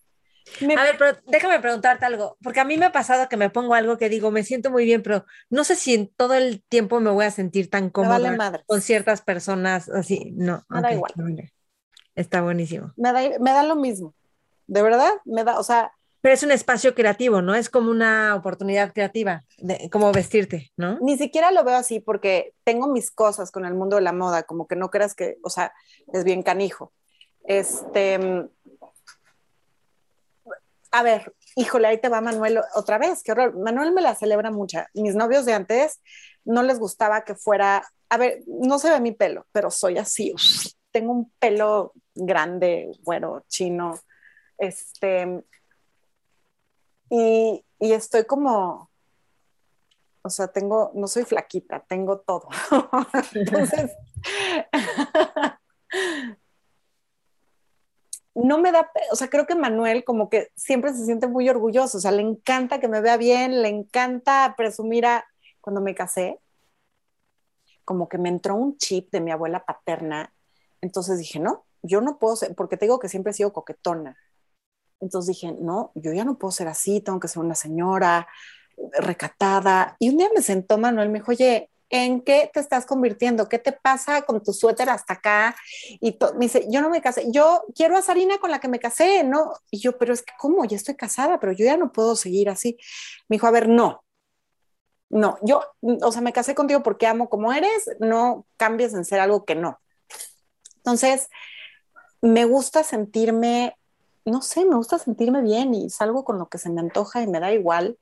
a 0.61 0.83
ver, 0.83 0.97
pero 0.97 1.17
déjame 1.27 1.59
preguntarte 1.59 2.05
algo, 2.05 2.37
porque 2.41 2.59
a 2.59 2.65
mí 2.65 2.77
me 2.77 2.85
ha 2.85 2.91
pasado 2.91 3.29
que 3.29 3.37
me 3.37 3.49
pongo 3.49 3.73
algo 3.73 3.97
que 3.97 4.09
digo, 4.09 4.31
me 4.31 4.43
siento 4.43 4.71
muy 4.71 4.85
bien, 4.85 5.03
pero 5.03 5.25
no 5.49 5.63
sé 5.63 5.75
si 5.75 5.93
en 5.93 6.07
todo 6.07 6.33
el 6.33 6.63
tiempo 6.63 6.99
me 6.99 7.11
voy 7.11 7.25
a 7.25 7.31
sentir 7.31 7.69
tan 7.69 7.89
cómoda 7.89 8.63
con 8.65 8.81
ciertas 8.81 9.21
personas, 9.21 9.89
así, 9.89 10.31
no. 10.35 10.65
Me 10.69 10.81
da 10.81 10.93
igual. 10.93 11.13
Está 12.15 12.41
buenísimo. 12.41 12.93
Me 12.95 13.11
da, 13.11 13.21
me 13.39 13.51
da 13.51 13.63
lo 13.63 13.75
mismo, 13.75 14.13
de 14.67 14.81
verdad, 14.81 15.11
me 15.25 15.43
da, 15.43 15.59
o 15.59 15.63
sea... 15.63 15.91
Pero 16.21 16.33
es 16.33 16.41
un 16.41 16.51
espacio 16.51 16.95
creativo, 16.95 17.43
¿no? 17.43 17.53
Es 17.53 17.69
como 17.69 17.91
una 17.91 18.35
oportunidad 18.35 18.91
creativa, 18.91 19.43
de, 19.59 19.89
como 19.91 20.11
vestirte, 20.11 20.71
¿no? 20.75 20.97
Ni 20.99 21.17
siquiera 21.17 21.51
lo 21.51 21.63
veo 21.63 21.75
así 21.75 21.99
porque 21.99 22.53
tengo 22.63 22.87
mis 22.87 23.11
cosas 23.11 23.51
con 23.51 23.65
el 23.65 23.75
mundo 23.75 23.97
de 23.97 24.01
la 24.01 24.13
moda, 24.13 24.43
como 24.43 24.67
que 24.67 24.75
no 24.75 24.89
creas 24.89 25.13
que, 25.13 25.37
o 25.43 25.49
sea, 25.49 25.73
es 26.11 26.23
bien 26.23 26.41
canijo. 26.41 26.91
Este, 27.43 28.49
a 30.91 31.03
ver, 31.03 31.33
híjole, 31.55 31.87
ahí 31.87 31.99
te 31.99 32.09
va 32.09 32.21
Manuel 32.21 32.59
otra 32.75 32.97
vez, 32.97 33.23
qué 33.23 33.31
horror. 33.31 33.57
Manuel 33.57 33.91
me 33.91 34.01
la 34.01 34.15
celebra 34.15 34.51
mucho. 34.51 34.79
Mis 34.93 35.15
novios 35.15 35.45
de 35.45 35.53
antes 35.53 36.01
no 36.45 36.63
les 36.63 36.79
gustaba 36.79 37.23
que 37.23 37.35
fuera, 37.35 37.83
a 38.09 38.17
ver, 38.17 38.43
no 38.47 38.79
se 38.79 38.89
ve 38.89 38.99
mi 38.99 39.11
pelo, 39.11 39.45
pero 39.51 39.69
soy 39.71 39.97
así. 39.97 40.33
Tengo 40.91 41.11
un 41.11 41.31
pelo 41.39 41.93
grande, 42.15 42.91
bueno, 43.03 43.43
chino. 43.47 43.99
Este, 44.57 45.43
y, 47.09 47.65
y 47.79 47.91
estoy 47.91 48.25
como, 48.25 48.89
o 50.21 50.29
sea, 50.29 50.47
tengo, 50.47 50.91
no 50.93 51.07
soy 51.07 51.23
flaquita, 51.23 51.83
tengo 51.87 52.19
todo. 52.19 52.47
Entonces, 53.33 53.91
no 58.37 58.59
me 58.59 58.71
da, 58.71 58.91
o 59.11 59.15
sea, 59.15 59.29
creo 59.29 59.47
que 59.47 59.55
Manuel 59.55 60.03
como 60.03 60.29
que 60.29 60.51
siempre 60.55 60.93
se 60.93 61.05
siente 61.05 61.27
muy 61.27 61.49
orgulloso, 61.49 61.97
o 61.97 62.01
sea, 62.01 62.11
le 62.11 62.21
encanta 62.21 62.79
que 62.79 62.87
me 62.87 63.01
vea 63.01 63.17
bien, 63.17 63.61
le 63.61 63.69
encanta 63.69 64.53
presumir 64.55 65.05
a, 65.07 65.25
cuando 65.59 65.81
me 65.81 65.95
casé, 65.95 66.39
como 67.83 68.07
que 68.07 68.17
me 68.17 68.29
entró 68.29 68.55
un 68.55 68.77
chip 68.77 69.11
de 69.11 69.21
mi 69.21 69.31
abuela 69.31 69.65
paterna, 69.65 70.31
entonces 70.81 71.17
dije, 71.17 71.39
no, 71.39 71.65
yo 71.81 71.99
no 71.99 72.19
puedo 72.19 72.35
ser, 72.35 72.53
porque 72.53 72.77
te 72.77 72.85
digo 72.85 72.99
que 72.99 73.09
siempre 73.09 73.31
he 73.31 73.33
sido 73.33 73.53
coquetona, 73.53 74.17
entonces 74.99 75.35
dije, 75.35 75.53
no, 75.59 75.91
yo 75.95 76.13
ya 76.13 76.23
no 76.23 76.37
puedo 76.37 76.51
ser 76.51 76.67
así, 76.67 77.01
tengo 77.01 77.19
que 77.19 77.27
ser 77.27 77.41
una 77.41 77.55
señora 77.55 78.27
recatada, 78.99 79.95
y 79.97 80.09
un 80.09 80.17
día 80.17 80.29
me 80.35 80.43
sentó 80.43 80.77
Manuel, 80.77 81.09
me 81.09 81.19
dijo, 81.19 81.31
oye, 81.31 81.71
¿en 81.89 82.21
qué 82.21 82.49
te 82.53 82.59
estás 82.59 82.85
convirtiendo? 82.85 83.47
¿Qué 83.47 83.59
te 83.59 83.71
pasa 83.71 84.21
con 84.23 84.43
tu 84.43 84.53
suéter 84.53 84.89
hasta 84.89 85.13
acá? 85.13 85.55
Y 85.99 86.17
me 86.35 86.45
dice, 86.45 86.65
yo 86.69 86.81
no 86.81 86.89
me 86.89 87.01
casé, 87.01 87.31
yo 87.31 87.63
quiero 87.75 87.97
a 87.97 88.01
Sarina 88.01 88.37
con 88.39 88.51
la 88.51 88.59
que 88.59 88.67
me 88.67 88.79
casé, 88.79 89.23
¿no? 89.23 89.53
Y 89.71 89.79
yo, 89.79 89.97
pero 89.97 90.13
es 90.13 90.21
que, 90.21 90.33
¿cómo? 90.37 90.65
Ya 90.65 90.75
estoy 90.75 90.95
casada, 90.95 91.39
pero 91.39 91.53
yo 91.53 91.65
ya 91.65 91.77
no 91.77 91.91
puedo 91.91 92.15
seguir 92.15 92.49
así. 92.49 92.77
Me 93.29 93.35
dijo, 93.35 93.47
a 93.47 93.51
ver, 93.51 93.69
no, 93.69 94.03
no, 95.09 95.37
yo, 95.41 95.61
o 95.81 96.11
sea, 96.11 96.21
me 96.21 96.33
casé 96.33 96.53
contigo 96.53 96.83
porque 96.83 97.07
amo 97.07 97.29
como 97.29 97.53
eres, 97.53 97.89
no 97.99 98.45
cambies 98.57 98.93
en 98.93 99.05
ser 99.05 99.19
algo 99.19 99.45
que 99.45 99.55
no. 99.55 99.79
Entonces, 100.77 101.29
me 102.21 102.45
gusta 102.45 102.83
sentirme, 102.83 103.77
no 104.25 104.41
sé, 104.41 104.65
me 104.65 104.75
gusta 104.75 104.99
sentirme 104.99 105.41
bien 105.41 105.73
y 105.73 105.89
salgo 105.89 106.25
con 106.25 106.39
lo 106.39 106.49
que 106.49 106.57
se 106.57 106.69
me 106.69 106.81
antoja 106.81 107.21
y 107.21 107.27
me 107.27 107.39
da 107.39 107.53
igual. 107.53 107.97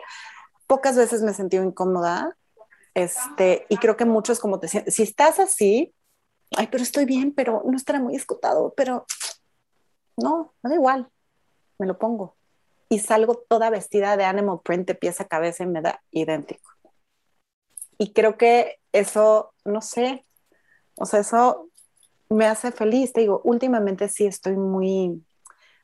Pocas 0.67 0.97
veces 0.97 1.21
me 1.21 1.31
he 1.31 1.33
sentido 1.35 1.63
incómoda, 1.63 2.35
este, 2.95 3.67
y 3.69 3.77
creo 3.77 3.97
que 3.97 4.05
muchos 4.05 4.39
como 4.39 4.59
te 4.59 4.67
si 4.67 5.03
estás 5.03 5.39
así, 5.39 5.93
ay, 6.55 6.67
pero 6.71 6.81
estoy 6.81 7.05
bien, 7.05 7.33
pero 7.33 7.61
no 7.65 7.77
estará 7.77 7.99
muy 7.99 8.15
escotado, 8.15 8.73
pero 8.75 9.05
no, 10.17 10.53
me 10.63 10.69
da 10.71 10.75
igual, 10.75 11.09
me 11.77 11.85
lo 11.85 11.99
pongo. 11.99 12.35
Y 12.89 12.99
salgo 12.99 13.43
toda 13.47 13.69
vestida 13.69 14.15
de 14.15 14.25
animal 14.25 14.61
print 14.63 14.87
de 14.87 14.95
pieza 14.95 15.23
a 15.23 15.27
cabeza 15.27 15.63
y 15.63 15.67
me 15.67 15.81
da 15.81 16.01
idéntico. 16.11 16.71
Y 17.97 18.13
creo 18.13 18.37
que 18.37 18.79
eso, 18.91 19.53
no 19.65 19.81
sé, 19.81 20.25
o 20.97 21.05
sea, 21.05 21.19
eso 21.19 21.69
me 22.29 22.45
hace 22.45 22.71
feliz. 22.71 23.13
Te 23.13 23.21
digo, 23.21 23.41
últimamente 23.43 24.07
sí 24.07 24.25
estoy 24.25 24.55
muy, 24.55 25.25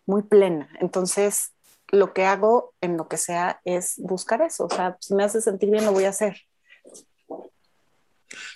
muy 0.06 0.24
plena. 0.24 0.70
Entonces, 0.80 1.54
lo 1.90 2.14
que 2.14 2.26
hago 2.26 2.74
en 2.82 2.98
lo 2.98 3.08
que 3.08 3.18
sea 3.18 3.62
es 3.66 3.96
buscar 3.98 4.42
eso. 4.42 4.66
O 4.66 4.70
sea, 4.70 4.98
si 5.02 5.14
me 5.14 5.24
hace 5.24 5.42
sentir 5.42 5.70
bien, 5.70 5.86
lo 5.86 5.92
voy 5.92 6.06
a 6.06 6.10
hacer. 6.10 6.38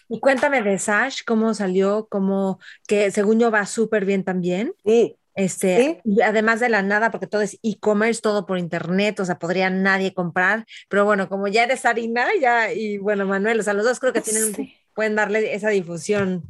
Y 0.10 0.20
cuéntame 0.20 0.62
de 0.62 0.78
Sash, 0.78 1.22
cómo 1.26 1.54
salió, 1.54 2.08
cómo 2.10 2.60
que 2.88 3.12
según 3.12 3.40
yo 3.40 3.52
va 3.52 3.66
súper 3.66 4.06
bien 4.06 4.24
también. 4.24 4.74
Sí. 4.84 5.18
Este, 5.36 6.02
además 6.24 6.62
de 6.62 6.70
la 6.70 6.82
nada, 6.82 7.12
porque 7.12 7.28
todo 7.28 7.42
es 7.42 7.60
e-commerce, 7.62 8.22
todo 8.22 8.46
por 8.46 8.58
internet, 8.58 9.20
o 9.20 9.26
sea, 9.26 9.38
podría 9.38 9.70
nadie 9.70 10.14
comprar, 10.14 10.66
pero 10.88 11.04
bueno, 11.04 11.28
como 11.28 11.50
ya 11.50 11.66
eres 11.66 11.84
harina, 11.84 12.28
ya, 12.40 12.72
y 12.72 13.00
bueno, 13.00 13.26
Manuel, 13.26 13.60
o 13.60 13.64
sea, 13.64 13.74
los 13.74 13.84
dos 13.84 14.00
creo 14.00 14.14
que 14.14 14.22
tienen, 14.22 14.74
pueden 14.94 15.18
darle 15.18 15.54
esa 15.54 15.68
difusión. 15.70 16.44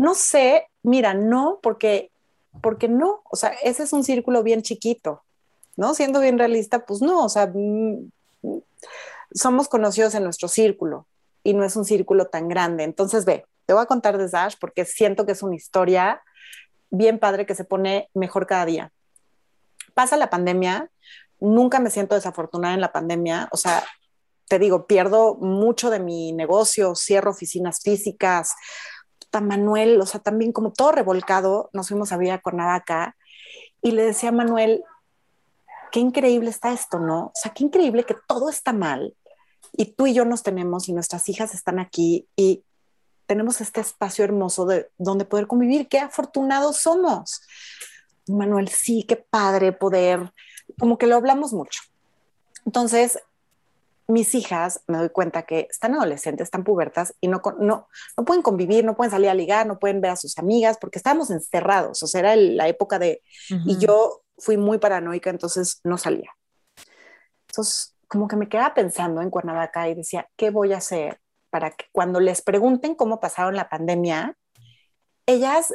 No 0.00 0.14
sé, 0.14 0.66
mira, 0.82 1.14
no, 1.14 1.60
porque, 1.62 2.10
porque 2.60 2.88
no, 2.88 3.22
o 3.30 3.36
sea, 3.36 3.50
ese 3.62 3.84
es 3.84 3.92
un 3.92 4.02
círculo 4.02 4.42
bien 4.42 4.62
chiquito, 4.62 5.22
¿no? 5.76 5.94
Siendo 5.94 6.18
bien 6.18 6.36
realista, 6.36 6.84
pues 6.84 7.02
no, 7.02 7.24
o 7.24 7.28
sea, 7.28 7.46
mm, 7.54 8.10
somos 9.32 9.68
conocidos 9.68 10.12
en 10.16 10.24
nuestro 10.24 10.48
círculo 10.48 11.06
y 11.44 11.54
no 11.54 11.64
es 11.64 11.76
un 11.76 11.84
círculo 11.84 12.26
tan 12.26 12.48
grande. 12.48 12.82
Entonces, 12.82 13.24
ve, 13.24 13.46
te 13.66 13.74
voy 13.74 13.82
a 13.82 13.86
contar 13.86 14.18
de 14.18 14.28
Sash 14.28 14.56
porque 14.58 14.84
siento 14.84 15.24
que 15.24 15.32
es 15.32 15.42
una 15.42 15.54
historia 15.54 16.20
bien 16.90 17.20
padre 17.20 17.46
que 17.46 17.54
se 17.54 17.64
pone 17.64 18.08
mejor 18.14 18.46
cada 18.46 18.66
día. 18.66 18.92
Pasa 19.94 20.16
la 20.16 20.30
pandemia, 20.30 20.90
nunca 21.38 21.78
me 21.78 21.90
siento 21.90 22.16
desafortunada 22.16 22.74
en 22.74 22.80
la 22.80 22.92
pandemia, 22.92 23.48
o 23.52 23.56
sea, 23.56 23.84
te 24.48 24.58
digo, 24.58 24.86
pierdo 24.86 25.36
mucho 25.36 25.90
de 25.90 26.00
mi 26.00 26.32
negocio, 26.32 26.94
cierro 26.96 27.30
oficinas 27.30 27.80
físicas, 27.80 28.54
Manuel, 29.40 30.00
o 30.00 30.06
sea, 30.06 30.20
también 30.20 30.52
como 30.52 30.72
todo 30.72 30.92
revolcado, 30.92 31.70
nos 31.72 31.88
fuimos 31.88 32.12
a 32.12 32.16
Villa 32.16 32.40
Cuernavaca 32.40 33.16
y 33.82 33.92
le 33.92 34.04
decía 34.04 34.30
a 34.30 34.32
Manuel, 34.32 34.82
qué 35.92 36.00
increíble 36.00 36.50
está 36.50 36.72
esto, 36.72 36.98
¿no? 36.98 37.26
O 37.26 37.32
sea, 37.34 37.52
qué 37.52 37.64
increíble 37.64 38.04
que 38.04 38.16
todo 38.26 38.48
está 38.48 38.72
mal 38.72 39.14
y 39.76 39.86
tú 39.86 40.06
y 40.06 40.14
yo 40.14 40.24
nos 40.24 40.42
tenemos 40.42 40.88
y 40.88 40.92
nuestras 40.92 41.28
hijas 41.28 41.54
están 41.54 41.78
aquí 41.78 42.28
y 42.36 42.62
tenemos 43.26 43.60
este 43.60 43.80
espacio 43.80 44.24
hermoso 44.24 44.66
de 44.66 44.90
donde 44.98 45.24
poder 45.24 45.46
convivir. 45.46 45.88
Qué 45.88 45.98
afortunados 45.98 46.76
somos. 46.78 47.42
Manuel, 48.28 48.68
sí, 48.68 49.02
qué 49.02 49.16
padre 49.16 49.72
poder, 49.72 50.32
como 50.78 50.96
que 50.96 51.06
lo 51.06 51.16
hablamos 51.16 51.52
mucho. 51.52 51.82
Entonces, 52.64 53.18
mis 54.06 54.34
hijas, 54.34 54.82
me 54.86 54.98
doy 54.98 55.08
cuenta 55.08 55.42
que 55.42 55.66
están 55.70 55.94
adolescentes, 55.94 56.46
están 56.46 56.64
pubertas 56.64 57.14
y 57.20 57.28
no, 57.28 57.42
no, 57.58 57.88
no 58.16 58.24
pueden 58.24 58.42
convivir, 58.42 58.84
no 58.84 58.96
pueden 58.96 59.10
salir 59.10 59.30
a 59.30 59.34
ligar, 59.34 59.66
no 59.66 59.78
pueden 59.78 60.00
ver 60.00 60.12
a 60.12 60.16
sus 60.16 60.38
amigas 60.38 60.78
porque 60.78 60.98
estábamos 60.98 61.30
encerrados, 61.30 62.02
o 62.02 62.06
sea, 62.06 62.20
era 62.20 62.36
la 62.36 62.68
época 62.68 62.98
de... 62.98 63.22
Y 63.66 63.78
yo 63.78 64.22
fui 64.38 64.56
muy 64.56 64.78
paranoica, 64.78 65.30
entonces 65.30 65.80
no 65.84 65.98
salía. 65.98 66.30
Entonces, 67.48 67.93
como 68.14 68.28
que 68.28 68.36
me 68.36 68.48
quedaba 68.48 68.74
pensando 68.74 69.22
en 69.22 69.30
Cuernavaca 69.30 69.88
y 69.88 69.94
decía, 69.94 70.28
¿qué 70.36 70.50
voy 70.50 70.72
a 70.72 70.76
hacer 70.76 71.20
para 71.50 71.72
que 71.72 71.86
cuando 71.90 72.20
les 72.20 72.42
pregunten 72.42 72.94
cómo 72.94 73.18
pasaron 73.18 73.56
la 73.56 73.68
pandemia, 73.68 74.36
ellas 75.26 75.74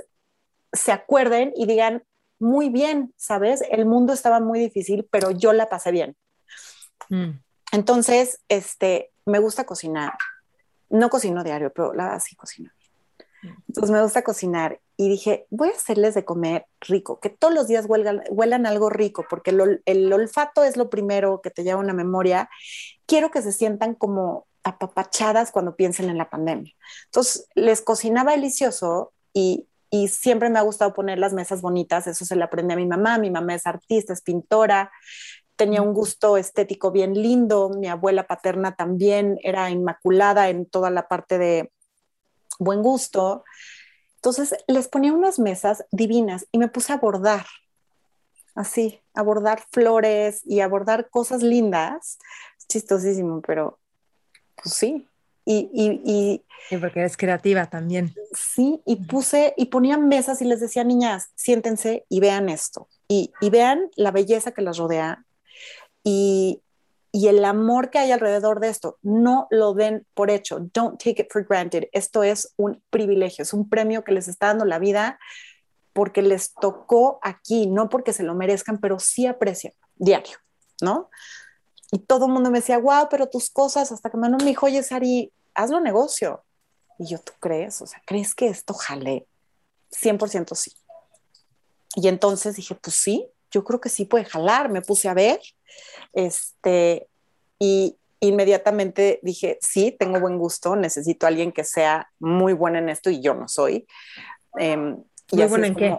se 0.72 0.94
acuerden 0.94 1.52
y 1.54 1.66
digan, 1.66 2.06
muy 2.40 2.70
bien, 2.70 3.14
¿sabes? 3.18 3.62
El 3.70 3.86
mundo 3.86 4.14
estaba 4.14 4.40
muy 4.40 4.58
difícil, 4.58 5.06
pero 5.12 5.32
yo 5.32 5.52
la 5.52 5.68
pasé 5.68 5.92
bien. 5.92 6.16
Mm. 7.10 7.32
Entonces, 7.74 8.40
este, 8.48 9.12
me 9.26 9.40
gusta 9.40 9.66
cocinar. 9.66 10.14
No 10.90 11.10
cocino 11.10 11.44
diario, 11.44 11.74
pero 11.74 11.94
la 11.94 12.06
verdad 12.06 12.22
sí 12.26 12.38
cocino. 12.38 12.72
Mm. 13.42 13.48
Entonces 13.68 13.92
me 13.92 14.02
gusta 14.02 14.22
cocinar 14.22 14.80
y 15.00 15.08
dije, 15.08 15.48
voy 15.50 15.70
a 15.70 15.78
hacerles 15.78 16.14
de 16.14 16.26
comer 16.26 16.66
rico, 16.82 17.22
que 17.22 17.30
todos 17.30 17.54
los 17.54 17.68
días 17.68 17.86
huelan, 17.88 18.66
algo 18.66 18.90
rico, 18.90 19.26
porque 19.30 19.52
el, 19.86 20.12
olfato 20.12 20.66
es 20.66 20.76
lo 20.76 20.90
primero 20.90 21.40
que 21.42 21.52
te 21.52 21.64
lleva 21.64 21.80
a 21.80 21.84
una 21.84 21.94
memoria. 21.94 22.50
Quiero 23.06 23.32
que 23.32 23.42
se 23.42 23.54
sientan 23.54 23.96
como 23.96 24.46
apapachadas 24.62 25.52
cuando 25.52 25.78
piensen 25.78 26.10
en 26.10 26.18
la 26.18 26.30
pandemia. 26.30 26.74
Entonces, 27.06 27.48
les 27.56 27.82
cocinaba 27.82 28.34
delicioso 28.34 29.14
y, 29.34 29.70
siempre 30.10 30.50
me 30.50 30.60
ha 30.60 30.64
gustado 30.64 30.94
poner 30.94 31.18
las 31.18 31.32
mesas 31.32 31.62
bonitas, 31.62 32.06
eso 32.06 32.26
se 32.26 32.36
le 32.36 32.44
aprendí 32.44 32.74
a 32.74 32.78
mi 32.78 32.86
mamá, 32.86 33.18
mi 33.20 33.32
mamá 33.32 33.56
es 33.56 33.66
artista, 33.66 34.12
es 34.12 34.22
pintora, 34.22 34.92
tenía 35.56 35.82
un 35.82 35.94
gusto 35.94 36.36
estético 36.36 36.92
bien 36.92 37.14
lindo, 37.14 37.70
mi 37.70 37.88
abuela 37.88 38.28
paterna 38.28 38.76
también 38.76 39.40
era 39.44 39.70
inmaculada 39.70 40.50
en 40.50 40.66
toda 40.66 40.90
la 40.90 41.08
parte 41.08 41.38
de 41.38 41.72
buen 42.60 42.84
gusto. 42.84 43.46
Entonces 44.20 44.54
les 44.68 44.90
ponía 44.90 45.14
unas 45.14 45.40
mesas 45.40 45.86
divinas 45.92 46.46
y 46.52 46.58
me 46.58 46.68
puse 46.68 46.92
a 46.92 46.98
bordar, 46.98 47.46
así, 48.54 49.00
a 49.14 49.22
bordar 49.22 49.64
flores 49.72 50.42
y 50.46 50.60
a 50.60 50.68
bordar 50.68 51.10
cosas 51.10 51.42
lindas. 51.42 52.20
chistosísimo, 52.68 53.42
pero 53.42 53.80
pues 54.62 54.76
sí. 54.76 55.08
Y, 55.46 55.72
y, 55.74 56.44
y, 56.70 56.78
porque 56.78 57.00
eres 57.00 57.18
creativa 57.18 57.66
también. 57.68 58.14
Sí, 58.34 58.82
y 58.86 58.98
puse 58.98 59.54
y 59.58 59.68
ponía 59.68 59.98
mesas 59.98 60.42
y 60.42 60.46
les 60.46 60.60
decía, 60.60 60.84
niñas, 60.84 61.32
siéntense 61.36 62.06
y 62.10 62.20
vean 62.20 62.50
esto. 62.50 62.88
Y, 63.08 63.32
y 63.42 63.50
vean 63.50 63.90
la 63.96 64.12
belleza 64.12 64.52
que 64.52 64.62
las 64.62 64.78
rodea 64.78 65.26
y, 66.04 66.62
y 67.12 67.28
el 67.28 67.44
amor 67.44 67.90
que 67.90 68.00
hay 68.00 68.12
alrededor 68.12 68.60
de 68.60 68.70
esto. 68.70 68.98
No 69.02 69.48
lo 69.50 69.74
den 69.74 70.06
por 70.14 70.30
hecho. 70.30 70.60
Don't 70.74 71.02
take 71.02 71.22
it 71.22 71.32
for 71.32 71.46
granted. 71.46 71.86
Esto 71.92 72.24
es 72.24 72.54
un 72.58 72.84
privilegio, 72.90 73.44
es 73.44 73.54
un 73.54 73.68
premio 73.68 74.04
que 74.04 74.12
les 74.12 74.28
está 74.28 74.48
dando 74.48 74.66
la 74.66 74.80
vida 74.80 75.20
porque 75.94 76.22
les 76.22 76.54
tocó 76.54 77.20
aquí, 77.24 77.68
no 77.68 77.90
porque 77.90 78.14
se 78.14 78.24
lo 78.24 78.36
merezcan, 78.36 78.80
pero 78.80 79.00
sí 79.00 79.26
aprecian 79.26 79.74
diario, 79.96 80.38
¿no? 80.82 81.10
Y 81.92 82.00
todo 82.00 82.28
el 82.28 82.32
mundo 82.32 82.52
me 82.52 82.60
decía, 82.60 82.78
wow, 82.78 83.08
pero 83.10 83.28
tus 83.28 83.50
cosas, 83.50 83.92
hasta 83.92 84.10
que 84.10 84.18
Manuel 84.18 84.44
me 84.44 84.52
dijo, 84.52 84.68
oye, 84.68 84.84
Sari, 84.84 85.34
hazlo 85.56 85.80
negocio. 85.80 86.44
Y 87.00 87.08
yo, 87.08 87.20
¿tú 87.20 87.34
crees? 87.40 87.82
O 87.82 87.88
sea, 87.88 88.02
¿crees 88.06 88.36
que 88.36 88.48
esto 88.48 88.74
jale? 88.74 89.28
100% 89.92 90.56
sí. 90.56 90.74
Y 91.96 92.08
entonces 92.08 92.56
dije, 92.56 92.76
pues 92.76 92.96
sí, 92.96 93.28
yo 93.52 93.64
creo 93.64 93.80
que 93.80 93.90
sí 93.90 94.06
puede 94.06 94.26
jalar. 94.26 94.70
Me 94.70 94.82
puse 94.82 95.10
a 95.10 95.14
ver, 95.14 95.40
este, 96.14 97.08
y 97.58 97.98
inmediatamente 98.20 99.20
dije, 99.24 99.58
sí, 99.62 99.96
tengo 99.98 100.20
buen 100.20 100.38
gusto, 100.38 100.76
necesito 100.76 101.26
a 101.26 101.30
alguien 101.30 101.52
que 101.52 101.64
sea 101.64 102.10
muy 102.20 102.54
bueno 102.54 102.78
en 102.78 102.90
esto 102.90 103.10
y 103.10 103.22
yo 103.22 103.34
no 103.34 103.48
soy. 103.48 103.88
Em, 104.58 104.98
¿Muy 105.32 105.46
bueno 105.46 105.66
en 105.66 105.76
qué? 105.76 105.98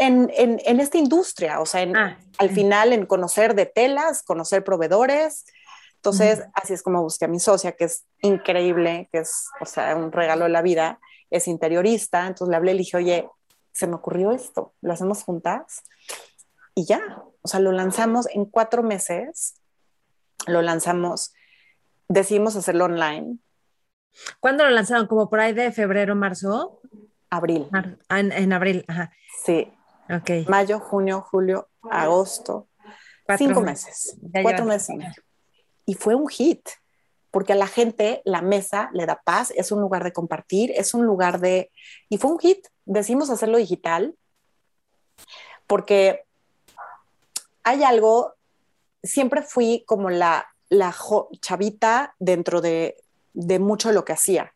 en, 0.00 0.80
esta 0.80 0.98
industria, 0.98 1.60
o 1.60 1.66
sea, 1.66 1.86
ah, 1.94 2.18
al 2.38 2.50
final 2.50 2.92
en 2.92 3.04
conocer 3.04 3.54
de 3.54 3.66
telas, 3.66 4.22
conocer 4.22 4.64
proveedores. 4.64 5.44
Entonces, 5.96 6.42
así 6.54 6.72
es 6.72 6.82
como 6.82 7.02
busqué 7.02 7.26
a 7.26 7.28
mi 7.28 7.38
socia, 7.38 7.72
que 7.72 7.84
es 7.84 8.06
increíble, 8.22 9.10
que 9.12 9.18
es, 9.18 9.48
o 9.60 9.66
sea, 9.66 9.94
un 9.94 10.10
regalo 10.10 10.44
de 10.44 10.50
la 10.50 10.62
vida, 10.62 10.98
es 11.28 11.46
interiorista. 11.46 12.26
Entonces 12.26 12.50
le 12.50 12.56
hablé 12.56 12.72
y 12.72 12.74
le 12.76 12.78
dije, 12.78 12.96
oye, 12.96 13.28
se 13.72 13.86
me 13.86 13.96
ocurrió 13.96 14.32
esto, 14.32 14.72
lo 14.80 14.94
hacemos 14.94 15.22
juntas 15.22 15.82
y 16.74 16.84
ya. 16.86 17.22
O 17.42 17.48
sea, 17.48 17.60
lo 17.60 17.72
lanzamos 17.72 18.26
en 18.28 18.44
cuatro 18.44 18.82
meses, 18.82 19.54
lo 20.46 20.62
lanzamos, 20.62 21.32
decidimos 22.08 22.56
hacerlo 22.56 22.84
online. 22.84 23.38
¿Cuándo 24.40 24.64
lo 24.64 24.70
lanzaron? 24.70 25.06
¿Como 25.06 25.30
por 25.30 25.40
ahí 25.40 25.52
de 25.52 25.72
febrero, 25.72 26.14
marzo? 26.14 26.80
Abril. 27.30 27.68
en, 28.08 28.32
en, 28.32 28.52
abril, 28.52 28.84
ajá. 28.88 29.12
Sí, 29.44 29.72
Mayo, 30.48 30.80
junio, 30.80 31.22
julio, 31.22 31.68
agosto. 31.88 32.68
cinco 33.38 33.60
meses. 33.60 34.18
cuatro 34.42 34.64
meses. 34.64 34.96
Y 35.86 35.94
fue 35.94 36.14
un 36.14 36.28
hit, 36.28 36.68
porque 37.30 37.52
a 37.52 37.56
la 37.56 37.68
gente 37.68 38.22
la 38.24 38.42
mesa 38.42 38.90
le 38.92 39.06
da 39.06 39.20
paz, 39.24 39.52
es 39.56 39.70
un 39.70 39.80
lugar 39.80 40.02
de 40.02 40.12
compartir, 40.12 40.72
es 40.72 40.94
un 40.94 41.06
lugar 41.06 41.40
de... 41.40 41.70
Y 42.08 42.18
fue 42.18 42.30
un 42.32 42.38
hit. 42.38 42.66
Decimos 42.84 43.30
hacerlo 43.30 43.58
digital, 43.58 44.14
porque 45.68 46.24
hay 47.70 47.84
algo, 47.84 48.34
siempre 49.02 49.42
fui 49.42 49.84
como 49.86 50.10
la, 50.10 50.46
la 50.68 50.94
chavita 51.40 52.14
dentro 52.18 52.60
de, 52.60 52.96
de 53.32 53.58
mucho 53.58 53.88
de 53.88 53.94
lo 53.94 54.04
que 54.04 54.12
hacía, 54.12 54.52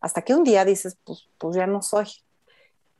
hasta 0.00 0.22
que 0.22 0.34
un 0.34 0.44
día 0.44 0.64
dices, 0.64 0.96
pues, 1.04 1.28
pues 1.38 1.56
ya 1.56 1.66
no 1.66 1.82
soy. 1.82 2.06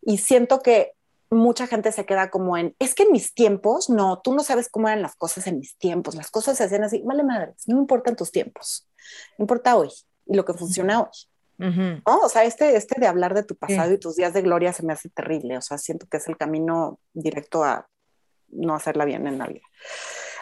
Y 0.03 0.19
siento 0.19 0.61
que 0.61 0.93
mucha 1.31 1.67
gente 1.67 1.93
se 1.93 2.05
queda 2.05 2.31
como 2.31 2.57
en, 2.57 2.75
es 2.79 2.95
que 2.95 3.05
en 3.05 3.13
mis 3.13 3.35
tiempos, 3.35 3.89
no, 3.89 4.21
tú 4.21 4.35
no 4.35 4.43
sabes 4.43 4.69
cómo 4.69 4.89
eran 4.89 5.03
las 5.03 5.17
cosas 5.17 5.47
en 5.47 5.59
mis 5.59 5.77
tiempos, 5.77 6.15
las 6.15 6.31
cosas 6.31 6.59
se 6.59 6.65
hacían 6.65 6.85
así, 6.85 7.03
vale 7.05 7.23
madre, 7.23 7.55
no 7.67 7.79
importan 7.79 8.17
tus 8.17 8.31
tiempos, 8.31 8.87
importa 9.39 9.77
hoy 9.77 9.91
y 10.27 10.37
lo 10.37 10.45
que 10.45 10.55
funciona 10.55 11.01
hoy, 11.01 11.09
O 12.05 12.29
sea, 12.29 12.45
este, 12.45 12.77
este 12.77 13.01
de 13.01 13.07
hablar 13.07 13.35
de 13.35 13.45
tu 13.45 13.55
pasado 13.55 13.93
y 13.93 13.99
tus 13.99 14.17
días 14.17 14.33
de 14.33 14.43
gloria 14.43 14.73
se 14.73 14.83
me 14.83 14.93
hace 14.93 15.09
terrible. 15.09 15.57
O 15.57 15.63
sea, 15.63 15.79
siento 15.79 16.07
que 16.09 16.17
es 16.17 16.27
el 16.27 16.37
camino 16.37 16.99
directo 17.13 17.63
a 17.63 17.89
no 18.53 18.75
hacerla 18.75 19.05
bien 19.05 19.27
en 19.27 19.39
la 19.39 19.47
vida. 19.47 19.63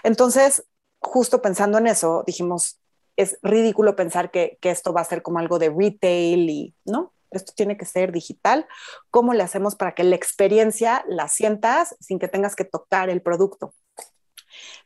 Entonces, 0.03 0.65
justo 0.99 1.41
pensando 1.41 1.79
en 1.79 1.87
eso, 1.87 2.25
dijimos, 2.27 2.81
es 3.17 3.39
ridículo 3.43 3.97
pensar 3.97 4.31
que, 4.31 4.59
que 4.61 4.71
esto 4.71 4.93
va 4.93 5.01
a 5.01 5.05
ser 5.05 5.23
como 5.23 5.39
algo 5.39 5.59
de 5.59 5.71
retail 5.71 6.49
y, 6.51 6.75
¿no? 6.85 7.13
Esto 7.31 7.53
tiene 7.55 7.77
que 7.77 7.85
ser 7.85 8.13
digital. 8.13 8.67
¿Cómo 9.11 9.35
le 9.35 9.43
hacemos 9.43 9.77
para 9.77 9.95
que 9.95 10.05
la 10.05 10.17
experiencia 10.17 11.05
la 11.09 11.29
sientas 11.29 11.97
sin 12.01 12.19
que 12.19 12.29
tengas 12.29 12.57
que 12.57 12.65
tocar 12.65 13.09
el 13.09 13.23
producto? 13.23 13.75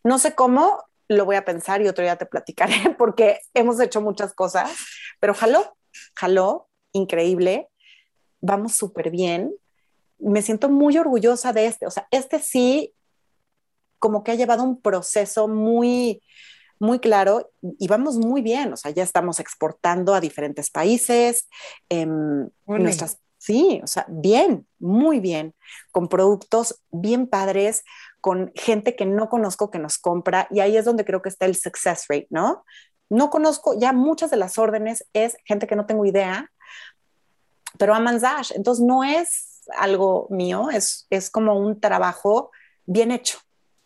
No 0.03 0.19
sé 0.19 0.35
cómo, 0.35 0.85
lo 1.09 1.25
voy 1.25 1.37
a 1.37 1.45
pensar 1.45 1.81
y 1.83 1.89
otro 1.89 2.05
día 2.05 2.17
te 2.17 2.27
platicaré 2.27 2.95
porque 2.99 3.41
hemos 3.55 3.81
hecho 3.81 4.01
muchas 4.01 4.35
cosas, 4.35 4.71
pero 5.21 5.35
jaló, 5.35 5.77
jaló, 6.15 6.69
increíble, 6.93 7.69
vamos 8.41 8.75
súper 8.75 9.11
bien. 9.11 9.55
Me 10.19 10.43
siento 10.43 10.69
muy 10.69 10.97
orgullosa 10.99 11.53
de 11.53 11.67
este, 11.67 11.87
o 11.87 11.91
sea, 11.91 12.07
este 12.11 12.39
sí, 12.39 12.95
como 14.05 14.23
que 14.23 14.33
ha 14.33 14.35
llevado 14.35 14.63
un 14.63 14.83
proceso 14.83 15.49
muy, 15.49 16.23
muy 16.79 16.99
claro 16.99 17.51
y 17.63 17.89
vamos 17.89 18.19
muy 18.19 18.43
bien, 18.43 18.71
o 18.71 18.77
sea, 18.77 18.91
ya 18.91 19.03
estamos 19.03 19.41
exportando 19.41 20.15
a 20.15 20.21
diferentes 20.21 20.69
países, 20.69 21.49
em, 21.89 22.51
nuestras, 22.67 23.17
sí, 23.39 23.81
o 23.83 23.87
sea, 23.87 24.05
bien, 24.11 24.67
muy 24.79 25.21
bien, 25.21 25.55
con 25.91 26.09
productos 26.09 26.83
bien 26.91 27.27
padres, 27.27 27.83
con 28.21 28.53
gente 28.55 28.95
que 28.95 29.07
no 29.07 29.31
conozco 29.31 29.71
que 29.71 29.79
nos 29.79 29.97
compra 29.97 30.49
y 30.51 30.61
ahí 30.61 30.77
es 30.77 30.85
donde 30.85 31.07
creo 31.07 31.23
que 31.23 31.31
está 31.31 31.47
el 31.47 31.57
success 31.57 32.05
rate, 32.11 32.27
¿no? 32.29 32.63
No 33.09 33.31
conozco, 33.31 33.73
ya 33.81 33.95
muchas 33.95 34.31
de 34.31 34.37
las 34.37 34.59
órdenes 34.59 35.07
es 35.15 35.39
gente 35.47 35.67
que 35.67 35.77
no 35.77 35.87
tengo 35.87 36.05
idea, 36.05 36.53
pero 37.79 37.95
aman 37.95 38.21
Zash. 38.21 38.53
Entonces 38.55 38.85
no 38.85 39.03
es 39.03 39.63
algo 39.79 40.27
mío, 40.29 40.69
es, 40.71 41.07
es 41.09 41.31
como 41.31 41.59
un 41.59 41.81
trabajo 41.81 42.51
bien 42.85 43.11
hecho. 43.11 43.39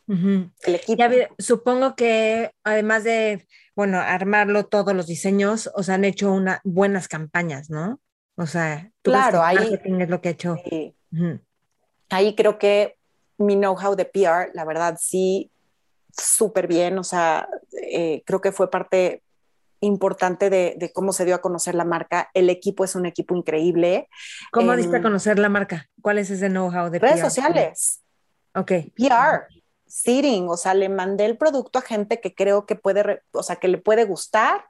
El 0.09 0.75
equipo. 0.75 1.05
supongo 1.39 1.95
que 1.95 2.53
además 2.65 3.05
de, 3.05 3.47
bueno, 3.77 3.99
armarlo 3.99 4.67
todos 4.67 4.95
los 4.95 5.07
diseños, 5.07 5.71
os 5.75 5.89
han 5.89 6.05
hecho 6.05 6.33
una, 6.33 6.61
buenas 6.65 7.09
campañas, 7.09 7.69
¿no? 7.69 8.01
O 8.37 8.47
sea, 8.47 8.91
claro, 9.03 9.43
ahí 9.43 9.79
es 9.85 10.09
lo 10.09 10.21
que 10.21 10.29
he 10.29 10.33
hecho. 10.33 10.57
Ahí 12.09 12.35
creo 12.35 12.59
que 12.59 12.97
mi 13.37 13.57
know-how 13.57 13.95
de 13.97 14.05
PR, 14.05 14.51
la 14.55 14.65
verdad, 14.65 14.97
sí 15.01 15.51
súper 16.11 16.67
bien, 16.67 16.99
o 16.99 17.05
sea, 17.05 17.49
eh, 17.91 18.23
creo 18.25 18.41
que 18.41 18.53
fue 18.53 18.71
parte 18.71 19.23
importante 19.81 20.51
de, 20.51 20.91
cómo 20.93 21.13
se 21.13 21.25
dio 21.25 21.37
a 21.37 21.41
conocer 21.41 21.75
la 21.75 21.85
marca. 21.85 22.31
El 22.35 22.51
equipo 22.51 22.85
es 22.85 22.95
un 22.95 23.07
equipo 23.07 23.37
increíble. 23.37 24.09
¿Cómo 24.51 24.75
diste 24.77 24.97
a 24.97 24.99
em, 24.99 25.03
conocer 25.03 25.39
la 25.39 25.49
marca? 25.49 25.89
¿Cuál 26.03 26.19
es 26.19 26.31
ese 26.31 26.49
know-how 26.49 26.91
de 26.91 26.99
redes 26.99 27.21
sociales? 27.21 28.03
Ok. 28.55 28.73
PR, 28.97 29.47
seeding, 29.89 30.49
o 30.49 30.57
sea, 30.57 30.75
le 30.75 30.89
mandé 30.89 31.25
el 31.25 31.37
producto 31.37 31.79
a 31.79 31.83
gente 31.83 32.21
que 32.21 32.35
creo 32.35 32.67
que 32.67 32.77
puede, 32.77 33.23
o 33.33 33.43
sea, 33.43 33.57
que 33.57 33.69
le 33.69 33.79
puede 33.79 34.05
gustar. 34.05 34.65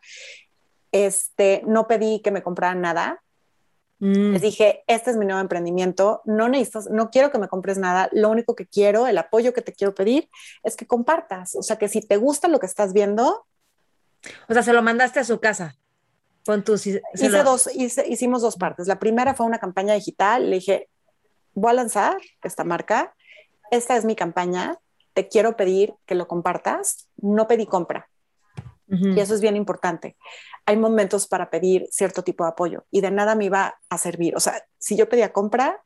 Este, 0.93 1.62
no 1.66 1.86
pedí 1.86 2.20
que 2.20 2.31
me 2.31 2.43
compraran 2.43 2.81
nada. 2.81 3.23
Mm. 4.01 4.32
Les 4.32 4.43
dije, 4.43 4.85
este 4.86 5.11
es 5.11 5.16
mi 5.16 5.27
nuevo 5.27 5.40
emprendimiento, 5.40 6.23
no 6.24 6.49
necesitas, 6.49 6.89
no 6.89 7.11
quiero 7.11 7.32
que 7.32 7.39
me 7.39 7.49
compres 7.49 7.78
nada, 7.78 8.09
lo 8.12 8.31
único 8.31 8.55
que 8.55 8.66
quiero, 8.66 9.09
el 9.09 9.19
apoyo 9.19 9.53
que 9.53 9.61
te 9.61 9.73
quiero 9.73 9.95
pedir 9.95 10.31
es 10.62 10.77
que 10.77 10.86
compartas, 10.86 11.57
o 11.57 11.62
sea, 11.62 11.77
que 11.77 11.89
si 11.89 12.01
te 12.01 12.16
gusta 12.16 12.47
lo 12.47 12.61
que 12.61 12.66
estás 12.66 12.93
viendo. 12.93 13.47
O 14.49 14.53
sea, 14.55 14.62
se 14.62 14.73
lo 14.73 14.82
mandaste 14.82 15.20
a 15.20 15.24
su 15.24 15.40
casa. 15.40 15.77
Con 16.47 16.65
tus, 16.65 16.86
hice 16.86 17.03
dos, 17.45 17.69
hicimos 17.74 18.40
dos 18.40 18.57
partes. 18.57 18.86
La 18.86 18.99
primera 18.99 19.35
fue 19.35 19.45
una 19.45 19.59
campaña 19.59 19.95
digital, 19.95 20.49
le 20.49 20.57
dije, 20.57 20.89
voy 21.53 21.70
a 21.70 21.74
lanzar 21.74 22.16
esta 22.43 22.65
marca, 22.65 23.15
esta 23.70 23.97
es 23.97 24.05
mi 24.05 24.16
campaña, 24.16 24.78
te 25.19 25.27
quiero 25.27 25.57
pedir 25.57 25.95
que 26.07 26.15
lo 26.15 26.28
compartas, 26.28 27.09
no 27.16 27.49
pedí 27.49 27.66
compra. 27.66 28.09
Y 28.90 29.20
eso 29.20 29.35
es 29.35 29.43
bien 29.43 29.55
importante 29.55 30.16
hay 30.69 30.77
momentos 30.77 31.27
para 31.27 31.49
pedir 31.49 31.89
cierto 31.90 32.23
tipo 32.23 32.45
de 32.45 32.51
apoyo 32.51 32.85
y 32.90 33.01
de 33.01 33.11
nada 33.11 33.35
me 33.35 33.47
iba 33.47 33.81
a 33.89 33.97
servir. 33.97 34.36
O 34.36 34.40
sea, 34.40 34.62
si 34.77 34.99
yo 34.99 35.09
pedía 35.09 35.32
compra, 35.32 35.82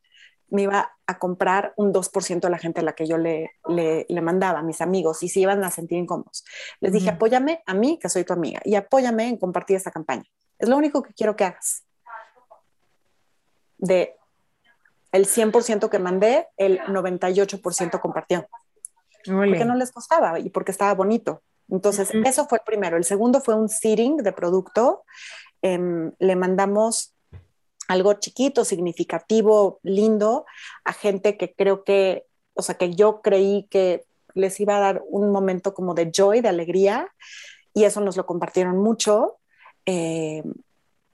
me 0.49 0.63
iba 0.63 0.91
a 1.07 1.19
comprar 1.19 1.73
un 1.77 1.93
2% 1.93 2.41
de 2.41 2.49
la 2.49 2.57
gente 2.57 2.81
a 2.81 2.83
la 2.83 2.91
que 2.91 3.07
yo 3.07 3.17
le, 3.17 3.51
le, 3.69 4.21
mandaba, 4.21 4.61
mis 4.61 4.81
amigos, 4.81 5.23
y 5.23 5.29
se 5.29 5.39
iban 5.39 5.63
a 5.63 5.71
sentir 5.71 5.99
incómodos. 5.99 6.43
Les 6.81 6.91
dije, 6.91 7.11
apóyame 7.11 7.63
a 7.65 7.73
mí, 7.73 7.97
que 7.97 8.09
soy 8.09 8.25
tu 8.25 8.33
amiga, 8.33 8.59
y 8.65 8.75
apóyame 8.75 9.29
en 9.29 9.37
compartir 9.37 9.77
esta 9.77 9.89
campaña. 9.89 10.25
Es 10.59 10.67
lo 10.67 10.75
único 10.75 11.01
que 11.01 11.13
quiero 11.13 11.37
que 11.37 11.45
hagas. 11.45 11.85
De 13.77 14.17
el 15.13 15.27
100% 15.27 15.89
que 15.89 15.99
mandé, 15.99 16.49
el 16.57 16.81
98% 16.81 18.01
compartió. 18.01 18.45
Porque 19.25 19.65
no 19.65 19.75
les 19.75 19.91
costaba 19.91 20.39
y 20.39 20.49
porque 20.49 20.71
estaba 20.71 20.93
bonito. 20.93 21.41
Entonces, 21.69 22.11
eso 22.25 22.45
fue 22.47 22.59
el 22.59 22.63
primero. 22.65 22.97
El 22.97 23.03
segundo 23.03 23.41
fue 23.41 23.55
un 23.55 23.69
seeding 23.69 24.17
de 24.17 24.31
producto. 24.31 25.03
Em, 25.61 26.11
le 26.19 26.35
mandamos 26.35 27.13
algo 27.87 28.13
chiquito, 28.13 28.65
significativo, 28.65 29.79
lindo 29.83 30.45
a 30.83 30.93
gente 30.93 31.37
que 31.37 31.53
creo 31.53 31.83
que, 31.83 32.25
o 32.53 32.61
sea, 32.61 32.75
que 32.75 32.93
yo 32.93 33.21
creí 33.21 33.67
que 33.69 34.05
les 34.33 34.59
iba 34.59 34.77
a 34.77 34.79
dar 34.79 35.03
un 35.07 35.31
momento 35.31 35.73
como 35.73 35.93
de 35.93 36.11
joy, 36.11 36.41
de 36.41 36.49
alegría, 36.49 37.13
y 37.73 37.85
eso 37.85 38.01
nos 38.01 38.17
lo 38.17 38.25
compartieron 38.25 38.77
mucho. 38.77 39.37
Em, 39.85 40.53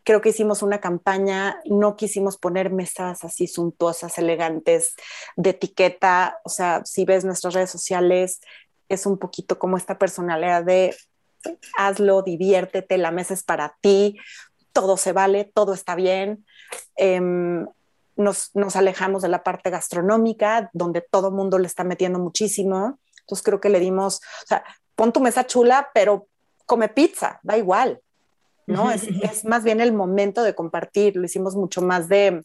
creo 0.10 0.22
que 0.22 0.30
hicimos 0.30 0.64
una 0.64 0.82
campaña, 0.82 1.62
no 1.66 1.96
quisimos 1.96 2.36
poner 2.36 2.72
mesas 2.72 3.24
así 3.24 3.46
suntuosas, 3.46 4.18
elegantes, 4.18 4.96
de 5.36 5.52
etiqueta, 5.52 6.40
o 6.44 6.50
sea, 6.50 6.82
si 6.84 7.06
ves 7.06 7.26
nuestras 7.26 7.54
redes 7.54 7.70
sociales, 7.70 8.42
es 8.88 9.06
un 9.06 9.20
poquito 9.20 9.60
como 9.60 9.78
esta 9.78 10.00
personalidad 10.00 10.64
de 10.64 10.96
hazlo, 11.78 12.24
diviértete, 12.24 12.98
la 12.98 13.12
mesa 13.12 13.36
es 13.36 13.44
para 13.44 13.78
ti, 13.82 14.18
todo 14.74 14.98
se 14.98 15.12
vale, 15.12 15.46
todo 15.54 15.76
está 15.76 15.94
bien. 15.94 16.44
Em, 16.96 17.68
nos, 18.16 18.50
alejamos 18.76 19.22
de 19.22 19.30
la 19.30 19.44
parte 19.44 19.70
gastronómica, 19.70 20.72
donde 20.74 21.02
todo 21.02 21.30
mundo 21.30 21.60
le 21.60 21.68
está 21.68 21.84
metiendo 21.84 22.18
muchísimo. 22.18 22.98
Entonces 23.20 23.46
creo 23.46 23.62
que 23.62 23.70
le 23.70 23.80
dimos, 23.80 24.22
o 24.44 24.48
sea, 24.48 24.64
pon 24.96 25.14
tu 25.14 25.20
mesa 25.20 25.46
chula, 25.46 25.92
pero 25.94 26.26
come 26.66 26.90
pizza, 26.90 27.40
da 27.44 27.60
igual, 27.60 28.02
¿no? 28.70 28.92
es, 28.92 29.04
es, 29.24 29.46
más 29.46 29.64
bien 29.64 29.82
el 29.82 29.94
momento 29.94 30.44
de 30.44 30.56
compartir, 30.56 31.16
lo 31.16 31.26
hicimos 31.26 31.56
mucho 31.56 31.82
más 31.82 32.08
de 32.08 32.42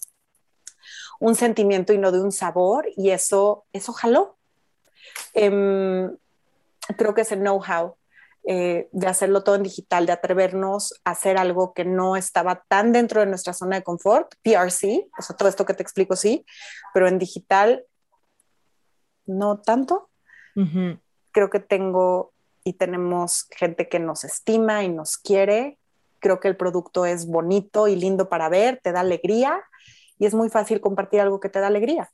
un 1.21 1.35
sentimiento 1.35 1.93
y 1.93 1.99
no 1.99 2.11
de 2.11 2.21
un 2.21 2.33
sabor, 2.33 2.87
y 2.97 3.11
eso, 3.11 3.65
eso 3.73 3.93
jaló. 3.93 4.37
Em, 5.33 6.11
creo 6.97 7.15
que 7.15 7.23
ese 7.23 7.37
know-how 7.37 7.97
eh, 8.47 8.91
de 8.93 9.07
hacerlo 9.07 9.43
todo 9.43 9.55
en 9.55 9.63
digital, 9.63 10.05
de 10.05 10.13
atrevernos 10.13 11.01
a 11.05 11.13
hacer 11.13 11.39
algo 11.39 11.73
que 11.73 11.87
no 11.87 12.15
estaba 12.15 12.63
tan 12.69 12.93
dentro 12.93 13.21
de 13.21 13.27
nuestra 13.27 13.55
zona 13.55 13.77
de 13.77 13.83
confort, 13.83 14.35
PRC, 14.43 15.09
o 15.19 15.23
sea, 15.23 15.35
todo 15.35 15.49
esto 15.49 15.65
que 15.65 15.73
te 15.73 15.83
explico, 15.83 16.15
sí, 16.15 16.45
pero 16.93 17.09
en 17.09 17.19
digital 17.19 17.87
no 19.25 19.61
tanto. 19.61 20.11
Creo 21.33 21.51
que 21.51 21.59
tengo 21.59 22.35
y 22.65 22.75
tenemos 22.75 23.47
gente 23.51 23.89
que 23.89 23.99
nos 23.99 24.25
estima 24.25 24.85
y 24.85 24.89
nos 24.89 25.17
quiere. 25.17 25.79
Creo 26.25 26.41
que 26.41 26.49
el 26.49 26.57
producto 26.57 27.05
es 27.05 27.27
bonito 27.27 27.87
y 27.87 27.97
lindo 27.97 28.31
para 28.31 28.49
ver, 28.49 28.81
te 28.83 28.93
da 28.93 29.01
alegría 29.01 29.63
y 30.19 30.25
es 30.25 30.33
muy 30.33 30.49
fácil 30.49 30.81
compartir 30.81 31.21
algo 31.21 31.39
que 31.39 31.51
te 31.51 31.61
da 31.61 31.67
alegría. 31.67 32.11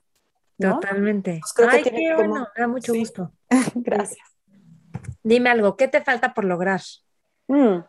Totalmente. 0.59 1.41
Pues 1.55 1.69
Ay, 1.69 1.85
qué 1.85 2.13
bueno, 2.17 2.49
da 2.57 2.67
mucho 2.67 2.93
gusto. 2.93 3.31
Gracias. 3.77 4.27
Dime 5.23 5.49
algo, 5.49 5.77
¿qué 5.77 5.87
te 5.87 6.01
falta 6.03 6.35
por 6.35 6.45
lograr? 6.45 6.81
Mm. 7.47 7.85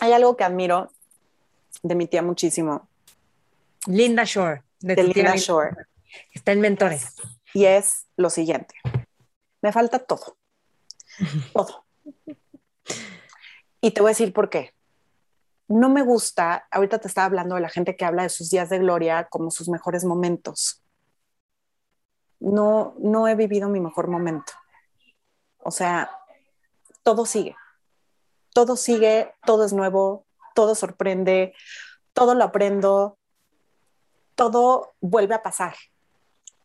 Hay 0.00 0.12
algo 0.12 0.36
que 0.36 0.44
admiro 0.44 0.92
de 1.82 1.96
mi 1.96 2.06
tía 2.06 2.22
muchísimo. 2.22 2.88
Linda 3.88 4.22
Shore. 4.22 4.62
De, 4.78 5.02
Linda 5.02 5.34
Shore. 5.34 5.74
Está 6.32 6.52
en 6.52 6.60
Mentores. 6.60 7.16
Y 7.52 7.64
es 7.64 8.06
lo 8.16 8.30
siguiente. 8.30 8.76
Me 9.60 9.72
falta 9.72 9.98
todo. 9.98 10.36
todo. 11.52 11.84
Y 13.84 13.90
te 13.90 14.00
voy 14.00 14.10
a 14.10 14.12
decir 14.16 14.32
por 14.32 14.48
qué. 14.48 14.72
No 15.66 15.88
me 15.88 16.02
gusta, 16.02 16.68
ahorita 16.70 16.98
te 16.98 17.08
estaba 17.08 17.26
hablando 17.26 17.56
de 17.56 17.60
la 17.60 17.68
gente 17.68 17.96
que 17.96 18.04
habla 18.04 18.22
de 18.22 18.28
sus 18.28 18.48
días 18.48 18.70
de 18.70 18.78
gloria 18.78 19.26
como 19.28 19.50
sus 19.50 19.68
mejores 19.68 20.04
momentos. 20.04 20.82
No, 22.38 22.94
no 22.98 23.26
he 23.26 23.34
vivido 23.34 23.68
mi 23.68 23.80
mejor 23.80 24.06
momento. 24.06 24.52
O 25.58 25.72
sea, 25.72 26.10
todo 27.02 27.26
sigue. 27.26 27.56
Todo 28.54 28.76
sigue, 28.76 29.34
todo 29.44 29.64
es 29.64 29.72
nuevo, 29.72 30.26
todo 30.54 30.76
sorprende, 30.76 31.54
todo 32.12 32.34
lo 32.36 32.44
aprendo, 32.44 33.18
todo 34.36 34.92
vuelve 35.00 35.34
a 35.34 35.42
pasar. 35.42 35.74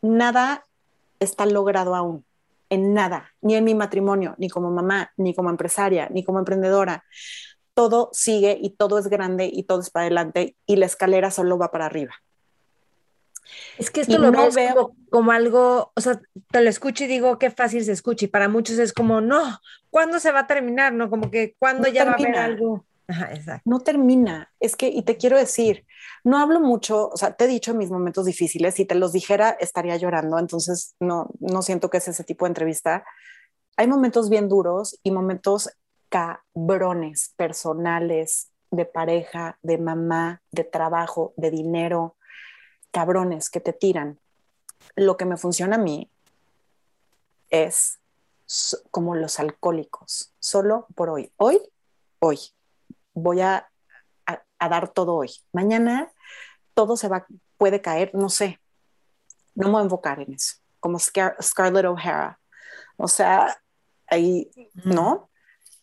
Nada 0.02 0.68
está 1.20 1.48
logrado 1.48 1.96
aún, 1.96 2.26
en 2.70 2.94
nada, 2.94 3.34
ni 3.42 3.56
en 3.56 3.64
mi 3.64 3.76
matrimonio, 3.76 4.36
ni 4.38 4.50
como 4.50 4.72
mamá, 4.72 5.12
ni 5.18 5.34
como 5.34 5.50
empresaria, 5.50 6.10
ni 6.12 6.24
como 6.24 6.40
emprendedora. 6.40 7.04
todo 7.74 8.10
sigue 8.12 8.58
y 8.60 8.72
todo 8.72 8.98
es 8.98 9.08
grande 9.08 9.50
y 9.52 9.64
todo 9.64 9.82
es 9.82 9.92
para 9.92 10.06
adelante 10.06 10.56
y 10.66 10.78
la 10.78 10.88
escalera 10.88 11.30
solo 11.30 11.60
va 11.60 11.72
para 11.72 11.86
arriba. 11.86 12.16
Es 13.78 13.92
que 13.92 14.02
esto 14.02 14.18
lo 14.18 14.32
no 14.32 14.52
veo 14.52 14.96
como, 15.10 15.32
algo, 15.32 15.92
o 15.96 16.02
sea, 16.02 16.20
te 16.52 16.62
lo 16.62 16.70
escucho 16.70 17.04
y 17.04 17.08
digo 17.08 17.38
qué 17.38 17.52
fácil 17.52 17.84
se 17.84 17.92
escucha 17.92 18.26
y 18.26 18.28
para 18.28 18.50
muchos 18.50 18.80
es 18.80 18.94
como, 18.94 19.22
no, 19.22 19.60
¿cuándo 19.90 20.20
se 20.20 20.32
va 20.32 20.42
a 20.42 20.48
terminar? 20.48 20.94
No, 20.94 21.10
como 21.10 21.30
que 21.32 21.56
cuándo 21.60 21.88
ya 21.88 22.06
va 22.06 22.12
a 22.12 22.16
haber 22.16 22.36
algo. 22.36 22.86
No 23.66 23.80
termina. 23.80 24.52
Es 24.60 24.76
que, 24.76 24.90
y 24.90 25.02
te 25.04 25.18
quiero 25.18 25.38
decir, 25.38 25.86
no 26.24 26.38
hablo 26.38 26.60
mucho, 26.60 27.10
o 27.10 27.18
sea, 27.18 27.34
te 27.34 27.46
he 27.46 27.48
dicho 27.48 27.74
mis 27.74 27.90
momentos 27.90 28.26
difíciles, 28.26 28.76
si 28.76 28.86
te 28.86 28.96
los 28.96 29.14
dijera 29.14 29.52
estaría 29.52 29.96
llorando, 29.96 30.38
entonces 30.40 30.96
no, 31.00 31.30
no 31.40 31.62
siento 31.62 31.90
que 31.90 31.98
es 31.98 32.08
ese 32.08 32.24
tipo 32.24 32.46
de 32.46 32.50
entrevista. 32.50 33.06
Hay 33.78 33.88
momentos 33.88 34.30
bien 34.30 34.50
duros 34.50 35.00
y 35.04 35.12
momentos 35.12 35.70
cabrones, 36.10 37.34
personales, 37.38 38.50
de 38.72 38.86
pareja, 38.86 39.58
de 39.62 39.78
mamá, 39.78 40.42
de 40.52 40.66
trabajo, 40.66 41.34
de 41.38 41.52
dinero, 41.52 42.18
cabrones 42.92 43.50
que 43.50 43.62
te 43.62 43.72
tiran. 43.72 44.20
Lo 44.96 45.16
que 45.16 45.26
me 45.26 45.38
funciona 45.38 45.76
a 45.76 45.80
mí 45.80 46.10
es 47.50 48.00
como 48.92 49.16
los 49.16 49.40
alcohólicos, 49.40 50.34
solo 50.40 50.88
por 50.96 51.10
hoy. 51.10 51.32
Hoy, 51.38 51.62
hoy 52.20 52.40
voy 53.18 53.42
a, 53.42 53.70
dar 54.60 54.90
todo 54.90 55.16
hoy. 55.16 55.32
Mañana 55.54 56.12
todo 56.74 56.98
se 56.98 57.08
va, 57.08 57.26
puede 57.58 57.82
caer, 57.82 58.12
no 58.14 58.30
sé. 58.30 58.60
No 59.56 59.68
me 59.68 59.74
voy 59.74 59.82
a 59.82 59.84
enfocar 59.86 60.20
en 60.20 60.34
eso, 60.34 60.58
como 60.80 61.00
Scarlett 61.00 61.86
O'Hara. 61.86 62.40
O 62.98 63.08
sea, 63.08 63.60
ahí, 64.08 64.52
¿no? 64.84 65.30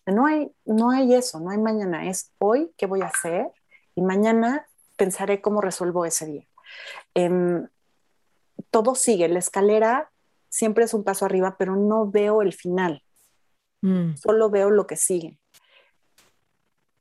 No 0.06 0.26
hay, 0.26 0.52
no 0.64 0.90
hay 0.90 1.14
eso, 1.14 1.40
no 1.40 1.50
hay 1.50 1.58
mañana, 1.58 2.08
es 2.08 2.32
hoy 2.38 2.72
qué 2.76 2.86
voy 2.86 3.00
a 3.00 3.06
hacer 3.06 3.50
y 3.94 4.02
mañana 4.02 4.66
pensaré 4.96 5.40
cómo 5.40 5.60
resuelvo 5.60 6.04
ese 6.04 6.26
día. 6.26 6.46
Em, 7.14 7.68
todo 8.70 8.94
sigue, 8.94 9.28
la 9.28 9.38
escalera 9.38 10.10
siempre 10.50 10.84
es 10.84 10.94
un 10.94 11.04
paso 11.04 11.24
arriba, 11.24 11.56
pero 11.58 11.74
no 11.74 12.10
veo 12.10 12.42
el 12.42 12.52
final, 12.52 13.02
mm. 13.80 14.16
solo 14.16 14.50
veo 14.50 14.70
lo 14.70 14.86
que 14.86 14.96
sigue 14.96 15.38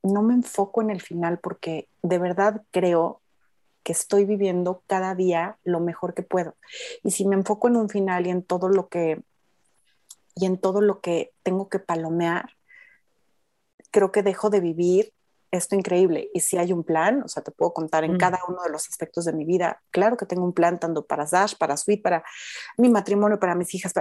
no 0.03 0.21
me 0.21 0.33
enfoco 0.33 0.81
en 0.81 0.89
el 0.89 1.01
final 1.01 1.39
porque 1.39 1.87
de 2.01 2.19
verdad 2.19 2.61
creo 2.71 3.21
que 3.83 3.93
estoy 3.93 4.25
viviendo 4.25 4.83
cada 4.87 5.15
día 5.15 5.57
lo 5.63 5.79
mejor 5.79 6.13
que 6.13 6.23
puedo. 6.23 6.55
Y 7.03 7.11
si 7.11 7.25
me 7.25 7.35
enfoco 7.35 7.67
en 7.67 7.77
un 7.77 7.89
final 7.89 8.27
y 8.27 8.29
en 8.29 8.43
todo 8.43 8.69
lo 8.69 8.87
que 8.89 9.21
y 10.35 10.45
en 10.45 10.57
todo 10.57 10.81
lo 10.81 10.99
que 10.99 11.31
tengo 11.43 11.69
que 11.69 11.79
palomear, 11.79 12.49
creo 13.91 14.11
que 14.11 14.23
dejo 14.23 14.49
de 14.49 14.61
vivir 14.61 15.13
esto 15.51 15.75
increíble. 15.75 16.31
Y 16.33 16.39
si 16.39 16.57
hay 16.57 16.73
un 16.73 16.83
plan, 16.83 17.21
o 17.23 17.27
sea, 17.27 17.43
te 17.43 17.51
puedo 17.51 17.73
contar 17.73 18.03
en 18.03 18.15
mm. 18.15 18.17
cada 18.17 18.39
uno 18.47 18.63
de 18.63 18.71
los 18.71 18.89
aspectos 18.89 19.25
de 19.25 19.33
mi 19.33 19.45
vida. 19.45 19.83
Claro 19.91 20.17
que 20.17 20.25
tengo 20.25 20.43
un 20.43 20.53
plan 20.53 20.79
tanto 20.79 21.05
para 21.05 21.25
Dash, 21.25 21.55
para 21.55 21.77
Sweet, 21.77 22.01
para 22.01 22.23
mi 22.77 22.89
matrimonio, 22.89 23.39
para 23.39 23.53
mis 23.53 23.73
hijas, 23.75 23.93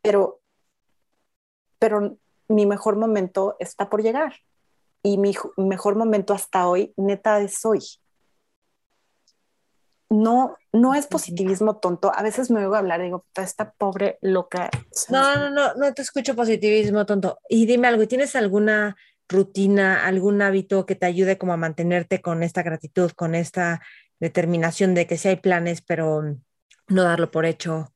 pero, 0.00 0.40
pero 1.80 2.16
mi 2.46 2.66
mejor 2.66 2.94
momento 2.94 3.56
está 3.58 3.90
por 3.90 4.02
llegar 4.02 4.34
y 5.04 5.18
mi 5.18 5.34
mejor 5.58 5.96
momento 5.96 6.32
hasta 6.32 6.66
hoy, 6.66 6.94
neta, 6.96 7.38
es 7.40 7.62
hoy. 7.64 7.80
No, 10.08 10.56
no 10.72 10.94
es 10.94 11.06
positivismo 11.06 11.76
tonto. 11.76 12.10
A 12.14 12.22
veces 12.22 12.50
me 12.50 12.60
oigo 12.60 12.74
hablar 12.74 13.00
y 13.00 13.04
digo, 13.04 13.26
esta 13.36 13.72
pobre 13.72 14.18
loca. 14.22 14.70
No, 15.10 15.36
no, 15.36 15.50
no, 15.50 15.74
no 15.74 15.92
te 15.92 16.00
escucho 16.00 16.34
positivismo 16.34 17.04
tonto. 17.04 17.38
Y 17.50 17.66
dime 17.66 17.88
algo, 17.88 18.08
¿tienes 18.08 18.34
alguna 18.34 18.96
rutina, 19.28 20.06
algún 20.06 20.40
hábito 20.40 20.86
que 20.86 20.94
te 20.94 21.04
ayude 21.04 21.36
como 21.36 21.52
a 21.52 21.58
mantenerte 21.58 22.22
con 22.22 22.42
esta 22.42 22.62
gratitud, 22.62 23.10
con 23.10 23.34
esta 23.34 23.82
determinación 24.20 24.94
de 24.94 25.06
que 25.06 25.18
sí 25.18 25.28
hay 25.28 25.36
planes, 25.36 25.82
pero 25.82 26.22
no 26.88 27.02
darlo 27.02 27.30
por 27.30 27.44
hecho? 27.44 27.92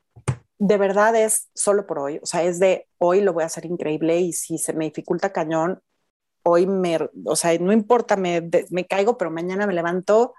De 0.59 0.77
verdad 0.77 1.17
es 1.17 1.49
solo 1.55 1.87
por 1.87 2.01
hoy, 2.01 2.19
o 2.23 2.27
sea, 2.27 2.43
es 2.43 2.59
de 2.59 2.87
hoy 2.99 3.23
lo 3.23 3.33
voy 3.33 3.45
a 3.45 3.47
hacer 3.47 3.65
increíble 3.65 4.19
y 4.19 4.33
si 4.33 4.59
se 4.59 4.73
me 4.73 4.87
dificulta 4.87 5.33
cañón, 5.33 5.81
hoy 6.43 6.67
me, 6.67 6.99
o 7.25 7.37
sea, 7.37 7.57
no 7.59 7.73
importa, 7.73 8.17
me, 8.17 8.49
me 8.71 8.87
caigo, 8.87 9.19
pero 9.19 9.31
mañana 9.31 9.67
me 9.67 9.75
levanto, 9.75 10.35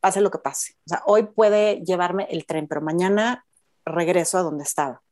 pase 0.00 0.20
lo 0.20 0.30
que 0.30 0.38
pase. 0.38 0.74
O 0.86 0.88
sea, 0.88 1.02
hoy 1.06 1.24
puede 1.24 1.82
llevarme 1.82 2.26
el 2.30 2.46
tren, 2.46 2.68
pero 2.68 2.80
mañana 2.80 3.46
regreso 3.84 4.38
a 4.38 4.42
donde 4.42 4.64
estaba. 4.64 5.02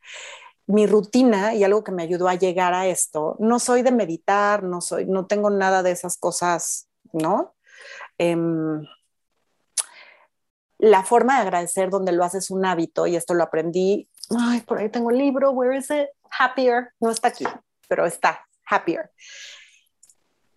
Mi 0.66 0.86
rutina 0.86 1.54
y 1.54 1.64
algo 1.64 1.82
que 1.82 1.92
me 1.92 2.02
ayudó 2.02 2.28
a 2.28 2.34
llegar 2.34 2.74
a 2.74 2.86
esto, 2.86 3.36
no 3.38 3.58
soy 3.58 3.82
de 3.82 3.92
meditar, 3.92 4.62
no 4.62 4.80
soy, 4.80 5.06
no 5.06 5.26
tengo 5.26 5.50
nada 5.50 5.82
de 5.82 5.90
esas 5.90 6.16
cosas, 6.18 6.88
¿no? 7.12 7.54
Em, 8.18 8.86
la 10.78 11.02
forma 11.04 11.36
de 11.36 11.42
agradecer 11.42 11.90
donde 11.90 12.12
lo 12.12 12.24
haces 12.24 12.50
un 12.50 12.64
hábito, 12.64 13.06
y 13.06 13.16
esto 13.16 13.34
lo 13.34 13.44
aprendí, 13.44 14.08
ay, 14.38 14.60
por 14.60 14.78
ahí 14.78 14.88
tengo 14.88 15.10
el 15.10 15.18
libro, 15.18 15.50
where 15.52 15.76
is 15.76 15.90
it? 15.90 16.08
Happier, 16.38 16.90
no 17.00 17.10
está 17.10 17.28
aquí, 17.28 17.44
pero 17.88 18.06
está, 18.06 18.46
happier 18.66 19.10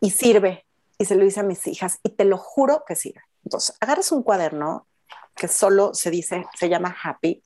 y 0.05 0.11
sirve. 0.11 0.65
Y 0.97 1.05
se 1.05 1.15
lo 1.15 1.23
dice 1.23 1.41
a 1.41 1.43
mis 1.43 1.65
hijas 1.67 1.99
y 2.03 2.09
te 2.09 2.23
lo 2.25 2.37
juro 2.37 2.83
que 2.87 2.95
sirve. 2.95 3.21
Entonces, 3.43 3.75
agarras 3.81 4.11
un 4.11 4.23
cuaderno 4.23 4.87
que 5.35 5.47
solo 5.47 5.93
se 5.93 6.09
dice, 6.11 6.45
se 6.57 6.69
llama 6.69 6.95
Happy, 7.03 7.43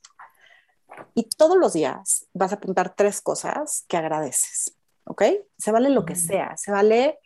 y 1.15 1.23
todos 1.23 1.57
los 1.57 1.73
días 1.73 2.27
vas 2.33 2.51
a 2.51 2.55
apuntar 2.55 2.93
tres 2.95 3.21
cosas 3.21 3.85
que 3.87 3.97
agradeces, 3.97 4.75
¿ok? 5.05 5.23
Se 5.57 5.71
vale 5.71 5.89
lo 5.89 6.05
que 6.05 6.15
sea, 6.15 6.57
se 6.57 6.71
vale, 6.71 7.19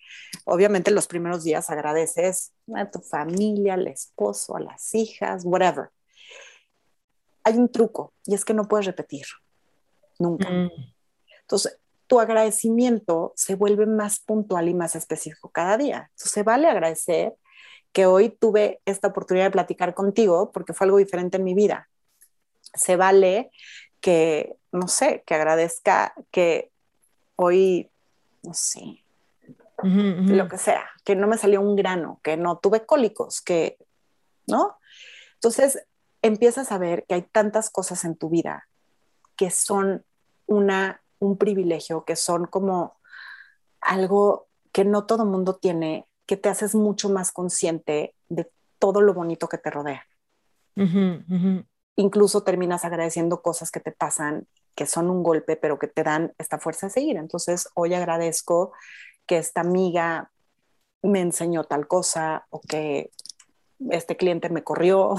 obviamente 0.45 0.91
los 0.91 1.07
primeros 1.07 1.43
días 1.43 1.69
agradeces 1.69 2.53
a 2.75 2.89
tu 2.89 2.99
familia, 2.99 3.73
al 3.73 3.87
esposo, 3.87 4.55
a 4.55 4.61
las 4.61 4.93
hijas, 4.93 5.43
whatever. 5.43 5.89
Hay 7.43 7.57
un 7.57 7.69
truco 7.71 8.13
y 8.25 8.35
es 8.35 8.45
que 8.45 8.53
no 8.53 8.67
puedes 8.67 8.85
repetir, 8.85 9.25
nunca. 10.19 10.49
Mm. 10.49 10.69
Entonces, 11.41 11.79
tu 12.07 12.19
agradecimiento 12.19 13.33
se 13.35 13.55
vuelve 13.55 13.85
más 13.85 14.19
puntual 14.19 14.69
y 14.69 14.73
más 14.73 14.95
específico 14.95 15.49
cada 15.49 15.77
día. 15.77 16.09
Entonces, 16.11 16.31
se 16.31 16.43
vale 16.43 16.67
agradecer 16.67 17.35
que 17.91 18.05
hoy 18.05 18.29
tuve 18.29 18.81
esta 18.85 19.09
oportunidad 19.09 19.45
de 19.45 19.51
platicar 19.51 19.93
contigo 19.93 20.51
porque 20.51 20.73
fue 20.73 20.85
algo 20.85 20.97
diferente 20.97 21.37
en 21.37 21.43
mi 21.43 21.53
vida. 21.53 21.89
Se 22.73 22.95
vale 22.95 23.51
que, 24.01 24.57
no 24.71 24.87
sé, 24.87 25.23
que 25.25 25.35
agradezca 25.35 26.13
que 26.31 26.71
hoy, 27.35 27.89
no 28.41 28.53
sé, 28.53 29.03
lo 29.83 30.47
que 30.47 30.57
sea, 30.57 30.89
que 31.03 31.15
no 31.15 31.27
me 31.27 31.37
salió 31.37 31.61
un 31.61 31.75
grano, 31.75 32.19
que 32.23 32.37
no 32.37 32.57
tuve 32.57 32.85
cólicos, 32.85 33.41
que, 33.41 33.77
¿no? 34.47 34.77
Entonces, 35.35 35.85
empiezas 36.21 36.71
a 36.71 36.77
ver 36.77 37.05
que 37.05 37.15
hay 37.15 37.21
tantas 37.21 37.69
cosas 37.69 38.05
en 38.05 38.15
tu 38.15 38.29
vida 38.29 38.67
que 39.35 39.51
son 39.51 40.05
una 40.45 41.02
un 41.23 41.37
privilegio, 41.37 42.03
que 42.03 42.15
son 42.15 42.45
como 42.45 42.97
algo 43.79 44.47
que 44.71 44.85
no 44.85 45.05
todo 45.05 45.25
mundo 45.25 45.55
tiene, 45.55 46.07
que 46.25 46.37
te 46.37 46.49
haces 46.49 46.75
mucho 46.75 47.09
más 47.09 47.31
consciente 47.31 48.15
de 48.29 48.51
todo 48.79 49.01
lo 49.01 49.13
bonito 49.13 49.47
que 49.47 49.57
te 49.57 49.69
rodea. 49.69 50.05
Incluso 51.95 52.43
terminas 52.43 52.85
agradeciendo 52.85 53.41
cosas 53.41 53.71
que 53.71 53.79
te 53.79 53.91
pasan, 53.91 54.47
que 54.75 54.85
son 54.85 55.09
un 55.09 55.23
golpe, 55.23 55.55
pero 55.55 55.79
que 55.79 55.87
te 55.87 56.03
dan 56.03 56.33
esta 56.37 56.59
fuerza 56.59 56.87
de 56.87 56.93
seguir. 56.93 57.17
Entonces, 57.17 57.69
hoy 57.75 57.93
agradezco 57.93 58.73
que 59.25 59.37
esta 59.37 59.61
amiga 59.61 60.31
me 61.01 61.21
enseñó 61.21 61.63
tal 61.65 61.87
cosa 61.87 62.47
o 62.49 62.59
que 62.59 63.11
este 63.91 64.17
cliente 64.17 64.49
me 64.49 64.63
corrió, 64.63 65.15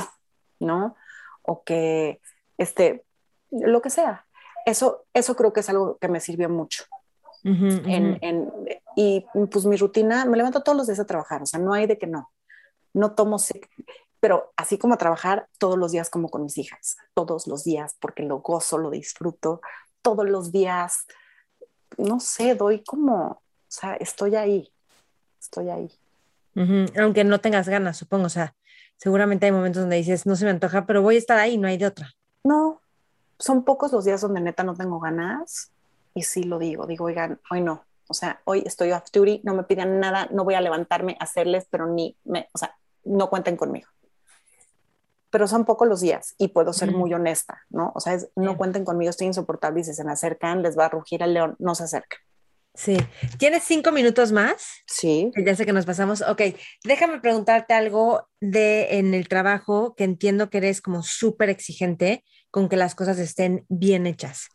¿no? 0.58 0.96
O 1.42 1.62
que 1.62 2.20
este, 2.58 3.04
lo 3.50 3.80
que 3.80 3.90
sea 3.90 4.23
eso, 4.64 5.04
eso 5.12 5.36
creo 5.36 5.52
que 5.52 5.60
es 5.60 5.68
algo 5.68 5.98
que 5.98 6.08
me 6.08 6.20
sirvió 6.20 6.48
mucho. 6.48 6.84
y 8.96 9.26
pues 9.50 9.66
mi 9.66 9.76
rutina, 9.76 10.24
me 10.24 10.36
levanto 10.36 10.62
todos 10.62 10.78
los 10.78 10.86
días 10.86 11.00
a 11.00 11.06
trabajar, 11.06 11.42
o 11.42 11.46
sea, 11.46 11.60
no 11.60 11.74
hay 11.74 11.86
de 11.86 11.98
que 11.98 12.06
no, 12.06 12.30
no 12.94 13.14
tomo, 13.14 13.36
pero 14.20 14.52
así 14.56 14.78
como 14.78 14.94
a 14.94 14.98
trabajar 14.98 15.48
todos 15.58 15.76
los 15.76 15.92
días 15.92 16.08
como 16.08 16.30
con 16.30 16.44
mis 16.44 16.56
hijas, 16.56 16.96
todos 17.12 17.46
los 17.46 17.64
días, 17.64 17.96
porque 18.00 18.22
lo 18.22 18.38
gozo, 18.38 18.78
lo 18.78 18.90
disfruto, 18.90 19.60
todos 20.00 20.26
los 20.26 20.52
días, 20.52 21.04
no 21.98 22.20
sé, 22.20 22.54
doy 22.54 22.82
como, 22.82 23.26
o 23.26 23.42
sea, 23.68 23.94
estoy 23.96 24.36
ahí, 24.36 24.72
estoy 25.38 25.68
ahí. 25.68 25.90
Aunque 26.98 27.24
no 27.24 27.40
tengas 27.40 27.68
ganas, 27.68 27.98
supongo, 27.98 28.26
o 28.26 28.30
sea, 28.30 28.54
seguramente 28.96 29.44
hay 29.44 29.52
momentos 29.52 29.82
donde 29.82 29.96
dices, 29.96 30.24
no 30.24 30.36
se 30.36 30.44
me 30.44 30.52
antoja, 30.52 30.86
pero 30.86 31.02
voy 31.02 31.16
a 31.16 31.18
estar 31.18 31.38
ahí, 31.38 31.58
no 31.58 31.68
hay 31.68 31.76
de 31.76 31.86
otra. 31.86 32.14
Son 33.38 33.64
pocos 33.64 33.92
los 33.92 34.04
días 34.04 34.20
donde 34.20 34.40
neta 34.40 34.62
no 34.62 34.74
tengo 34.74 35.00
ganas 35.00 35.72
y 36.14 36.22
sí 36.22 36.44
lo 36.44 36.58
digo, 36.58 36.86
digo, 36.86 37.06
oigan, 37.06 37.40
hoy 37.50 37.60
no, 37.60 37.84
o 38.08 38.14
sea, 38.14 38.40
hoy 38.44 38.62
estoy 38.66 38.92
off 38.92 39.10
duty, 39.12 39.40
no 39.44 39.54
me 39.54 39.64
piden 39.64 39.98
nada, 39.98 40.28
no 40.30 40.44
voy 40.44 40.54
a 40.54 40.60
levantarme 40.60 41.16
a 41.18 41.24
hacerles, 41.24 41.66
pero 41.70 41.86
ni 41.86 42.16
me, 42.24 42.48
o 42.52 42.58
sea, 42.58 42.76
no 43.04 43.30
cuenten 43.30 43.56
conmigo. 43.56 43.88
Pero 45.30 45.48
son 45.48 45.64
pocos 45.64 45.88
los 45.88 46.00
días 46.00 46.34
y 46.38 46.48
puedo 46.48 46.72
ser 46.72 46.92
muy 46.92 47.12
honesta, 47.12 47.62
¿no? 47.68 47.90
O 47.96 48.00
sea, 48.00 48.16
no 48.36 48.56
cuenten 48.56 48.84
conmigo, 48.84 49.10
estoy 49.10 49.26
insoportable 49.26 49.80
y 49.80 49.84
si 49.84 49.92
se 49.92 50.04
me 50.04 50.12
acercan, 50.12 50.62
les 50.62 50.78
va 50.78 50.86
a 50.86 50.88
rugir 50.90 51.22
el 51.22 51.34
león, 51.34 51.56
no 51.58 51.74
se 51.74 51.84
acerquen. 51.84 52.20
Sí. 52.74 52.96
¿Tienes 53.38 53.62
cinco 53.64 53.92
minutos 53.92 54.32
más? 54.32 54.82
Sí. 54.86 55.30
Ya 55.36 55.54
sé 55.54 55.64
que 55.64 55.72
nos 55.72 55.86
pasamos. 55.86 56.22
Ok, 56.22 56.42
déjame 56.84 57.20
preguntarte 57.20 57.72
algo 57.72 58.28
de 58.40 58.98
en 58.98 59.14
el 59.14 59.28
trabajo 59.28 59.94
que 59.96 60.04
entiendo 60.04 60.50
que 60.50 60.58
eres 60.58 60.80
como 60.80 61.02
súper 61.02 61.50
exigente 61.50 62.24
con 62.54 62.68
que 62.68 62.76
las 62.76 62.94
cosas 62.94 63.18
estén 63.18 63.66
bien 63.68 64.06
hechas. 64.06 64.48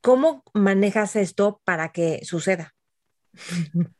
¿Cómo 0.00 0.42
manejas 0.54 1.14
esto 1.14 1.60
para 1.64 1.92
que 1.92 2.24
suceda? 2.24 2.74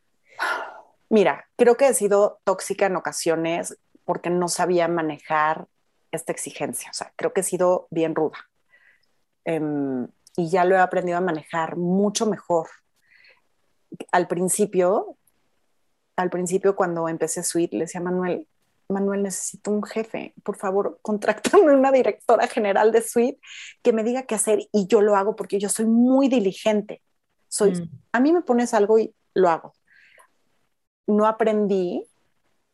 Mira, 1.09 1.47
creo 1.55 1.77
que 1.77 1.87
he 1.87 1.93
sido 1.93 2.41
tóxica 2.43 2.87
en 2.87 2.97
ocasiones 2.97 3.77
porque 4.03 4.29
no 4.29 4.49
sabía 4.49 4.89
manejar 4.89 5.67
esta 6.11 6.33
exigencia. 6.33 6.89
O 6.91 6.93
sea, 6.93 7.13
creo 7.15 7.31
que 7.31 7.39
he 7.39 7.43
sido 7.45 7.87
bien 7.91 8.13
ruda. 8.13 8.37
Em, 9.45 10.09
y 10.35 10.49
ya 10.49 10.65
lo 10.65 10.75
he 10.75 10.79
aprendido 10.79 11.17
a 11.17 11.21
manejar 11.21 11.77
mucho 11.77 12.25
mejor 12.25 12.67
al 14.11 14.27
principio, 14.27 15.15
al 16.17 16.29
principio 16.29 16.75
cuando 16.75 17.07
empecé 17.07 17.41
Sweet, 17.41 17.71
le 17.71 17.79
decía 17.85 18.01
Manuel, 18.01 18.49
Manuel, 18.89 19.23
necesito 19.23 19.71
un 19.71 19.83
jefe, 19.83 20.33
por 20.43 20.57
favor, 20.57 20.99
contráctame 21.01 21.73
una 21.73 21.91
directora 21.91 22.47
general 22.47 22.91
de 22.91 23.01
Sweet 23.01 23.37
que 23.81 23.93
me 23.93 24.03
diga 24.03 24.23
qué 24.23 24.35
hacer 24.35 24.59
y 24.71 24.87
yo 24.87 25.01
lo 25.01 25.15
hago 25.15 25.35
porque 25.35 25.59
yo 25.59 25.69
soy 25.69 25.85
muy 25.85 26.27
diligente. 26.27 27.01
Soy, 27.47 27.71
mm. 27.71 27.89
a 28.13 28.19
mí 28.19 28.33
me 28.33 28.41
pones 28.41 28.73
algo 28.73 28.99
y 28.99 29.13
lo 29.33 29.49
hago. 29.49 29.73
No 31.07 31.27
aprendí 31.27 32.05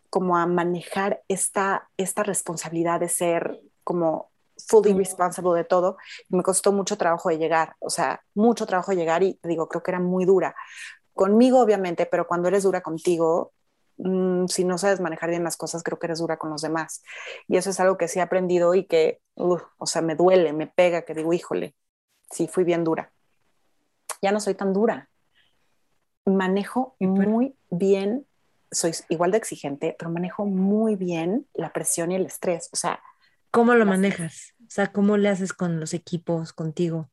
como 0.09 0.37
a 0.37 0.45
manejar 0.45 1.21
esta, 1.27 1.89
esta 1.97 2.23
responsabilidad 2.23 2.99
de 2.99 3.09
ser 3.09 3.61
como 3.83 4.29
fully 4.67 4.93
responsible 4.93 5.57
de 5.57 5.63
todo. 5.63 5.97
me 6.29 6.43
costó 6.43 6.71
mucho 6.71 6.97
trabajo 6.97 7.29
de 7.29 7.37
llegar, 7.37 7.75
o 7.79 7.89
sea, 7.89 8.21
mucho 8.35 8.65
trabajo 8.65 8.91
de 8.91 8.97
llegar 8.97 9.23
y 9.23 9.35
te 9.35 9.49
digo, 9.49 9.67
creo 9.67 9.81
que 9.81 9.91
era 9.91 9.99
muy 9.99 10.25
dura 10.25 10.55
conmigo 11.13 11.59
obviamente, 11.59 12.05
pero 12.05 12.27
cuando 12.27 12.47
eres 12.47 12.63
dura 12.63 12.81
contigo, 12.81 13.53
mm, 14.03 14.47
si 14.47 14.63
no 14.63 14.77
sabes 14.77 14.99
manejar 14.99 15.29
bien 15.29 15.43
las 15.43 15.57
cosas, 15.57 15.83
creo 15.83 15.99
que 15.99 16.07
eres 16.07 16.19
dura 16.19 16.37
con 16.37 16.49
los 16.49 16.61
demás. 16.61 17.03
Y 17.47 17.57
eso 17.57 17.69
es 17.69 17.79
algo 17.79 17.97
que 17.97 18.07
sí 18.07 18.19
he 18.19 18.21
aprendido 18.21 18.75
y 18.75 18.85
que, 18.85 19.21
o 19.35 19.85
sea, 19.85 20.01
me 20.01 20.15
duele, 20.15 20.53
me 20.53 20.67
pega, 20.67 21.03
que 21.03 21.13
digo, 21.13 21.33
híjole, 21.33 21.75
sí, 22.29 22.47
fui 22.47 22.63
bien 22.63 22.83
dura. 22.83 23.11
Ya 24.21 24.31
no 24.31 24.39
soy 24.39 24.55
tan 24.55 24.73
dura. 24.73 25.09
Manejo 26.25 26.95
muy 26.99 27.55
bien, 27.69 28.27
soy 28.71 28.91
igual 29.09 29.31
de 29.31 29.37
exigente, 29.37 29.95
pero 29.97 30.11
manejo 30.11 30.45
muy 30.45 30.95
bien 30.95 31.47
la 31.53 31.73
presión 31.73 32.11
y 32.11 32.15
el 32.15 32.25
estrés. 32.25 32.69
O 32.73 32.75
sea, 32.75 33.01
¿cómo 33.49 33.73
lo 33.73 33.85
manejas? 33.85 34.53
O 34.61 34.69
sea, 34.69 34.91
¿cómo 34.91 35.17
le 35.17 35.29
haces 35.29 35.53
con 35.53 35.79
los 35.79 35.93
equipos, 35.93 36.53
contigo? 36.53 37.09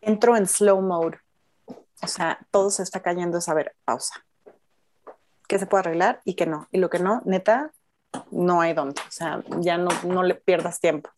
Entro 0.00 0.36
en 0.36 0.46
slow 0.46 0.80
mode 0.80 1.18
o 2.04 2.06
sea, 2.06 2.38
todo 2.50 2.70
se 2.70 2.82
está 2.82 3.00
cayendo 3.00 3.38
es 3.38 3.48
a 3.48 3.54
ver, 3.54 3.74
pausa. 3.84 4.14
¿Qué 5.48 5.58
se 5.58 5.66
puede 5.66 5.80
arreglar 5.80 6.20
y 6.24 6.34
qué 6.34 6.46
no? 6.46 6.68
Y 6.72 6.78
lo 6.78 6.90
que 6.90 6.98
no, 6.98 7.22
neta, 7.24 7.72
no 8.30 8.60
hay 8.60 8.72
dónde. 8.72 9.00
O 9.06 9.10
sea, 9.10 9.42
ya 9.60 9.76
no, 9.78 9.90
no 10.04 10.22
le 10.22 10.34
pierdas 10.34 10.80
tiempo. 10.80 11.10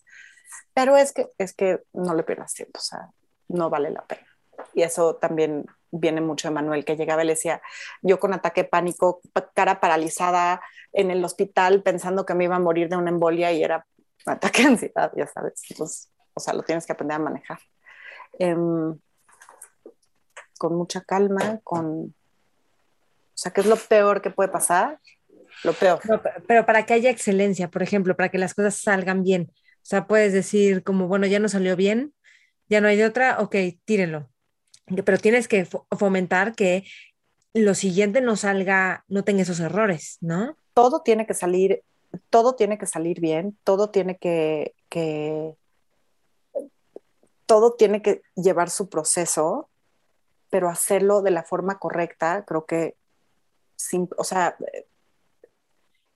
Pero 0.74 0.96
es 0.96 1.12
que, 1.12 1.28
es 1.38 1.54
que 1.54 1.82
no 1.92 2.14
le 2.14 2.22
pierdas 2.22 2.54
tiempo, 2.54 2.78
o 2.78 2.82
sea, 2.82 3.10
no 3.48 3.70
vale 3.70 3.90
la 3.90 4.02
pena. 4.02 4.26
Y 4.74 4.82
eso 4.82 5.16
también 5.16 5.64
viene 5.90 6.20
mucho 6.20 6.48
de 6.48 6.54
Manuel, 6.54 6.84
que 6.84 6.96
llegaba 6.96 7.22
y 7.22 7.26
le 7.26 7.32
decía, 7.32 7.62
yo 8.02 8.18
con 8.18 8.34
ataque 8.34 8.64
pánico, 8.64 9.20
cara 9.54 9.80
paralizada 9.80 10.60
en 10.92 11.10
el 11.10 11.24
hospital, 11.24 11.82
pensando 11.82 12.26
que 12.26 12.34
me 12.34 12.44
iba 12.44 12.56
a 12.56 12.60
morir 12.60 12.88
de 12.88 12.96
una 12.96 13.10
embolia 13.10 13.52
y 13.52 13.62
era 13.62 13.86
ataque 14.26 14.62
de 14.62 14.68
ansiedad, 14.68 15.12
ya 15.16 15.26
sabes. 15.26 15.62
Entonces, 15.70 16.10
o 16.34 16.40
sea, 16.40 16.54
lo 16.54 16.62
tienes 16.62 16.86
que 16.86 16.92
aprender 16.92 17.16
a 17.16 17.20
manejar. 17.20 17.58
Um, 18.38 18.98
con 20.58 20.74
mucha 20.74 21.00
calma, 21.02 21.60
con... 21.62 22.14
O 23.36 23.38
sea, 23.38 23.52
¿qué 23.52 23.60
es 23.60 23.66
lo 23.66 23.76
peor 23.76 24.22
que 24.22 24.30
puede 24.30 24.48
pasar? 24.48 24.98
Lo 25.62 25.74
peor. 25.74 26.00
Pero, 26.46 26.64
para 26.64 26.86
que 26.86 26.94
haya 26.94 27.10
excelencia, 27.10 27.68
por 27.68 27.82
ejemplo, 27.82 28.16
para 28.16 28.30
que 28.30 28.38
las 28.38 28.54
cosas 28.54 28.80
salgan 28.80 29.22
bien. 29.22 29.50
O 29.52 29.88
sea, 29.88 30.06
puedes 30.06 30.32
decir 30.32 30.82
como, 30.82 31.06
bueno, 31.06 31.26
ya 31.26 31.38
no 31.38 31.50
salió 31.50 31.76
bien, 31.76 32.14
ya 32.70 32.80
no 32.80 32.88
hay 32.88 32.96
de 32.96 33.04
otra, 33.04 33.38
ok, 33.40 33.54
tírenlo. 33.84 34.30
Pero 35.04 35.18
tienes 35.18 35.48
que 35.48 35.68
fomentar 35.98 36.54
que 36.54 36.84
lo 37.52 37.74
siguiente 37.74 38.22
no 38.22 38.36
salga, 38.36 39.04
no 39.06 39.22
tenga 39.22 39.42
esos 39.42 39.60
errores, 39.60 40.16
¿no? 40.22 40.56
Todo 40.72 41.02
tiene 41.02 41.26
que 41.26 41.34
salir, 41.34 41.82
todo 42.30 42.54
tiene 42.54 42.78
que 42.78 42.86
salir 42.86 43.20
bien, 43.20 43.58
todo 43.64 43.90
tiene 43.90 44.16
que, 44.16 44.74
que 44.88 45.52
todo 47.44 47.74
tiene 47.74 48.00
que 48.00 48.22
llevar 48.34 48.70
su 48.70 48.88
proceso 48.88 49.68
pero 50.50 50.68
hacerlo 50.68 51.22
de 51.22 51.30
la 51.30 51.42
forma 51.42 51.78
correcta, 51.78 52.44
creo 52.46 52.66
que, 52.66 52.94
o 54.16 54.24
sea, 54.24 54.56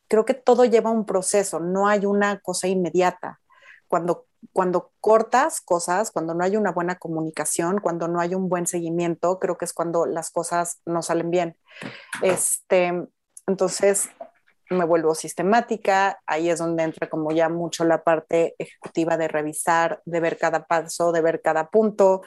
creo 0.09 0.25
que 0.25 0.35
todo 0.35 0.65
lleva 0.65 0.91
un 0.91 1.07
proceso, 1.07 1.61
no 1.61 1.87
hay 1.87 2.05
una 2.05 2.41
cosa 2.41 2.67
inmediata. 2.67 3.41
Cuando, 3.87 4.27
cuando 4.53 4.93
cortas 5.01 5.61
cosas, 5.61 6.11
cuando 6.11 6.35
no 6.35 6.45
hay 6.45 6.57
una 6.57 6.73
buena 6.73 6.97
comunicación, 6.97 7.81
cuando 7.81 8.09
no 8.09 8.21
hay 8.21 8.35
un 8.35 8.49
buen 8.49 8.67
seguimiento, 8.67 9.39
creo 9.39 9.57
que 9.57 9.65
es 9.65 9.73
cuando 9.73 10.07
las 10.07 10.31
cosas 10.31 10.81
no 10.85 11.03
salen 11.03 11.31
bien. 11.31 11.57
Este, 12.23 12.93
entonces, 13.47 14.11
me 14.71 14.85
vuelvo 14.85 15.15
sistemática, 15.15 16.21
ahí 16.27 16.49
es 16.49 16.59
donde 16.59 16.85
entra 16.85 17.09
como 17.09 17.33
ya 17.33 17.49
mucho 17.49 17.85
la 17.85 18.03
parte 18.03 18.55
ejecutiva 18.59 19.17
de 19.17 19.29
revisar, 19.29 20.01
de 20.05 20.21
ver 20.21 20.39
cada 20.39 20.67
paso, 20.67 21.13
de 21.13 21.21
ver 21.21 21.43
cada 21.43 21.71
punto, 21.71 22.23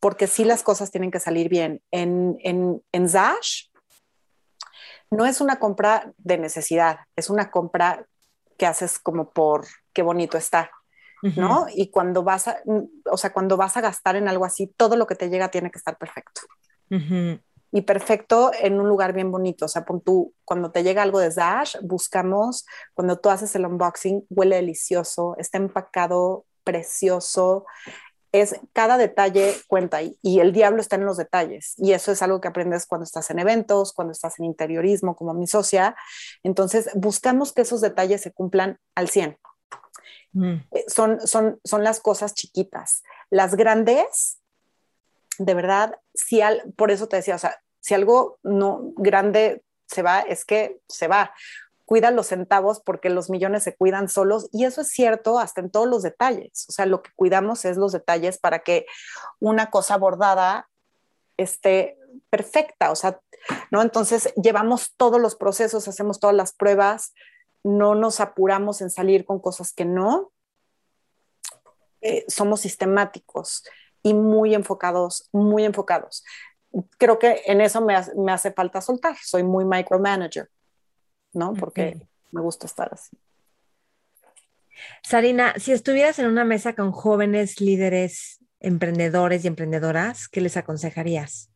porque 0.00 0.26
sí 0.26 0.44
las 0.44 0.62
cosas 0.62 0.90
tienen 0.90 1.10
que 1.10 1.20
salir 1.20 1.48
bien. 1.48 1.82
En, 1.90 2.36
en, 2.40 2.82
en 2.92 3.08
Zash 3.08 3.69
no 5.10 5.26
es 5.26 5.40
una 5.40 5.58
compra 5.58 6.12
de 6.18 6.38
necesidad, 6.38 7.00
es 7.16 7.30
una 7.30 7.50
compra 7.50 8.06
que 8.56 8.66
haces 8.66 8.98
como 8.98 9.30
por 9.30 9.66
qué 9.92 10.02
bonito 10.02 10.38
está, 10.38 10.70
¿no? 11.36 11.66
Y 11.74 11.90
cuando 11.90 12.22
vas 12.22 12.48
a, 12.48 12.58
o 13.10 13.16
sea, 13.16 13.32
cuando 13.32 13.56
vas 13.56 13.76
a 13.76 13.80
gastar 13.80 14.16
en 14.16 14.28
algo 14.28 14.44
así, 14.44 14.72
todo 14.76 14.96
lo 14.96 15.06
que 15.06 15.14
te 15.14 15.28
llega 15.28 15.50
tiene 15.50 15.70
que 15.70 15.78
estar 15.78 15.98
perfecto. 15.98 16.42
Y 17.72 17.82
perfecto 17.82 18.50
en 18.58 18.80
un 18.80 18.88
lugar 18.88 19.12
bien 19.12 19.30
bonito. 19.30 19.66
O 19.66 19.68
sea, 19.68 19.84
tú, 20.04 20.34
cuando 20.44 20.72
te 20.72 20.82
llega 20.82 21.02
algo 21.02 21.20
de 21.20 21.30
Zash, 21.30 21.76
buscamos, 21.82 22.66
cuando 22.94 23.18
tú 23.18 23.30
haces 23.30 23.54
el 23.54 23.66
unboxing, 23.66 24.26
huele 24.28 24.56
delicioso, 24.56 25.36
está 25.38 25.58
empacado 25.58 26.46
precioso, 26.64 27.64
es 28.32 28.56
cada 28.72 28.96
detalle 28.96 29.54
cuenta 29.66 30.02
y, 30.02 30.18
y, 30.22 30.40
el 30.40 30.52
diablo 30.52 30.80
está 30.80 30.96
en 30.96 31.04
los 31.04 31.16
detalles. 31.16 31.74
Y 31.78 31.92
eso 31.92 32.12
es 32.12 32.22
algo 32.22 32.40
que 32.40 32.48
aprendes 32.48 32.86
cuando 32.86 33.04
estás 33.04 33.30
en 33.30 33.38
eventos, 33.38 33.92
cuando 33.92 34.12
estás 34.12 34.38
en 34.38 34.44
interiorismo, 34.44 35.16
como 35.16 35.34
mi 35.34 35.46
socia. 35.46 35.96
Entonces, 36.42 36.90
buscamos 36.94 37.52
que 37.52 37.62
esos 37.62 37.80
detalles 37.80 38.20
se 38.20 38.32
cumplan 38.32 38.78
al 38.94 39.08
100. 39.08 39.38
Mm. 40.32 40.52
Eh, 40.70 40.84
son, 40.86 41.26
son, 41.26 41.60
son 41.64 41.84
las 41.84 42.00
cosas 42.00 42.34
chiquitas. 42.34 43.02
Las 43.30 43.56
grandes, 43.56 44.38
de 45.38 45.54
verdad, 45.54 45.96
si 46.14 46.40
al, 46.40 46.72
por 46.76 46.90
eso 46.90 47.08
te 47.08 47.16
decía, 47.16 47.34
o 47.34 47.38
sea, 47.38 47.60
si 47.80 47.94
algo 47.94 48.38
no 48.42 48.92
grande 48.96 49.62
se 49.86 50.02
va, 50.02 50.20
es 50.20 50.44
que 50.44 50.80
se 50.88 51.08
va 51.08 51.32
cuida 51.90 52.12
los 52.12 52.28
centavos 52.28 52.78
porque 52.78 53.10
los 53.10 53.30
millones 53.30 53.64
se 53.64 53.74
cuidan 53.74 54.08
solos 54.08 54.48
y 54.52 54.64
eso 54.64 54.82
es 54.82 54.90
cierto 54.90 55.40
hasta 55.40 55.60
en 55.60 55.72
todos 55.72 55.88
los 55.88 56.04
detalles. 56.04 56.66
O 56.68 56.72
sea, 56.72 56.86
lo 56.86 57.02
que 57.02 57.10
cuidamos 57.16 57.64
es 57.64 57.76
los 57.76 57.90
detalles 57.90 58.38
para 58.38 58.60
que 58.60 58.86
una 59.40 59.70
cosa 59.70 59.96
bordada 59.96 60.70
esté 61.36 61.98
perfecta, 62.30 62.92
o 62.92 62.94
sea, 62.94 63.20
¿no? 63.72 63.82
Entonces 63.82 64.32
llevamos 64.40 64.94
todos 64.96 65.20
los 65.20 65.34
procesos, 65.34 65.88
hacemos 65.88 66.20
todas 66.20 66.36
las 66.36 66.52
pruebas, 66.52 67.12
no 67.64 67.96
nos 67.96 68.20
apuramos 68.20 68.82
en 68.82 68.90
salir 68.90 69.24
con 69.24 69.40
cosas 69.40 69.72
que 69.72 69.84
no. 69.84 70.30
Eh, 72.02 72.24
somos 72.28 72.60
sistemáticos 72.60 73.64
y 74.04 74.14
muy 74.14 74.54
enfocados, 74.54 75.28
muy 75.32 75.64
enfocados. 75.64 76.22
Creo 76.98 77.18
que 77.18 77.42
en 77.46 77.60
eso 77.60 77.80
me, 77.80 78.00
me 78.16 78.30
hace 78.30 78.52
falta 78.52 78.80
soltar, 78.80 79.16
soy 79.20 79.42
muy 79.42 79.64
micromanager. 79.64 80.48
¿No? 81.32 81.54
Porque 81.54 82.06
me 82.30 82.40
gusta 82.40 82.66
estar 82.66 82.92
así. 82.92 83.16
Sarina, 85.02 85.54
si 85.58 85.72
estuvieras 85.72 86.18
en 86.18 86.26
una 86.26 86.44
mesa 86.44 86.74
con 86.74 86.92
jóvenes 86.92 87.60
líderes, 87.60 88.38
emprendedores 88.60 89.44
y 89.44 89.48
emprendedoras, 89.48 90.28
¿qué 90.28 90.40
les 90.40 90.56
aconsejarías? 90.56 91.50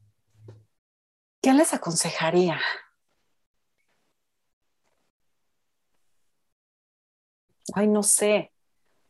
¿Qué 1.40 1.52
les 1.52 1.74
aconsejaría? 1.74 2.60
Ay, 7.74 7.86
no 7.86 8.02
sé. 8.02 8.52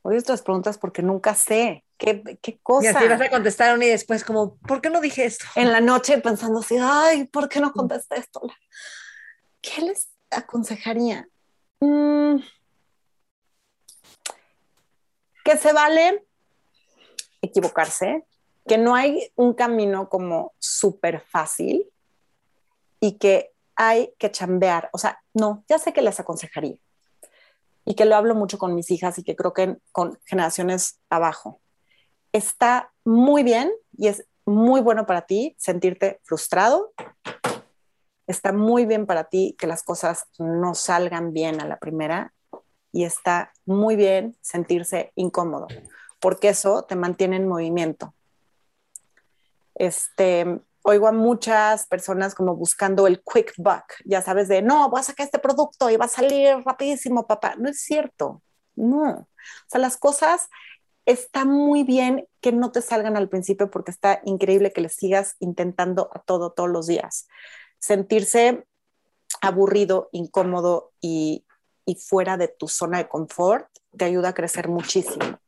Oye 0.03 0.19
estas 0.19 0.43
preguntas 0.43 0.79
porque 0.79 1.03
nunca 1.03 1.35
sé 1.35 1.85
qué, 1.97 2.23
qué 2.43 2.59
cosa. 2.63 2.85
Y 2.85 2.95
así 2.95 3.09
vas 3.09 3.21
a 3.21 3.31
contestar 3.31 3.75
una 3.75 3.87
y 3.87 3.89
después 3.89 4.25
como, 4.25 4.57
¿por 4.59 4.81
qué 4.81 4.91
no 4.91 5.01
dije 5.01 5.25
esto? 5.25 5.47
En 5.55 5.73
la 5.73 5.81
noche 5.81 6.19
pensando 6.19 6.61
así, 6.61 6.77
ay, 6.79 7.25
¿por 7.27 7.49
qué 7.49 7.61
no 7.61 7.73
contesté 7.73 8.19
esto? 8.19 8.43
¿Qué 9.61 9.81
les 9.81 10.14
aconsejaría? 10.31 11.29
Mm. 11.81 12.37
que 15.45 15.59
se 15.59 15.73
vale 15.75 16.25
equivocarse, 17.43 18.25
que 18.67 18.79
no 18.79 18.95
hay 18.95 19.31
un 19.37 19.53
camino 19.53 20.09
como 20.09 20.55
súper 20.59 21.21
fácil 21.21 21.87
y 22.99 23.19
que 23.19 23.53
hay 23.77 24.15
que 24.19 24.31
chambear. 24.31 24.89
O 24.93 24.99
sea, 24.99 25.21
no, 25.35 25.63
ya 25.69 25.79
sé 25.79 25.93
que 25.93 26.01
les 26.01 26.19
aconsejaría 26.19 26.77
y 27.85 27.95
que 27.95 28.07
lo 28.07 28.17
hablo 28.17 28.35
mucho 28.35 28.59
con 28.59 28.75
mis 28.75 28.91
hijas 28.91 29.19
y 29.19 29.25
que 29.25 29.37
creo 29.37 29.53
que 29.53 29.77
con 29.93 30.19
generaciones 30.25 31.01
abajo. 31.11 31.61
Está 32.33 32.93
muy 33.05 33.43
bien 33.43 33.71
y 33.97 34.09
es 34.09 34.27
muy 34.47 34.81
bueno 34.81 35.07
para 35.07 35.27
ti 35.27 35.55
sentirte 35.59 36.21
frustrado. 36.25 36.95
Está 38.27 38.53
muy 38.53 38.87
bien 38.87 39.07
para 39.07 39.25
ti 39.25 39.55
que 39.59 39.67
las 39.67 39.83
cosas 39.83 40.27
no 40.39 40.75
salgan 40.75 41.33
bien 41.33 41.61
a 41.61 41.67
la 41.67 41.79
primera 41.79 42.33
y 42.93 43.05
está 43.05 43.53
muy 43.67 43.97
bien 43.97 44.37
sentirse 44.41 45.13
incómodo, 45.17 45.67
porque 46.21 46.49
eso 46.49 46.85
te 46.85 46.97
mantiene 46.97 47.37
en 47.37 47.49
movimiento. 47.49 48.15
Este, 49.75 50.61
oigo 50.83 51.09
a 51.09 51.13
muchas 51.13 51.87
personas 51.87 52.35
como 52.35 52.55
buscando 52.55 53.07
el 53.07 53.23
quick 53.23 53.55
buck, 53.57 53.85
ya 54.05 54.23
sabes, 54.23 54.49
de 54.49 54.63
no, 54.63 54.89
voy 54.91 55.01
a 55.01 55.03
sacar 55.03 55.25
este 55.25 55.39
producto 55.39 55.91
y 55.91 55.97
va 55.97 56.05
a 56.05 56.09
salir 56.09 56.57
rapidísimo, 56.65 57.27
papá. 57.27 57.55
No 57.59 57.69
es 57.69 57.81
cierto, 57.81 58.43
no. 58.77 59.11
O 59.11 59.69
sea, 59.69 59.81
las 59.81 59.97
cosas 59.97 60.49
está 61.07 61.45
muy 61.45 61.85
bien 61.85 62.29
que 62.41 62.53
no 62.53 62.71
te 62.71 62.83
salgan 62.83 63.17
al 63.17 63.29
principio 63.29 63.71
porque 63.71 63.91
está 63.91 64.21
increíble 64.25 64.73
que 64.73 64.81
le 64.81 64.89
sigas 64.89 65.37
intentando 65.39 66.11
a 66.15 66.21
todo 66.21 66.53
todos 66.53 66.71
los 66.71 66.87
días. 66.87 67.27
Sentirse 67.85 68.65
aburrido, 69.43 70.09
incómodo 70.13 70.95
y, 71.03 71.45
fuera 72.09 72.39
de 72.39 72.49
tu 72.49 72.67
zona 72.67 72.97
de 72.97 73.09
confort 73.09 73.69
te 73.95 74.07
ayuda 74.07 74.31
a 74.31 74.35
crecer 74.35 74.69
muchísimo. 74.69 75.39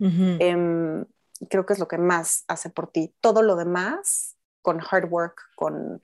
Em, 0.00 1.04
creo 1.48 1.64
que 1.64 1.74
es 1.74 1.78
lo 1.78 1.86
que 1.86 1.98
más 1.98 2.42
hace 2.48 2.68
por 2.68 2.90
ti. 2.90 3.14
Todo 3.20 3.42
lo 3.42 3.54
demás 3.54 4.36
con 4.60 4.80
hard 4.80 5.08
work, 5.08 5.36
con 5.54 6.00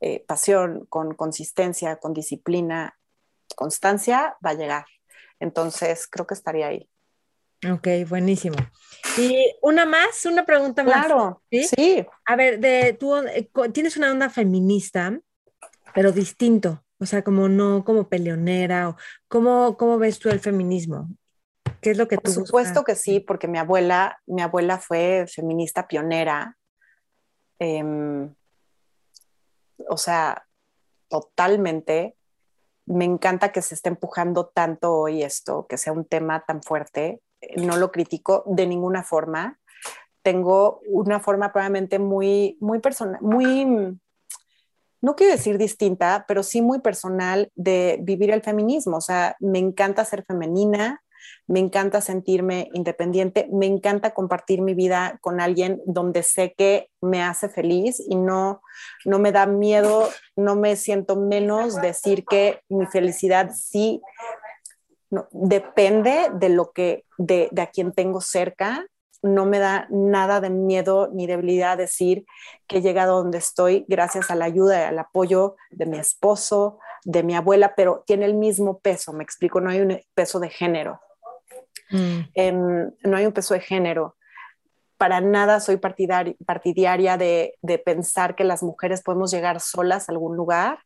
eh, 0.00 0.24
pasión, 0.26 0.86
con 0.86 1.14
consistencia, 1.14 2.00
con 2.00 2.14
disciplina, 2.14 2.98
constancia, 3.54 4.36
va 4.44 4.50
a 4.50 4.54
llegar. 4.54 4.86
Entonces, 5.38 6.08
creo 6.10 6.26
que 6.26 6.34
estaría 6.34 6.66
ahí. 6.66 6.90
Ok, 7.70 7.86
buenísimo. 8.08 8.56
Y 9.16 9.54
una 9.62 9.86
más, 9.86 10.26
una 10.26 10.44
pregunta 10.44 10.82
más. 10.82 11.06
Claro, 11.06 11.42
¿sí? 11.48 12.04
A 12.26 12.34
ver, 12.34 12.58
de, 12.58 12.96
tú 12.98 13.16
eh, 13.16 13.48
tienes 13.72 13.96
una 13.96 14.10
onda 14.10 14.30
feminista, 14.30 15.16
pero 15.94 16.12
distinto, 16.12 16.84
o 16.98 17.06
sea, 17.06 17.22
como 17.22 17.48
no 17.48 17.84
como 17.84 18.08
peleonera, 18.08 18.90
o 18.90 18.96
¿cómo, 19.28 19.76
cómo 19.76 19.98
ves 19.98 20.18
tú 20.18 20.28
el 20.28 20.40
feminismo? 20.40 21.08
¿Qué 21.80 21.90
es 21.90 21.98
lo 21.98 22.08
que 22.08 22.16
tú 22.16 22.32
Por 22.34 22.46
supuesto 22.46 22.84
que 22.84 22.96
sí, 22.96 23.20
porque 23.20 23.46
mi 23.48 23.58
abuela, 23.58 24.20
mi 24.26 24.42
abuela 24.42 24.78
fue 24.78 25.26
feminista 25.28 25.86
pionera 25.86 26.58
Em, 27.58 28.34
o 29.88 29.96
sea, 29.96 30.46
totalmente. 31.08 32.16
Me 32.86 33.04
encanta 33.04 33.52
que 33.52 33.62
se 33.62 33.74
esté 33.74 33.88
empujando 33.90 34.46
tanto 34.46 34.94
hoy 34.94 35.22
esto, 35.22 35.66
que 35.68 35.76
sea 35.76 35.92
un 35.92 36.04
tema 36.04 36.44
tan 36.46 36.62
fuerte. 36.62 37.20
No 37.56 37.76
lo 37.76 37.92
critico 37.92 38.44
de 38.46 38.66
ninguna 38.66 39.02
forma. 39.02 39.58
Tengo 40.22 40.80
una 40.86 41.20
forma 41.20 41.52
probablemente 41.52 41.98
muy, 41.98 42.56
muy 42.60 42.80
personal, 42.80 43.20
muy, 43.20 43.98
no 45.00 45.16
quiero 45.16 45.32
decir 45.32 45.58
distinta, 45.58 46.24
pero 46.26 46.42
sí 46.42 46.62
muy 46.62 46.80
personal 46.80 47.50
de 47.54 47.98
vivir 48.02 48.30
el 48.30 48.42
feminismo. 48.42 48.96
O 48.96 49.00
sea, 49.00 49.36
me 49.40 49.58
encanta 49.58 50.04
ser 50.04 50.24
femenina, 50.24 51.02
me 51.46 51.60
encanta 51.60 52.00
sentirme 52.00 52.68
independiente, 52.74 53.48
me 53.52 53.66
encanta 53.66 54.12
compartir 54.12 54.60
mi 54.60 54.74
vida 54.74 55.18
con 55.20 55.40
alguien 55.40 55.80
donde 55.86 56.22
sé 56.22 56.54
que 56.56 56.90
me 57.00 57.22
hace 57.22 57.48
feliz 57.48 58.02
y 58.06 58.16
no, 58.16 58.60
no 59.04 59.18
me 59.18 59.32
da 59.32 59.46
miedo, 59.46 60.08
no 60.36 60.56
me 60.56 60.76
siento 60.76 61.16
menos 61.16 61.76
decir 61.76 62.24
que 62.24 62.60
mi 62.68 62.86
felicidad 62.86 63.50
sí 63.54 64.00
depende 65.32 66.28
de 66.34 66.48
lo 66.50 66.72
que, 66.72 67.04
de, 67.16 67.48
de 67.50 67.62
a 67.62 67.68
quien 67.68 67.92
tengo 67.92 68.20
cerca 68.20 68.86
no 69.22 69.46
me 69.46 69.58
da 69.58 69.86
nada 69.90 70.40
de 70.40 70.50
miedo 70.50 71.08
ni 71.12 71.26
debilidad 71.26 71.76
decir 71.76 72.24
que 72.66 72.78
he 72.78 72.80
llegado 72.82 73.16
donde 73.16 73.38
estoy 73.38 73.84
gracias 73.88 74.30
a 74.30 74.34
la 74.34 74.44
ayuda 74.44 74.80
y 74.80 74.84
al 74.84 74.98
apoyo 74.98 75.56
de 75.70 75.86
mi 75.86 75.98
esposo, 75.98 76.78
de 77.04 77.22
mi 77.22 77.34
abuela, 77.34 77.74
pero 77.74 78.04
tiene 78.06 78.26
el 78.26 78.34
mismo 78.34 78.78
peso, 78.78 79.12
me 79.12 79.24
explico, 79.24 79.60
no 79.60 79.70
hay 79.70 79.80
un 79.80 80.00
peso 80.14 80.40
de 80.40 80.50
género. 80.50 81.00
Mm. 81.90 82.90
no 83.04 83.16
hay 83.16 83.24
un 83.24 83.32
peso 83.32 83.54
de 83.54 83.60
género. 83.60 84.16
Para 84.98 85.20
nada 85.20 85.60
soy 85.60 85.78
partidaria 85.78 87.16
de, 87.16 87.54
de, 87.62 87.78
pensar 87.78 88.34
que 88.34 88.44
las 88.44 88.62
mujeres 88.62 89.02
podemos 89.02 89.30
llegar 89.30 89.60
solas 89.60 90.08
a 90.08 90.12
algún 90.12 90.36
lugar, 90.36 90.80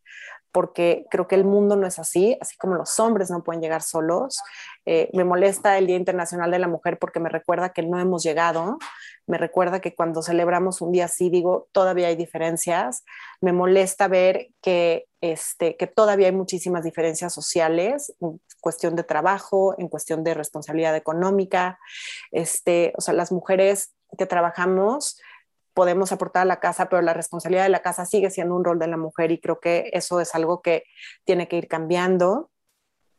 porque 0.53 1.07
creo 1.11 1.27
que 1.27 1.35
el 1.35 1.45
mundo 1.45 1.77
no 1.77 1.87
es 1.87 1.99
así, 1.99 2.37
así 2.41 2.57
como 2.59 2.75
los 2.75 3.01
hombres 3.01 3.31
no 3.31 3.43
pueden 3.43 3.63
llegar 3.63 3.83
solos. 3.83 4.41
Eh, 4.85 5.09
me 5.15 5.25
molesta 5.25 5.79
el 5.79 5.87
Día 5.87 5.97
Internacional 5.97 6.51
de 6.51 6.59
la 6.59 6.69
Mujer 6.69 6.99
porque 6.99 7.21
me 7.21 7.29
recuerda 7.29 7.71
que 7.71 7.83
no 7.83 7.99
hemos 7.99 8.23
llegado, 8.23 8.79
me 9.27 9.39
recuerda 9.39 9.81
que 9.81 9.95
cuando 9.95 10.23
celebramos 10.23 10.81
un 10.83 10.93
día 10.93 11.07
así, 11.07 11.31
digo, 11.31 11.69
todavía 11.73 12.09
hay 12.09 12.17
diferencias. 12.17 13.05
Me 13.41 13.53
molesta 13.53 14.09
ver 14.09 14.49
que, 14.61 15.07
este, 15.21 15.77
que 15.77 15.87
todavía 15.87 16.27
hay 16.27 16.35
muchísimas 16.35 16.85
diferencias 16.85 17.33
sociales 17.33 18.13
en 18.21 18.41
cuestión 18.61 18.97
de 18.97 19.05
trabajo, 19.05 19.75
en 19.79 19.89
cuestión 19.89 20.25
de 20.25 20.35
responsabilidad 20.35 20.97
económica. 20.97 21.79
Este, 22.31 22.93
o 22.97 23.01
sea, 23.01 23.15
las 23.15 23.33
mujeres 23.33 23.95
que 24.19 24.27
trabajamos 24.27 25.19
podemos 25.75 26.13
aportar 26.13 26.43
a 26.43 26.47
la 26.47 26.61
casa, 26.61 26.89
pero 26.89 27.03
la 27.03 27.15
responsabilidad 27.15 27.65
de 27.65 27.69
la 27.71 27.83
casa 27.83 28.07
sigue 28.07 28.31
siendo 28.31 28.55
un 28.55 28.65
rol 28.65 28.79
de 28.79 28.87
la 28.87 28.97
mujer 28.97 29.33
y 29.33 29.41
creo 29.41 29.61
que 29.61 29.91
eso 29.93 30.21
es 30.21 30.35
algo 30.35 30.63
que 30.63 30.85
tiene 31.25 31.49
que 31.49 31.57
ir 31.57 31.69
cambiando. 31.69 32.51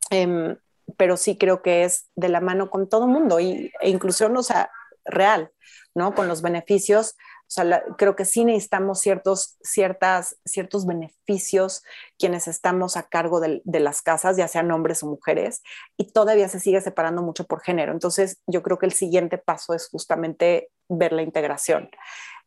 Em, 0.09 0.57
pero 0.97 1.17
sí 1.17 1.37
creo 1.37 1.61
que 1.61 1.83
es 1.83 2.09
de 2.15 2.29
la 2.29 2.41
mano 2.41 2.69
con 2.69 2.89
todo 2.89 3.07
mundo 3.07 3.39
y, 3.39 3.71
e 3.81 3.89
inclusión, 3.89 4.35
o 4.37 4.43
sea, 4.43 4.69
real, 5.05 5.51
¿no? 5.95 6.13
Con 6.13 6.27
los 6.27 6.41
beneficios, 6.41 7.15
o 7.47 7.51
sea, 7.53 7.83
creo 7.97 8.15
que 8.15 8.25
sí 8.25 8.45
necesitamos 8.45 8.99
ciertos, 8.99 9.57
ciertas, 9.61 10.37
ciertos 10.43 10.87
beneficios 10.87 11.83
quienes 12.17 12.47
estamos 12.47 12.97
a 12.97 13.03
cargo 13.03 13.39
de, 13.39 13.61
las 13.79 14.01
casas, 14.01 14.37
ya 14.37 14.47
sean 14.47 14.71
hombres 14.71 15.03
o 15.03 15.07
mujeres, 15.07 15.61
y 15.95 16.11
todavía 16.11 16.49
se 16.49 16.59
sigue 16.59 16.81
separando 16.81 17.21
mucho 17.21 17.45
por 17.45 17.61
género. 17.61 17.91
Entonces, 17.91 18.41
yo 18.47 18.63
creo 18.63 18.79
que 18.79 18.87
el 18.87 18.93
siguiente 18.93 19.37
paso 19.37 19.75
es 19.75 19.87
justamente 19.87 20.71
ver 20.89 21.13
la 21.13 21.21
integración. 21.21 21.91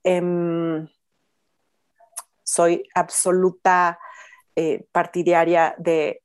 Em, 0.09 0.87
soy 2.45 2.89
absoluta 2.95 3.99
eh, 4.55 4.87
partidaria 4.93 5.75
de 5.79 6.23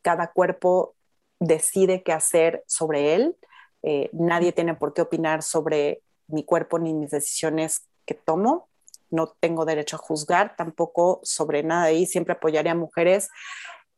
cada 0.00 0.32
cuerpo 0.32 0.94
decide 1.38 2.02
qué 2.02 2.12
hacer 2.12 2.64
sobre 2.66 3.14
él. 3.14 3.36
Eh, 3.82 4.08
nadie 4.14 4.52
tiene 4.52 4.74
por 4.74 4.94
qué 4.94 5.02
opinar 5.02 5.42
sobre 5.42 6.00
mi 6.26 6.42
cuerpo 6.46 6.78
ni 6.78 6.94
mis 6.94 7.10
decisiones 7.10 7.86
que 8.06 8.14
tomo. 8.14 8.70
No 9.10 9.26
tengo 9.26 9.66
derecho 9.66 9.96
a 9.96 9.98
juzgar 9.98 10.56
tampoco 10.56 11.20
sobre 11.22 11.62
nada 11.62 11.84
ahí. 11.84 12.06
Siempre 12.06 12.32
apoyaré 12.32 12.70
a 12.70 12.74
mujeres 12.74 13.28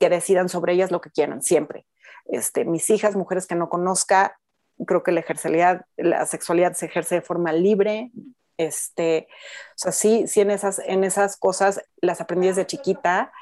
que 0.01 0.09
decidan 0.09 0.49
sobre 0.49 0.73
ellas 0.73 0.91
lo 0.91 1.01
que 1.01 1.11
quieran, 1.11 1.41
siempre. 1.41 1.87
Este, 2.25 2.65
mis 2.65 2.91
hijas, 2.91 3.15
mujeres 3.15 3.47
que 3.47 3.55
no 3.55 3.69
conozca, 3.69 4.37
creo 4.89 5.05
que 5.05 5.13
la, 5.13 5.25
la 5.99 6.27
sexualidad 6.27 6.73
se 6.73 6.87
ejerce 6.87 7.15
de 7.15 7.23
forma 7.23 7.53
libre. 7.53 8.11
Este, 8.57 9.27
o 9.31 9.77
sea, 9.77 9.93
sí, 9.93 10.27
sí 10.27 10.41
en, 10.41 10.51
esas, 10.51 10.79
en 10.81 11.05
esas 11.05 11.37
cosas 11.37 11.83
las 11.97 12.21
aprendí 12.21 12.49
desde 12.49 12.67
chiquita. 12.67 13.33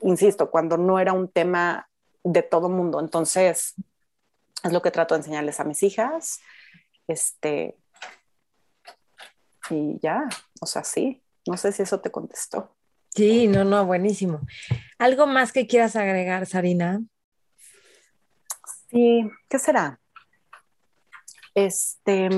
Insisto, 0.00 0.50
cuando 0.50 0.76
no 0.76 0.98
era 0.98 1.12
un 1.12 1.28
tema 1.28 1.88
de 2.24 2.42
todo 2.42 2.68
mundo. 2.68 3.00
Entonces, 3.00 3.74
es 4.62 4.72
lo 4.72 4.82
que 4.82 4.90
trato 4.90 5.14
de 5.14 5.20
enseñarles 5.20 5.60
a 5.60 5.64
mis 5.64 5.82
hijas. 5.82 6.40
Este, 7.06 7.76
y 9.70 9.98
ya, 10.00 10.28
o 10.60 10.66
sea, 10.66 10.84
sí, 10.84 11.22
no 11.46 11.56
sé 11.56 11.72
si 11.72 11.82
eso 11.82 12.00
te 12.00 12.10
contestó. 12.10 12.76
Sí, 13.14 13.48
no, 13.48 13.64
no, 13.64 13.84
buenísimo. 13.84 14.40
¿Algo 14.98 15.26
más 15.26 15.52
que 15.52 15.66
quieras 15.66 15.96
agregar, 15.96 16.46
Sarina? 16.46 17.00
Sí, 18.88 19.28
¿qué 19.48 19.58
será? 19.58 20.00
Este, 21.54 22.28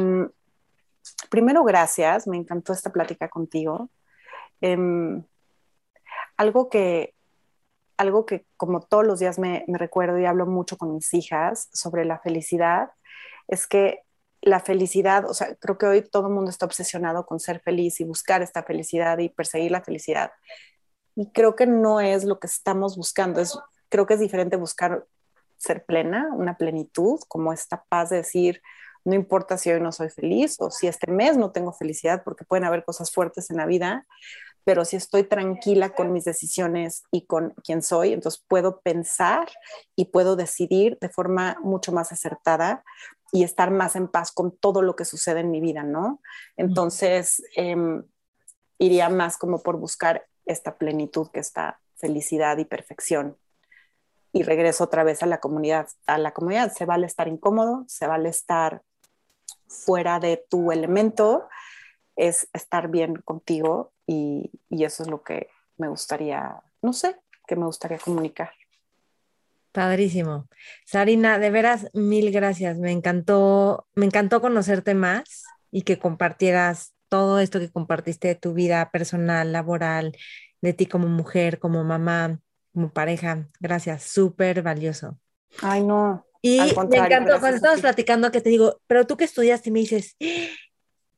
primero, 1.31 1.65
gracias, 1.65 2.27
me 2.27 2.37
encantó 2.37 2.73
esta 2.73 2.93
plática 2.93 3.29
contigo. 3.29 3.91
Em, 4.61 5.25
algo 6.37 6.69
que, 6.69 7.15
algo 7.97 8.27
que 8.27 8.47
como 8.57 8.81
todos 8.81 9.07
los 9.07 9.19
días 9.21 9.39
me, 9.39 9.65
recuerdo 9.69 10.19
y 10.19 10.27
hablo 10.27 10.47
mucho 10.47 10.77
con 10.77 10.95
mis 10.95 11.13
hijas 11.15 11.69
sobre 11.73 12.05
la 12.05 12.19
felicidad, 12.19 12.91
es 13.49 13.67
que 13.67 14.03
la 14.41 14.61
felicidad, 14.61 15.29
o 15.29 15.35
sea, 15.35 15.55
creo 15.57 15.79
que 15.79 15.87
hoy 15.87 16.03
todo 16.03 16.27
el 16.29 16.35
mundo 16.35 16.51
está 16.51 16.67
obsesionado 16.67 17.27
con 17.27 17.39
ser 17.41 17.61
feliz 17.61 18.01
y 18.01 18.05
buscar 18.05 18.43
esta 18.43 18.63
felicidad 18.65 19.19
y 19.19 19.29
perseguir 19.29 19.71
la 19.71 19.83
felicidad. 19.83 20.33
Y 21.15 21.31
creo 21.31 21.55
que 21.55 21.67
no 21.67 22.01
es 22.01 22.25
lo 22.25 22.41
que 22.41 22.47
estamos 22.47 22.97
buscando, 22.97 23.41
es, 23.41 23.59
creo 23.89 24.07
que 24.07 24.15
es 24.15 24.21
diferente 24.21 24.57
buscar 24.57 25.07
ser 25.57 25.85
plena, 25.85 26.29
una 26.35 26.57
plenitud, 26.57 27.21
como 27.29 27.53
esta 27.53 27.85
paz 27.85 28.11
de 28.11 28.17
decir, 28.17 28.63
No 29.05 29.15
importa 29.15 29.59
si 29.59 29.71
hoy 29.71 29.81
no 29.81 29.93
soy 29.93 30.11
feliz 30.11 30.57
o 30.61 30.71
si 30.71 30.87
este 30.87 31.11
mes 31.11 31.37
no 31.37 31.51
tengo 31.51 31.73
felicidad, 31.73 32.23
porque 32.25 32.45
pueden 32.45 32.65
haber 32.65 32.85
cosas 32.85 33.11
fuertes 33.11 33.51
en 33.51 33.57
la 33.57 33.67
vida, 33.67 34.07
pero 34.65 34.85
si 34.85 34.97
estoy 34.97 35.25
tranquila 35.25 35.91
con 35.91 36.13
mis 36.13 36.25
decisiones 36.25 37.03
y 37.11 37.27
con 37.27 37.55
quién 37.65 37.83
soy, 37.83 38.13
entonces 38.13 38.45
puedo 38.47 38.81
pensar 38.81 39.49
y 39.97 40.07
puedo 40.07 40.37
decidir 40.37 40.99
de 41.01 41.09
forma 41.09 41.59
mucho 41.63 41.91
más 41.93 42.13
acertada 42.13 42.85
y 43.33 43.45
estar 43.45 43.71
más 43.71 43.97
en 43.97 44.09
paz 44.09 44.31
con 44.31 44.57
todo 44.57 44.83
lo 44.83 44.95
que 44.95 45.05
sucede 45.05 45.41
en 45.41 45.51
mi 45.51 45.61
vida, 45.61 45.83
¿no? 45.83 46.21
Entonces, 46.57 47.43
eh, 47.57 47.75
iría 48.79 49.09
más 49.09 49.39
como 49.39 49.63
por 49.63 49.79
buscar 49.79 50.27
esta 50.45 50.77
plenitud 50.77 51.29
que 51.33 51.41
está 51.41 51.81
felicidad 51.97 52.59
y 52.59 52.65
perfección. 52.65 53.39
Y 54.33 54.43
regreso 54.43 54.85
otra 54.85 55.05
vez 55.05 55.23
a 55.23 55.27
la 55.27 55.41
comunidad. 55.41 55.89
A 56.07 56.19
la 56.19 56.33
comunidad 56.33 56.73
se 56.73 56.85
vale 56.85 57.07
estar 57.07 57.29
incómodo, 57.29 57.85
se 57.87 58.07
vale 58.07 58.29
estar 58.29 58.83
fuera 59.67 60.21
de 60.21 60.45
tu 60.49 60.73
elemento, 60.73 61.49
es 62.17 62.49
estar 62.53 62.89
bien 62.89 63.17
contigo 63.17 63.93
y, 64.07 64.51
y 64.69 64.85
eso 64.85 65.03
es 65.03 65.09
lo 65.09 65.23
que 65.23 65.49
me 65.79 65.89
gustaría, 65.89 66.63
no 66.83 66.93
sé, 66.93 67.17
que 67.47 67.57
me 67.57 67.67
gustaría 67.67 67.99
comunicar. 67.99 68.53
Padrísimo. 69.73 70.49
Sarina, 70.85 71.39
de 71.39 71.51
veras, 71.51 71.89
mil 71.95 72.31
gracias. 72.31 72.79
Me 72.79 72.93
encantó, 72.93 73.87
me 73.95 74.05
encantó 74.05 74.43
conocerte 74.43 74.95
más 74.95 75.45
y 75.71 75.83
que 75.83 75.99
compartieras 75.99 76.93
todo 77.09 77.41
esto 77.41 77.59
que 77.59 77.71
compartiste 77.71 78.29
de 78.29 78.35
tu 78.35 78.53
vida 78.53 78.91
personal, 78.91 79.53
laboral, 79.53 80.17
de 80.61 80.73
ti 80.75 80.87
como 80.87 81.09
mujer, 81.09 81.59
como 81.59 81.85
mamá, 81.85 82.39
como 82.75 82.93
pareja. 82.93 83.49
Gracias, 83.61 84.03
súper 84.05 84.63
valioso. 84.63 85.19
Ay, 85.63 85.83
no. 85.83 86.25
Y 86.43 86.59
me 86.59 86.99
encantó 86.99 87.39
cuando 87.41 87.57
estábamos 87.57 87.81
platicando 87.81 88.31
que 88.33 88.41
te 88.41 88.51
digo, 88.51 88.81
pero 88.87 89.07
tú 89.07 89.17
que 89.17 89.25
estudiaste 89.25 89.69
y 89.69 89.73
me 89.73 89.81
dices, 89.81 90.17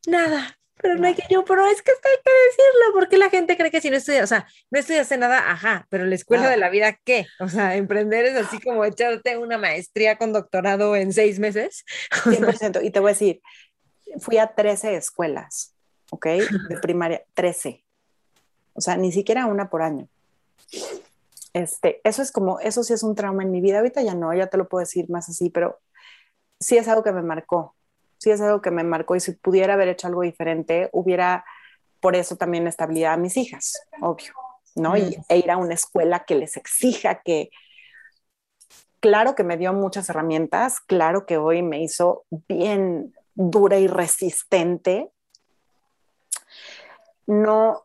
nada, 0.06 0.58
pero 0.76 0.96
no 0.96 1.06
hay 1.06 1.14
que 1.14 1.24
yo, 1.30 1.44
pero 1.44 1.66
es 1.66 1.80
que 1.80 1.92
esto 1.92 2.08
hay 2.08 2.22
que 2.22 2.30
decirlo, 2.30 2.92
porque 2.92 3.16
la 3.16 3.30
gente 3.30 3.56
cree 3.56 3.70
que 3.70 3.80
si 3.80 3.88
no 3.88 3.96
estudias, 3.96 4.24
o 4.24 4.26
sea, 4.26 4.46
no 4.70 4.78
estudiaste 4.78 5.16
nada, 5.16 5.50
ajá, 5.50 5.86
pero 5.88 6.04
la 6.04 6.14
escuela 6.14 6.50
de 6.50 6.58
la 6.58 6.68
vida, 6.68 6.98
¿qué? 7.04 7.26
O 7.40 7.48
sea, 7.48 7.74
emprender 7.74 8.26
es 8.26 8.36
así 8.36 8.60
como 8.60 8.84
echarte 8.84 9.38
una 9.38 9.56
maestría 9.56 10.18
con 10.18 10.34
doctorado 10.34 10.94
en 10.94 11.12
seis 11.12 11.38
meses. 11.38 11.84
100%, 12.10 12.84
y 12.84 12.90
te 12.90 13.00
voy 13.00 13.10
a 13.10 13.14
decir, 13.14 13.40
fui 14.20 14.36
a 14.36 14.54
13 14.54 14.94
escuelas. 14.96 15.74
¿ok? 16.14 16.26
De 16.68 16.78
primaria, 16.80 17.22
13. 17.34 17.84
O 18.74 18.80
sea, 18.80 18.96
ni 18.96 19.12
siquiera 19.12 19.46
una 19.46 19.68
por 19.68 19.82
año. 19.82 20.08
Este, 21.54 22.00
eso 22.04 22.20
es 22.20 22.32
como, 22.32 22.58
eso 22.60 22.82
sí 22.82 22.92
es 22.92 23.02
un 23.02 23.14
trauma 23.14 23.44
en 23.44 23.50
mi 23.50 23.60
vida. 23.60 23.78
Ahorita 23.78 24.02
ya 24.02 24.14
no, 24.14 24.34
ya 24.34 24.48
te 24.48 24.58
lo 24.58 24.68
puedo 24.68 24.80
decir 24.80 25.08
más 25.08 25.28
así, 25.28 25.50
pero 25.50 25.80
sí 26.60 26.76
es 26.76 26.88
algo 26.88 27.02
que 27.02 27.12
me 27.12 27.22
marcó. 27.22 27.76
Sí 28.18 28.30
es 28.30 28.40
algo 28.40 28.60
que 28.60 28.70
me 28.70 28.84
marcó 28.84 29.16
y 29.16 29.20
si 29.20 29.32
pudiera 29.32 29.74
haber 29.74 29.88
hecho 29.88 30.08
algo 30.08 30.22
diferente, 30.22 30.90
hubiera 30.92 31.44
por 32.00 32.16
eso 32.16 32.36
también 32.36 32.66
estabilidad 32.66 33.14
a 33.14 33.16
mis 33.16 33.36
hijas, 33.36 33.80
obvio, 34.02 34.34
¿no? 34.74 34.96
Y, 34.96 35.16
e 35.28 35.38
ir 35.38 35.50
a 35.50 35.56
una 35.56 35.74
escuela 35.74 36.24
que 36.26 36.34
les 36.34 36.56
exija 36.56 37.22
que, 37.22 37.50
claro 39.00 39.34
que 39.34 39.44
me 39.44 39.56
dio 39.56 39.72
muchas 39.72 40.10
herramientas, 40.10 40.80
claro 40.80 41.24
que 41.24 41.38
hoy 41.38 41.62
me 41.62 41.82
hizo 41.82 42.24
bien 42.30 43.14
dura 43.34 43.78
y 43.78 43.86
resistente, 43.86 45.10
no, 47.26 47.84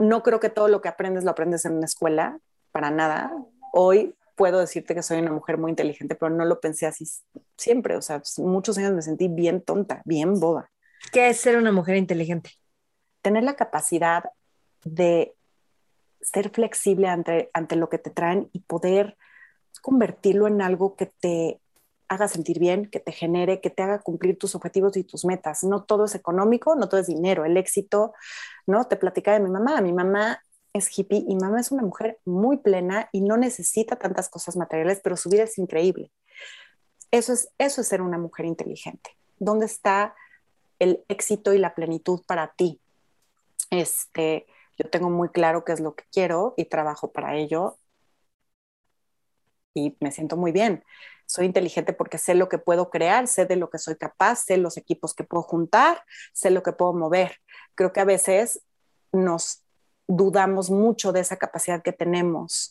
no 0.00 0.22
creo 0.22 0.40
que 0.40 0.50
todo 0.50 0.66
lo 0.66 0.80
que 0.80 0.88
aprendes 0.88 1.22
lo 1.22 1.30
aprendes 1.30 1.64
en 1.64 1.74
una 1.74 1.86
escuela, 1.86 2.40
para 2.74 2.90
nada. 2.90 3.32
Hoy 3.72 4.16
puedo 4.34 4.58
decirte 4.58 4.96
que 4.96 5.02
soy 5.04 5.20
una 5.20 5.30
mujer 5.30 5.58
muy 5.58 5.70
inteligente, 5.70 6.16
pero 6.16 6.34
no 6.34 6.44
lo 6.44 6.58
pensé 6.58 6.86
así 6.86 7.04
siempre. 7.56 7.96
O 7.96 8.02
sea, 8.02 8.20
muchos 8.38 8.76
años 8.78 8.92
me 8.92 9.02
sentí 9.02 9.28
bien 9.28 9.62
tonta, 9.62 10.02
bien 10.04 10.40
boba. 10.40 10.68
¿Qué 11.12 11.28
es 11.28 11.40
ser 11.40 11.56
una 11.56 11.70
mujer 11.70 11.96
inteligente? 11.96 12.50
Tener 13.22 13.44
la 13.44 13.54
capacidad 13.54 14.24
de 14.84 15.36
ser 16.20 16.50
flexible 16.50 17.06
ante, 17.06 17.48
ante 17.54 17.76
lo 17.76 17.88
que 17.88 17.98
te 17.98 18.10
traen 18.10 18.50
y 18.52 18.58
poder 18.58 19.16
convertirlo 19.80 20.48
en 20.48 20.60
algo 20.60 20.96
que 20.96 21.06
te 21.06 21.60
haga 22.08 22.26
sentir 22.26 22.58
bien, 22.58 22.90
que 22.90 22.98
te 22.98 23.12
genere, 23.12 23.60
que 23.60 23.70
te 23.70 23.84
haga 23.84 24.00
cumplir 24.00 24.36
tus 24.36 24.56
objetivos 24.56 24.96
y 24.96 25.04
tus 25.04 25.24
metas. 25.24 25.62
No 25.62 25.84
todo 25.84 26.06
es 26.06 26.16
económico, 26.16 26.74
no 26.74 26.88
todo 26.88 27.00
es 27.00 27.06
dinero. 27.06 27.44
El 27.44 27.56
éxito, 27.56 28.14
¿no? 28.66 28.84
Te 28.86 28.96
platicaba 28.96 29.38
de 29.38 29.44
mi 29.44 29.50
mamá. 29.50 29.80
Mi 29.80 29.92
mamá 29.92 30.40
es 30.74 30.96
hippie 30.96 31.24
y 31.26 31.36
mamá 31.36 31.60
es 31.60 31.72
una 31.72 31.82
mujer 31.82 32.18
muy 32.26 32.58
plena 32.58 33.08
y 33.12 33.22
no 33.22 33.38
necesita 33.38 33.96
tantas 33.96 34.28
cosas 34.28 34.56
materiales, 34.56 35.00
pero 35.02 35.16
su 35.16 35.30
vida 35.30 35.44
es 35.44 35.56
increíble. 35.56 36.10
Eso 37.10 37.32
es, 37.32 37.48
eso 37.56 37.80
es 37.80 37.88
ser 37.88 38.02
una 38.02 38.18
mujer 38.18 38.44
inteligente. 38.44 39.16
¿Dónde 39.38 39.64
está 39.64 40.14
el 40.78 41.02
éxito 41.08 41.54
y 41.54 41.58
la 41.58 41.74
plenitud 41.74 42.20
para 42.26 42.52
ti? 42.52 42.80
Este, 43.70 44.46
yo 44.76 44.90
tengo 44.90 45.08
muy 45.08 45.30
claro 45.30 45.64
qué 45.64 45.72
es 45.72 45.80
lo 45.80 45.94
que 45.94 46.04
quiero 46.12 46.52
y 46.58 46.66
trabajo 46.66 47.10
para 47.10 47.36
ello 47.36 47.78
y 49.72 49.96
me 50.00 50.12
siento 50.12 50.36
muy 50.36 50.52
bien 50.52 50.84
soy 51.26 51.46
inteligente 51.46 51.92
porque 51.92 52.18
sé 52.18 52.34
lo 52.34 52.48
que 52.48 52.58
puedo 52.58 52.90
crear, 52.90 53.26
sé 53.28 53.46
de 53.46 53.56
lo 53.56 53.70
que 53.70 53.78
soy 53.78 53.96
capaz, 53.96 54.44
sé 54.44 54.56
los 54.56 54.76
equipos 54.76 55.14
que 55.14 55.24
puedo 55.24 55.42
juntar, 55.42 56.02
sé 56.32 56.50
lo 56.50 56.62
que 56.62 56.72
puedo 56.72 56.92
mover. 56.92 57.40
Creo 57.74 57.92
que 57.92 58.00
a 58.00 58.04
veces 58.04 58.60
nos 59.12 59.63
dudamos 60.06 60.70
mucho 60.70 61.12
de 61.12 61.20
esa 61.20 61.36
capacidad 61.36 61.82
que 61.82 61.92
tenemos, 61.92 62.70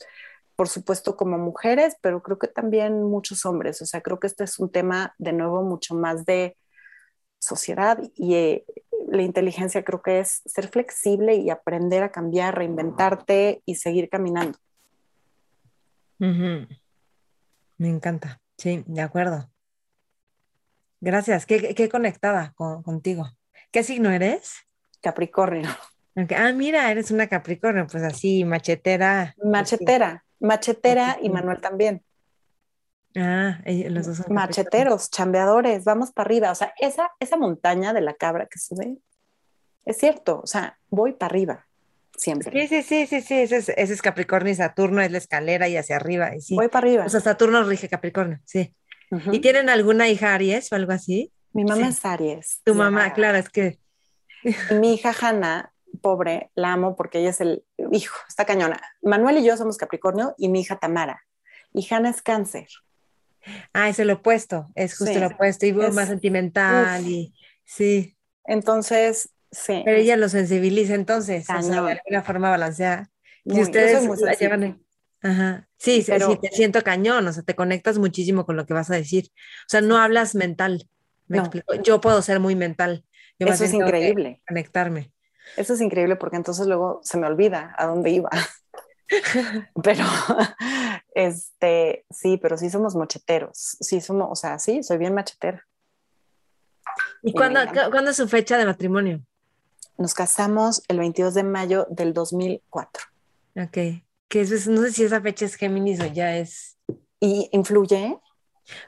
por 0.56 0.68
supuesto 0.70 1.18
como 1.18 1.38
mujeres, 1.38 1.96
pero 2.02 2.22
creo 2.22 2.38
que 2.38 2.48
también 2.48 3.04
muchos 3.04 3.46
hombres. 3.46 3.82
O 3.82 3.86
sea, 3.86 4.02
creo 4.02 4.20
que 4.20 4.28
este 4.28 4.44
es 4.44 4.60
un 4.60 4.72
tema 4.72 5.16
de 5.18 5.34
nuevo 5.34 5.64
mucho 5.64 5.96
más 5.96 6.26
de 6.26 6.58
sociedad 7.40 8.00
y 8.16 8.36
eh, 8.36 8.66
la 9.08 9.22
inteligencia 9.22 9.84
creo 9.84 10.02
que 10.02 10.20
es 10.20 10.42
ser 10.46 10.68
flexible 10.70 11.36
y 11.36 11.50
aprender 11.50 12.04
a 12.04 12.12
cambiar, 12.12 12.58
reinventarte 12.58 13.62
y 13.66 13.76
seguir 13.76 14.10
caminando. 14.10 14.58
Me 16.18 17.90
encanta. 17.90 18.42
Sí, 18.58 18.84
de 18.88 19.02
acuerdo. 19.02 19.50
Gracias. 21.02 21.46
Qué, 21.46 21.90
conectada 21.90 22.54
contigo. 22.54 23.30
¿Qué 23.72 23.84
signo 23.84 24.10
eres? 24.10 24.56
Capricornio. 25.02 25.70
Ah, 26.15 26.52
mira, 26.52 26.91
eres 26.91 27.11
una 27.11 27.27
Capricornio, 27.27 27.88
pues 27.88 28.03
así, 28.03 28.45
machetera. 28.45 29.35
Machetera, 29.44 30.23
machetera 30.40 31.18
y 31.22 31.30
Manuel 31.30 31.60
también. 31.60 32.03
Ah, 33.15 33.60
los 33.65 34.07
dos 34.07 34.18
son 34.18 34.34
Macheteros, 34.34 35.10
chambeadores, 35.10 35.84
vamos 35.84 36.11
para 36.11 36.27
arriba. 36.27 36.52
O 36.52 36.56
sea, 36.56 36.73
esa, 36.80 37.11
esa 37.19 37.38
montaña 37.38 37.94
de 37.94 38.02
la 38.02 38.14
cabra 38.14 38.48
que 38.48 38.60
sube, 38.60 38.98
es 39.85 39.98
cierto, 39.98 40.41
o 40.44 40.48
sea, 40.48 40.80
voy 40.90 41.14
para 41.14 41.31
arriba 41.31 41.68
siempre. 42.15 42.68
Sí, 42.68 42.68
sí, 42.68 42.84
sí, 42.84 43.07
sí, 43.07 43.22
sí, 43.22 43.56
ese 43.56 43.73
es, 43.76 44.02
Capricornio 44.02 44.52
y 44.52 44.56
Saturno 44.56 45.02
es 45.02 45.11
la 45.11 45.18
escalera 45.18 45.68
y 45.68 45.77
hacia 45.77 45.95
arriba. 45.95 46.35
Y 46.35 46.41
sí. 46.41 46.56
Voy 46.56 46.68
para 46.69 46.88
arriba. 46.88 47.06
O 47.06 47.10
sea, 47.10 47.19
Saturno 47.19 47.64
rige 47.64 47.90
Capricornio, 47.90 48.40
sí. 48.45 48.73
¿Y 49.31 49.40
tienen 49.40 49.69
alguna 49.69 50.10
hija 50.10 50.34
Aries 50.34 50.72
o 50.72 50.76
algo 50.76 50.91
así? 50.91 51.31
Mi 51.52 51.65
mamá 51.65 51.88
es 51.88 52.03
Aries. 52.03 52.61
Tu 52.64 52.73
mamá, 52.73 53.14
claro, 53.14 53.38
es 53.38 53.49
que... 53.49 53.77
Mi 54.72 54.95
hija 54.95 55.14
Hanna, 55.22 55.73
pobre, 56.04 56.52
la 56.54 56.74
amo 56.74 56.96
porque 56.96 57.20
ella 57.20 57.32
es 57.32 57.42
el 57.42 57.66
hijo, 57.92 58.16
está 58.28 58.46
cañona. 58.46 58.80
Manuel 59.02 59.40
y 59.40 59.44
yo 59.44 59.58
somos 59.58 59.78
Capricornio 59.78 60.36
y 60.38 60.50
mi 60.50 60.62
hija 60.62 60.78
Tamara. 60.78 61.24
Y 61.74 61.88
Hanna 61.92 62.12
es 62.12 62.22
cáncer. 62.22 62.68
Ah, 63.74 63.90
es 63.90 63.98
el 63.98 64.12
opuesto, 64.12 64.70
es 64.76 64.96
justo 64.96 65.18
lo 65.20 65.28
opuesto, 65.28 65.66
y 65.66 65.74
más 65.74 66.08
sentimental 66.08 67.06
y 67.08 67.34
sí. 67.66 68.16
Entonces, 68.46 69.34
pero 69.68 69.98
ella 69.98 70.18
lo 70.18 70.30
sensibiliza 70.30 70.94
entonces, 70.96 71.50
o 71.50 71.62
sea, 71.62 71.82
de 71.82 71.92
alguna 71.92 72.22
forma 72.24 72.50
balanceada. 72.50 73.10
y 73.44 73.62
ustedes 73.62 74.08
la 74.22 74.34
llevan 74.34 74.84
Ajá. 75.22 75.70
Sí, 75.78 76.04
pero... 76.06 76.32
sí, 76.32 76.40
te 76.42 76.50
siento 76.50 76.82
cañón, 76.82 77.26
o 77.26 77.32
sea, 77.32 77.44
te 77.44 77.56
conectas 77.56 77.98
muchísimo 77.98 78.46
con 78.46 78.58
lo 78.58 78.66
que 78.66 78.74
vas 78.74 78.92
a 78.92 78.96
decir. 78.96 79.30
O 79.62 79.70
sea, 79.70 79.80
no 79.80 79.98
hablas 79.98 80.36
mental. 80.36 80.90
Me 81.28 81.38
explico. 81.38 81.76
Yo 81.76 82.02
puedo 82.02 82.22
ser 82.22 82.42
muy 82.42 82.56
mental. 82.56 83.06
Eso 83.40 83.64
es 83.64 83.74
increíble. 83.74 84.42
Conectarme. 84.46 85.12
Eso 85.57 85.74
es 85.74 85.82
increíble 85.82 86.15
porque 86.15 86.36
entonces 86.36 86.68
luego 86.68 87.02
se 87.03 87.18
me 87.18 87.28
olvida 87.28 87.74
a 87.78 87.86
dónde 87.86 88.10
iba. 88.11 88.30
pero, 89.84 90.06
este, 91.15 92.06
sí, 92.10 92.38
pero 92.38 92.57
sí 92.57 92.70
somos 92.70 92.95
mocheteros. 92.95 93.78
Sí 93.80 94.02
somos, 94.02 94.28
o 94.32 94.36
sea, 94.36 94.60
sí, 94.60 94.84
soy 94.84 94.98
bien 94.98 95.14
machetera. 95.14 95.65
¿Y, 97.22 97.30
¿Y 97.30 97.34
cuándo, 97.34 97.60
cuándo 97.91 98.11
es 98.11 98.18
su 98.18 98.28
fecha 98.28 98.57
de 98.57 98.65
matrimonio? 98.65 99.22
Nos 99.98 100.14
casamos 100.14 100.84
el 100.88 100.99
22 100.99 101.34
de 101.34 101.44
mayo 101.44 101.88
del 101.90 102.14
2004. 102.14 103.03
Ok. 103.56 103.78
Que 104.28 104.41
es, 104.41 104.68
no 104.68 104.82
sé 104.82 104.91
si 104.91 105.03
esa 105.03 105.22
fecha 105.22 105.45
es 105.45 105.56
Géminis 105.56 105.99
o 105.99 106.07
ya 106.07 106.36
es. 106.38 106.78
¿Y 107.20 107.49
influye? 107.52 108.18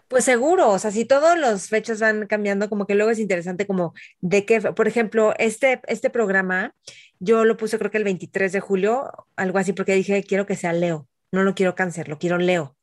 Pues 0.08 0.24
seguro, 0.24 0.70
o 0.70 0.80
sea, 0.80 0.92
si 0.92 1.06
todas 1.06 1.38
las 1.38 1.70
fechas 1.70 2.00
van 2.00 2.28
cambiando, 2.28 2.70
como 2.70 2.86
que 2.88 2.96
luego 2.96 3.12
es 3.12 3.20
interesante 3.20 3.68
como 3.68 3.94
de 4.22 4.46
qué, 4.46 4.62
por 4.62 4.88
ejemplo, 4.88 5.34
este, 5.38 5.82
este 5.88 6.10
programa, 6.10 6.74
yo 7.20 7.46
lo 7.46 7.58
puse 7.58 7.78
creo 7.78 7.92
que 7.92 7.98
el 7.98 8.04
23 8.04 8.52
de 8.52 8.60
julio, 8.60 9.12
algo 9.36 9.60
así, 9.60 9.74
porque 9.74 9.94
dije, 9.94 10.24
quiero 10.24 10.46
que 10.46 10.56
sea 10.56 10.74
Leo, 10.74 11.08
no 11.32 11.44
lo 11.44 11.56
quiero 11.56 11.76
cáncer, 11.76 12.08
lo 12.08 12.18
quiero 12.18 12.38
Leo. 12.38 12.76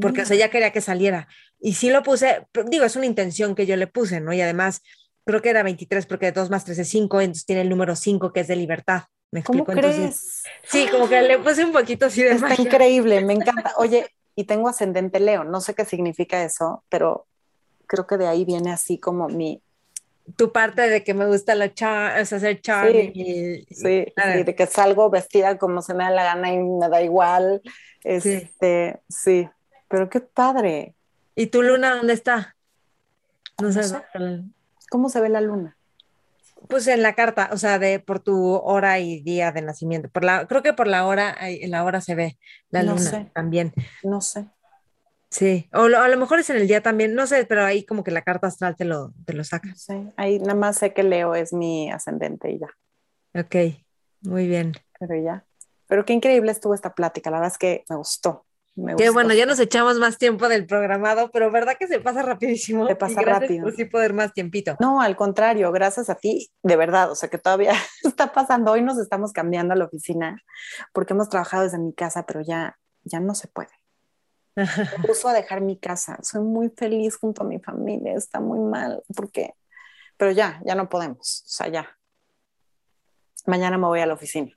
Porque, 0.00 0.22
o 0.22 0.24
sea, 0.24 0.36
mm. 0.36 0.40
ya 0.40 0.50
quería 0.50 0.72
que 0.72 0.80
saliera. 0.80 1.28
y 1.60 1.74
sí 1.74 1.90
lo 1.90 2.02
puse, 2.02 2.46
digo, 2.66 2.84
es 2.84 2.96
una 2.96 3.06
intención 3.06 3.54
que 3.54 3.66
yo 3.66 3.76
le 3.76 3.86
puse, 3.86 4.20
¿no? 4.20 4.32
Y 4.32 4.40
además, 4.40 4.82
creo 5.24 5.42
que 5.42 5.50
era 5.50 5.62
23 5.62 6.06
porque 6.06 6.32
2 6.32 6.50
más 6.50 6.64
3 6.64 6.78
es 6.78 6.88
5, 6.88 7.20
entonces 7.20 7.46
tiene 7.46 7.62
el 7.62 7.68
número 7.68 7.96
5 7.96 8.32
que 8.32 8.40
es 8.40 8.48
de 8.48 8.56
libertad. 8.56 9.04
¿Me 9.30 9.40
explico? 9.40 9.66
¿Cómo 9.66 9.80
crees? 9.80 10.42
sí, 10.62 10.86
como 10.90 11.08
que 11.08 11.20
le 11.22 11.38
puse 11.40 11.64
un 11.64 11.72
poquito 11.72 12.06
así 12.06 12.22
de 12.22 12.32
Está 12.32 12.54
increíble, 12.60 13.24
me 13.24 13.32
encanta. 13.32 13.72
Oye, 13.78 14.06
y 14.36 14.44
tengo 14.44 14.68
ascendente 14.68 15.20
Leo, 15.20 15.44
no 15.44 15.60
sé 15.60 15.74
qué 15.74 15.84
significa 15.84 16.42
eso, 16.42 16.82
pero 16.88 17.26
creo 17.86 18.06
que 18.06 18.16
de 18.16 18.26
ahí 18.26 18.44
viene 18.44 18.72
así 18.72 18.98
como 18.98 19.28
mi... 19.28 19.62
Tu 20.36 20.50
parte 20.52 20.88
de 20.88 21.04
que 21.04 21.12
me 21.12 21.26
gusta 21.26 21.54
la 21.54 21.72
char, 21.74 22.18
es 22.18 22.32
hacer 22.32 22.60
charming. 22.62 23.12
Sí, 23.12 23.66
sí, 23.70 24.06
de 24.16 24.54
que 24.56 24.66
salgo 24.66 25.10
vestida 25.10 25.58
como 25.58 25.82
se 25.82 25.92
me 25.92 26.04
da 26.04 26.10
la 26.10 26.24
gana 26.24 26.50
y 26.50 26.58
me 26.58 26.88
da 26.88 27.02
igual. 27.02 27.60
Este, 28.02 29.00
sí, 29.08 29.48
pero 29.88 30.08
qué 30.08 30.20
padre. 30.20 30.94
¿Y 31.34 31.48
tu 31.48 31.62
luna 31.62 31.96
dónde 31.96 32.14
está? 32.14 32.56
No, 33.60 33.70
sé. 33.70 33.82
¿Cómo 34.90 35.10
se 35.10 35.20
ve 35.20 35.28
la 35.28 35.42
luna? 35.42 35.76
Pues 36.68 36.86
en 36.86 37.02
la 37.02 37.14
carta, 37.14 37.50
o 37.52 37.56
sea, 37.56 37.78
de 37.78 38.00
por 38.00 38.20
tu 38.20 38.54
hora 38.54 38.98
y 38.98 39.20
día 39.20 39.52
de 39.52 39.62
nacimiento. 39.62 40.08
Por 40.08 40.24
la, 40.24 40.46
creo 40.46 40.62
que 40.62 40.72
por 40.72 40.86
la 40.86 41.06
hora, 41.06 41.36
en 41.40 41.70
la 41.70 41.84
hora 41.84 42.00
se 42.00 42.14
ve 42.14 42.38
la 42.70 42.82
luna 42.82 43.30
también. 43.34 43.72
No 44.02 44.20
sé. 44.20 44.48
Sí, 45.30 45.68
o 45.72 45.82
a 45.82 46.08
lo 46.08 46.16
mejor 46.16 46.38
es 46.38 46.48
en 46.50 46.56
el 46.58 46.68
día 46.68 46.80
también, 46.80 47.14
no 47.16 47.26
sé, 47.26 47.44
pero 47.44 47.64
ahí 47.64 47.84
como 47.84 48.04
que 48.04 48.12
la 48.12 48.22
carta 48.22 48.46
astral 48.46 48.76
te 48.76 48.84
lo, 48.84 49.12
te 49.26 49.32
lo 49.32 49.42
saca. 49.42 49.74
Sí, 49.74 50.12
ahí 50.16 50.38
nada 50.38 50.54
más 50.54 50.78
sé 50.78 50.92
que 50.92 51.02
Leo 51.02 51.34
es 51.34 51.52
mi 51.52 51.90
ascendente 51.90 52.52
y 52.52 52.60
ya. 52.60 52.68
Ok, 53.40 53.76
muy 54.20 54.46
bien. 54.46 54.74
Pero 55.00 55.20
ya. 55.20 55.44
Pero 55.88 56.04
qué 56.04 56.12
increíble 56.12 56.52
estuvo 56.52 56.72
esta 56.72 56.94
plática, 56.94 57.30
la 57.30 57.38
verdad 57.38 57.52
es 57.52 57.58
que 57.58 57.84
me 57.90 57.96
gustó. 57.96 58.46
Qué 58.96 59.10
bueno, 59.10 59.32
ya 59.34 59.46
nos 59.46 59.60
echamos 59.60 59.98
más 60.00 60.18
tiempo 60.18 60.48
del 60.48 60.66
programado, 60.66 61.30
pero 61.30 61.50
verdad 61.50 61.76
que 61.78 61.86
se 61.86 62.00
pasa 62.00 62.22
rapidísimo. 62.22 62.88
Se 62.88 62.96
pasa 62.96 63.20
rápido. 63.22 63.62
Por 63.64 63.76
sí 63.76 63.84
poder 63.84 64.12
más 64.14 64.32
tiempito. 64.32 64.76
No, 64.80 65.00
al 65.00 65.14
contrario, 65.14 65.70
gracias 65.70 66.10
a 66.10 66.16
ti, 66.16 66.50
de 66.62 66.76
verdad, 66.76 67.10
o 67.10 67.14
sea 67.14 67.28
que 67.28 67.38
todavía 67.38 67.72
está 68.02 68.32
pasando. 68.32 68.72
Hoy 68.72 68.82
nos 68.82 68.98
estamos 68.98 69.32
cambiando 69.32 69.74
a 69.74 69.76
la 69.76 69.84
oficina 69.84 70.42
porque 70.92 71.12
hemos 71.12 71.28
trabajado 71.28 71.62
desde 71.62 71.78
mi 71.78 71.92
casa, 71.92 72.26
pero 72.26 72.40
ya, 72.42 72.76
ya 73.04 73.20
no 73.20 73.36
se 73.36 73.46
puede. 73.46 73.70
Me 74.56 75.06
puso 75.06 75.28
a 75.28 75.32
dejar 75.32 75.60
mi 75.60 75.78
casa. 75.78 76.18
Soy 76.22 76.42
muy 76.42 76.70
feliz 76.70 77.16
junto 77.16 77.42
a 77.42 77.46
mi 77.46 77.60
familia. 77.60 78.14
Está 78.14 78.40
muy 78.40 78.58
mal 78.58 79.02
porque, 79.14 79.54
pero 80.16 80.32
ya, 80.32 80.60
ya 80.64 80.74
no 80.74 80.88
podemos. 80.88 81.44
O 81.46 81.48
sea, 81.48 81.68
ya. 81.68 81.96
Mañana 83.46 83.78
me 83.78 83.86
voy 83.86 84.00
a 84.00 84.06
la 84.06 84.14
oficina. 84.14 84.50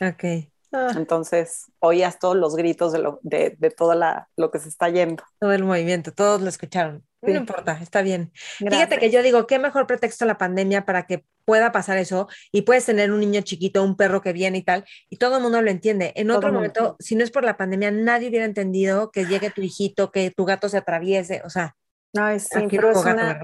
Ok. 0.00 0.50
Ah. 0.76 0.92
Entonces, 0.94 1.72
oías 1.78 2.18
todos 2.18 2.36
los 2.36 2.54
gritos 2.54 2.92
de, 2.92 2.98
lo, 2.98 3.18
de, 3.22 3.56
de 3.58 3.70
todo 3.70 3.94
la, 3.94 4.28
lo 4.36 4.50
que 4.50 4.58
se 4.58 4.68
está 4.68 4.90
yendo. 4.90 5.24
Todo 5.38 5.52
el 5.52 5.64
movimiento, 5.64 6.12
todos 6.12 6.42
lo 6.42 6.50
escucharon. 6.50 7.02
No 7.22 7.34
importa, 7.34 7.78
está 7.82 8.02
bien. 8.02 8.30
Fíjate 8.58 8.98
que 8.98 9.10
yo 9.10 9.22
digo, 9.22 9.46
qué 9.46 9.58
mejor 9.58 9.86
pretexto 9.86 10.26
la 10.26 10.36
pandemia 10.36 10.84
para 10.84 11.06
que 11.06 11.24
pueda 11.46 11.72
pasar 11.72 11.96
eso 11.96 12.28
y 12.52 12.62
puedes 12.62 12.84
tener 12.84 13.10
un 13.10 13.20
niño 13.20 13.40
chiquito, 13.40 13.82
un 13.82 13.96
perro 13.96 14.20
que 14.20 14.34
viene 14.34 14.58
y 14.58 14.62
tal, 14.62 14.84
y 15.08 15.16
todo 15.16 15.38
el 15.38 15.42
mundo 15.42 15.62
lo 15.62 15.70
entiende. 15.70 16.12
En 16.14 16.30
otro 16.30 16.52
momento, 16.52 16.94
si 17.00 17.16
no 17.16 17.24
es 17.24 17.30
por 17.30 17.42
la 17.42 17.56
pandemia, 17.56 17.90
nadie 17.90 18.28
hubiera 18.28 18.44
entendido 18.44 19.10
que 19.10 19.24
llegue 19.24 19.50
tu 19.50 19.62
hijito, 19.62 20.12
que 20.12 20.30
tu 20.30 20.44
gato 20.44 20.68
se 20.68 20.76
atraviese, 20.76 21.40
o 21.44 21.50
sea. 21.50 21.74
Sí, 22.12 22.68
pero 22.70 22.92
es, 22.92 22.98
una, 22.98 23.40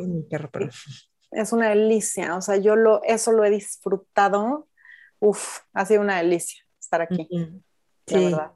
es 1.32 1.52
una 1.52 1.70
delicia, 1.70 2.36
o 2.36 2.42
sea, 2.42 2.56
yo 2.56 2.76
lo, 2.76 3.02
eso 3.04 3.32
lo 3.32 3.44
he 3.44 3.50
disfrutado, 3.50 4.68
uf, 5.18 5.60
ha 5.72 5.84
sido 5.86 6.02
una 6.02 6.18
delicia 6.18 6.62
estar 6.92 7.02
aquí. 7.02 7.26
Sí. 8.06 8.24
verdad. 8.24 8.52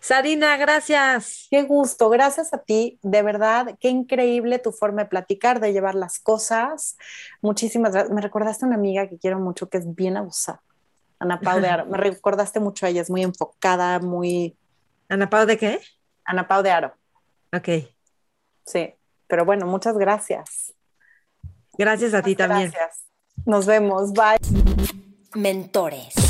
Sarina, 0.00 0.56
gracias. 0.56 1.48
Qué 1.50 1.62
gusto, 1.64 2.08
gracias 2.08 2.54
a 2.54 2.58
ti, 2.58 2.98
de 3.02 3.22
verdad, 3.22 3.76
qué 3.80 3.88
increíble 3.88 4.60
tu 4.60 4.70
forma 4.70 5.02
de 5.02 5.08
platicar, 5.08 5.60
de 5.60 5.72
llevar 5.72 5.94
las 5.94 6.18
cosas. 6.20 6.96
Muchísimas 7.42 7.92
gracias. 7.92 8.14
Me 8.14 8.20
recordaste 8.20 8.64
a 8.64 8.68
una 8.68 8.76
amiga 8.76 9.08
que 9.08 9.18
quiero 9.18 9.40
mucho, 9.40 9.68
que 9.68 9.78
es 9.78 9.94
bien 9.94 10.16
abusada, 10.16 10.62
Ana 11.18 11.40
Pau 11.40 11.60
de 11.60 11.68
Aro. 11.68 11.86
Me 11.90 11.98
recordaste 11.98 12.60
mucho 12.60 12.86
a 12.86 12.90
ella, 12.90 13.02
es 13.02 13.10
muy 13.10 13.22
enfocada, 13.22 13.98
muy... 13.98 14.56
¿Ana 15.08 15.28
Pau 15.28 15.46
de 15.46 15.58
qué? 15.58 15.80
Ana 16.24 16.46
Pau 16.46 16.62
de 16.62 16.70
Aro. 16.70 16.94
Ok. 17.52 17.68
Sí, 18.64 18.94
pero 19.26 19.44
bueno, 19.44 19.66
muchas 19.66 19.98
gracias. 19.98 20.72
Gracias 21.76 22.14
a 22.14 22.22
ti 22.22 22.34
también. 22.34 22.70
Gracias. 22.70 23.04
Nos 23.44 23.66
vemos, 23.66 24.12
bye. 24.12 24.38
Mentores. 25.34 26.25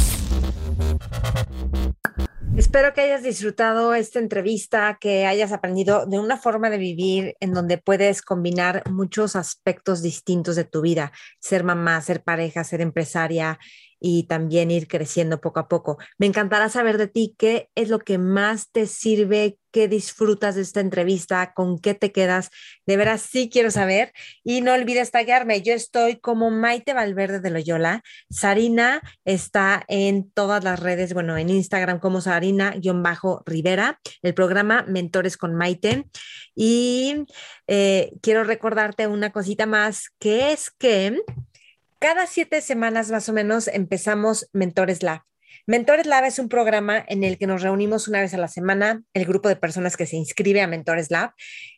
Espero 2.57 2.95
que 2.95 3.03
hayas 3.03 3.23
disfrutado 3.23 3.93
esta 3.93 4.19
entrevista, 4.19 4.97
que 4.99 5.27
hayas 5.27 5.53
aprendido 5.53 6.07
de 6.07 6.19
una 6.19 6.39
forma 6.39 6.70
de 6.70 6.78
vivir 6.78 7.37
en 7.41 7.53
donde 7.53 7.77
puedes 7.77 8.23
combinar 8.23 8.83
muchos 8.91 9.37
aspectos 9.37 10.01
distintos 10.01 10.57
de 10.57 10.65
tu 10.65 10.81
vida, 10.81 11.12
ser 11.39 11.65
mamá, 11.65 12.01
ser 12.01 12.23
pareja, 12.24 12.65
ser 12.65 12.81
empresaria, 12.81 13.59
y 14.01 14.24
también 14.24 14.70
ir 14.70 14.89
creciendo 14.89 15.40
poco 15.40 15.60
a 15.60 15.68
poco. 15.68 15.98
Me 16.18 16.27
encantará 16.27 16.68
saber 16.68 16.98
de 16.98 17.09
ti 17.09 17.35
qué 17.39 17.70
es 17.74 17.89
lo 17.89 17.98
que 17.98 18.18
más 18.18 18.70
te 18.70 18.86
sirve, 18.86 19.59
qué 19.73 19.89
disfrutas 19.89 20.55
de 20.55 20.62
esta 20.62 20.81
entrevista, 20.81 21.52
con 21.55 21.78
qué 21.78 21.94
te 21.94 22.12
quedas. 22.12 22.51
De 22.86 22.97
veras, 22.97 23.20
sí 23.23 23.51
quiero 23.51 23.70
saber. 23.70 24.12
Y 24.43 24.60
no 24.60 24.73
olvides 24.73 25.10
taguearme. 25.10 25.62
Yo 25.62 25.74
estoy 25.74 26.18
como 26.18 26.51
Maite 26.51 26.94
Valverde 26.94 27.40
de 27.40 27.51
Loyola. 27.51 28.02
Sarina 28.31 29.02
está 29.24 29.85
en 29.89 30.31
todas 30.31 30.64
las 30.64 30.81
redes, 30.81 31.12
bueno, 31.12 31.36
en 31.36 31.51
Instagram 31.51 31.98
como 31.98 32.20
Sarina-Rivera, 32.20 34.01
el 34.23 34.35
programa 34.35 34.85
Mentores 34.89 35.36
con 35.36 35.55
Maite. 35.55 36.06
Y 36.55 37.27
eh, 37.66 38.12
quiero 38.23 38.44
recordarte 38.44 39.06
una 39.06 39.31
cosita 39.31 39.66
más, 39.66 40.10
que 40.18 40.52
es 40.52 40.70
que 40.70 41.20
cada 41.98 42.27
siete 42.27 42.60
semanas 42.60 43.10
más 43.10 43.28
o 43.28 43.32
menos 43.32 43.68
empezamos 43.68 44.48
Mentores 44.52 45.02
Lab. 45.02 45.23
Mentores 45.66 46.06
Lab 46.06 46.24
es 46.24 46.39
un 46.39 46.48
programa 46.48 47.05
en 47.09 47.24
el 47.24 47.39
que 47.39 47.47
nos 47.47 47.62
reunimos 47.62 48.06
una 48.06 48.20
vez 48.20 48.35
a 48.35 48.39
la 48.39 48.48
semana, 48.48 49.02
el 49.14 49.24
grupo 49.24 49.48
de 49.48 49.56
personas 49.56 49.97
que 49.97 50.06
se 50.06 50.16
inscribe 50.16 50.60
a 50.60 50.66
Mentores 50.66 51.10
Lab. 51.10 51.32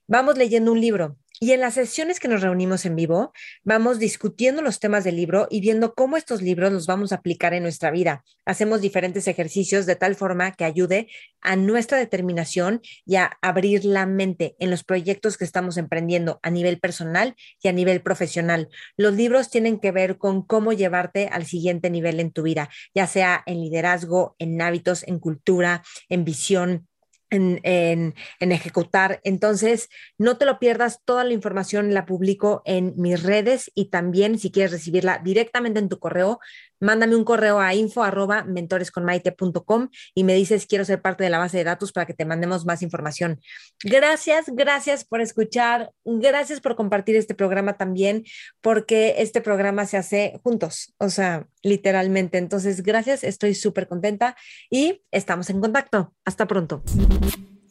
Vamos 0.07 0.36
leyendo 0.36 0.73
un 0.73 0.81
libro 0.81 1.16
y 1.40 1.52
en 1.52 1.60
las 1.60 1.74
sesiones 1.74 2.19
que 2.19 2.28
nos 2.28 2.43
reunimos 2.43 2.85
en 2.85 2.97
vivo, 2.97 3.32
vamos 3.62 3.98
discutiendo 3.98 4.60
los 4.60 4.81
temas 4.81 5.05
del 5.05 5.16
libro 5.16 5.47
y 5.51 5.60
viendo 5.60 5.94
cómo 5.94 6.16
estos 6.16 6.43
libros 6.43 6.73
los 6.73 6.86
vamos 6.86 7.12
a 7.12 7.16
aplicar 7.16 7.55
en 7.55 7.62
nuestra 7.62 7.90
vida. 7.90 8.24
Hacemos 8.44 8.81
diferentes 8.81 9.28
ejercicios 9.28 9.86
de 9.86 9.94
tal 9.94 10.16
forma 10.16 10.52
que 10.52 10.65
ayude 10.65 11.09
a 11.40 11.55
nuestra 11.55 11.98
determinación 11.98 12.81
y 13.06 13.16
a 13.16 13.39
abrir 13.40 13.85
la 13.85 14.06
mente 14.06 14.56
en 14.59 14.70
los 14.70 14.82
proyectos 14.82 15.36
que 15.36 15.44
estamos 15.44 15.77
emprendiendo 15.77 16.40
a 16.43 16.51
nivel 16.51 16.81
personal 16.81 17.36
y 17.62 17.69
a 17.69 17.73
nivel 17.73 18.02
profesional. 18.02 18.69
Los 18.97 19.15
libros 19.15 19.51
tienen 19.51 19.78
que 19.78 19.93
ver 19.93 20.19
con 20.19 20.43
cómo 20.43 20.73
llevarte 20.73 21.28
al 21.28 21.47
siguiente 21.47 21.90
nivel 21.90 22.19
en 22.19 22.32
tu 22.32 22.43
vida, 22.43 22.69
ya 22.94 23.06
sea 23.06 23.44
en 23.47 23.60
liderazgo, 23.60 24.35
en 24.39 24.60
hábitos, 24.60 25.06
en 25.06 25.20
cultura, 25.20 25.82
en 26.09 26.24
visión, 26.24 26.88
en, 27.31 28.15
ejecutar. 28.41 29.21
Entonces, 29.25 29.89
no 30.17 30.39
te 30.39 30.45
lo 30.45 30.59
pierdas, 30.59 31.01
toda 31.05 31.25
la 31.25 31.33
información 31.33 31.95
la 31.95 32.07
publico 32.07 32.63
en 32.65 32.95
mis 32.97 33.23
redes 33.23 33.71
y 33.75 33.87
también 33.87 34.39
si 34.39 34.51
quieres 34.51 34.73
recibirla 34.73 35.19
directamente 35.19 35.79
en 35.79 35.89
tu 35.89 35.99
correo, 35.99 36.41
mándame 36.81 37.17
un 37.17 37.25
correo 37.25 37.61
a 37.61 37.75
info 37.75 38.03
arroba 38.03 38.45
mentoresconmaite.com 38.45 39.89
y 40.15 40.25
me 40.25 40.35
dices 40.35 40.67
quiero 40.67 40.85
ser 40.85 41.03
parte 41.03 41.25
de 41.25 41.31
la 41.31 41.39
base 41.39 41.59
de 41.59 41.65
datos 41.65 41.93
para 41.93 42.07
que 42.07 42.15
te 42.15 42.25
mandemos 42.25 42.65
más 42.65 42.83
información. 42.83 43.41
Gracias, 43.83 44.47
gracias 44.49 45.05
por 45.05 45.21
escuchar, 45.21 45.93
gracias 46.05 46.61
por 46.61 46.77
compartir 46.77 47.17
este 47.17 47.35
programa 47.35 47.77
también, 47.77 48.25
porque 48.61 49.17
este 49.19 49.41
programa 49.41 49.87
se 49.87 49.97
hace 49.97 50.41
juntos, 50.43 50.95
o 50.99 51.11
sea, 51.11 51.47
literalmente. 51.63 52.39
Entonces, 52.39 52.83
gracias, 52.83 53.25
estoy 53.25 53.55
súper 53.55 53.89
contenta 53.89 54.37
y 54.71 55.03
estamos 55.11 55.51
en 55.51 55.61
contacto. 55.61 56.15
Hasta 56.25 56.47
pronto. 56.47 56.83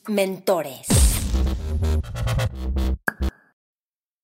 Mentores. 0.08 0.88